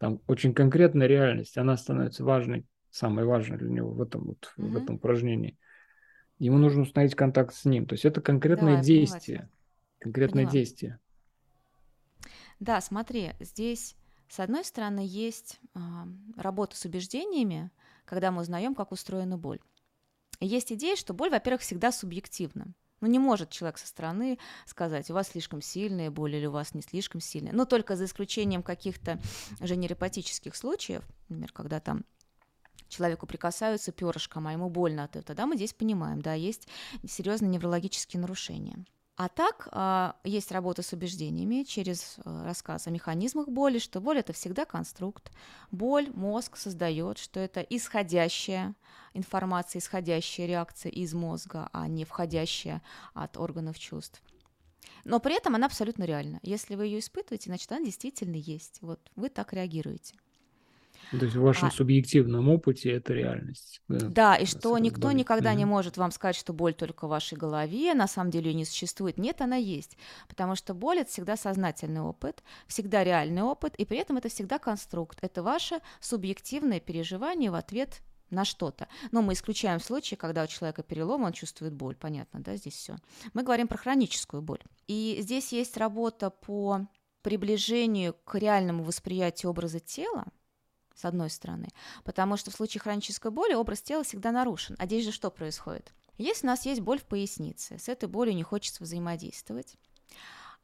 там 0.00 0.22
очень 0.26 0.54
конкретная 0.54 1.06
реальность, 1.06 1.58
она 1.58 1.76
становится 1.76 2.24
важной, 2.24 2.66
самой 2.90 3.26
важной 3.26 3.58
для 3.58 3.68
него 3.68 3.90
в 3.90 4.00
этом, 4.00 4.24
вот, 4.24 4.54
mm-hmm. 4.56 4.68
в 4.68 4.76
этом 4.78 4.96
упражнении. 4.96 5.58
Ему 6.38 6.56
нужно 6.56 6.82
установить 6.82 7.14
контакт 7.14 7.54
с 7.54 7.66
ним. 7.66 7.84
То 7.84 7.92
есть 7.92 8.06
это 8.06 8.22
конкретное 8.22 8.76
да, 8.76 8.82
действие. 8.82 9.50
Конкретное 9.98 10.44
Поняла. 10.44 10.52
действие. 10.52 10.98
Да, 12.60 12.80
смотри, 12.80 13.32
здесь, 13.40 13.94
с 14.30 14.40
одной 14.40 14.64
стороны, 14.64 15.02
есть 15.04 15.60
э, 15.74 15.78
работа 16.34 16.76
с 16.76 16.84
убеждениями, 16.86 17.70
когда 18.06 18.30
мы 18.30 18.40
узнаем, 18.40 18.74
как 18.74 18.92
устроена 18.92 19.36
боль. 19.36 19.60
есть 20.40 20.72
идея, 20.72 20.96
что 20.96 21.12
боль, 21.12 21.28
во-первых, 21.28 21.60
всегда 21.60 21.92
субъективна. 21.92 22.72
Ну, 23.00 23.08
не 23.08 23.18
может 23.18 23.50
человек 23.50 23.78
со 23.78 23.86
стороны 23.86 24.38
сказать, 24.66 25.10
у 25.10 25.14
вас 25.14 25.28
слишком 25.28 25.62
сильная 25.62 26.10
боль 26.10 26.36
или 26.36 26.46
у 26.46 26.50
вас 26.50 26.74
не 26.74 26.82
слишком 26.82 27.20
сильная. 27.20 27.52
Но 27.52 27.64
только 27.64 27.96
за 27.96 28.04
исключением 28.04 28.62
каких-то 28.62 29.18
же 29.60 29.76
нейропатических 29.76 30.54
случаев, 30.54 31.02
например, 31.28 31.52
когда 31.52 31.80
там 31.80 32.04
человеку 32.88 33.26
прикасаются 33.26 33.92
перышком, 33.92 34.46
а 34.46 34.52
ему 34.52 34.68
больно 34.68 35.04
от 35.04 35.10
этого, 35.10 35.24
тогда 35.24 35.46
мы 35.46 35.56
здесь 35.56 35.72
понимаем, 35.72 36.20
да, 36.20 36.34
есть 36.34 36.68
серьезные 37.06 37.48
неврологические 37.48 38.20
нарушения. 38.20 38.84
А 39.22 39.28
так 39.28 39.68
а, 39.72 40.16
есть 40.24 40.50
работа 40.50 40.80
с 40.80 40.94
убеждениями 40.94 41.64
через 41.64 42.16
а, 42.24 42.42
рассказ 42.42 42.86
о 42.86 42.90
механизмах 42.90 43.48
боли, 43.48 43.78
что 43.78 44.00
боль 44.00 44.20
это 44.20 44.32
всегда 44.32 44.64
конструкт. 44.64 45.30
Боль 45.70 46.08
мозг 46.14 46.56
создает, 46.56 47.18
что 47.18 47.38
это 47.38 47.60
исходящая 47.60 48.74
информация, 49.12 49.80
исходящая 49.80 50.46
реакция 50.46 50.90
из 50.90 51.12
мозга, 51.12 51.68
а 51.74 51.86
не 51.86 52.06
входящая 52.06 52.80
от 53.12 53.36
органов 53.36 53.78
чувств. 53.78 54.22
Но 55.04 55.20
при 55.20 55.36
этом 55.36 55.54
она 55.54 55.66
абсолютно 55.66 56.04
реальна. 56.04 56.40
Если 56.42 56.74
вы 56.74 56.86
ее 56.86 57.00
испытываете, 57.00 57.50
значит, 57.50 57.70
она 57.70 57.84
действительно 57.84 58.36
есть. 58.36 58.78
Вот 58.80 59.10
вы 59.16 59.28
так 59.28 59.52
реагируете. 59.52 60.14
То 61.10 61.24
есть 61.24 61.36
в 61.36 61.40
вашем 61.40 61.68
а... 61.68 61.70
субъективном 61.70 62.48
опыте 62.48 62.92
это 62.92 63.12
реальность. 63.12 63.82
Да, 63.88 64.08
да 64.08 64.36
и 64.36 64.46
что 64.46 64.76
никто 64.78 65.02
болит. 65.02 65.18
никогда 65.18 65.52
mm-hmm. 65.52 65.56
не 65.56 65.64
может 65.64 65.96
вам 65.96 66.10
сказать, 66.12 66.36
что 66.36 66.52
боль 66.52 66.74
только 66.74 67.06
в 67.06 67.10
вашей 67.10 67.36
голове, 67.36 67.94
на 67.94 68.06
самом 68.06 68.30
деле 68.30 68.50
ее 68.50 68.54
не 68.54 68.64
существует. 68.64 69.18
Нет, 69.18 69.40
она 69.40 69.56
есть. 69.56 69.96
Потому 70.28 70.54
что 70.54 70.74
боль 70.74 70.98
это 70.98 71.10
всегда 71.10 71.36
сознательный 71.36 72.00
опыт, 72.00 72.42
всегда 72.66 73.02
реальный 73.04 73.42
опыт, 73.42 73.74
и 73.76 73.84
при 73.84 73.98
этом 73.98 74.16
это 74.16 74.28
всегда 74.28 74.58
конструкт. 74.58 75.18
Это 75.22 75.42
ваше 75.42 75.80
субъективное 76.00 76.80
переживание 76.80 77.50
в 77.50 77.54
ответ 77.54 78.02
на 78.30 78.44
что-то. 78.44 78.88
Но 79.10 79.22
мы 79.22 79.32
исключаем 79.32 79.80
случаи, 79.80 80.14
когда 80.14 80.44
у 80.44 80.46
человека 80.46 80.82
перелом, 80.82 81.24
он 81.24 81.32
чувствует 81.32 81.74
боль. 81.74 81.96
Понятно, 81.96 82.40
да, 82.40 82.56
здесь 82.56 82.74
все. 82.74 82.96
Мы 83.34 83.42
говорим 83.42 83.68
про 83.68 83.76
хроническую 83.76 84.42
боль. 84.42 84.60
И 84.86 85.18
здесь 85.20 85.52
есть 85.52 85.76
работа 85.76 86.30
по 86.30 86.86
приближению 87.22 88.14
к 88.24 88.36
реальному 88.36 88.82
восприятию 88.82 89.50
образа 89.50 89.80
тела, 89.80 90.26
с 90.94 91.04
одной 91.04 91.30
стороны, 91.30 91.68
потому 92.04 92.36
что 92.36 92.50
в 92.50 92.54
случае 92.54 92.80
хронической 92.80 93.30
боли 93.30 93.54
образ 93.54 93.82
тела 93.82 94.04
всегда 94.04 94.32
нарушен. 94.32 94.76
А 94.78 94.86
здесь 94.86 95.04
же 95.04 95.12
что 95.12 95.30
происходит? 95.30 95.92
Если 96.18 96.46
у 96.46 96.50
нас 96.50 96.66
есть 96.66 96.80
боль 96.80 96.98
в 96.98 97.04
пояснице, 97.04 97.78
с 97.78 97.88
этой 97.88 98.08
болью 98.08 98.34
не 98.34 98.42
хочется 98.42 98.82
взаимодействовать, 98.82 99.76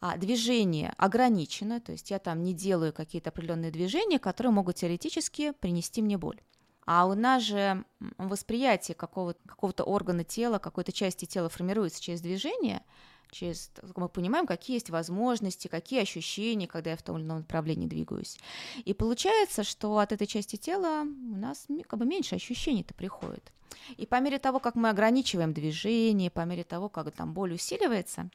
а 0.01 0.16
движение 0.18 0.93
ограничено, 0.99 1.81
то 1.81 1.93
есть 1.93 2.11
я 2.11 2.18
там 2.18 2.43
не 2.43 2.53
делаю 2.53 2.93
какие-то 2.93 3.31
определенные 3.31 3.70
движения, 3.70 4.18
которые 4.18 4.53
могут 4.53 4.77
теоретически 4.77 5.53
принести 5.53 6.03
мне 6.03 6.18
боль. 6.18 6.41
А 6.85 7.07
у 7.07 7.14
нас 7.14 7.43
же 7.43 7.85
восприятие 8.18 8.95
какого-то, 8.95 9.41
какого-то 9.49 9.85
органа 9.85 10.24
тела, 10.24 10.59
какой-то 10.59 10.93
части 10.93 11.24
тела 11.24 11.49
формируется 11.49 12.03
через 12.03 12.20
движение– 12.20 12.83
через 13.31 13.70
мы 13.95 14.09
понимаем, 14.09 14.47
какие 14.47 14.77
есть 14.77 14.91
возможности, 14.91 15.68
какие 15.68 16.03
ощущения, 16.03 16.66
когда 16.66 16.91
я 16.91 16.97
в 16.97 17.03
том 17.03 17.18
или 17.18 17.24
ином 17.24 17.39
направлении 17.39 17.87
двигаюсь. 17.87 18.39
И 18.85 18.95
получается, 18.95 19.64
что 19.64 19.99
от 19.99 20.12
этой 20.12 20.27
части 20.27 20.57
тела 20.57 21.03
у 21.03 21.37
нас 21.37 21.66
как 21.89 21.99
бы 21.99 22.07
меньше 22.07 22.37
ощущений-то 22.37 22.95
приходит. 22.95 23.53
И 23.97 24.07
по 24.07 24.20
мере 24.20 24.39
того, 24.39 24.59
как 24.59 24.74
мы 24.74 24.91
ограничиваем 24.91 25.53
движение, 25.53 26.31
по 26.31 26.45
мере 26.45 26.64
того, 26.64 26.89
как 26.89 27.11
там 27.12 27.33
боль 27.33 27.55
усиливается, 27.55 28.31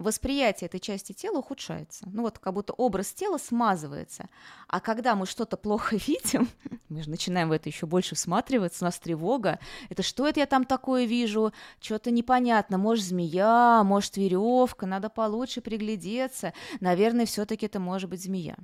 восприятие 0.00 0.66
этой 0.66 0.80
части 0.80 1.12
тела 1.12 1.38
ухудшается. 1.38 2.08
Ну 2.12 2.22
вот 2.22 2.38
как 2.38 2.54
будто 2.54 2.72
образ 2.72 3.12
тела 3.12 3.38
смазывается. 3.38 4.28
А 4.66 4.80
когда 4.80 5.14
мы 5.14 5.26
что-то 5.26 5.56
плохо 5.56 5.96
видим, 6.06 6.48
мы 6.88 7.02
же 7.02 7.10
начинаем 7.10 7.50
в 7.50 7.52
это 7.52 7.68
еще 7.68 7.86
больше 7.86 8.14
всматриваться, 8.14 8.84
у 8.84 8.86
нас 8.86 8.98
тревога. 8.98 9.58
Это 9.88 10.02
что 10.02 10.26
это 10.26 10.40
я 10.40 10.46
там 10.46 10.64
такое 10.64 11.04
вижу? 11.04 11.52
Что-то 11.80 12.10
непонятно. 12.10 12.78
Может, 12.78 13.04
змея, 13.04 13.82
может, 13.84 14.16
веревка, 14.16 14.86
надо 14.86 15.10
получше 15.10 15.60
приглядеться. 15.60 16.52
Наверное, 16.80 17.26
все-таки 17.26 17.66
это 17.66 17.78
может 17.78 18.10
быть 18.10 18.22
змея. 18.22 18.56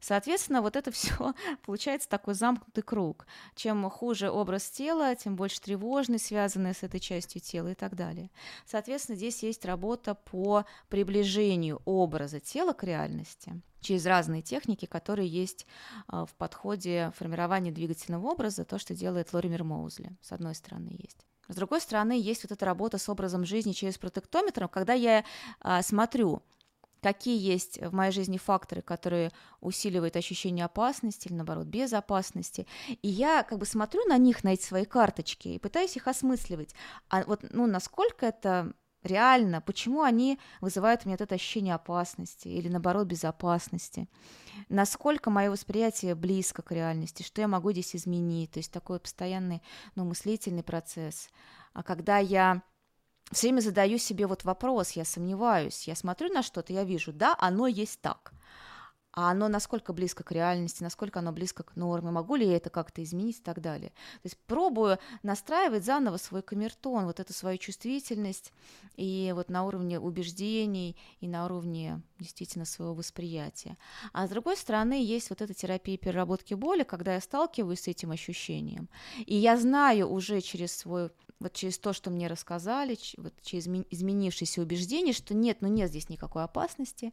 Соответственно, 0.00 0.62
вот 0.62 0.76
это 0.76 0.90
все 0.90 1.34
получается 1.64 2.08
такой 2.08 2.34
замкнутый 2.34 2.82
круг. 2.82 3.26
Чем 3.54 3.88
хуже 3.90 4.30
образ 4.30 4.70
тела, 4.70 5.14
тем 5.14 5.36
больше 5.36 5.60
тревожность, 5.60 6.26
связанная 6.26 6.74
с 6.74 6.82
этой 6.82 7.00
частью 7.00 7.40
тела 7.40 7.68
и 7.68 7.74
так 7.74 7.94
далее. 7.94 8.30
Соответственно, 8.66 9.16
здесь 9.16 9.42
есть 9.42 9.64
работа 9.64 10.14
по 10.14 10.64
приближению 10.88 11.82
образа 11.84 12.40
тела 12.40 12.72
к 12.72 12.82
реальности 12.84 13.60
через 13.80 14.06
разные 14.06 14.42
техники, 14.42 14.86
которые 14.86 15.28
есть 15.28 15.66
а, 16.06 16.26
в 16.26 16.34
подходе 16.34 17.12
формирования 17.16 17.72
двигательного 17.72 18.28
образа, 18.28 18.64
то, 18.64 18.78
что 18.78 18.94
делает 18.94 19.32
Лоример 19.32 19.64
Моузли, 19.64 20.10
с 20.20 20.32
одной 20.32 20.54
стороны, 20.54 20.94
есть. 20.98 21.26
С 21.48 21.56
другой 21.56 21.80
стороны, 21.80 22.12
есть 22.12 22.44
вот 22.44 22.52
эта 22.52 22.64
работа 22.64 22.98
с 22.98 23.08
образом 23.08 23.44
жизни 23.44 23.72
через 23.72 23.98
протектометр, 23.98 24.68
когда 24.68 24.92
я 24.92 25.24
а, 25.60 25.82
смотрю, 25.82 26.42
какие 27.00 27.38
есть 27.38 27.80
в 27.80 27.92
моей 27.92 28.12
жизни 28.12 28.38
факторы, 28.38 28.82
которые 28.82 29.32
усиливают 29.60 30.16
ощущение 30.16 30.64
опасности 30.64 31.28
или, 31.28 31.34
наоборот, 31.34 31.66
безопасности. 31.66 32.66
И 33.02 33.08
я 33.08 33.42
как 33.42 33.58
бы 33.58 33.66
смотрю 33.66 34.04
на 34.06 34.18
них, 34.18 34.44
на 34.44 34.54
эти 34.54 34.64
свои 34.64 34.84
карточки, 34.84 35.48
и 35.48 35.58
пытаюсь 35.58 35.96
их 35.96 36.06
осмысливать. 36.08 36.74
А 37.08 37.24
вот, 37.24 37.44
ну, 37.50 37.66
насколько 37.66 38.26
это 38.26 38.72
реально, 39.02 39.60
почему 39.60 40.02
они 40.02 40.38
вызывают 40.60 41.02
у 41.04 41.08
меня 41.08 41.16
это 41.18 41.34
ощущение 41.34 41.74
опасности 41.74 42.48
или, 42.48 42.68
наоборот, 42.68 43.06
безопасности, 43.06 44.08
насколько 44.68 45.30
мое 45.30 45.50
восприятие 45.50 46.14
близко 46.14 46.62
к 46.62 46.72
реальности, 46.72 47.22
что 47.22 47.40
я 47.40 47.48
могу 47.48 47.72
здесь 47.72 47.96
изменить, 47.96 48.52
то 48.52 48.58
есть 48.58 48.72
такой 48.72 49.00
постоянный, 49.00 49.62
ну, 49.94 50.04
мыслительный 50.04 50.62
процесс. 50.62 51.30
А 51.72 51.82
когда 51.82 52.18
я 52.18 52.62
все 53.30 53.48
время 53.48 53.60
задаю 53.60 53.98
себе 53.98 54.26
вот 54.26 54.44
вопрос, 54.44 54.92
я 54.92 55.04
сомневаюсь, 55.04 55.86
я 55.86 55.94
смотрю 55.94 56.32
на 56.32 56.42
что-то, 56.42 56.72
я 56.72 56.84
вижу, 56.84 57.12
да, 57.12 57.36
оно 57.38 57.66
есть 57.66 58.00
так, 58.00 58.32
а 59.12 59.30
оно 59.30 59.48
насколько 59.48 59.92
близко 59.92 60.22
к 60.22 60.32
реальности, 60.32 60.82
насколько 60.82 61.18
оно 61.18 61.32
близко 61.32 61.62
к 61.62 61.76
норме, 61.76 62.10
могу 62.10 62.36
ли 62.36 62.46
я 62.46 62.56
это 62.56 62.70
как-то 62.70 63.02
изменить 63.02 63.38
и 63.38 63.42
так 63.42 63.60
далее. 63.60 63.90
То 63.90 64.24
есть 64.24 64.38
пробую 64.46 64.98
настраивать 65.22 65.84
заново 65.84 66.16
свой 66.16 66.42
камертон, 66.42 67.06
вот 67.06 67.20
эту 67.20 67.32
свою 67.32 67.58
чувствительность, 67.58 68.52
и 68.96 69.32
вот 69.34 69.48
на 69.48 69.64
уровне 69.64 69.98
убеждений, 69.98 70.96
и 71.20 71.28
на 71.28 71.44
уровне 71.44 72.02
действительно 72.18 72.64
своего 72.64 72.94
восприятия. 72.94 73.76
А 74.12 74.26
с 74.26 74.30
другой 74.30 74.56
стороны, 74.56 75.02
есть 75.02 75.30
вот 75.30 75.40
эта 75.40 75.54
терапия 75.54 75.98
переработки 75.98 76.54
боли, 76.54 76.84
когда 76.84 77.14
я 77.14 77.20
сталкиваюсь 77.20 77.80
с 77.80 77.88
этим 77.88 78.12
ощущением, 78.12 78.88
и 79.26 79.36
я 79.36 79.56
знаю 79.56 80.08
уже 80.08 80.40
через 80.40 80.76
свой 80.76 81.10
вот 81.40 81.54
через 81.54 81.78
то, 81.78 81.92
что 81.92 82.10
мне 82.10 82.28
рассказали, 82.28 82.96
вот 83.16 83.32
через 83.42 83.66
изменившиеся 83.66 84.60
убеждения, 84.60 85.12
что 85.12 85.34
нет, 85.34 85.58
ну 85.62 85.68
нет 85.68 85.88
здесь 85.88 86.08
никакой 86.08 86.44
опасности, 86.44 87.12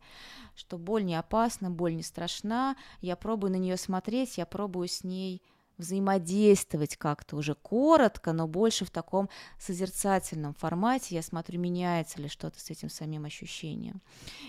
что 0.55 0.77
боль 0.77 1.05
не 1.05 1.15
опасна, 1.15 1.71
боль 1.71 1.95
не 1.95 2.03
страшна, 2.03 2.75
я 3.01 3.15
пробую 3.15 3.51
на 3.51 3.55
нее 3.55 3.77
смотреть, 3.77 4.37
я 4.37 4.45
пробую 4.45 4.89
с 4.89 5.03
ней 5.03 5.41
взаимодействовать 5.77 6.97
как-то 6.97 7.35
уже 7.35 7.53
коротко, 7.53 8.33
но 8.33 8.47
больше 8.47 8.83
в 8.83 8.89
таком 8.89 9.29
созерцательном 9.59 10.55
формате. 10.55 11.13
Я 11.15 11.21
смотрю, 11.21 11.59
меняется 11.59 12.19
ли 12.19 12.27
что-то 12.27 12.59
с 12.59 12.71
этим 12.71 12.89
самим 12.89 13.25
ощущением. 13.25 14.01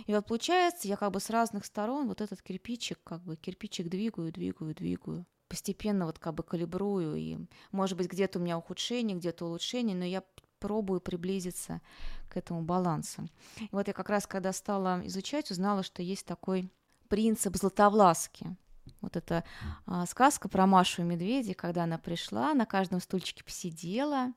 И 0.07 0.15
вот 0.15 0.27
получается, 0.27 0.89
я 0.89 0.97
как 0.97 1.13
бы 1.13 1.21
с 1.21 1.29
разных 1.29 1.67
сторон 1.67 2.09
вот 2.09 2.23
этот 2.23 2.41
кирпичик, 2.41 2.99
как 3.05 3.23
бы 3.23 3.37
кирпичик 3.37 3.89
двигаю, 3.89 4.33
двигаю, 4.33 4.75
двигаю 4.75 5.27
постепенно 5.49 6.07
вот 6.07 6.19
как 6.19 6.35
бы 6.35 6.43
калибрую, 6.43 7.17
и, 7.17 7.39
может 7.73 7.97
быть, 7.97 8.09
где-то 8.09 8.39
у 8.39 8.43
меня 8.43 8.59
ухудшение, 8.59 9.17
где-то 9.17 9.47
улучшение, 9.47 9.97
но 9.97 10.05
я 10.05 10.23
пробую 10.59 11.01
приблизиться 11.01 11.81
к 12.29 12.37
этому 12.37 12.63
балансу. 12.63 13.29
И 13.59 13.69
вот 13.73 13.87
я 13.89 13.95
как 13.95 14.11
раз, 14.11 14.27
когда 14.27 14.53
стала 14.53 15.01
изучать, 15.07 15.51
узнала, 15.51 15.83
что 15.83 16.03
есть 16.03 16.27
такой 16.27 16.71
принцип 17.09 17.57
Златовласки. 17.57 18.57
Вот 19.01 19.17
эта 19.17 19.45
а, 19.87 20.07
сказка 20.07 20.49
про 20.49 20.67
Машу 20.67 21.03
и 21.03 21.05
медведя, 21.05 21.55
когда 21.55 21.85
она 21.85 21.99
пришла, 21.99 22.55
на 22.55 22.67
каждом 22.67 23.01
стульчике 23.01 23.45
посидела, 23.45 24.33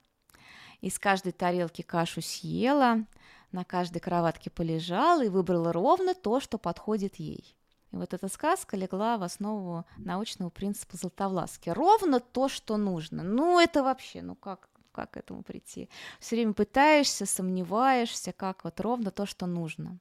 из 0.82 1.00
каждой 1.00 1.32
тарелки 1.32 1.82
кашу 1.82 2.22
съела, 2.22 3.06
на 3.52 3.64
каждой 3.64 4.00
кроватке 4.00 4.50
полежала 4.50 5.24
и 5.24 5.30
выбрала 5.30 5.74
ровно 5.74 6.14
то, 6.14 6.40
что 6.40 6.58
подходит 6.58 7.16
ей. 7.16 7.56
И 7.92 7.98
вот 7.98 8.14
эта 8.14 8.28
сказка 8.30 8.78
легла 8.78 9.18
в 9.18 9.24
основу 9.24 9.86
научного 9.98 10.50
принципа 10.50 10.98
Златовласки. 10.98 11.70
Ровно 11.70 12.20
то, 12.20 12.48
что 12.48 12.78
нужно. 12.78 13.24
Ну, 13.24 13.60
это 13.60 13.84
вообще, 13.84 14.22
ну 14.22 14.36
как, 14.36 14.70
как 14.92 15.12
к 15.12 15.18
этому 15.18 15.44
прийти? 15.44 15.90
Все 16.20 16.36
время 16.38 16.54
пытаешься, 16.54 17.26
сомневаешься, 17.26 18.32
как 18.32 18.64
вот 18.64 18.80
ровно 18.80 19.12
то, 19.12 19.26
что 19.26 19.46
нужно. 19.46 20.00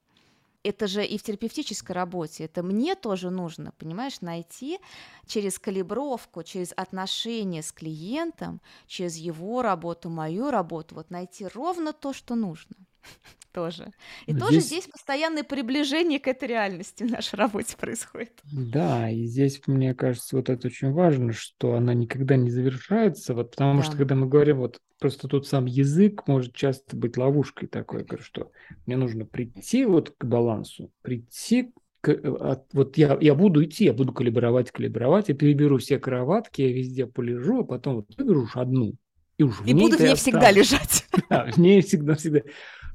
Это 0.63 0.87
же 0.87 1.05
и 1.05 1.17
в 1.17 1.23
терапевтической 1.23 1.95
работе, 1.95 2.45
это 2.45 2.63
мне 2.63 2.95
тоже 2.95 3.31
нужно, 3.31 3.73
понимаешь, 3.79 4.21
найти 4.21 4.79
через 5.25 5.59
калибровку, 5.59 6.43
через 6.43 6.75
отношения 6.77 7.63
с 7.63 7.73
клиентом, 7.73 8.61
через 8.87 9.17
его 9.17 9.63
работу, 9.63 10.11
мою 10.11 10.51
работу, 10.51 10.97
вот 10.97 11.09
найти 11.09 11.47
ровно 11.47 11.95
то, 11.95 12.13
что 12.13 12.35
нужно 12.35 12.77
тоже. 13.53 13.93
И 14.27 14.33
здесь... 14.33 14.43
тоже 14.43 14.61
здесь 14.61 14.87
постоянное 14.87 15.45
приближение 15.45 16.21
к 16.21 16.29
этой 16.29 16.49
реальности 16.49 17.03
в 17.05 17.11
нашей 17.11 17.37
работе 17.37 17.77
происходит. 17.77 18.33
Да, 18.53 19.11
и 19.11 19.25
здесь, 19.25 19.61
мне 19.67 19.95
кажется, 19.95 20.37
вот 20.37 20.49
это 20.49 20.69
очень 20.69 20.93
важно, 20.93 21.33
что 21.33 21.75
она 21.75 21.95
никогда 21.95 22.37
не 22.37 22.51
завершается, 22.51 23.35
вот 23.35 23.53
потому 23.53 23.81
да. 23.81 23.87
что 23.87 23.97
когда 23.97 24.15
мы 24.15 24.29
говорим, 24.29 24.59
вот 24.59 24.79
просто 24.99 25.29
тут 25.29 25.47
сам 25.47 25.67
язык 25.67 26.27
может 26.27 26.55
часто 26.55 26.97
быть 26.97 27.17
ловушкой 27.17 27.69
такой, 27.69 28.05
говорю, 28.05 28.23
что 28.23 28.53
мне 28.87 28.97
нужно 28.97 29.25
прийти 29.25 29.85
вот 29.85 30.15
к 30.17 30.25
балансу, 30.25 30.91
прийти 31.03 31.73
к, 32.01 32.11
от, 32.11 32.73
вот 32.73 32.97
я, 32.97 33.19
я 33.21 33.35
буду 33.35 33.65
идти, 33.65 33.85
я 33.85 33.93
буду 33.93 34.13
калибровать, 34.13 34.71
калибровать, 34.71 35.29
я 35.29 35.35
переберу 35.35 35.79
все 35.79 35.99
кроватки, 35.99 36.63
я 36.63 36.73
везде 36.73 37.07
полежу, 37.07 37.61
а 37.61 37.65
потом 37.65 37.97
вот 37.97 38.07
выберу 38.17 38.43
уж 38.43 38.57
одну. 38.57 38.95
И, 39.39 39.43
уж 39.43 39.63
и 39.65 39.73
буду 39.73 39.97
в 39.97 40.01
ней 40.01 40.15
всегда 40.15 40.51
лежать. 40.51 41.07
Да, 41.31 41.51
в 41.51 41.59
ней 41.59 41.81
всегда, 41.81 42.17
всегда. 42.17 42.41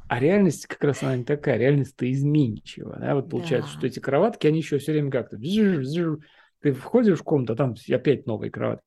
А 0.08 0.20
реальность 0.20 0.68
как 0.68 0.84
раз 0.84 1.02
она 1.04 1.18
не 1.18 1.24
такая, 1.24 1.58
реальность-то 1.58 2.10
изменчива. 2.12 2.98
Да? 3.00 3.16
Вот 3.16 3.30
получается, 3.30 3.72
да. 3.74 3.78
что 3.78 3.88
эти 3.88 4.00
кроватки, 4.00 4.48
они 4.48 4.60
еще 4.60 4.78
все 4.78 4.92
время 4.92 5.12
как-то... 5.12 5.38
Ты 5.38 6.74
входишь 6.74 7.20
в 7.20 7.24
комнату, 7.24 7.54
а 7.54 7.56
там 7.56 7.76
опять 7.92 8.26
новые 8.26 8.52
кроватки. 8.52 8.86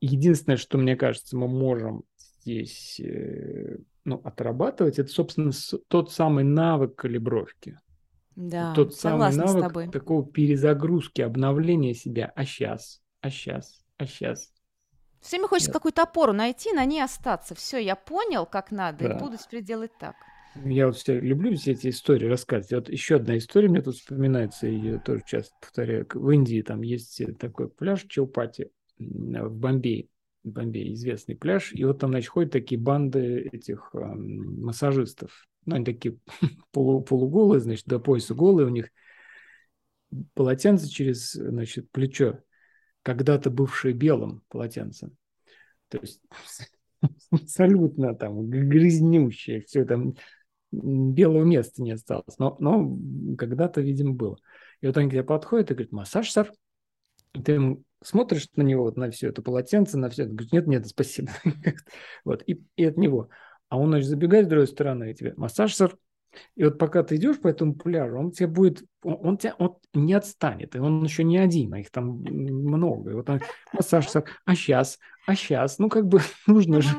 Единственное, 0.00 0.56
что, 0.56 0.78
мне 0.78 0.96
кажется, 0.96 1.36
мы 1.36 1.48
можем 1.48 2.04
здесь 2.40 3.00
э, 3.00 3.78
ну, 4.04 4.20
отрабатывать, 4.24 4.98
это, 4.98 5.10
собственно, 5.10 5.52
тот 5.88 6.12
самый 6.12 6.44
навык 6.44 6.96
калибровки. 6.96 7.78
Да, 8.36 8.72
тот 8.74 8.94
самый 8.94 9.34
навык 9.34 9.92
такого 9.92 10.24
перезагрузки, 10.26 11.20
обновления 11.20 11.94
себя. 11.94 12.32
А 12.34 12.44
сейчас, 12.44 13.02
а 13.20 13.30
сейчас, 13.30 13.82
а 13.98 14.06
сейчас. 14.06 14.52
Все 15.20 15.36
время 15.36 15.48
хочется 15.48 15.70
да. 15.70 15.78
какую-то 15.78 16.02
опору 16.02 16.32
найти, 16.32 16.72
на 16.72 16.84
ней 16.86 17.02
остаться. 17.02 17.54
Все, 17.54 17.78
я 17.78 17.96
понял, 17.96 18.46
как 18.46 18.70
надо, 18.70 19.08
да. 19.08 19.14
и 19.14 19.18
буду 19.18 19.36
теперь 19.36 19.62
делать 19.62 19.92
так. 19.98 20.16
Я 20.56 20.86
вот 20.86 20.96
все 20.96 21.20
люблю 21.20 21.54
все 21.56 21.72
эти 21.72 21.88
истории 21.88 22.26
рассказывать. 22.26 22.72
Вот 22.72 22.88
еще 22.92 23.16
одна 23.16 23.38
история 23.38 23.68
мне 23.68 23.82
тут 23.82 23.94
вспоминается, 23.94 24.66
и 24.66 24.76
я 24.76 24.98
тоже 24.98 25.22
часто 25.24 25.54
повторяю. 25.60 26.06
В 26.12 26.30
Индии 26.30 26.62
там 26.62 26.82
есть 26.82 27.20
такой 27.38 27.68
пляж 27.68 28.04
Чаупати 28.08 28.70
в 28.98 29.56
Бомбее. 29.56 30.08
В 30.42 30.48
Бомбее 30.48 30.92
известный 30.94 31.36
пляж. 31.36 31.72
И 31.72 31.84
вот 31.84 32.00
там, 32.00 32.10
значит, 32.10 32.30
ходят 32.30 32.52
такие 32.52 32.80
банды 32.80 33.48
этих 33.52 33.90
э, 33.94 33.98
массажистов. 33.98 35.46
Ну, 35.66 35.76
они 35.76 35.84
такие 35.84 36.18
полу, 36.72 37.00
полуголые, 37.02 37.60
значит, 37.60 37.86
до 37.86 38.00
пояса 38.00 38.34
голые. 38.34 38.66
У 38.66 38.70
них 38.70 38.90
полотенце 40.34 40.88
через, 40.88 41.32
значит, 41.32 41.90
плечо. 41.92 42.40
Когда-то 43.02 43.50
бывшее 43.50 43.94
белым 43.94 44.42
полотенцем. 44.48 45.16
То 45.88 45.98
есть 45.98 46.20
абсолютно 47.30 48.14
там 48.14 48.50
грязнющее, 48.50 49.60
все 49.62 49.84
там 49.84 50.16
белого 50.72 51.44
места 51.44 51.82
не 51.82 51.92
осталось. 51.92 52.38
Но, 52.38 52.56
но 52.60 52.96
когда-то, 53.36 53.80
видимо, 53.80 54.14
было. 54.14 54.36
И 54.80 54.86
вот 54.86 54.96
он 54.96 55.08
к 55.08 55.12
тебе 55.12 55.24
подходит 55.24 55.70
и 55.70 55.74
говорит, 55.74 55.92
массаж, 55.92 56.30
сэр. 56.30 56.52
И 57.34 57.42
ты 57.42 57.52
ему 57.52 57.84
смотришь 58.02 58.48
на 58.56 58.62
него, 58.62 58.84
вот 58.84 58.96
на 58.96 59.10
все 59.10 59.28
это 59.28 59.42
полотенце, 59.42 59.98
на 59.98 60.08
все 60.08 60.24
это, 60.24 60.32
говорит, 60.32 60.52
нет, 60.52 60.66
нет, 60.66 60.86
спасибо. 60.86 61.30
вот, 62.24 62.42
и, 62.46 62.62
и 62.76 62.84
от 62.84 62.96
него. 62.96 63.28
А 63.68 63.78
он, 63.78 63.90
значит, 63.90 64.08
забегает 64.08 64.46
с 64.46 64.48
другой 64.48 64.66
стороны, 64.66 65.10
и 65.10 65.14
тебе, 65.14 65.34
массаж, 65.36 65.74
сэр. 65.74 65.96
И 66.54 66.64
вот 66.64 66.78
пока 66.78 67.02
ты 67.02 67.16
идешь 67.16 67.40
по 67.40 67.48
этому 67.48 67.74
пляжу, 67.74 68.18
он 68.18 68.30
тебе 68.30 68.46
будет, 68.46 68.84
он, 69.02 69.18
он 69.20 69.36
тебя 69.36 69.54
он 69.58 69.78
не 69.94 70.14
отстанет, 70.14 70.76
и 70.76 70.78
он 70.78 71.02
еще 71.02 71.24
не 71.24 71.38
один, 71.38 71.74
а 71.74 71.80
их 71.80 71.90
там 71.90 72.22
много. 72.22 73.10
И 73.10 73.14
вот 73.14 73.28
он, 73.28 73.40
массаж, 73.72 74.08
сэр, 74.08 74.24
а 74.44 74.54
сейчас, 74.54 74.98
а 75.26 75.34
сейчас, 75.34 75.78
ну 75.78 75.88
как 75.88 76.06
бы 76.06 76.20
нужно 76.46 76.80
же 76.80 76.90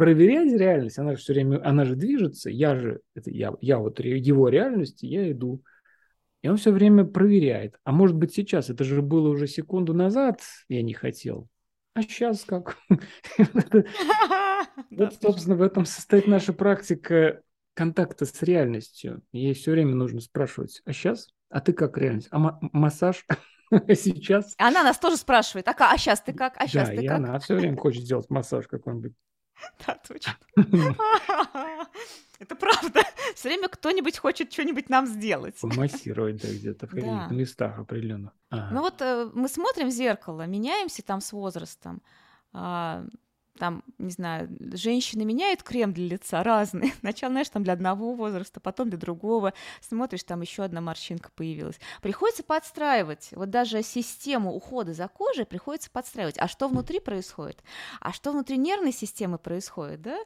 проверять 0.00 0.58
реальность, 0.58 0.98
она 0.98 1.10
же 1.10 1.18
все 1.18 1.34
время, 1.34 1.60
она 1.62 1.84
же 1.84 1.94
движется, 1.94 2.48
я 2.48 2.74
же, 2.74 3.02
это 3.14 3.30
я, 3.30 3.52
я 3.60 3.76
вот 3.76 4.00
его 4.00 4.48
реальности, 4.48 5.04
я 5.04 5.30
иду. 5.30 5.62
И 6.40 6.48
он 6.48 6.56
все 6.56 6.72
время 6.72 7.04
проверяет. 7.04 7.76
А 7.84 7.92
может 7.92 8.16
быть 8.16 8.32
сейчас, 8.32 8.70
это 8.70 8.82
же 8.82 9.02
было 9.02 9.28
уже 9.28 9.46
секунду 9.46 9.92
назад, 9.92 10.40
я 10.70 10.80
не 10.80 10.94
хотел. 10.94 11.48
А 11.92 12.00
сейчас 12.00 12.46
как? 12.46 12.78
Вот, 14.90 15.14
собственно, 15.20 15.56
в 15.56 15.62
этом 15.62 15.84
состоит 15.84 16.26
наша 16.26 16.54
практика 16.54 17.42
контакта 17.74 18.24
с 18.24 18.42
реальностью. 18.42 19.22
Ей 19.32 19.52
все 19.52 19.72
время 19.72 19.94
нужно 19.94 20.20
спрашивать, 20.20 20.80
а 20.86 20.94
сейчас? 20.94 21.28
А 21.50 21.60
ты 21.60 21.74
как 21.74 21.98
реальность? 21.98 22.28
А 22.30 22.58
массаж? 22.72 23.26
сейчас? 23.94 24.54
Она 24.56 24.82
нас 24.82 24.98
тоже 24.98 25.18
спрашивает, 25.18 25.68
а, 25.68 25.74
а 25.78 25.98
сейчас 25.98 26.22
ты 26.22 26.32
как? 26.32 26.54
А 26.56 26.66
сейчас 26.66 26.88
да, 26.88 26.94
ты 26.94 27.04
и 27.04 27.08
как? 27.08 27.18
она 27.18 27.38
все 27.38 27.54
время 27.56 27.76
хочет 27.76 28.04
сделать 28.04 28.30
массаж 28.30 28.66
какой-нибудь. 28.66 29.12
Да, 29.86 29.98
точно. 30.06 30.36
Это 32.38 32.54
правда. 32.54 33.02
Все 33.34 33.48
время 33.48 33.68
кто-нибудь 33.68 34.18
хочет 34.18 34.52
что-нибудь 34.52 34.88
нам 34.88 35.06
сделать. 35.06 35.60
Помассировать, 35.60 36.42
да, 36.42 36.48
где-то 36.48 36.86
в 36.86 36.90
каких-то 36.90 37.34
местах 37.34 37.78
определенно. 37.78 38.32
Ну 38.50 38.80
вот 38.80 39.00
э, 39.02 39.30
мы 39.34 39.48
смотрим 39.48 39.88
в 39.88 39.90
зеркало, 39.90 40.46
меняемся 40.46 41.02
там 41.02 41.20
с 41.20 41.32
возрастом. 41.32 42.02
А, 42.52 43.04
там, 43.58 43.82
не 43.98 44.10
знаю, 44.10 44.48
женщины 44.72 45.24
меняют 45.24 45.62
крем 45.62 45.92
для 45.92 46.06
лица 46.06 46.42
разные. 46.42 46.92
Сначала, 47.00 47.32
знаешь, 47.32 47.48
там 47.48 47.62
для 47.62 47.74
одного 47.74 48.14
возраста, 48.14 48.60
потом 48.60 48.88
для 48.90 48.98
другого. 48.98 49.52
Смотришь, 49.80 50.24
там 50.24 50.40
еще 50.40 50.62
одна 50.62 50.80
морщинка 50.80 51.30
появилась. 51.34 51.78
Приходится 52.02 52.42
подстраивать. 52.42 53.30
Вот 53.32 53.50
даже 53.50 53.82
систему 53.82 54.52
ухода 54.54 54.94
за 54.94 55.08
кожей 55.08 55.44
приходится 55.46 55.90
подстраивать. 55.90 56.38
А 56.38 56.48
что 56.48 56.68
внутри 56.68 57.00
происходит? 57.00 57.62
А 58.00 58.12
что 58.12 58.32
внутри 58.32 58.56
нервной 58.56 58.92
системы 58.92 59.38
происходит, 59.38 60.02
да? 60.02 60.18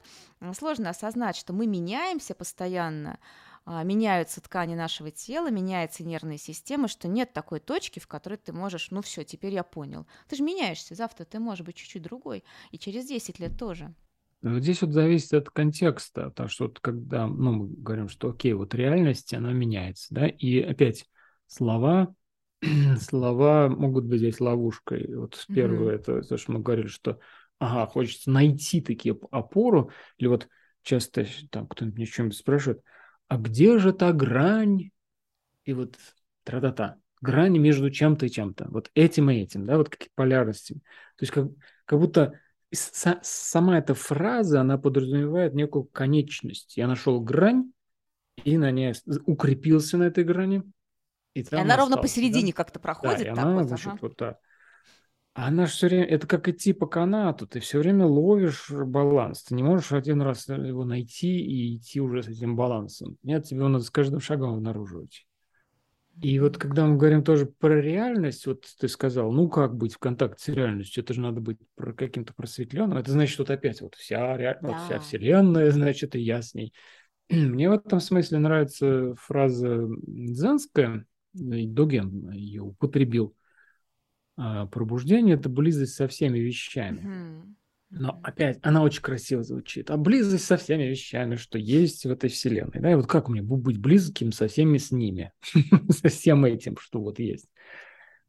Сложно 0.55 0.91
осознать, 0.91 1.37
что 1.37 1.53
мы 1.53 1.67
меняемся 1.67 2.35
постоянно, 2.35 3.19
меняются 3.67 4.41
ткани 4.41 4.75
нашего 4.75 5.11
тела, 5.11 5.51
меняется 5.51 6.05
нервная 6.05 6.39
система, 6.39 6.89
что 6.89 7.09
нет 7.09 7.33
такой 7.33 7.61
точки, 7.61 7.99
в 7.99 8.07
которой 8.07 8.37
ты 8.37 8.53
можешь, 8.53 8.91
ну 8.91 9.03
все, 9.03 9.25
теперь 9.25 9.55
я 9.55 9.63
понял. 9.63 10.07
Ты 10.29 10.37
же 10.37 10.43
меняешься, 10.43 10.95
завтра 10.95 11.25
ты 11.25 11.39
можешь 11.39 11.65
быть 11.65 11.77
чуть-чуть 11.77 12.03
другой, 12.03 12.45
и 12.71 12.79
через 12.79 13.07
10 13.07 13.39
лет 13.39 13.59
тоже. 13.59 13.95
Ну, 14.43 14.59
здесь 14.61 14.83
вот 14.83 14.91
зависит 14.91 15.33
от 15.33 15.49
контекста, 15.49 16.25
потому 16.25 16.51
что 16.51 16.65
вот 16.65 16.79
когда 16.79 17.27
ну, 17.27 17.53
мы 17.53 17.69
говорим, 17.69 18.11
что 18.11 18.29
окей, 18.29 18.53
вот 18.53 18.75
реальность, 18.75 19.33
она 19.33 19.55
меняется, 19.55 20.09
да, 20.11 20.27
и 20.27 20.61
опять 20.61 21.07
слова, 21.47 22.15
слова 23.01 23.71
могут 23.71 24.05
быть 24.05 24.19
здесь 24.19 24.41
ловушкой. 24.41 25.15
Вот 25.15 25.43
первое, 25.49 25.97
mm-hmm. 25.97 26.01
это 26.01 26.23
то, 26.23 26.37
что 26.37 26.53
мы 26.53 26.61
говорили, 26.61 26.89
что 26.89 27.19
ага, 27.59 27.91
хочется 27.91 28.31
найти 28.31 28.83
такие 28.83 29.19
опору, 29.31 29.91
или 30.19 30.29
вот 30.29 30.49
часто 30.83 31.27
там 31.51 31.67
кто-нибудь 31.67 31.97
мне 31.97 32.07
что-нибудь 32.07 32.37
спрашивает, 32.37 32.83
а 33.29 33.37
где 33.37 33.79
же 33.79 33.93
та 33.93 34.13
грань? 34.13 34.91
И 35.65 35.73
вот 35.73 35.99
тра-та-та, 36.45 36.97
грань 37.21 37.59
между 37.59 37.91
чем-то 37.91 38.27
и 38.27 38.31
чем-то, 38.31 38.69
вот 38.69 38.91
этим 38.95 39.31
и 39.31 39.37
этим, 39.37 39.67
да, 39.67 39.79
вот 39.79 39.89
какие 39.89 40.11
полярности. 40.15 40.75
То 41.17 41.23
есть 41.23 41.33
как, 41.33 41.49
как 41.87 41.99
будто 41.99 42.39
с, 42.71 43.19
сама 43.23 43.79
эта 43.79 43.95
фраза, 43.95 44.61
она 44.61 44.79
подразумевает 44.79 45.55
некую 45.55 45.85
конечность. 45.85 46.77
Я 46.77 46.87
нашел 46.87 47.21
грань, 47.21 47.73
и 48.43 48.59
на 48.59 48.71
ней 48.71 48.95
укрепился 49.27 49.97
на 49.97 50.05
этой 50.05 50.25
грани. 50.25 50.63
И, 51.35 51.41
и 51.41 51.47
она 51.51 51.61
остался, 51.61 51.79
ровно 51.79 51.97
посередине 51.97 52.53
да? 52.53 52.57
как-то 52.57 52.81
проходит. 52.81 53.19
Да, 53.19 53.25
и 53.25 53.29
она, 53.29 53.55
вот, 53.55 53.69
значит, 53.69 53.87
ага. 53.87 53.99
вот 54.03 54.17
так. 54.17 54.39
Она 55.35 55.67
же 55.67 55.73
все 55.73 55.89
время, 55.89 56.05
это 56.05 56.29
как 56.29 56.49
идти 56.49 56.73
по 56.73 56.87
канату, 56.87 57.49
ты 57.49 57.59
все 57.59 57.81
время 57.81 58.07
ловишь 58.07 58.71
баланс, 58.71 59.43
ты 59.43 59.57
не 59.57 59.65
можешь 59.65 59.91
один 59.91 60.23
раз 60.23 60.49
его 60.49 60.85
найти 60.85 61.41
и 61.41 61.77
идти 61.77 62.01
уже 62.01 62.23
с 62.23 62.29
этим 62.29 62.55
балансом. 62.55 63.17
Нет, 63.25 63.45
тебе 63.45 63.67
надо 63.67 63.83
с 63.83 63.91
каждым 63.91 64.21
шагом 64.21 64.55
обнаруживать. 64.55 65.27
И 66.23 66.39
вот 66.39 66.57
когда 66.57 66.87
мы 66.87 66.97
говорим 66.97 67.25
тоже 67.25 67.47
про 67.47 67.81
реальность, 67.81 68.47
вот 68.47 68.65
ты 68.79 68.87
сказал, 68.87 69.33
ну 69.33 69.49
как 69.49 69.77
быть 69.77 69.95
в 69.95 69.99
контакте 69.99 70.53
с 70.53 70.55
реальностью, 70.55 71.03
это 71.03 71.13
же 71.13 71.21
надо 71.21 71.41
быть 71.41 71.59
каким-то 71.97 72.33
просветленным, 72.33 72.97
это 72.97 73.11
значит, 73.11 73.37
вот 73.41 73.51
опять 73.51 73.81
вот 73.81 73.97
вся, 73.97 74.37
ре... 74.37 74.57
да. 74.63 74.69
вот 74.69 74.77
вся 74.83 75.01
вселенная, 75.01 75.71
значит, 75.73 76.15
и 76.15 76.21
я 76.21 76.43
с 76.43 76.55
ней. 76.55 76.73
Мне 77.29 77.69
в 77.69 77.73
этом 77.73 77.99
смысле 77.99 78.39
нравится 78.39 79.17
фраза 79.17 79.89
дзенская, 80.07 81.05
Доген 81.33 82.31
ее 82.31 82.63
употребил. 82.63 83.35
А, 84.37 84.67
Пробуждение– 84.67 85.37
это 85.37 85.49
близость 85.49 85.95
со 85.95 86.09
всеми 86.09 86.39
вещами. 86.39 87.47
Но 87.91 88.19
опять, 88.25 88.59
она 88.63 88.83
очень 88.83 89.03
красиво 89.03 89.45
звучит. 89.45 89.91
А 89.91 89.97
близость 89.97 90.45
со 90.45 90.57
всеми 90.57 90.83
вещами, 90.83 91.37
что 91.37 91.59
есть 91.59 92.05
в 92.05 92.11
этой 92.11 92.29
вселенной. 92.29 92.81
Да, 92.81 92.91
и 92.91 92.97
вот 92.97 93.07
как 93.07 93.29
мне 93.29 93.41
быть 93.41 93.79
близким 93.79 94.33
со 94.33 94.49
всеми 94.49 94.79
с 94.79 94.91
ними, 94.91 95.33
со 95.91 96.09
всем 96.09 96.45
этим, 96.45 96.77
что 96.77 97.01
вот 97.01 97.21
есть. 97.21 97.49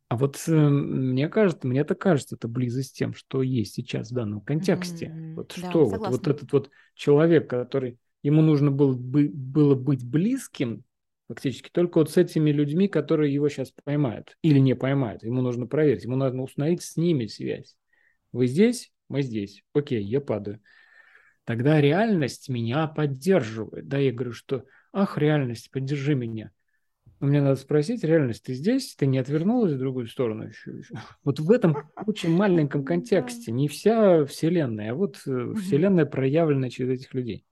А 0.07 0.17
вот 0.17 0.41
э, 0.47 0.51
мне 0.51 1.29
кажется, 1.29 1.67
мне 1.67 1.79
это 1.79 1.95
кажется, 1.95 2.35
это 2.35 2.47
близость 2.47 2.89
с 2.89 2.93
тем, 2.93 3.15
что 3.15 3.41
есть 3.41 3.73
сейчас 3.73 4.11
в 4.11 4.13
данном 4.13 4.41
контексте. 4.41 5.07
Mm-hmm. 5.07 5.33
Вот 5.33 5.55
да, 5.59 5.69
что, 5.69 5.85
вот, 5.85 6.07
вот 6.09 6.27
этот 6.27 6.51
вот 6.53 6.69
человек, 6.93 7.49
который 7.49 7.97
ему 8.21 8.43
нужно 8.43 8.69
было, 8.69 8.93
бы, 8.93 9.29
было 9.33 9.73
быть 9.73 10.07
близким, 10.07 10.83
фактически, 11.27 11.69
только 11.71 11.99
вот 11.99 12.11
с 12.11 12.17
этими 12.17 12.51
людьми, 12.51 12.87
которые 12.87 13.33
его 13.33 13.49
сейчас 13.49 13.71
поймают 13.83 14.37
или 14.41 14.59
не 14.59 14.75
поймают. 14.75 15.23
Ему 15.23 15.41
нужно 15.41 15.67
проверить, 15.67 16.03
ему 16.03 16.15
нужно 16.15 16.43
установить 16.43 16.81
с 16.81 16.97
ними 16.97 17.27
связь. 17.27 17.75
Вы 18.31 18.47
здесь? 18.47 18.91
мы 19.09 19.21
здесь, 19.21 19.63
окей, 19.73 20.03
я 20.03 20.21
падаю. 20.21 20.61
Тогда 21.43 21.79
реальность 21.79 22.49
меня 22.49 22.87
поддерживает. 22.87 23.87
Да, 23.87 23.97
я 23.97 24.11
говорю, 24.11 24.33
что, 24.33 24.65
ах, 24.91 25.17
реальность, 25.17 25.69
поддержи 25.71 26.15
меня. 26.15 26.51
Но 27.19 27.27
мне 27.27 27.41
надо 27.41 27.55
спросить, 27.55 28.03
реальность, 28.03 28.43
ты 28.43 28.53
здесь? 28.53 28.95
Ты 28.95 29.05
не 29.05 29.19
отвернулась 29.19 29.73
в 29.73 29.77
другую 29.77 30.07
сторону 30.07 30.47
еще? 30.47 30.81
Вот 31.23 31.39
в 31.39 31.51
этом 31.51 31.89
очень 32.05 32.31
маленьком 32.35 32.83
контексте. 32.85 33.51
Не 33.51 33.67
вся 33.67 34.25
Вселенная, 34.25 34.91
а 34.91 34.95
вот 34.95 35.21
э, 35.27 35.53
Вселенная 35.55 36.05
проявлена 36.05 36.69
через 36.69 36.99
этих 36.99 37.13
людей. 37.13 37.45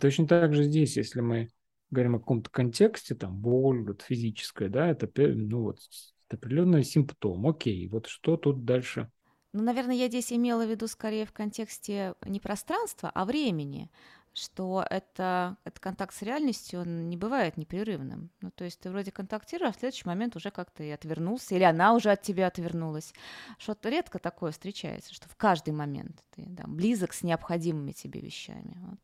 Точно 0.00 0.26
так 0.26 0.52
же 0.54 0.64
здесь, 0.64 0.96
если 0.96 1.20
мы 1.20 1.48
говорим 1.90 2.16
о 2.16 2.18
каком-то 2.18 2.50
контексте, 2.50 3.14
там, 3.14 3.36
боль 3.36 3.82
вот, 3.82 4.02
физическая, 4.02 4.68
да, 4.68 4.88
это, 4.88 5.08
ну, 5.16 5.62
вот, 5.62 5.78
это 6.26 6.36
определенный 6.36 6.84
симптом. 6.84 7.46
Окей, 7.46 7.88
вот 7.88 8.06
что 8.06 8.36
тут 8.36 8.64
дальше 8.64 9.10
ну, 9.56 9.62
наверное, 9.62 9.94
я 9.96 10.08
здесь 10.08 10.34
имела 10.34 10.66
в 10.66 10.70
виду 10.70 10.86
скорее 10.86 11.24
в 11.24 11.32
контексте 11.32 12.14
не 12.26 12.40
пространства, 12.40 13.10
а 13.14 13.24
времени, 13.24 13.90
что 14.34 14.84
это, 14.90 15.56
это 15.64 15.80
контакт 15.80 16.14
с 16.14 16.20
реальностью, 16.20 16.82
он 16.82 17.08
не 17.08 17.16
бывает 17.16 17.56
непрерывным. 17.56 18.30
Ну, 18.42 18.50
то 18.50 18.64
есть 18.64 18.80
ты 18.80 18.90
вроде 18.90 19.10
контактируешь, 19.10 19.70
а 19.70 19.72
в 19.72 19.80
следующий 19.80 20.06
момент 20.06 20.36
уже 20.36 20.50
как-то 20.50 20.82
и 20.82 20.90
отвернулся, 20.90 21.54
или 21.54 21.62
она 21.62 21.94
уже 21.94 22.10
от 22.10 22.20
тебя 22.20 22.48
отвернулась. 22.48 23.14
Что-то 23.58 23.88
редко 23.88 24.18
такое 24.18 24.52
встречается, 24.52 25.14
что 25.14 25.26
в 25.28 25.36
каждый 25.36 25.72
момент 25.72 26.22
ты 26.34 26.44
да, 26.46 26.64
близок 26.66 27.14
с 27.14 27.22
необходимыми 27.22 27.92
тебе 27.92 28.20
вещами. 28.20 28.76
Вот. 28.76 29.00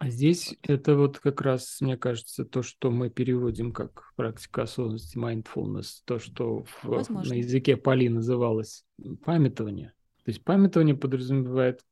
А 0.00 0.08
здесь 0.08 0.56
это 0.62 0.96
вот 0.96 1.18
как 1.18 1.42
раз, 1.42 1.78
мне 1.82 1.98
кажется, 1.98 2.46
то, 2.46 2.62
что 2.62 2.90
мы 2.90 3.10
переводим 3.10 3.70
как 3.70 4.14
практика 4.16 4.62
осознанности, 4.62 5.18
mindfulness, 5.18 6.00
то, 6.06 6.18
что 6.18 6.64
в, 6.82 7.10
на 7.10 7.34
языке 7.34 7.76
Пали 7.76 8.08
называлось 8.08 8.86
памятование. 9.22 9.92
То 10.24 10.30
есть 10.30 10.42
памятование 10.42 10.96
подразумевает, 10.96 11.84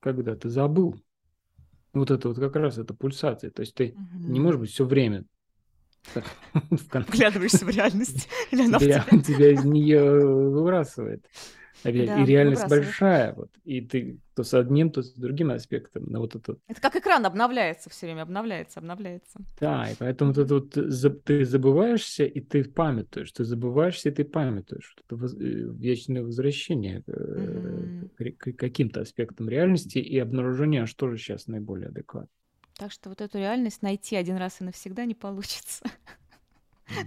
когда 0.00 0.34
ты 0.36 0.48
забыл. 0.48 0.98
Вот 1.92 2.10
это 2.10 2.28
вот 2.28 2.38
как 2.38 2.56
раз 2.56 2.78
это 2.78 2.94
пульсация. 2.94 3.50
То 3.50 3.60
есть 3.60 3.74
ты 3.74 3.94
угу. 3.94 4.32
не 4.32 4.40
можешь 4.40 4.60
быть 4.60 4.70
все 4.70 4.86
время 4.86 5.26
Вглядываешься 6.54 7.66
в 7.66 7.68
реальность. 7.68 8.26
Или 8.52 8.62
она 8.66 8.78
тебя, 8.78 9.04
тебя 9.22 9.52
из 9.52 9.64
нее 9.66 10.02
выбрасывает. 10.02 11.26
Да, 11.84 11.90
и 11.90 12.24
реальность 12.24 12.68
большая, 12.68 13.34
вот, 13.34 13.50
и 13.64 13.80
ты 13.80 14.18
то 14.34 14.44
с 14.44 14.54
одним, 14.54 14.90
то 14.90 15.02
с 15.02 15.12
другим 15.12 15.50
аспектом. 15.50 16.04
Но 16.06 16.20
вот 16.20 16.34
это... 16.34 16.56
это 16.66 16.80
как 16.80 16.96
экран 16.96 17.26
обновляется 17.26 17.90
все 17.90 18.06
время, 18.06 18.22
обновляется, 18.22 18.80
обновляется. 18.80 19.40
Да, 19.58 19.90
и 19.90 19.94
поэтому 19.98 20.32
вот 20.32 20.44
это 20.44 20.54
вот 20.54 21.24
ты 21.24 21.44
забываешься, 21.44 22.24
и 22.24 22.40
ты 22.40 22.64
памятуешь, 22.64 23.32
ты 23.32 23.44
забываешься, 23.44 24.08
и 24.08 24.12
ты 24.12 24.24
памятуешь. 24.24 24.96
Это. 25.04 25.16
Э, 25.16 25.28
вечное 25.38 26.22
возвращение 26.22 27.02
mm-hmm. 27.06 28.32
к, 28.36 28.52
каким-то 28.52 29.02
аспектам 29.02 29.48
реальности 29.48 29.98
и 29.98 30.18
обнаружение, 30.18 30.86
что 30.86 31.08
же 31.10 31.18
сейчас 31.18 31.46
наиболее 31.46 31.88
адекватно. 31.88 32.30
Так 32.74 32.92
что 32.92 33.10
вот 33.10 33.20
эту 33.20 33.38
реальность 33.38 33.82
найти 33.82 34.16
один 34.16 34.36
раз 34.36 34.60
и 34.60 34.64
навсегда 34.64 35.04
не 35.04 35.14
получится. 35.14 35.84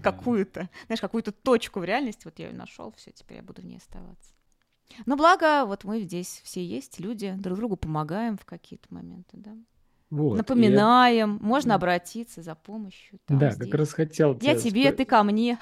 Какую-то, 0.01 0.69
знаешь, 0.85 1.01
какую-то 1.01 1.31
точку 1.31 1.79
в 1.79 1.83
реальности, 1.83 2.21
вот 2.25 2.39
я 2.39 2.49
ее 2.49 2.55
нашел, 2.55 2.93
все, 2.95 3.11
теперь 3.11 3.37
я 3.37 3.43
буду 3.43 3.61
в 3.61 3.65
ней 3.65 3.77
оставаться. 3.77 4.33
Но 5.05 5.15
благо, 5.15 5.65
вот 5.65 5.83
мы 5.83 6.01
здесь 6.01 6.41
все 6.43 6.63
есть, 6.63 6.99
люди, 6.99 7.33
друг 7.37 7.57
другу 7.57 7.77
помогаем 7.77 8.37
в 8.37 8.45
какие-то 8.45 8.93
моменты, 8.93 9.37
да. 9.37 9.55
Вот, 10.09 10.37
Напоминаем, 10.37 11.39
я... 11.41 11.47
можно 11.47 11.73
обратиться 11.73 12.43
за 12.43 12.53
помощью. 12.53 13.17
Там, 13.25 13.39
да, 13.39 13.49
здесь. 13.49 13.65
как 13.65 13.79
раз 13.79 13.93
хотел 13.93 14.37
Я 14.41 14.55
тебе, 14.55 14.83
спро... 14.83 14.97
ты 14.97 15.05
ко 15.05 15.23
мне. 15.23 15.57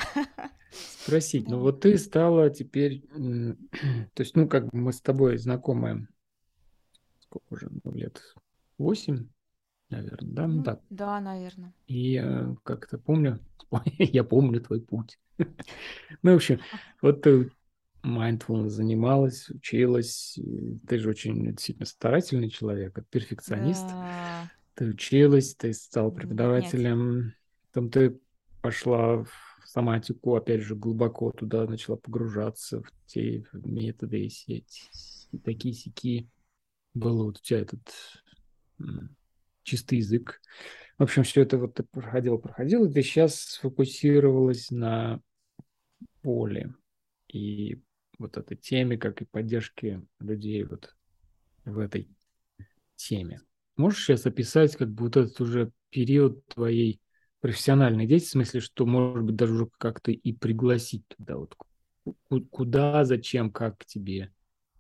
Спросить, 0.72 1.48
ну 1.48 1.60
вот 1.60 1.82
ты 1.82 1.98
стала 1.98 2.50
теперь, 2.50 3.02
то 4.14 4.24
есть, 4.24 4.36
ну, 4.36 4.50
как 4.50 4.66
бы 4.66 4.78
мы 4.78 4.92
с 4.92 5.00
тобой 5.00 5.38
знакомы, 5.38 6.08
сколько 7.20 7.46
уже, 7.50 7.70
ну, 7.84 7.94
лет, 7.94 8.22
восемь, 8.78 9.30
наверное, 9.90 10.34
да? 10.34 10.48
Ну, 10.48 10.64
так. 10.64 10.82
Да, 10.90 11.22
наверное. 11.22 11.74
И 11.88 12.20
э, 12.22 12.56
как-то 12.64 12.98
помню, 12.98 13.40
я 13.98 14.24
помню 14.24 14.60
твой 14.60 14.82
путь. 14.82 15.18
ну, 16.24 16.34
в 16.34 16.36
общем, 16.36 16.60
вот 17.02 17.22
ты 17.22 17.52
mindfulness 18.04 18.70
занималась, 18.70 19.50
училась. 19.50 20.40
Ты 20.88 20.98
же 20.98 21.10
очень 21.10 21.52
действительно 21.52 21.86
старательный 21.86 22.50
человек, 22.50 22.98
перфекционист. 23.10 23.88
Да. 23.88 24.52
Ты 24.76 24.90
училась, 24.90 25.56
ты 25.56 25.74
стал 25.74 26.12
преподавателем. 26.12 27.26
Нет. 27.26 27.36
Потом 27.68 27.90
ты 27.90 28.20
пошла 28.62 29.24
в 29.24 29.30
соматику, 29.66 30.36
опять 30.36 30.62
же, 30.62 30.76
глубоко 30.76 31.32
туда 31.32 31.66
начала 31.66 31.96
погружаться 31.96 32.82
в 32.82 32.92
те 33.06 33.46
методы 33.54 34.26
и 34.26 34.30
сеть. 34.30 34.90
И 35.32 35.38
такие 35.38 35.74
сики. 35.74 36.30
Был 36.94 37.24
вот 37.24 37.38
у 37.38 37.42
тебя 37.42 37.60
этот 37.60 37.88
чистый 39.64 40.00
язык. 40.00 40.42
В 40.98 41.04
общем, 41.04 41.24
все 41.24 41.42
это 41.42 41.58
вот 41.58 41.76
ты 41.76 41.84
проходила, 41.84 42.38
проходила, 42.38 42.88
и 42.88 42.92
ты 42.92 43.02
сейчас 43.02 43.36
сфокусировалась 43.36 44.72
на 44.72 45.22
поле. 46.22 46.74
И 47.28 47.82
вот 48.22 48.38
этой 48.38 48.56
теме, 48.56 48.98
как 48.98 49.22
и 49.22 49.26
поддержки 49.26 50.02
людей 50.20 50.64
вот 50.64 50.96
в 51.66 51.80
этой 51.80 52.10
теме. 52.96 53.42
Можешь 53.78 54.06
сейчас 54.06 54.26
описать 54.26 54.76
как 54.76 54.90
бы 54.90 55.06
вот 55.06 55.18
этот 55.18 55.40
уже 55.42 55.72
период 55.90 56.46
твоей 56.48 57.02
профессиональной 57.40 58.06
деятельности, 58.06 58.30
в 58.30 58.32
смысле, 58.32 58.60
что, 58.62 58.86
может 58.86 59.24
быть, 59.24 59.36
даже 59.36 59.54
уже 59.54 59.70
как-то 59.78 60.12
и 60.12 60.34
пригласить 60.34 61.04
туда, 61.08 61.38
вот 61.38 61.58
куда, 62.50 63.04
зачем, 63.06 63.52
как 63.52 63.80
к 63.80 63.86
тебе 63.86 64.32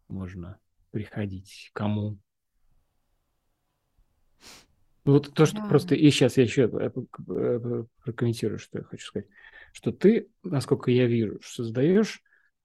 можно 0.07 0.59
приходить, 0.91 1.69
кому? 1.73 2.19
Вот 5.03 5.34
то, 5.34 5.45
что 5.45 5.57
да. 5.57 5.68
просто... 5.68 5.95
И 5.95 6.09
сейчас 6.11 6.38
я 6.38 6.43
еще 6.43 6.69
э, 6.72 6.91
э, 7.30 7.84
прокомментирую, 8.03 8.59
что 8.59 8.80
я 8.80 8.84
хочу 8.84 9.07
сказать. 9.07 9.27
Что 9.73 9.91
ты, 9.91 10.30
насколько 10.43 10.91
я 10.91 11.07
вижу, 11.07 11.39
создаешь 11.43 12.22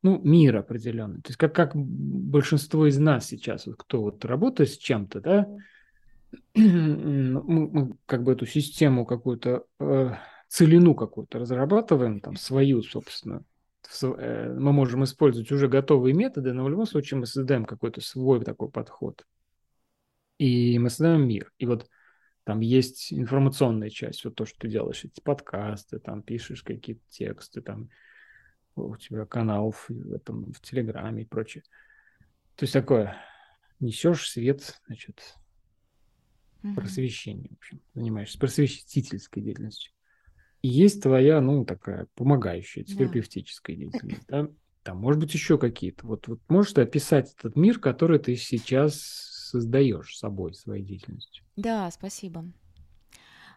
ну, 0.06 0.20
мир 0.22 0.56
определенный. 0.56 1.20
То 1.20 1.30
есть 1.30 1.36
как, 1.36 1.52
как 1.52 1.74
большинство 1.74 2.86
из 2.86 2.96
нас 2.96 3.26
сейчас, 3.26 3.66
вот, 3.66 3.74
кто 3.74 4.02
вот 4.02 4.24
работает 4.24 4.70
с 4.70 4.76
чем-то, 4.76 5.20
да, 5.20 5.48
мы, 6.54 7.40
мы 7.42 7.96
как 8.06 8.22
бы 8.22 8.30
эту 8.30 8.46
систему 8.46 9.04
какую-то, 9.04 9.64
э, 9.80 10.10
целину 10.46 10.94
какую-то 10.94 11.40
разрабатываем, 11.40 12.20
там, 12.20 12.36
свою, 12.36 12.84
собственно. 12.84 13.42
Э, 14.00 14.54
мы 14.56 14.72
можем 14.72 15.02
использовать 15.02 15.50
уже 15.50 15.66
готовые 15.66 16.14
методы, 16.14 16.52
но 16.52 16.62
в 16.62 16.70
любом 16.70 16.86
случае 16.86 17.18
мы 17.18 17.26
создаем 17.26 17.64
какой-то 17.64 18.00
свой 18.00 18.44
такой 18.44 18.70
подход. 18.70 19.26
И 20.38 20.78
мы 20.78 20.88
создаем 20.88 21.26
мир. 21.26 21.52
И 21.58 21.66
вот 21.66 21.88
там 22.44 22.60
есть 22.60 23.12
информационная 23.12 23.90
часть, 23.90 24.24
вот 24.24 24.36
то, 24.36 24.46
что 24.46 24.56
ты 24.60 24.68
делаешь, 24.68 25.04
эти 25.04 25.20
подкасты, 25.20 25.98
там 25.98 26.22
пишешь 26.22 26.62
какие-то 26.62 27.02
тексты, 27.08 27.60
там 27.60 27.88
у 28.76 28.96
тебя 28.96 29.24
канал 29.26 29.72
в, 29.72 29.90
этом, 30.12 30.52
в 30.52 30.60
Телеграме 30.60 31.22
и 31.22 31.26
прочее. 31.26 31.64
То 32.54 32.64
есть 32.64 32.72
такое, 32.72 33.16
несешь 33.80 34.30
свет, 34.30 34.80
значит, 34.86 35.36
mm-hmm. 36.62 36.74
просвещение, 36.74 37.50
в 37.50 37.58
общем, 37.58 37.80
занимаешься 37.94 38.38
просветительской 38.38 39.42
деятельностью. 39.42 39.92
И 40.62 40.68
есть 40.68 41.02
твоя, 41.02 41.40
ну, 41.40 41.64
такая 41.64 42.06
помогающая, 42.14 42.84
терапевтическая 42.84 43.76
yeah. 43.76 43.78
деятельность, 43.78 44.26
да? 44.28 44.48
Там, 44.82 44.98
может 44.98 45.20
быть, 45.20 45.34
еще 45.34 45.58
какие-то. 45.58 46.06
Вот, 46.06 46.28
вот 46.28 46.40
можешь 46.48 46.72
ты 46.72 46.82
описать 46.82 47.34
этот 47.36 47.56
мир, 47.56 47.80
который 47.80 48.20
ты 48.20 48.36
сейчас 48.36 48.94
создаешь 48.94 50.16
собой, 50.16 50.54
своей 50.54 50.84
деятельностью? 50.84 51.44
Да, 51.56 51.90
спасибо. 51.90 52.44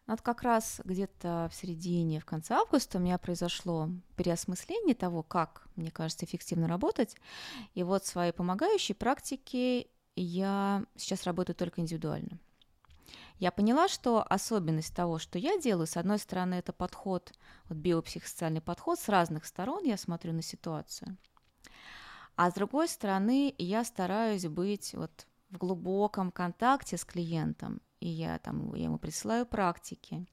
Вот 0.10 0.22
как 0.22 0.42
раз 0.42 0.82
где-то 0.86 1.50
в 1.52 1.56
середине, 1.56 2.20
в 2.20 2.26
конце 2.26 2.56
августа 2.56 2.98
у 2.98 3.02
меня 3.02 3.20
произошло 3.20 3.92
переосмысление 4.16 4.96
того, 4.96 5.22
как, 5.22 5.68
мне 5.76 5.92
кажется, 5.92 6.26
эффективно 6.26 6.68
работать. 6.68 7.16
И 7.76 7.84
вот 7.84 8.08
свои 8.08 8.32
помогающие 8.32 8.96
практики 8.96 9.88
я 10.16 10.84
сейчас 10.96 11.26
работаю 11.26 11.56
только 11.56 11.82
индивидуально. 11.82 12.40
Я 13.38 13.52
поняла, 13.52 13.88
что 13.88 14.24
особенность 14.24 14.96
того, 14.96 15.20
что 15.20 15.38
я 15.38 15.60
делаю, 15.60 15.86
с 15.86 15.96
одной 15.96 16.18
стороны, 16.18 16.56
это 16.56 16.74
подход, 16.74 17.32
вот 17.66 17.78
биопсихосоциальный 17.78 18.62
подход, 18.62 19.00
с 19.00 19.10
разных 19.10 19.46
сторон 19.46 19.84
я 19.84 19.96
смотрю 19.96 20.34
на 20.34 20.42
ситуацию. 20.42 21.18
А 22.36 22.50
с 22.50 22.56
другой 22.56 22.88
стороны, 22.88 23.54
я 23.60 23.84
стараюсь 23.84 24.48
быть 24.48 24.96
вот 24.96 25.28
в 25.52 25.60
глубоком 25.60 26.32
контакте 26.32 26.98
с 26.98 27.06
клиентом 27.06 27.80
и 28.00 28.08
я 28.08 28.40
там 28.40 28.74
я 28.76 28.86
ему 28.86 28.98
присылаю 28.98 29.46
практики. 29.46 30.26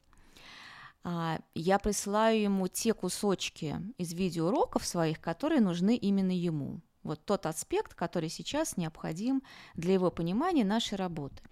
А, 1.02 1.38
я 1.54 1.78
присылаю 1.78 2.40
ему 2.40 2.68
те 2.68 2.92
кусочки 2.92 3.76
из 3.96 4.12
видеоуроков 4.12 4.84
своих, 4.84 5.20
которые 5.20 5.60
нужны 5.60 5.96
именно 5.96 6.32
ему. 6.32 6.80
Вот 7.02 7.24
тот 7.24 7.46
аспект, 7.46 7.94
который 7.94 8.28
сейчас 8.28 8.76
необходим 8.76 9.42
для 9.74 9.94
его 9.94 10.10
понимания 10.10 10.64
нашей 10.64 10.96
работы. 10.96 11.42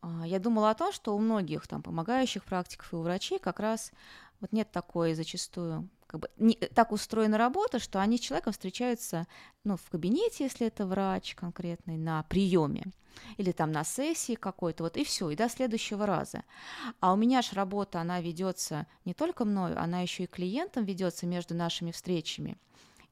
А, 0.00 0.26
я 0.26 0.38
думала 0.38 0.70
о 0.70 0.74
том, 0.74 0.92
что 0.92 1.14
у 1.14 1.18
многих 1.18 1.66
там 1.68 1.82
помогающих 1.82 2.44
практиков 2.44 2.92
и 2.92 2.96
у 2.96 3.02
врачей 3.02 3.38
как 3.38 3.60
раз 3.60 3.92
вот 4.40 4.52
нет 4.52 4.72
такой 4.72 5.14
зачастую 5.14 5.88
как 6.10 6.22
бы 6.22 6.28
не, 6.38 6.54
так 6.54 6.90
устроена 6.90 7.38
работа, 7.38 7.78
что 7.78 8.00
они 8.00 8.18
с 8.18 8.20
человеком 8.20 8.52
встречаются 8.52 9.28
ну, 9.62 9.76
в 9.76 9.90
кабинете, 9.90 10.42
если 10.42 10.66
это 10.66 10.84
врач 10.84 11.36
конкретный, 11.36 11.96
на 11.96 12.24
приеме 12.24 12.86
или 13.36 13.52
там 13.52 13.70
на 13.70 13.84
сессии 13.84 14.34
какой-то, 14.34 14.82
вот 14.82 14.96
и 14.96 15.04
все, 15.04 15.30
и 15.30 15.36
до 15.36 15.48
следующего 15.48 16.06
раза. 16.06 16.42
А 16.98 17.12
у 17.12 17.16
меня 17.16 17.42
же 17.42 17.50
работа, 17.52 18.00
она 18.00 18.20
ведется 18.20 18.88
не 19.04 19.14
только 19.14 19.44
мною, 19.44 19.80
она 19.80 20.00
еще 20.00 20.24
и 20.24 20.26
клиентом 20.26 20.84
ведется 20.84 21.26
между 21.26 21.54
нашими 21.54 21.92
встречами. 21.92 22.56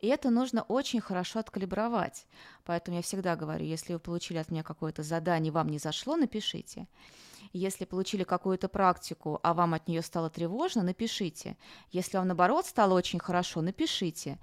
И 0.01 0.07
это 0.07 0.31
нужно 0.31 0.63
очень 0.63 1.01
хорошо 1.01 1.41
откалибровать. 1.41 2.27
Поэтому 2.65 2.97
я 2.99 3.03
всегда 3.03 3.37
говорю, 3.37 3.65
если 3.65 3.95
вы 3.95 3.99
получили 3.99 4.39
от 4.39 4.51
меня 4.51 4.63
какое-то 4.63 5.03
задание, 5.03 5.53
вам 5.53 5.69
не 5.69 5.79
зашло, 5.79 6.17
напишите. 6.17 6.87
Если 7.53 7.85
получили 7.85 8.25
какую-то 8.25 8.69
практику, 8.69 9.41
а 9.43 9.55
вам 9.55 9.75
от 9.75 9.89
нее 9.89 10.03
стало 10.03 10.31
тревожно, 10.31 10.83
напишите. 10.83 11.57
Если 11.91 12.17
вам 12.17 12.29
наоборот 12.29 12.67
стало 12.67 12.95
очень 12.95 13.19
хорошо, 13.19 13.63
напишите. 13.63 14.39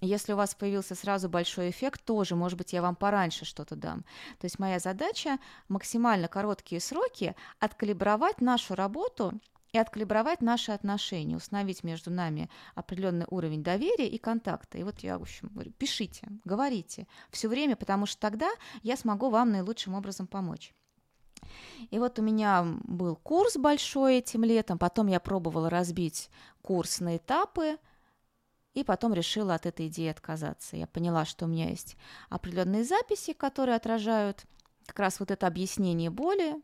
Если 0.00 0.32
у 0.32 0.36
вас 0.36 0.54
появился 0.54 0.96
сразу 0.96 1.28
большой 1.28 1.70
эффект, 1.70 2.04
тоже, 2.04 2.34
может 2.34 2.58
быть, 2.58 2.72
я 2.72 2.82
вам 2.82 2.96
пораньше 2.96 3.44
что-то 3.44 3.76
дам. 3.76 4.04
То 4.40 4.46
есть 4.46 4.58
моя 4.58 4.80
задача 4.80 5.38
максимально 5.68 6.26
короткие 6.26 6.80
сроки 6.80 7.36
откалибровать 7.60 8.40
нашу 8.40 8.74
работу 8.74 9.32
и 9.72 9.78
откалибровать 9.78 10.42
наши 10.42 10.70
отношения, 10.72 11.36
установить 11.36 11.82
между 11.82 12.10
нами 12.10 12.50
определенный 12.74 13.26
уровень 13.30 13.62
доверия 13.62 14.08
и 14.08 14.18
контакта. 14.18 14.78
И 14.78 14.82
вот 14.82 15.00
я, 15.00 15.18
в 15.18 15.22
общем, 15.22 15.48
говорю, 15.48 15.72
пишите, 15.72 16.28
говорите 16.44 17.06
все 17.30 17.48
время, 17.48 17.74
потому 17.76 18.06
что 18.06 18.20
тогда 18.20 18.50
я 18.82 18.96
смогу 18.96 19.30
вам 19.30 19.50
наилучшим 19.50 19.94
образом 19.94 20.26
помочь. 20.26 20.74
И 21.90 21.98
вот 21.98 22.18
у 22.18 22.22
меня 22.22 22.64
был 22.84 23.16
курс 23.16 23.56
большой 23.56 24.18
этим 24.18 24.44
летом, 24.44 24.78
потом 24.78 25.08
я 25.08 25.18
пробовала 25.18 25.68
разбить 25.68 26.30
курс 26.62 27.00
на 27.00 27.16
этапы, 27.16 27.78
и 28.74 28.84
потом 28.84 29.12
решила 29.12 29.54
от 29.54 29.66
этой 29.66 29.88
идеи 29.88 30.08
отказаться. 30.08 30.76
Я 30.76 30.86
поняла, 30.86 31.24
что 31.26 31.44
у 31.44 31.48
меня 31.48 31.68
есть 31.68 31.96
определенные 32.30 32.84
записи, 32.84 33.34
которые 33.34 33.76
отражают 33.76 34.44
как 34.86 34.98
раз 34.98 35.20
вот 35.20 35.30
это 35.30 35.46
объяснение 35.46 36.10
боли, 36.10 36.54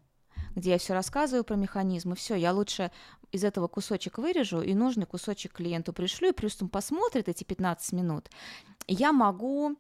где 0.55 0.73
я 0.73 0.79
все 0.79 0.95
рассказываю 0.95 1.45
про 1.45 1.57
механизмы. 1.57 2.15
Все, 2.15 2.35
я 2.35 2.53
лучше 2.53 2.91
из 3.33 3.45
этого 3.45 3.69
кусочек 3.69 4.19
вырежу 4.19 4.61
и 4.63 4.75
нужный 4.75 5.07
кусочек 5.07 5.53
клиенту 5.53 5.93
пришлю, 5.93 6.31
и 6.31 6.33
плюс 6.33 6.61
он 6.61 6.69
посмотрит 6.69 7.29
эти 7.29 7.45
15 7.45 7.93
минут. 7.93 8.31
Я 8.87 9.13
могу 9.13 9.77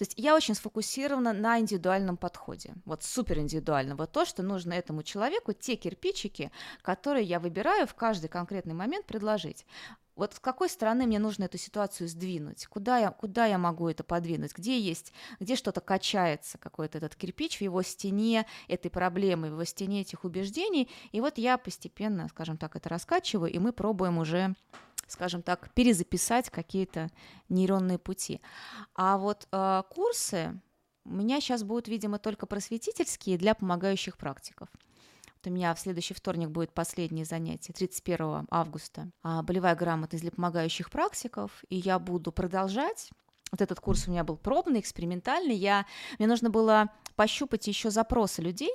то 0.00 0.04
есть 0.04 0.14
я 0.16 0.34
очень 0.34 0.54
сфокусирована 0.54 1.34
на 1.34 1.60
индивидуальном 1.60 2.16
подходе, 2.16 2.72
вот 2.86 3.02
супер 3.02 3.38
индивидуально. 3.38 3.96
Вот 3.96 4.10
то, 4.12 4.24
что 4.24 4.42
нужно 4.42 4.72
этому 4.72 5.02
человеку, 5.02 5.52
те 5.52 5.76
кирпичики, 5.76 6.50
которые 6.80 7.26
я 7.26 7.38
выбираю 7.38 7.86
в 7.86 7.94
каждый 7.94 8.28
конкретный 8.28 8.72
момент 8.72 9.04
предложить. 9.04 9.66
Вот 10.20 10.34
с 10.34 10.38
какой 10.38 10.68
стороны 10.68 11.06
мне 11.06 11.18
нужно 11.18 11.44
эту 11.44 11.56
ситуацию 11.56 12.06
сдвинуть? 12.06 12.66
Куда 12.66 12.98
я, 12.98 13.10
куда 13.10 13.46
я 13.46 13.56
могу 13.56 13.88
это 13.88 14.04
подвинуть? 14.04 14.54
Где 14.54 14.78
есть, 14.78 15.14
где 15.40 15.56
что-то 15.56 15.80
качается, 15.80 16.58
какой-то 16.58 16.98
этот 16.98 17.16
кирпич 17.16 17.56
в 17.56 17.62
его 17.62 17.80
стене 17.80 18.44
этой 18.68 18.90
проблемы, 18.90 19.48
в 19.48 19.52
его 19.52 19.64
стене 19.64 20.02
этих 20.02 20.24
убеждений. 20.24 20.90
И 21.12 21.22
вот 21.22 21.38
я 21.38 21.56
постепенно, 21.56 22.28
скажем 22.28 22.58
так, 22.58 22.76
это 22.76 22.90
раскачиваю, 22.90 23.50
и 23.50 23.58
мы 23.58 23.72
пробуем 23.72 24.18
уже 24.18 24.54
скажем 25.06 25.40
так, 25.40 25.72
перезаписать 25.72 26.50
какие-то 26.50 27.08
нейронные 27.48 27.98
пути. 27.98 28.42
А 28.94 29.16
вот 29.16 29.48
э, 29.50 29.82
курсы 29.88 30.60
у 31.06 31.14
меня 31.14 31.40
сейчас 31.40 31.64
будут, 31.64 31.88
видимо, 31.88 32.18
только 32.18 32.44
просветительские 32.44 33.38
для 33.38 33.54
помогающих 33.54 34.18
практиков. 34.18 34.68
У 35.46 35.50
меня 35.50 35.74
в 35.74 35.80
следующий 35.80 36.14
вторник 36.14 36.50
будет 36.50 36.72
последнее 36.72 37.24
занятие, 37.24 37.72
31 37.72 38.46
августа. 38.50 39.10
А, 39.22 39.42
болевая 39.42 39.74
грамотность 39.74 40.22
для 40.22 40.30
помогающих 40.30 40.90
практиков. 40.90 41.64
И 41.68 41.76
я 41.76 41.98
буду 41.98 42.32
продолжать 42.32 43.10
вот 43.50 43.60
этот 43.60 43.80
курс 43.80 44.06
у 44.06 44.10
меня 44.10 44.24
был 44.24 44.36
пробный, 44.36 44.80
экспериментальный. 44.80 45.56
Я, 45.56 45.86
мне 46.18 46.28
нужно 46.28 46.50
было 46.50 46.90
пощупать 47.16 47.66
еще 47.66 47.90
запросы 47.90 48.42
людей, 48.42 48.72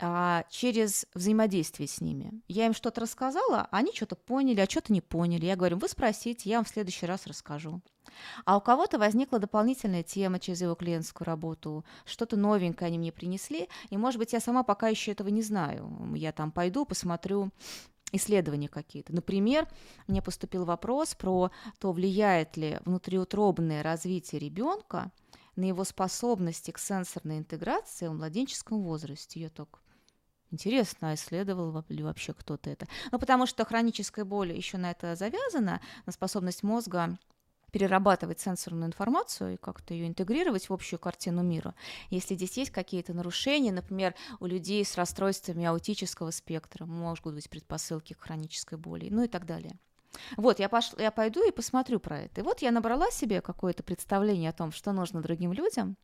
а, 0.00 0.44
через 0.48 1.06
взаимодействие 1.14 1.86
с 1.86 2.00
ними. 2.00 2.32
Я 2.48 2.66
им 2.66 2.74
что-то 2.74 3.02
рассказала, 3.02 3.68
они 3.70 3.92
что-то 3.94 4.16
поняли, 4.16 4.60
а 4.60 4.70
что-то 4.70 4.92
не 4.92 5.00
поняли. 5.00 5.46
Я 5.46 5.56
говорю, 5.56 5.76
вы 5.76 5.88
спросите, 5.88 6.48
я 6.48 6.56
вам 6.56 6.64
в 6.64 6.70
следующий 6.70 7.06
раз 7.06 7.26
расскажу. 7.26 7.82
А 8.44 8.56
у 8.56 8.60
кого-то 8.60 8.98
возникла 8.98 9.38
дополнительная 9.38 10.02
тема 10.02 10.38
через 10.38 10.62
его 10.62 10.74
клиентскую 10.74 11.26
работу, 11.26 11.84
что-то 12.04 12.36
новенькое 12.36 12.88
они 12.88 12.98
мне 12.98 13.12
принесли, 13.12 13.68
и, 13.90 13.96
может 13.96 14.18
быть, 14.18 14.32
я 14.32 14.40
сама 14.40 14.62
пока 14.62 14.88
еще 14.88 15.12
этого 15.12 15.28
не 15.28 15.42
знаю. 15.42 15.90
Я 16.14 16.32
там 16.32 16.52
пойду, 16.52 16.84
посмотрю 16.84 17.50
исследования 18.12 18.68
какие-то. 18.68 19.14
Например, 19.14 19.66
мне 20.06 20.22
поступил 20.22 20.64
вопрос 20.64 21.14
про 21.14 21.50
то, 21.78 21.92
влияет 21.92 22.56
ли 22.56 22.78
внутриутробное 22.84 23.82
развитие 23.82 24.38
ребенка 24.38 25.10
на 25.56 25.64
его 25.64 25.84
способности 25.84 26.70
к 26.70 26.78
сенсорной 26.78 27.38
интеграции 27.38 28.08
в 28.08 28.14
младенческом 28.14 28.82
возрасте. 28.82 29.40
Я 29.40 29.50
так 29.50 29.80
Интересно, 30.50 31.10
а 31.10 31.14
исследовал 31.14 31.82
ли 31.88 32.02
вообще 32.02 32.34
кто-то 32.34 32.68
это? 32.68 32.86
Ну, 33.10 33.18
потому 33.18 33.46
что 33.46 33.64
хроническая 33.64 34.26
боль 34.26 34.52
еще 34.52 34.76
на 34.76 34.90
это 34.90 35.16
завязана, 35.16 35.80
на 36.04 36.12
способность 36.12 36.62
мозга 36.62 37.18
перерабатывать 37.72 38.38
сенсорную 38.38 38.86
информацию 38.86 39.54
и 39.54 39.56
как-то 39.56 39.94
ее 39.94 40.06
интегрировать 40.06 40.68
в 40.68 40.72
общую 40.72 41.00
картину 41.00 41.42
мира. 41.42 41.74
Если 42.10 42.34
здесь 42.34 42.56
есть 42.56 42.70
какие-то 42.70 43.14
нарушения, 43.14 43.72
например, 43.72 44.14
у 44.38 44.46
людей 44.46 44.84
с 44.84 44.96
расстройствами 44.96 45.64
аутического 45.64 46.30
спектра 46.30 46.84
могут 46.84 47.34
быть 47.34 47.50
предпосылки 47.50 48.12
к 48.12 48.20
хронической 48.20 48.78
боли, 48.78 49.08
ну 49.10 49.24
и 49.24 49.28
так 49.28 49.46
далее. 49.46 49.78
Вот, 50.36 50.58
я, 50.58 50.68
пош... 50.68 50.92
я 50.98 51.10
пойду 51.10 51.46
и 51.46 51.50
посмотрю 51.50 51.98
про 51.98 52.20
это. 52.20 52.42
И 52.42 52.44
вот 52.44 52.60
я 52.60 52.70
набрала 52.70 53.10
себе 53.10 53.40
какое-то 53.40 53.82
представление 53.82 54.50
о 54.50 54.52
том, 54.52 54.70
что 54.70 54.92
нужно 54.92 55.22
другим 55.22 55.52
людям, 55.54 55.96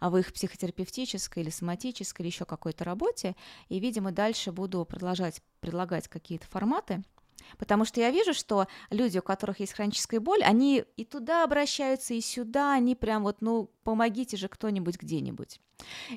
а 0.00 0.10
в 0.10 0.18
их 0.18 0.32
психотерапевтической 0.32 1.42
или 1.42 1.50
соматической 1.50 2.24
или 2.24 2.30
еще 2.30 2.44
какой-то 2.44 2.84
работе, 2.84 3.34
и, 3.70 3.80
видимо, 3.80 4.12
дальше 4.12 4.52
буду 4.52 4.84
продолжать 4.84 5.42
предлагать 5.60 6.08
какие-то 6.08 6.46
форматы, 6.46 7.02
Потому 7.56 7.84
что 7.84 8.00
я 8.00 8.10
вижу, 8.10 8.34
что 8.34 8.66
люди, 8.90 9.18
у 9.18 9.22
которых 9.22 9.60
есть 9.60 9.72
хроническая 9.72 10.20
боль, 10.20 10.42
они 10.42 10.84
и 10.96 11.04
туда 11.04 11.44
обращаются, 11.44 12.14
и 12.14 12.20
сюда, 12.20 12.74
они 12.74 12.94
прям 12.94 13.22
вот, 13.22 13.40
ну, 13.40 13.70
помогите 13.84 14.36
же 14.36 14.48
кто-нибудь 14.48 14.98
где-нибудь. 14.98 15.60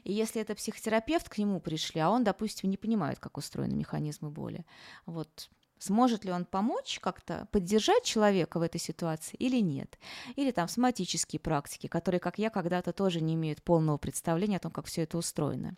И 0.03 0.11
если 0.11 0.41
это 0.41 0.55
психотерапевт, 0.55 1.29
к 1.29 1.37
нему 1.37 1.59
пришли, 1.59 2.01
а 2.01 2.09
он, 2.09 2.23
допустим, 2.23 2.69
не 2.69 2.77
понимает, 2.77 3.19
как 3.19 3.37
устроены 3.37 3.75
механизмы 3.75 4.29
боли, 4.29 4.65
вот 5.05 5.49
Сможет 5.81 6.25
ли 6.25 6.31
он 6.31 6.45
помочь 6.45 6.99
как-то 7.01 7.47
поддержать 7.51 8.03
человека 8.03 8.59
в 8.59 8.61
этой 8.61 8.79
ситуации 8.79 9.35
или 9.37 9.59
нет? 9.59 9.97
Или 10.35 10.51
там 10.51 10.67
соматические 10.67 11.39
практики, 11.39 11.87
которые, 11.87 12.19
как 12.19 12.37
я, 12.37 12.51
когда-то 12.51 12.93
тоже 12.93 13.19
не 13.19 13.33
имеют 13.33 13.63
полного 13.63 13.97
представления 13.97 14.57
о 14.57 14.59
том, 14.59 14.71
как 14.71 14.85
все 14.85 15.01
это 15.01 15.17
устроено. 15.17 15.75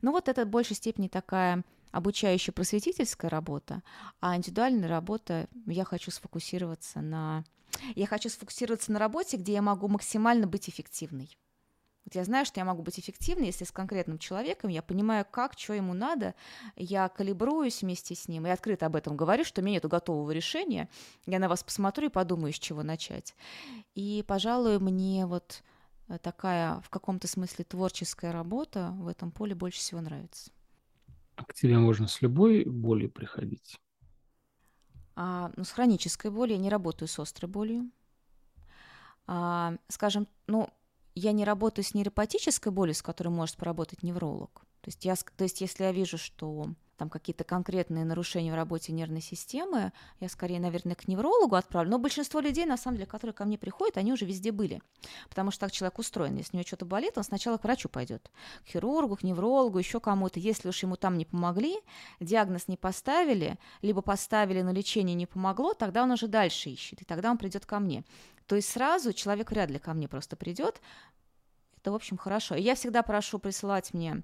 Ну 0.00 0.12
вот 0.12 0.30
это 0.30 0.46
в 0.46 0.48
большей 0.48 0.76
степени 0.76 1.08
такая 1.08 1.62
обучающая 1.94 2.52
просветительская 2.52 3.30
работа, 3.30 3.82
а 4.20 4.36
индивидуальная 4.36 4.88
работа 4.88 5.48
я 5.66 5.84
хочу 5.84 6.10
сфокусироваться 6.10 7.00
на... 7.00 7.44
Я 7.94 8.06
хочу 8.06 8.28
сфокусироваться 8.28 8.90
на 8.90 8.98
работе, 8.98 9.36
где 9.36 9.52
я 9.52 9.62
могу 9.62 9.86
максимально 9.86 10.48
быть 10.48 10.68
эффективной. 10.68 11.36
Вот 12.04 12.16
я 12.16 12.24
знаю, 12.24 12.46
что 12.46 12.58
я 12.58 12.64
могу 12.64 12.82
быть 12.82 12.98
эффективной, 12.98 13.46
если 13.46 13.64
с 13.64 13.70
конкретным 13.70 14.18
человеком 14.18 14.70
я 14.70 14.82
понимаю, 14.82 15.24
как, 15.30 15.56
что 15.56 15.72
ему 15.72 15.94
надо, 15.94 16.34
я 16.74 17.08
калибруюсь 17.08 17.82
вместе 17.82 18.16
с 18.16 18.26
ним 18.26 18.46
и 18.46 18.50
открыто 18.50 18.86
об 18.86 18.96
этом 18.96 19.16
говорю, 19.16 19.44
что 19.44 19.60
у 19.60 19.64
меня 19.64 19.76
нет 19.76 19.86
готового 19.86 20.32
решения, 20.32 20.88
я 21.26 21.38
на 21.38 21.48
вас 21.48 21.62
посмотрю 21.62 22.08
и 22.08 22.12
подумаю, 22.12 22.52
с 22.52 22.58
чего 22.58 22.82
начать. 22.82 23.36
И, 23.94 24.24
пожалуй, 24.26 24.80
мне 24.80 25.26
вот 25.26 25.62
э, 26.08 26.18
такая 26.18 26.80
в 26.80 26.90
каком-то 26.90 27.28
смысле 27.28 27.64
творческая 27.64 28.32
работа 28.32 28.90
в 28.98 29.06
этом 29.06 29.30
поле 29.30 29.54
больше 29.54 29.78
всего 29.78 30.00
нравится. 30.00 30.50
К 31.36 31.52
тебе 31.54 31.78
можно 31.78 32.08
с 32.08 32.22
любой 32.22 32.64
болью 32.64 33.10
приходить? 33.10 33.80
А, 35.16 35.52
ну, 35.56 35.64
с 35.64 35.70
хронической 35.70 36.30
болью 36.30 36.56
я 36.56 36.62
не 36.62 36.70
работаю 36.70 37.08
с 37.08 37.18
острой 37.18 37.50
болью. 37.50 37.90
А, 39.26 39.76
скажем, 39.88 40.28
ну, 40.46 40.68
я 41.14 41.32
не 41.32 41.44
работаю 41.44 41.84
с 41.84 41.94
нейропатической 41.94 42.72
болью, 42.72 42.94
с 42.94 43.02
которой 43.02 43.28
может 43.28 43.56
поработать 43.56 44.02
невролог. 44.02 44.64
То 44.80 44.88
есть, 44.88 45.04
я, 45.04 45.14
то 45.14 45.44
есть 45.44 45.60
если 45.60 45.84
я 45.84 45.92
вижу, 45.92 46.18
что 46.18 46.68
там 46.96 47.10
какие-то 47.10 47.44
конкретные 47.44 48.04
нарушения 48.04 48.52
в 48.52 48.54
работе 48.54 48.92
нервной 48.92 49.20
системы, 49.20 49.92
я 50.20 50.28
скорее, 50.28 50.60
наверное, 50.60 50.94
к 50.94 51.08
неврологу 51.08 51.56
отправлю. 51.56 51.90
Но 51.90 51.98
большинство 51.98 52.40
людей, 52.40 52.66
на 52.66 52.76
самом 52.76 52.96
деле, 52.96 53.06
которые 53.06 53.34
ко 53.34 53.44
мне 53.44 53.58
приходят, 53.58 53.96
они 53.96 54.12
уже 54.12 54.24
везде 54.24 54.52
были. 54.52 54.80
Потому 55.28 55.50
что 55.50 55.60
так 55.60 55.72
человек 55.72 55.98
устроен. 55.98 56.36
Если 56.36 56.56
у 56.56 56.58
него 56.58 56.66
что-то 56.66 56.84
болит, 56.84 57.18
он 57.18 57.24
сначала 57.24 57.56
к 57.56 57.64
врачу 57.64 57.88
пойдет. 57.88 58.30
К 58.64 58.68
хирургу, 58.68 59.16
к 59.16 59.22
неврологу, 59.22 59.78
еще 59.78 60.00
кому-то. 60.00 60.38
Если 60.38 60.68
уж 60.68 60.82
ему 60.82 60.96
там 60.96 61.18
не 61.18 61.24
помогли, 61.24 61.76
диагноз 62.20 62.68
не 62.68 62.76
поставили, 62.76 63.58
либо 63.82 64.02
поставили, 64.02 64.62
но 64.62 64.72
лечение 64.72 65.14
не 65.14 65.26
помогло, 65.26 65.74
тогда 65.74 66.02
он 66.02 66.12
уже 66.12 66.28
дальше 66.28 66.70
ищет. 66.70 67.02
И 67.02 67.04
тогда 67.04 67.30
он 67.30 67.38
придет 67.38 67.66
ко 67.66 67.78
мне. 67.80 68.04
То 68.46 68.56
есть 68.56 68.68
сразу 68.68 69.12
человек 69.12 69.50
вряд 69.50 69.70
ли 69.70 69.78
ко 69.78 69.94
мне 69.94 70.08
просто 70.08 70.36
придет. 70.36 70.80
Это, 71.78 71.92
в 71.92 71.94
общем, 71.94 72.16
хорошо. 72.16 72.54
И 72.54 72.62
я 72.62 72.74
всегда 72.74 73.02
прошу 73.02 73.38
присылать 73.38 73.92
мне 73.94 74.22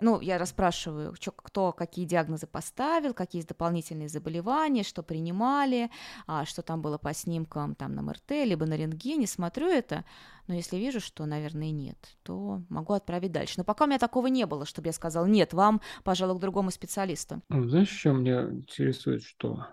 ну, 0.00 0.20
я 0.20 0.38
расспрашиваю, 0.38 1.14
чё, 1.16 1.32
кто 1.32 1.72
какие 1.72 2.04
диагнозы 2.04 2.46
поставил, 2.46 3.14
какие 3.14 3.40
есть 3.40 3.48
дополнительные 3.48 4.08
заболевания, 4.08 4.82
что 4.82 5.02
принимали, 5.02 5.90
а, 6.26 6.44
что 6.44 6.62
там 6.62 6.82
было 6.82 6.98
по 6.98 7.12
снимкам 7.14 7.74
там 7.74 7.94
на 7.94 8.02
МРТ, 8.02 8.30
либо 8.44 8.66
на 8.66 8.74
рентгене, 8.74 9.26
смотрю 9.26 9.68
это, 9.68 10.04
но 10.46 10.54
если 10.54 10.76
вижу, 10.76 11.00
что, 11.00 11.26
наверное, 11.26 11.70
нет, 11.70 11.98
то 12.22 12.62
могу 12.68 12.94
отправить 12.94 13.32
дальше. 13.32 13.54
Но 13.58 13.64
пока 13.64 13.84
у 13.84 13.86
меня 13.86 13.98
такого 13.98 14.28
не 14.28 14.46
было, 14.46 14.64
чтобы 14.64 14.88
я 14.88 14.92
сказал, 14.92 15.26
нет, 15.26 15.52
вам, 15.52 15.80
пожалуй, 16.04 16.36
к 16.36 16.40
другому 16.40 16.70
специалисту. 16.70 17.42
Ну, 17.48 17.68
знаешь, 17.68 17.90
что 17.90 18.12
меня 18.12 18.44
интересует, 18.50 19.22
что... 19.22 19.66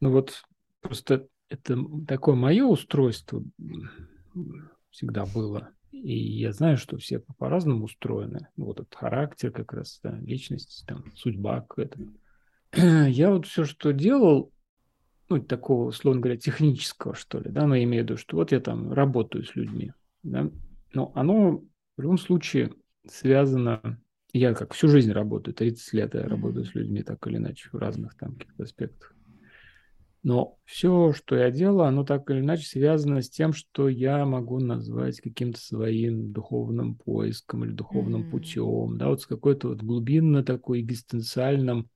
Ну 0.00 0.10
вот 0.10 0.44
просто 0.82 1.28
это 1.48 1.78
такое 2.06 2.34
мое 2.34 2.64
устройство 2.64 3.42
всегда 4.90 5.24
было. 5.26 5.70
И 6.02 6.38
я 6.38 6.52
знаю, 6.52 6.76
что 6.76 6.98
все 6.98 7.20
по-разному 7.38 7.84
устроены. 7.84 8.48
Вот 8.56 8.80
этот 8.80 8.94
характер 8.94 9.50
как 9.50 9.72
раз, 9.72 10.00
да, 10.02 10.18
личность, 10.20 10.84
там, 10.86 11.12
судьба 11.16 11.62
какая-то. 11.62 11.98
Я 13.08 13.30
вот 13.30 13.46
все, 13.46 13.64
что 13.64 13.92
делал, 13.92 14.52
ну, 15.28 15.42
такого, 15.42 15.88
условно 15.88 16.20
говоря, 16.20 16.38
технического, 16.38 17.14
что 17.14 17.40
ли, 17.40 17.50
да, 17.50 17.66
но 17.66 17.74
я 17.74 17.84
имею 17.84 18.04
в 18.04 18.06
виду, 18.06 18.16
что 18.16 18.36
вот 18.36 18.52
я 18.52 18.60
там 18.60 18.92
работаю 18.92 19.44
с 19.44 19.56
людьми, 19.56 19.92
да, 20.22 20.48
но 20.94 21.10
оно 21.16 21.64
в 21.96 22.00
любом 22.00 22.18
случае 22.18 22.72
связано, 23.08 24.00
я 24.32 24.54
как 24.54 24.74
всю 24.74 24.86
жизнь 24.86 25.10
работаю, 25.10 25.54
30 25.54 25.92
лет 25.94 26.14
я 26.14 26.28
работаю 26.28 26.64
с 26.64 26.74
людьми 26.74 27.02
так 27.02 27.26
или 27.26 27.38
иначе 27.38 27.68
в 27.72 27.74
разных 27.74 28.16
там 28.16 28.34
каких-то 28.36 28.62
аспектах. 28.62 29.15
Но 30.26 30.58
все, 30.64 31.12
что 31.12 31.36
я 31.36 31.52
делаю, 31.52 31.86
оно 31.86 32.02
так 32.02 32.28
или 32.32 32.40
иначе 32.40 32.66
связано 32.66 33.22
с 33.22 33.30
тем, 33.30 33.52
что 33.52 33.88
я 33.88 34.26
могу 34.26 34.58
назвать 34.58 35.20
каким-то 35.20 35.60
своим 35.60 36.32
духовным 36.32 36.96
поиском 36.96 37.64
или 37.64 37.70
духовным 37.70 38.22
mm-hmm. 38.22 38.30
путем, 38.32 38.98
да, 38.98 39.08
вот 39.08 39.20
с 39.22 39.26
какой-то 39.26 39.68
вот 39.68 39.82
глубинно 39.84 40.42
такой 40.42 40.80
экзистенциальным, 40.80 41.88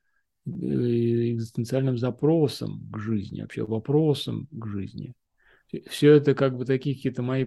э, 0.47 0.51
экзистенциальным 0.51 1.99
запросом 1.99 2.89
к 2.93 2.99
жизни, 3.01 3.41
вообще 3.41 3.65
вопросом 3.65 4.47
к 4.53 4.65
жизни. 4.65 5.13
Все 5.89 6.13
это 6.13 6.37
как 6.37 6.57
бы 6.57 6.65
такие 6.65 6.95
какие-то 6.95 7.23
мои 7.23 7.47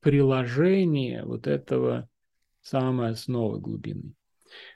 приложения 0.00 1.24
вот 1.24 1.46
этого 1.46 2.08
самой 2.62 3.10
основы 3.10 3.60
глубины. 3.60 4.14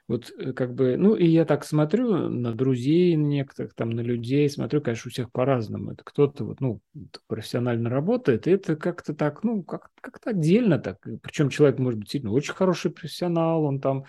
Вот 0.08 0.32
э, 0.38 0.52
как 0.52 0.74
бы, 0.74 0.96
ну 0.96 1.14
и 1.14 1.26
я 1.26 1.44
так 1.44 1.64
смотрю 1.64 2.28
на 2.28 2.52
друзей 2.52 3.14
некоторых, 3.14 3.74
там 3.74 3.90
на 3.90 4.00
людей, 4.00 4.48
смотрю, 4.50 4.80
конечно, 4.80 5.08
у 5.08 5.12
всех 5.12 5.32
по-разному. 5.32 5.92
Это 5.92 6.04
кто-то 6.04 6.44
вот, 6.44 6.60
ну, 6.60 6.80
профессионально 7.26 7.90
работает, 7.90 8.46
и 8.46 8.52
это 8.52 8.76
как-то 8.76 9.14
так, 9.14 9.42
ну, 9.44 9.62
как- 9.62 9.90
как-то 10.00 10.30
отдельно 10.30 10.78
так. 10.78 10.98
Причем 11.22 11.48
человек 11.48 11.78
может 11.78 12.00
быть 12.00 12.10
сильно 12.10 12.30
очень 12.32 12.54
хороший 12.54 12.90
профессионал, 12.90 13.64
он 13.64 13.80
там, 13.80 14.04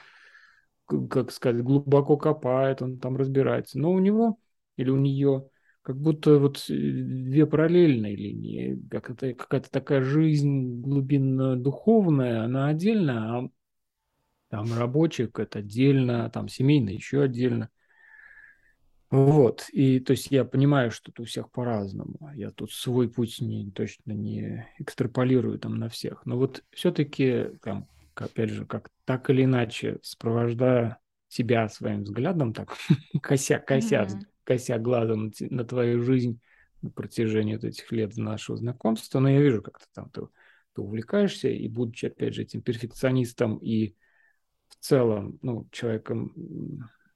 как 1.09 1.31
сказать, 1.31 1.63
глубоко 1.63 2.17
копает, 2.17 2.81
он 2.81 2.99
там 2.99 3.17
разбирается. 3.17 3.79
Но 3.79 3.91
у 3.91 3.99
него 3.99 4.37
или 4.77 4.89
у 4.89 4.97
нее 4.97 5.49
как 5.81 5.97
будто 5.97 6.37
вот 6.39 6.57
э, 6.69 6.73
две 6.73 7.45
параллельные 7.45 8.15
линии, 8.15 8.79
как 8.89 9.09
это, 9.09 9.33
какая-то 9.33 9.69
такая 9.71 10.01
жизнь 10.01 10.81
глубинно 10.81 11.55
духовная, 11.55 12.43
она 12.43 12.67
отдельно, 12.67 13.39
а 13.39 13.49
там 14.55 14.71
рабочих 14.73 15.31
это 15.37 15.59
отдельно, 15.59 16.29
там 16.29 16.47
семейно 16.47 16.89
еще 16.89 17.23
отдельно. 17.23 17.69
Вот, 19.11 19.67
и 19.73 19.99
то 19.99 20.11
есть 20.11 20.31
я 20.31 20.45
понимаю, 20.45 20.91
что 20.91 21.11
это 21.11 21.23
у 21.23 21.25
всех 21.25 21.51
по-разному. 21.51 22.31
Я 22.33 22.51
тут 22.51 22.71
свой 22.71 23.09
путь 23.09 23.41
не, 23.41 23.69
точно 23.71 24.13
не 24.13 24.65
экстраполирую 24.79 25.59
там 25.59 25.77
на 25.77 25.89
всех. 25.89 26.25
Но 26.25 26.37
вот 26.37 26.63
все-таки, 26.71 27.49
там, 27.61 27.89
опять 28.15 28.49
же, 28.49 28.65
как 28.65 28.89
так 29.03 29.29
или 29.29 29.43
иначе, 29.43 29.99
сопровождая 30.01 30.99
тебя 31.27 31.67
своим 31.67 32.03
взглядом, 32.03 32.53
так, 32.53 32.77
кося, 33.21 33.59
кося, 33.59 34.03
mm-hmm. 34.03 34.21
кося 34.45 34.79
глазом 34.79 35.33
на, 35.39 35.47
на 35.49 35.65
твою 35.65 36.01
жизнь 36.01 36.39
на 36.81 36.91
протяжении 36.91 37.55
вот 37.55 37.65
этих 37.65 37.91
лет 37.91 38.15
нашего 38.15 38.57
знакомства, 38.57 39.19
но 39.19 39.29
я 39.29 39.41
вижу, 39.41 39.61
как 39.61 39.79
ты 39.79 39.85
там 39.93 40.09
ты, 40.11 40.21
ты 40.73 40.81
увлекаешься, 40.81 41.49
и 41.49 41.67
будучи, 41.67 42.05
опять 42.05 42.35
же, 42.35 42.43
этим 42.43 42.61
перфекционистом 42.61 43.57
и 43.57 43.95
в 44.69 44.83
целом, 44.83 45.39
ну, 45.41 45.67
человеком 45.71 46.33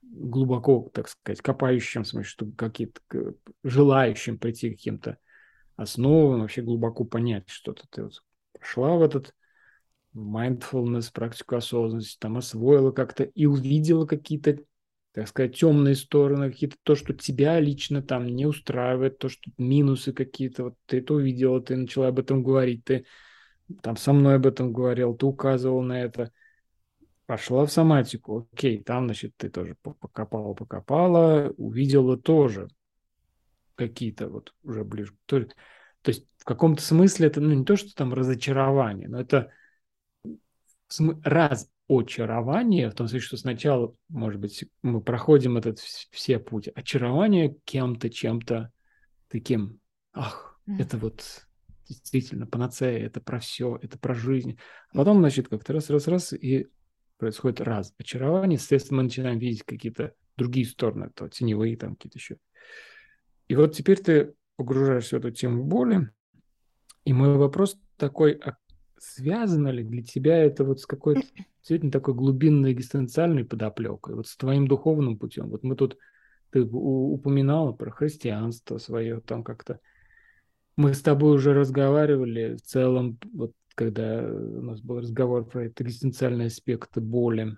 глубоко, 0.01 0.89
так 0.93 1.07
сказать, 1.07 1.41
копающим, 1.41 2.03
в 2.03 2.07
смысле, 2.07 2.29
что 2.29 2.45
какие-то 2.57 3.01
желающим 3.63 4.37
прийти 4.37 4.69
к 4.69 4.77
каким-то 4.77 5.17
основам, 5.75 6.41
вообще 6.41 6.61
глубоко 6.61 7.05
понять 7.05 7.49
что-то. 7.49 7.83
Ты 7.89 8.03
вот 8.03 8.23
пошла 8.59 8.95
в 8.95 9.03
этот 9.03 9.33
mindfulness, 10.15 11.11
практику 11.13 11.55
осознанности, 11.55 12.17
там 12.19 12.37
освоила 12.37 12.91
как-то 12.91 13.23
и 13.23 13.45
увидела 13.45 14.05
какие-то, 14.05 14.57
так 15.13 15.27
сказать, 15.27 15.57
темные 15.57 15.95
стороны, 15.95 16.51
какие-то 16.51 16.77
то, 16.83 16.95
что 16.95 17.13
тебя 17.13 17.59
лично 17.59 18.01
там 18.01 18.25
не 18.25 18.45
устраивает, 18.45 19.19
то, 19.19 19.29
что 19.29 19.51
минусы 19.57 20.11
какие-то, 20.11 20.65
вот 20.65 20.75
ты 20.87 20.97
это 20.99 21.13
увидела, 21.13 21.61
ты 21.61 21.75
начала 21.75 22.07
об 22.07 22.19
этом 22.19 22.43
говорить, 22.43 22.83
ты 22.83 23.05
там 23.83 23.95
со 23.95 24.11
мной 24.11 24.35
об 24.35 24.47
этом 24.47 24.73
говорил, 24.73 25.13
ты 25.13 25.25
указывал 25.27 25.81
на 25.83 26.01
это– 26.01 26.31
пошла 27.29 27.63
в 27.67 27.71
соматику. 27.71 28.49
Окей, 28.51 28.81
там, 28.81 29.05
значит, 29.05 29.37
ты 29.37 29.49
тоже 29.51 29.75
покопала, 29.83 30.55
покопала, 30.55 31.53
увидела 31.57 32.17
тоже 32.17 32.69
какие-то 33.75 34.29
вот 34.29 34.55
уже 34.63 34.83
ближе. 34.83 35.13
То, 35.27 35.45
то 36.01 36.09
есть 36.09 36.25
в 36.39 36.43
каком-то 36.43 36.81
смысле 36.81 37.27
это, 37.27 37.39
ну, 37.39 37.53
не 37.53 37.63
то, 37.63 37.75
что 37.75 37.93
там 37.93 38.15
разочарование, 38.15 39.07
но 39.07 39.21
это 39.21 39.51
разочарование, 41.23 42.89
в 42.89 42.95
том 42.95 43.07
смысле, 43.07 43.27
что 43.27 43.37
сначала, 43.37 43.93
может 44.07 44.39
быть, 44.39 44.65
мы 44.81 44.99
проходим 44.99 45.55
этот 45.55 45.77
все 45.77 46.39
путь 46.39 46.67
очарования 46.69 47.55
кем-то, 47.63 48.09
чем-то 48.09 48.71
таким, 49.27 49.79
ах, 50.13 50.59
это 50.65 50.97
вот 50.97 51.45
действительно 51.87 52.47
панацея, 52.47 53.05
это 53.05 53.21
про 53.21 53.37
все, 53.39 53.77
это 53.83 53.99
про 53.99 54.15
жизнь. 54.15 54.57
А 54.93 54.97
потом, 54.97 55.19
значит, 55.19 55.47
как-то 55.47 55.73
раз-раз-раз, 55.73 56.33
и 56.33 56.69
происходит 57.19 57.61
раз 57.61 57.93
очарование, 57.99 58.57
соответственно, 58.57 58.97
мы 58.97 59.03
начинаем 59.03 59.37
видеть 59.37 59.63
какие-то 59.63 60.13
другие 60.37 60.65
стороны, 60.65 61.11
то 61.13 61.27
теневые 61.27 61.77
там 61.77 61.95
какие-то 61.95 62.17
еще. 62.17 62.37
И 63.47 63.55
вот 63.55 63.75
теперь 63.75 63.99
ты 63.99 64.33
погружаешься 64.55 65.17
в 65.17 65.19
эту 65.19 65.31
тему 65.31 65.63
боли, 65.63 66.09
и 67.05 67.13
мой 67.13 67.35
вопрос 67.37 67.77
такой, 67.97 68.33
а 68.33 68.55
связано 68.97 69.69
ли 69.69 69.83
для 69.83 70.03
тебя 70.03 70.37
это 70.37 70.63
вот 70.63 70.79
с 70.79 70.85
какой-то 70.85 71.21
действительно 71.59 71.91
такой 71.91 72.13
глубинной 72.13 72.73
экзистенциальной 72.73 73.45
подоплекой, 73.45 74.15
вот 74.15 74.27
с 74.27 74.37
твоим 74.37 74.67
духовным 74.67 75.17
путем? 75.17 75.49
Вот 75.49 75.63
мы 75.63 75.75
тут, 75.75 75.97
ты 76.51 76.61
упоминала 76.61 77.73
про 77.73 77.91
христианство 77.91 78.77
свое, 78.77 79.21
там 79.21 79.43
как-то 79.43 79.79
мы 80.75 80.93
с 80.93 81.01
тобой 81.01 81.35
уже 81.35 81.53
разговаривали 81.53 82.55
в 82.55 82.61
целом, 82.61 83.19
вот 83.33 83.51
когда 83.79 84.21
у 84.21 84.61
нас 84.61 84.81
был 84.81 84.99
разговор 84.99 85.45
про 85.45 85.67
это 85.67 85.85
экзистенциальные 85.85 86.47
аспекты 86.47 86.99
боли. 86.99 87.55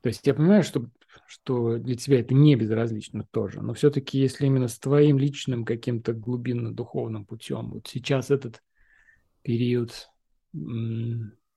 То 0.00 0.08
есть 0.08 0.24
я 0.24 0.34
понимаю, 0.34 0.62
что, 0.62 0.88
что 1.26 1.78
для 1.78 1.96
тебя 1.96 2.20
это 2.20 2.32
не 2.32 2.54
безразлично 2.54 3.26
тоже, 3.32 3.60
но 3.60 3.74
все-таки 3.74 4.20
если 4.20 4.46
именно 4.46 4.68
с 4.68 4.78
твоим 4.78 5.18
личным 5.18 5.64
каким-то 5.64 6.12
глубинно-духовным 6.12 7.24
путем, 7.24 7.72
вот 7.72 7.88
сейчас 7.88 8.30
этот 8.30 8.62
период 9.42 10.08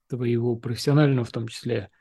твоего 0.07 0.55
профессионального, 0.55 1.23
в 1.23 1.31
том 1.31 1.47
числе, 1.47 1.91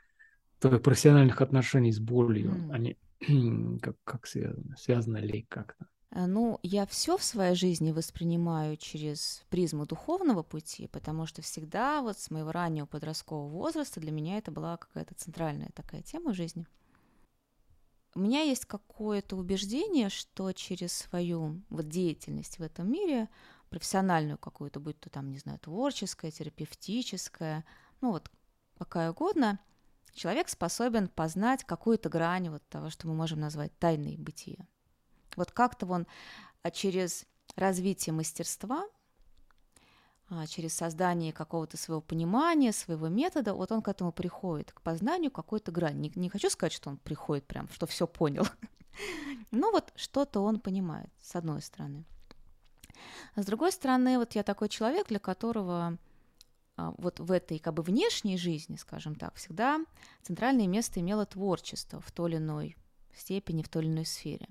твоих 0.61 0.81
профессиональных 0.81 1.43
отношений 1.43 1.93
с 1.93 2.01
болью, 2.01 2.53
mm. 2.53 2.73
они 2.73 2.97
как, 3.83 3.97
как 4.05 4.27
связаны? 4.27 4.75
Связаны 4.79 5.19
ли 5.19 5.43
как-то? 5.51 5.87
Э, 6.15 6.27
ну, 6.27 6.61
я 6.63 6.87
все 6.87 7.19
в 7.19 7.25
своей 7.25 7.55
жизни 7.55 7.91
воспринимаю 7.91 8.77
через 8.77 9.43
призму 9.51 9.85
духовного 9.85 10.43
пути, 10.43 10.87
потому 10.87 11.27
что 11.27 11.43
всегда 11.43 12.01
вот 12.01 12.19
с 12.19 12.31
моего 12.31 12.53
раннего 12.53 12.87
подросткового 12.87 13.49
возраста 13.49 14.01
для 14.01 14.13
меня 14.13 14.39
это 14.39 14.51
была 14.51 14.77
какая-то 14.77 15.15
центральная 15.15 15.71
такая 15.75 16.03
тема 16.03 16.33
в 16.33 16.37
жизни. 16.37 16.67
У 18.15 18.21
меня 18.21 18.43
есть 18.43 18.65
какое-то 18.65 19.37
убеждение, 19.37 20.09
что 20.09 20.53
через 20.53 20.93
свою 20.93 21.61
вот 21.69 21.89
деятельность 21.89 22.61
в 22.61 22.63
этом 22.63 22.91
мире, 22.91 23.29
профессиональную 23.71 24.39
какую-то, 24.39 24.79
будь 24.79 25.01
то 25.01 25.11
там, 25.11 25.33
не 25.33 25.39
знаю, 25.39 25.59
творческая, 25.59 26.31
терапевтическая, 26.31 27.65
ну 28.01 28.13
вот 28.13 28.31
какая 28.79 29.11
угодно, 29.11 29.59
человек 30.13 30.49
способен 30.49 31.09
познать 31.09 31.65
какую-то 31.65 32.09
грань 32.09 32.51
вот 32.51 32.63
того, 32.69 32.89
что 32.89 33.09
мы 33.09 33.15
можем 33.15 33.41
назвать 33.41 33.77
тайной 33.81 34.17
бытия. 34.17 34.69
Вот 35.37 35.53
как-то 35.53 35.87
он 35.87 36.07
а, 36.63 36.71
через 36.71 37.27
развитие 37.57 38.13
мастерства, 38.13 38.85
а, 40.29 40.47
через 40.47 40.75
создание 40.75 41.33
какого-то 41.33 41.77
своего 41.77 42.01
понимания, 42.01 42.73
своего 42.73 43.09
метода, 43.09 43.55
вот 43.55 43.73
он 43.73 43.83
к 43.83 43.89
этому 43.89 44.13
приходит, 44.13 44.73
к 44.73 44.81
познанию 44.81 45.31
какой-то 45.31 45.71
грани. 45.73 45.99
Не, 45.99 46.13
не 46.15 46.29
хочу 46.29 46.51
сказать, 46.51 46.73
что 46.73 46.91
он 46.91 46.97
приходит 46.97 47.47
прям, 47.47 47.69
что 47.69 47.87
все 47.87 48.07
понял. 48.07 48.47
Но 49.51 49.71
вот 49.71 49.93
что-то 49.97 50.41
он 50.41 50.61
понимает, 50.61 51.11
с 51.21 51.37
одной 51.37 51.63
стороны. 51.63 52.05
А 53.35 53.43
с 53.43 53.47
другой 53.47 53.73
стороны, 53.73 54.19
вот 54.19 54.35
я 54.35 54.43
такой 54.43 54.69
человек, 54.69 55.09
для 55.09 55.19
которого 55.19 55.99
вот 56.77 57.21
в 57.21 57.31
этой 57.31 57.59
как 57.59 57.75
бы 57.75 57.83
внешней 57.83 58.37
жизни, 58.37 58.77
скажем 58.77 59.15
так, 59.15 59.35
всегда 59.37 59.81
центральное 60.23 60.67
место 60.67 61.01
имело 61.01 61.25
творчество 61.25 62.01
в 62.01 62.11
той 62.11 62.31
или 62.31 62.39
иной 62.39 62.77
степени, 63.15 63.63
в 63.63 63.69
той 63.69 63.85
или 63.85 63.91
иной 63.91 64.07
сфере. 64.07 64.49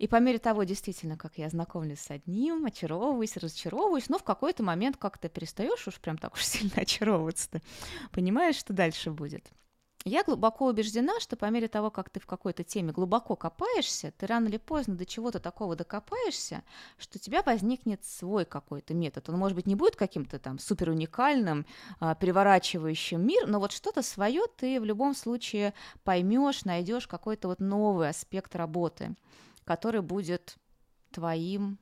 И 0.00 0.06
по 0.08 0.16
мере 0.16 0.38
того, 0.38 0.62
действительно, 0.62 1.18
как 1.18 1.36
я 1.36 1.50
знакомлюсь 1.50 2.00
с 2.00 2.10
одним, 2.10 2.64
очаровываюсь, 2.64 3.36
разочаровываюсь, 3.36 4.08
но 4.08 4.18
в 4.18 4.24
какой-то 4.24 4.62
момент 4.62 4.96
как-то 4.96 5.28
перестаешь 5.28 5.86
уж 5.86 6.00
прям 6.00 6.16
так 6.16 6.32
уж 6.32 6.42
сильно 6.46 6.72
очаровываться, 6.80 7.60
понимаешь, 8.10 8.56
что 8.56 8.72
дальше 8.72 9.10
будет. 9.10 9.50
Я 10.06 10.24
глубоко 10.24 10.68
убеждена, 10.68 11.20
что 11.20 11.36
по 11.36 11.44
мере 11.50 11.68
того, 11.68 11.90
как 11.90 12.08
ты 12.08 12.18
в 12.18 12.24
какой-то 12.24 12.64
теме 12.64 12.92
глубоко 12.92 13.36
копаешься, 13.36 14.14
ты 14.16 14.26
рано 14.26 14.48
или 14.48 14.56
поздно 14.56 14.96
до 14.96 15.04
чего-то 15.04 15.38
такого 15.38 15.76
докопаешься, 15.76 16.62
что 16.96 17.18
у 17.18 17.20
тебя 17.20 17.42
возникнет 17.42 18.02
свой 18.02 18.46
какой-то 18.46 18.94
метод. 18.94 19.28
Он, 19.28 19.36
может 19.36 19.54
быть, 19.54 19.66
не 19.66 19.74
будет 19.74 19.96
каким-то 19.96 20.38
там 20.38 20.58
супер 20.58 20.88
уникальным, 20.88 21.66
а, 21.98 22.14
переворачивающим 22.14 23.20
мир, 23.20 23.46
но 23.46 23.60
вот 23.60 23.72
что-то 23.72 24.00
свое 24.00 24.44
ты 24.56 24.80
в 24.80 24.86
любом 24.86 25.14
случае 25.14 25.74
поймешь, 26.04 26.64
найдешь 26.64 27.06
какой-то 27.06 27.48
вот 27.48 27.60
новый 27.60 28.08
аспект 28.08 28.56
работы 28.56 29.14
который 29.70 30.02
будет 30.02 30.56
твоим, 31.12 31.78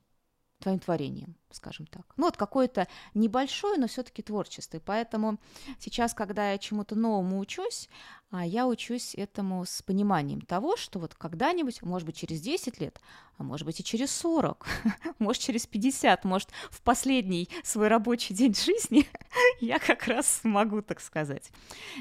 твоим 0.59 0.79
творением, 0.79 1.39
скажем 1.53 1.87
так. 1.87 2.03
Ну 2.17 2.25
вот 2.27 2.37
какое-то 2.37 2.89
небольшое, 3.15 3.79
но 3.79 3.87
все-таки 3.87 4.23
творчество. 4.23 4.77
И 4.77 4.81
поэтому 4.81 5.39
сейчас, 5.79 6.15
когда 6.15 6.53
я 6.53 6.59
чему-то 6.59 6.95
новому 6.95 7.39
учусь, 7.39 7.89
а 8.31 8.45
я 8.45 8.67
учусь 8.67 9.15
этому 9.15 9.65
с 9.65 9.81
пониманием 9.81 10.43
того, 10.43 10.77
что 10.77 10.99
вот 10.99 11.15
когда-нибудь, 11.15 11.81
может 11.83 12.05
быть, 12.05 12.17
через 12.17 12.43
10 12.43 12.79
лет, 12.79 13.01
а 13.39 13.43
может 13.43 13.65
быть 13.65 13.81
и 13.81 13.85
через 13.85 14.11
40, 14.11 14.67
может 15.19 15.43
через 15.43 15.67
50, 15.67 16.25
может 16.25 16.51
в 16.71 16.83
последний 16.83 17.49
свой 17.65 17.89
рабочий 17.89 18.35
день 18.35 18.55
жизни 18.55 19.07
я 19.61 19.79
как 19.79 20.07
раз 20.09 20.41
смогу, 20.43 20.83
так 20.83 21.01
сказать. 21.01 21.51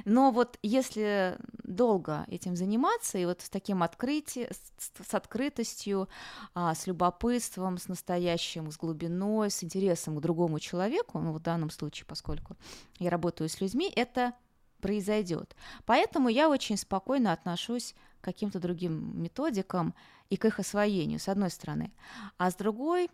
Но 0.04 0.32
вот 0.32 0.60
если 0.64 1.38
долго 1.64 2.26
этим 2.28 2.58
заниматься, 2.58 3.18
и 3.18 3.26
вот 3.26 3.42
с 3.42 3.50
таким 3.50 3.82
открытием, 3.82 4.50
с, 4.52 4.92
с 5.10 5.14
открытостью, 5.14 6.10
а, 6.54 6.76
с 6.76 6.88
любопытством, 6.88 7.78
с 7.78 7.88
настоящим, 7.88 8.70
с 8.70 8.78
глубиной, 8.78 9.37
с 9.46 9.64
интересом 9.64 10.18
к 10.18 10.22
другому 10.22 10.60
человеку, 10.60 11.20
ну 11.20 11.32
в 11.32 11.40
данном 11.40 11.70
случае, 11.70 12.06
поскольку 12.06 12.56
я 13.00 13.10
работаю 13.10 13.50
с 13.50 13.62
людьми, 13.62 13.92
это 13.96 14.34
произойдет. 14.82 15.56
Поэтому 15.86 16.30
я 16.30 16.50
очень 16.50 16.78
спокойно 16.78 17.34
отношусь 17.34 17.96
к 18.22 18.26
каким-то 18.26 18.60
другим 18.60 19.22
методикам 19.22 19.94
и 20.30 20.38
к 20.38 20.46
их 20.46 20.60
освоению, 20.60 21.20
с 21.20 21.28
одной 21.28 21.50
стороны. 21.50 21.92
А 22.38 22.52
с 22.52 22.56
другой, 22.56 23.10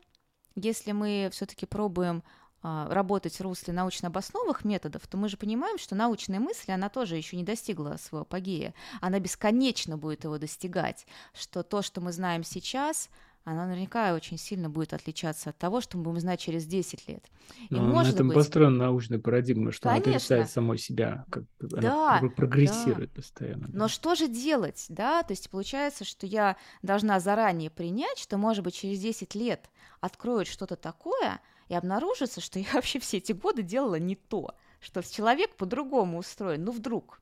если 0.55 0.91
мы 0.91 1.29
все-таки 1.31 1.65
пробуем 1.65 2.23
а, 2.65 2.87
работать 2.89 3.37
в 3.37 3.41
русле 3.41 3.73
научно 3.73 4.07
обоснованных 4.07 4.63
методов, 4.63 5.05
то 5.07 5.17
мы 5.17 5.27
же 5.27 5.35
понимаем, 5.35 5.77
что 5.77 5.95
научная 5.95 6.39
мысль, 6.39 6.71
она 6.71 6.87
тоже 6.87 7.17
еще 7.17 7.35
не 7.35 7.43
достигла 7.43 7.97
своего 7.97 8.21
апогея. 8.21 8.73
Она 9.01 9.19
бесконечно 9.19 9.97
будет 9.97 10.23
его 10.23 10.37
достигать, 10.37 11.05
что 11.33 11.63
то, 11.63 11.81
что 11.81 11.99
мы 11.99 12.13
знаем 12.13 12.45
сейчас, 12.45 13.09
она 13.43 13.65
наверняка 13.65 14.13
очень 14.13 14.37
сильно 14.37 14.69
будет 14.69 14.93
отличаться 14.93 15.49
от 15.49 15.57
того, 15.57 15.81
что 15.81 15.97
мы 15.97 16.03
будем 16.03 16.19
знать 16.21 16.39
через 16.39 16.65
10 16.65 17.07
лет. 17.09 17.25
И 17.69 17.75
Но 17.75 17.83
может 17.83 18.13
на 18.13 18.15
этом 18.15 18.27
быть... 18.29 18.35
построена 18.35 18.77
научная 18.77 19.19
парадигма, 19.19 19.71
что 19.71 19.89
Конечно. 19.89 20.09
она 20.09 20.15
отрицает 20.15 20.49
самой 20.49 20.77
себя, 20.77 21.25
как 21.29 21.43
да, 21.59 22.19
она 22.19 22.29
прогрессирует 22.29 23.09
да. 23.09 23.15
постоянно. 23.15 23.67
Да. 23.67 23.77
Но 23.77 23.87
что 23.89 24.15
же 24.15 24.27
делать, 24.27 24.85
да? 24.87 25.23
То 25.23 25.33
есть 25.33 25.49
получается, 25.49 26.05
что 26.05 26.25
я 26.25 26.55
должна 26.81 27.19
заранее 27.19 27.69
принять, 27.69 28.17
что, 28.17 28.37
может 28.37 28.63
быть, 28.63 28.75
через 28.75 28.99
10 28.99 29.35
лет 29.35 29.69
откроют 29.99 30.47
что-то 30.47 30.77
такое, 30.77 31.41
и 31.67 31.75
обнаружится, 31.75 32.39
что 32.39 32.59
я 32.59 32.67
вообще 32.73 32.99
все 32.99 33.17
эти 33.17 33.33
годы 33.33 33.61
делала 33.61 33.95
не 33.95 34.15
то, 34.15 34.55
что 34.79 35.01
человек 35.01 35.55
по-другому 35.55 36.19
устроен, 36.19 36.63
ну 36.63 36.71
вдруг. 36.71 37.19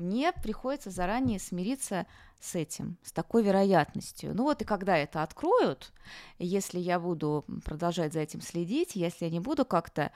Мне 0.00 0.32
приходится 0.32 0.88
заранее 0.88 1.38
смириться 1.38 2.06
с 2.40 2.54
этим, 2.54 2.96
с 3.02 3.12
такой 3.12 3.42
вероятностью. 3.42 4.34
Ну 4.34 4.44
вот 4.44 4.62
и 4.62 4.64
когда 4.64 4.96
это 4.96 5.22
откроют, 5.22 5.92
если 6.38 6.78
я 6.78 6.98
буду 6.98 7.44
продолжать 7.66 8.14
за 8.14 8.20
этим 8.20 8.40
следить, 8.40 8.96
если 8.96 9.26
я 9.26 9.30
не 9.30 9.40
буду 9.40 9.66
как-то 9.66 10.10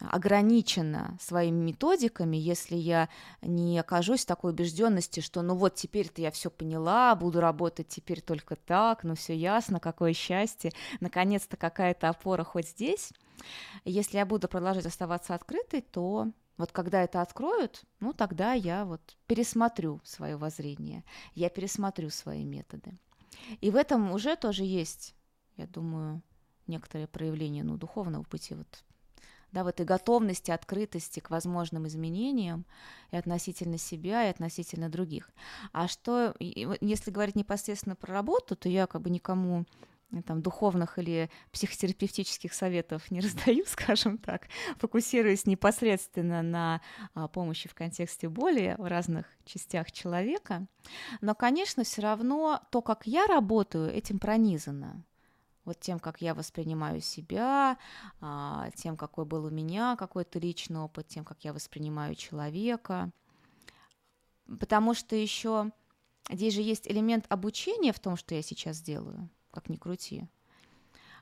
ограничена 0.00 1.16
своими 1.20 1.62
методиками, 1.62 2.36
если 2.36 2.74
я 2.74 3.08
не 3.40 3.78
окажусь 3.78 4.24
в 4.24 4.26
такой 4.26 4.50
убежденности, 4.50 5.20
что 5.20 5.42
ну 5.42 5.54
вот 5.54 5.76
теперь-то 5.76 6.20
я 6.20 6.32
все 6.32 6.50
поняла, 6.50 7.14
буду 7.14 7.40
работать 7.40 7.86
теперь 7.86 8.20
только 8.20 8.56
так, 8.56 9.04
ну 9.04 9.14
все 9.14 9.36
ясно, 9.36 9.78
какое 9.78 10.12
счастье, 10.12 10.72
наконец-то 10.98 11.56
какая-то 11.56 12.08
опора 12.08 12.42
хоть 12.42 12.70
здесь. 12.70 13.12
Если 13.84 14.16
я 14.16 14.26
буду 14.26 14.48
продолжать 14.48 14.86
оставаться 14.86 15.36
открытой, 15.36 15.82
то 15.82 16.32
вот 16.56 16.72
когда 16.72 17.02
это 17.02 17.20
откроют, 17.20 17.84
ну 18.00 18.12
тогда 18.12 18.52
я 18.52 18.84
вот 18.84 19.16
пересмотрю 19.26 20.00
свое 20.04 20.36
воззрение, 20.36 21.04
я 21.34 21.48
пересмотрю 21.48 22.10
свои 22.10 22.44
методы. 22.44 22.98
И 23.60 23.70
в 23.70 23.76
этом 23.76 24.12
уже 24.12 24.36
тоже 24.36 24.64
есть, 24.64 25.14
я 25.56 25.66
думаю, 25.66 26.22
некоторые 26.66 27.08
проявления 27.08 27.64
ну, 27.64 27.76
духовного 27.76 28.22
пути, 28.22 28.54
вот, 28.54 28.84
да, 29.52 29.64
в 29.64 29.66
этой 29.66 29.84
готовности, 29.84 30.50
открытости 30.50 31.20
к 31.20 31.30
возможным 31.30 31.86
изменениям 31.86 32.64
и 33.10 33.16
относительно 33.16 33.78
себя, 33.78 34.26
и 34.26 34.30
относительно 34.30 34.88
других. 34.88 35.30
А 35.72 35.88
что, 35.88 36.34
если 36.40 37.10
говорить 37.10 37.36
непосредственно 37.36 37.96
про 37.96 38.12
работу, 38.12 38.56
то 38.56 38.68
я 38.68 38.86
как 38.86 39.02
бы 39.02 39.10
никому 39.10 39.64
там, 40.26 40.42
духовных 40.42 40.98
или 40.98 41.30
психотерапевтических 41.52 42.52
советов 42.54 43.10
не 43.10 43.20
раздаю, 43.20 43.64
скажем 43.66 44.18
так, 44.18 44.48
фокусируясь 44.78 45.46
непосредственно 45.46 46.42
на 46.42 46.80
а, 47.14 47.28
помощи 47.28 47.68
в 47.68 47.74
контексте 47.74 48.28
боли 48.28 48.74
в 48.78 48.84
разных 48.84 49.26
частях 49.44 49.92
человека. 49.92 50.66
Но, 51.20 51.34
конечно, 51.34 51.84
все 51.84 52.02
равно 52.02 52.60
то, 52.70 52.82
как 52.82 53.06
я 53.06 53.26
работаю, 53.26 53.90
этим 53.90 54.18
пронизано. 54.18 55.04
Вот 55.64 55.80
тем, 55.80 55.98
как 55.98 56.20
я 56.20 56.34
воспринимаю 56.34 57.00
себя, 57.00 57.78
а, 58.20 58.70
тем, 58.74 58.96
какой 58.96 59.24
был 59.24 59.46
у 59.46 59.50
меня 59.50 59.96
какой-то 59.96 60.38
личный 60.38 60.80
опыт, 60.80 61.08
тем, 61.08 61.24
как 61.24 61.42
я 61.44 61.52
воспринимаю 61.52 62.14
человека. 62.14 63.10
Потому 64.60 64.92
что 64.92 65.16
еще 65.16 65.72
здесь 66.30 66.52
же 66.52 66.60
есть 66.60 66.86
элемент 66.86 67.24
обучения 67.30 67.94
в 67.94 67.98
том, 67.98 68.16
что 68.16 68.34
я 68.34 68.42
сейчас 68.42 68.82
делаю 68.82 69.30
как 69.54 69.68
ни 69.68 69.76
крути. 69.76 70.26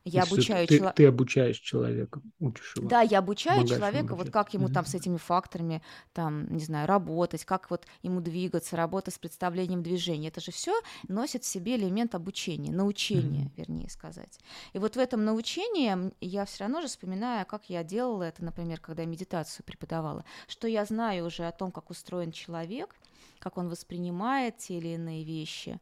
Я 0.04 0.24
обучаю 0.24 0.66
ты, 0.66 0.78
чело... 0.78 0.92
ты 0.92 1.06
обучаешь 1.06 1.59
человека, 1.59 2.20
учишь 2.40 2.74
его. 2.76 2.88
Да, 2.88 3.02
я 3.02 3.18
обучаю 3.18 3.66
человека, 3.66 4.16
вот 4.16 4.30
как 4.30 4.52
ему 4.52 4.68
там 4.68 4.84
с 4.84 4.94
этими 4.94 5.16
факторами, 5.16 5.80
там, 6.12 6.52
не 6.52 6.64
знаю, 6.64 6.88
работать, 6.88 7.44
как 7.44 7.70
вот 7.70 7.86
ему 8.02 8.20
двигаться, 8.20 8.76
работа 8.76 9.12
с 9.12 9.18
представлением 9.18 9.82
движения. 9.82 10.28
Это 10.28 10.40
же 10.40 10.50
все 10.50 10.72
носит 11.06 11.44
в 11.44 11.46
себе 11.46 11.76
элемент 11.76 12.14
обучения, 12.16 12.72
научения, 12.72 13.44
mm-hmm. 13.44 13.56
вернее 13.56 13.90
сказать. 13.90 14.40
И 14.72 14.78
вот 14.78 14.96
в 14.96 14.98
этом 14.98 15.24
научении 15.24 16.12
я 16.20 16.44
все 16.46 16.64
равно 16.64 16.80
же 16.80 16.88
вспоминаю, 16.88 17.46
как 17.46 17.70
я 17.70 17.84
делала 17.84 18.24
это, 18.24 18.44
например, 18.44 18.80
когда 18.80 19.02
я 19.02 19.09
медитацию 19.09 19.64
преподавала, 19.64 20.24
что 20.48 20.66
я 20.66 20.84
знаю 20.84 21.26
уже 21.26 21.46
о 21.46 21.52
том, 21.52 21.70
как 21.70 21.90
устроен 21.90 22.32
человек, 22.32 22.96
как 23.38 23.56
он 23.56 23.68
воспринимает 23.68 24.59
те 24.59 24.78
или 24.78 24.88
иные 24.88 25.22
вещи, 25.22 25.80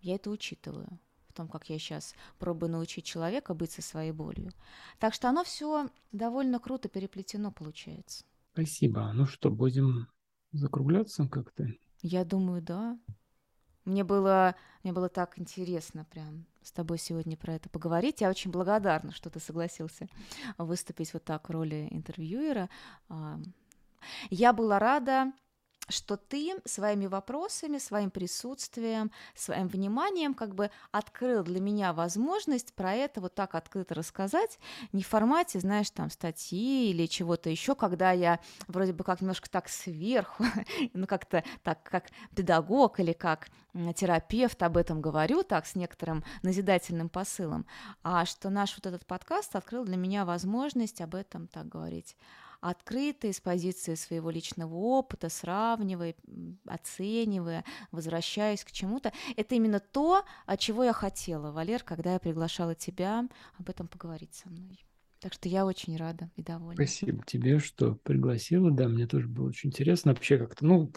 я 0.00 0.16
это 0.16 0.30
учитываю 0.30 0.98
том, 1.40 1.48
как 1.48 1.70
я 1.70 1.78
сейчас 1.78 2.14
пробую 2.38 2.70
научить 2.70 3.04
человека 3.06 3.54
быть 3.54 3.72
со 3.72 3.80
своей 3.80 4.12
болью. 4.12 4.52
Так 4.98 5.14
что 5.14 5.28
оно 5.28 5.42
все 5.42 5.88
довольно 6.12 6.58
круто 6.58 6.88
переплетено 6.88 7.50
получается. 7.50 8.24
Спасибо. 8.52 9.10
Ну 9.14 9.26
что, 9.26 9.50
будем 9.50 10.08
закругляться 10.52 11.26
как-то? 11.28 11.66
Я 12.02 12.24
думаю, 12.24 12.60
да. 12.60 12.98
Мне 13.86 14.04
было, 14.04 14.54
мне 14.82 14.92
было 14.92 15.08
так 15.08 15.38
интересно 15.38 16.04
прям 16.04 16.44
с 16.62 16.72
тобой 16.72 16.98
сегодня 16.98 17.38
про 17.38 17.54
это 17.54 17.70
поговорить. 17.70 18.20
Я 18.20 18.28
очень 18.28 18.50
благодарна, 18.50 19.12
что 19.12 19.30
ты 19.30 19.40
согласился 19.40 20.08
выступить 20.58 21.14
вот 21.14 21.24
так 21.24 21.48
в 21.48 21.52
роли 21.52 21.88
интервьюера. 21.90 22.68
Я 24.28 24.52
была 24.52 24.78
рада 24.78 25.32
что 25.90 26.16
ты 26.16 26.54
своими 26.64 27.06
вопросами, 27.06 27.78
своим 27.78 28.10
присутствием, 28.10 29.10
своим 29.34 29.68
вниманием 29.68 30.34
как 30.34 30.54
бы 30.54 30.70
открыл 30.90 31.42
для 31.42 31.60
меня 31.60 31.92
возможность 31.92 32.72
про 32.74 32.94
это 32.94 33.20
вот 33.20 33.34
так 33.34 33.54
открыто 33.54 33.94
рассказать, 33.94 34.58
не 34.92 35.02
в 35.02 35.06
формате, 35.06 35.60
знаешь, 35.60 35.90
там 35.90 36.10
статьи 36.10 36.90
или 36.90 37.06
чего-то 37.06 37.50
еще, 37.50 37.74
когда 37.74 38.12
я 38.12 38.40
вроде 38.68 38.92
бы 38.92 39.04
как 39.04 39.20
немножко 39.20 39.50
так 39.50 39.68
сверху, 39.68 40.44
ну 40.94 41.06
как-то 41.06 41.44
так 41.62 41.82
как 41.82 42.10
педагог 42.34 43.00
или 43.00 43.12
как 43.12 43.48
терапевт 43.94 44.62
об 44.62 44.76
этом 44.76 45.00
говорю, 45.00 45.42
так 45.42 45.66
с 45.66 45.74
некоторым 45.74 46.24
назидательным 46.42 47.08
посылом, 47.08 47.66
а 48.02 48.24
что 48.24 48.50
наш 48.50 48.74
вот 48.76 48.86
этот 48.86 49.06
подкаст 49.06 49.54
открыл 49.56 49.84
для 49.84 49.96
меня 49.96 50.24
возможность 50.24 51.00
об 51.00 51.14
этом 51.14 51.46
так 51.46 51.68
говорить 51.68 52.16
открыто 52.60 53.26
из 53.26 53.40
позиции 53.40 53.94
своего 53.94 54.30
личного 54.30 54.74
опыта, 54.74 55.28
сравнивая, 55.28 56.14
оценивая, 56.66 57.64
возвращаясь 57.90 58.64
к 58.64 58.70
чему-то. 58.70 59.12
Это 59.36 59.54
именно 59.54 59.80
то, 59.80 60.24
от 60.46 60.60
чего 60.60 60.84
я 60.84 60.92
хотела, 60.92 61.52
Валер, 61.52 61.82
когда 61.82 62.14
я 62.14 62.18
приглашала 62.18 62.74
тебя 62.74 63.28
об 63.58 63.68
этом 63.68 63.88
поговорить 63.88 64.34
со 64.34 64.48
мной. 64.50 64.84
Так 65.20 65.34
что 65.34 65.48
я 65.50 65.66
очень 65.66 65.96
рада 65.96 66.30
и 66.36 66.42
довольна. 66.42 66.74
Спасибо 66.74 67.22
тебе, 67.26 67.58
что 67.58 67.94
пригласила. 67.94 68.70
Да, 68.70 68.88
мне 68.88 69.06
тоже 69.06 69.28
было 69.28 69.48
очень 69.48 69.68
интересно. 69.68 70.14
Вообще 70.14 70.38
как-то, 70.38 70.64
ну, 70.64 70.92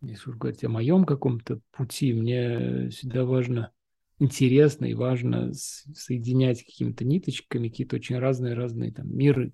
если 0.00 0.30
уж 0.30 0.36
говорить 0.36 0.64
о 0.64 0.70
моем 0.70 1.04
каком-то 1.04 1.60
пути, 1.70 2.14
мне 2.14 2.88
всегда 2.88 3.24
важно, 3.26 3.70
интересно 4.18 4.86
и 4.86 4.94
важно 4.94 5.52
соединять 5.52 6.64
какими-то 6.64 7.04
ниточками 7.04 7.68
какие-то 7.68 7.96
очень 7.96 8.18
разные-разные 8.18 8.92
там 8.92 9.14
миры, 9.14 9.52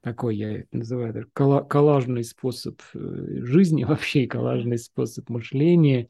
такой, 0.00 0.36
я 0.36 0.60
это 0.60 0.76
называю, 0.76 1.12
даже 1.12 1.28
коллажный 1.34 2.24
способ 2.24 2.80
э, 2.94 2.98
жизни, 3.42 3.84
вообще 3.84 4.26
коллажный 4.26 4.78
способ 4.78 5.28
мышления. 5.28 6.04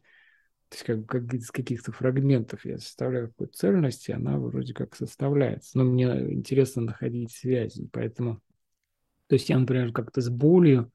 То 0.69 0.77
есть 0.77 0.85
как, 0.85 1.07
как 1.07 1.35
из 1.35 1.51
каких-то 1.51 1.91
фрагментов 1.91 2.65
я 2.65 2.79
составляю 2.79 3.29
какую-то 3.29 3.59
цельность, 3.59 4.09
и 4.09 4.13
она 4.13 4.39
вроде 4.39 4.73
как 4.73 4.95
составляется. 4.95 5.77
Но 5.77 5.85
мне 5.85 6.07
интересно 6.33 6.83
находить 6.83 7.33
связи, 7.33 7.89
поэтому... 7.93 8.41
То 9.27 9.35
есть 9.35 9.49
я, 9.49 9.59
например, 9.59 9.93
как-то 9.93 10.21
с 10.21 10.29
болью, 10.29 10.93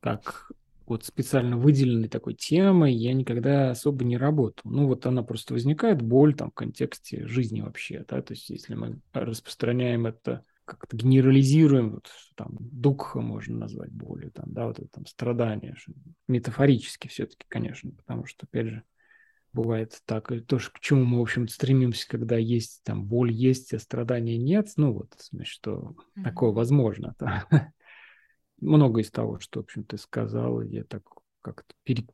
как 0.00 0.50
вот 0.86 1.04
специально 1.04 1.56
выделенной 1.56 2.08
такой 2.08 2.34
темой 2.34 2.92
я 2.92 3.12
никогда 3.14 3.70
особо 3.70 4.04
не 4.04 4.16
работал. 4.16 4.70
Ну 4.70 4.86
вот 4.86 5.06
она 5.06 5.22
просто 5.22 5.54
возникает, 5.54 6.02
боль 6.02 6.34
там 6.34 6.50
в 6.50 6.54
контексте 6.54 7.26
жизни 7.26 7.60
вообще, 7.60 8.04
да, 8.08 8.20
то 8.20 8.34
есть 8.34 8.50
если 8.50 8.74
мы 8.74 9.00
распространяем 9.12 10.06
это 10.06 10.44
как-то 10.64 10.96
генерализируем, 10.96 11.92
вот, 11.92 12.10
там, 12.34 12.56
дукха 12.60 13.20
можно 13.20 13.58
назвать 13.58 13.90
болью, 13.90 14.30
там, 14.30 14.46
да, 14.52 14.66
вот 14.66 14.78
это 14.78 14.88
там 14.88 15.06
страдание, 15.06 15.76
метафорически 16.28 17.08
все-таки, 17.08 17.44
конечно, 17.48 17.90
потому 17.92 18.26
что, 18.26 18.46
опять 18.46 18.68
же, 18.68 18.82
бывает 19.52 20.00
так, 20.06 20.32
и 20.32 20.40
то, 20.40 20.58
к 20.58 20.80
чему 20.80 21.04
мы, 21.04 21.18
в 21.18 21.22
общем 21.22 21.48
стремимся, 21.48 22.08
когда 22.08 22.36
есть 22.36 22.80
там 22.84 23.04
боль 23.04 23.30
есть, 23.30 23.74
а 23.74 23.78
страдания 23.78 24.38
нет, 24.38 24.70
ну 24.76 24.92
вот, 24.92 25.14
значит, 25.30 25.52
что 25.52 25.94
mm-hmm. 26.16 26.24
такое 26.24 26.52
возможно. 26.52 27.14
Много 28.60 29.00
из 29.00 29.10
того, 29.10 29.40
что, 29.40 29.60
в 29.60 29.64
общем, 29.64 29.84
ты 29.84 29.98
сказал, 29.98 30.62
я 30.62 30.84
так 30.84 31.02
как-то 31.40 31.74
пере... 31.82 32.06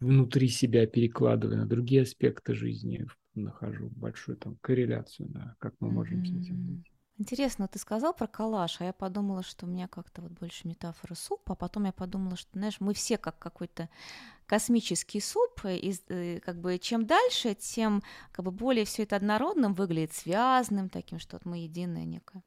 внутри 0.00 0.48
себя 0.48 0.86
перекладываю 0.86 1.58
на 1.58 1.66
другие 1.66 2.02
аспекты 2.02 2.54
жизни, 2.54 3.06
нахожу 3.34 3.88
большую 3.90 4.36
там 4.36 4.56
корреляцию, 4.60 5.28
да, 5.28 5.56
как 5.58 5.74
мы 5.80 5.90
можем 5.90 6.22
mm-hmm. 6.22 6.26
с 6.26 6.44
этим 6.44 6.66
быть. 6.66 6.92
Интересно, 7.20 7.66
ты 7.66 7.80
сказал 7.80 8.14
про 8.14 8.28
коллаж, 8.28 8.80
а 8.80 8.84
я 8.84 8.92
подумала, 8.92 9.42
что 9.42 9.66
у 9.66 9.68
меня 9.68 9.88
как-то 9.88 10.22
вот 10.22 10.30
больше 10.32 10.68
метафора 10.68 11.14
супа, 11.14 11.54
а 11.54 11.56
потом 11.56 11.84
я 11.86 11.92
подумала, 11.92 12.36
что, 12.36 12.50
знаешь, 12.52 12.76
мы 12.78 12.94
все 12.94 13.18
как 13.18 13.36
какой-то 13.40 13.88
космический 14.46 15.20
суп, 15.20 15.62
и 15.64 15.94
э, 16.08 16.40
как 16.40 16.60
бы 16.60 16.78
чем 16.78 17.06
дальше, 17.06 17.54
тем 17.56 18.02
как 18.30 18.44
бы 18.44 18.52
более 18.52 18.84
все 18.84 19.02
это 19.02 19.16
однородным 19.16 19.74
выглядит, 19.74 20.14
связанным 20.14 20.88
таким, 20.90 21.18
что 21.18 21.36
вот 21.36 21.44
мы 21.44 21.58
единое 21.58 22.04
некое 22.04 22.42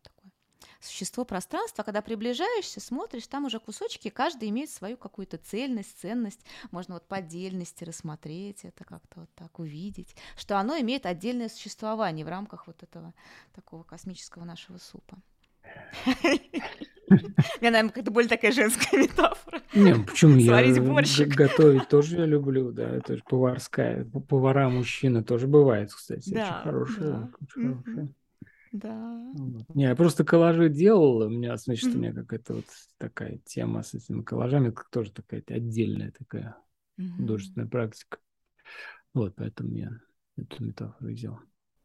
существо 0.80 1.26
пространства, 1.26 1.84
когда 1.84 2.02
приближаешься, 2.02 2.80
смотришь, 2.80 3.28
там 3.28 3.46
уже 3.46 3.60
кусочки, 3.60 4.10
каждый 4.10 4.50
имеет 4.50 4.70
свою 4.70 4.98
какую-то 4.98 5.38
цельность, 5.38 6.00
ценность, 6.00 6.42
можно 6.72 6.96
вот 6.96 7.08
по 7.08 7.18
отдельности 7.18 7.84
рассмотреть 7.84 8.64
это 8.64 8.84
как-то 8.84 9.22
вот 9.22 9.30
так 9.36 9.60
увидеть, 9.60 10.16
что 10.38 10.58
оно 10.58 10.78
имеет 10.80 11.06
отдельное 11.06 11.50
существование 11.50 12.26
в 12.26 12.30
рамках 12.30 12.68
вот 12.68 12.84
этого 12.84 13.14
такого 13.54 13.84
космического 13.84 14.44
нашего 14.44 14.78
супа. 14.78 15.18
Я, 17.62 17.72
наверное, 17.72 17.90
какая-то 17.90 18.12
более 18.12 18.30
такая 18.30 18.52
женская 18.52 18.98
метафора. 18.98 19.62
Не, 19.74 19.94
ну 19.94 20.06
почему 20.06 20.38
я 20.38 20.82
борщик. 20.82 21.28
готовить 21.30 21.88
тоже 21.90 22.18
я 22.18 22.26
люблю, 22.26 22.72
да, 22.72 22.90
это 22.90 23.18
же 23.18 23.24
поварская, 23.28 24.06
повара 24.06 24.70
мужчины 24.70 25.24
тоже 25.24 25.48
бывает, 25.48 25.94
кстати, 25.94 26.30
да, 26.34 26.44
очень 26.44 26.64
хорошие, 26.64 27.12
да. 27.12 27.30
очень 27.42 27.84
хорошие. 27.84 28.14
Да. 28.72 29.34
Не, 29.74 29.84
я 29.84 29.96
просто 29.96 30.24
коллажи 30.24 30.70
делал, 30.70 31.18
у 31.18 31.30
меня, 31.30 31.58
значит, 31.58 31.90
mm-hmm. 31.90 31.96
у 31.96 32.00
меня 32.00 32.14
какая-то 32.14 32.54
вот 32.56 32.66
такая 32.98 33.38
тема 33.40 33.84
с 33.84 33.94
этими 33.94 34.22
коллажами, 34.22 34.70
это 34.70 34.84
тоже 34.92 35.12
такая 35.12 35.44
отдельная 35.48 36.12
такая 36.12 36.56
mm-hmm. 36.98 37.18
художественная 37.18 37.68
практика. 37.68 38.20
Вот, 39.14 39.36
поэтому 39.36 39.74
я 39.76 39.92
эту 40.38 40.64
метафору 40.64 41.12
взял. 41.12 41.40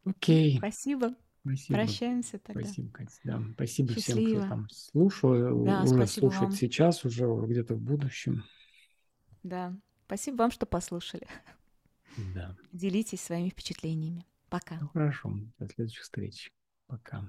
Окей. 0.04 0.58
Спасибо. 0.58 1.14
Спасибо. 1.40 1.78
Прощаемся 1.78 2.38
тогда. 2.38 2.62
Спасибо, 2.62 2.90
Катя. 2.92 3.20
Да. 3.24 3.42
Спасибо 3.54 3.92
Счастливо. 3.94 4.26
всем, 4.26 4.38
кто 4.38 4.48
там 4.48 4.68
слушал, 4.70 5.64
да, 5.64 5.82
уже 5.82 6.06
слушает 6.06 6.42
вам. 6.42 6.52
сейчас, 6.52 7.04
уже 7.04 7.26
где-то 7.46 7.74
в 7.74 7.80
будущем. 7.80 8.44
Да. 9.42 9.76
Спасибо 10.06 10.36
вам, 10.36 10.50
что 10.50 10.66
послушали. 10.66 11.26
Да. 12.34 12.56
Делитесь 12.72 13.20
своими 13.20 13.48
впечатлениями. 13.48 14.26
Пока. 14.48 14.78
Ну, 14.80 14.88
хорошо. 14.88 15.34
До 15.58 15.68
следующих 15.68 16.02
встреч. 16.02 16.52
Пока. 16.88 17.24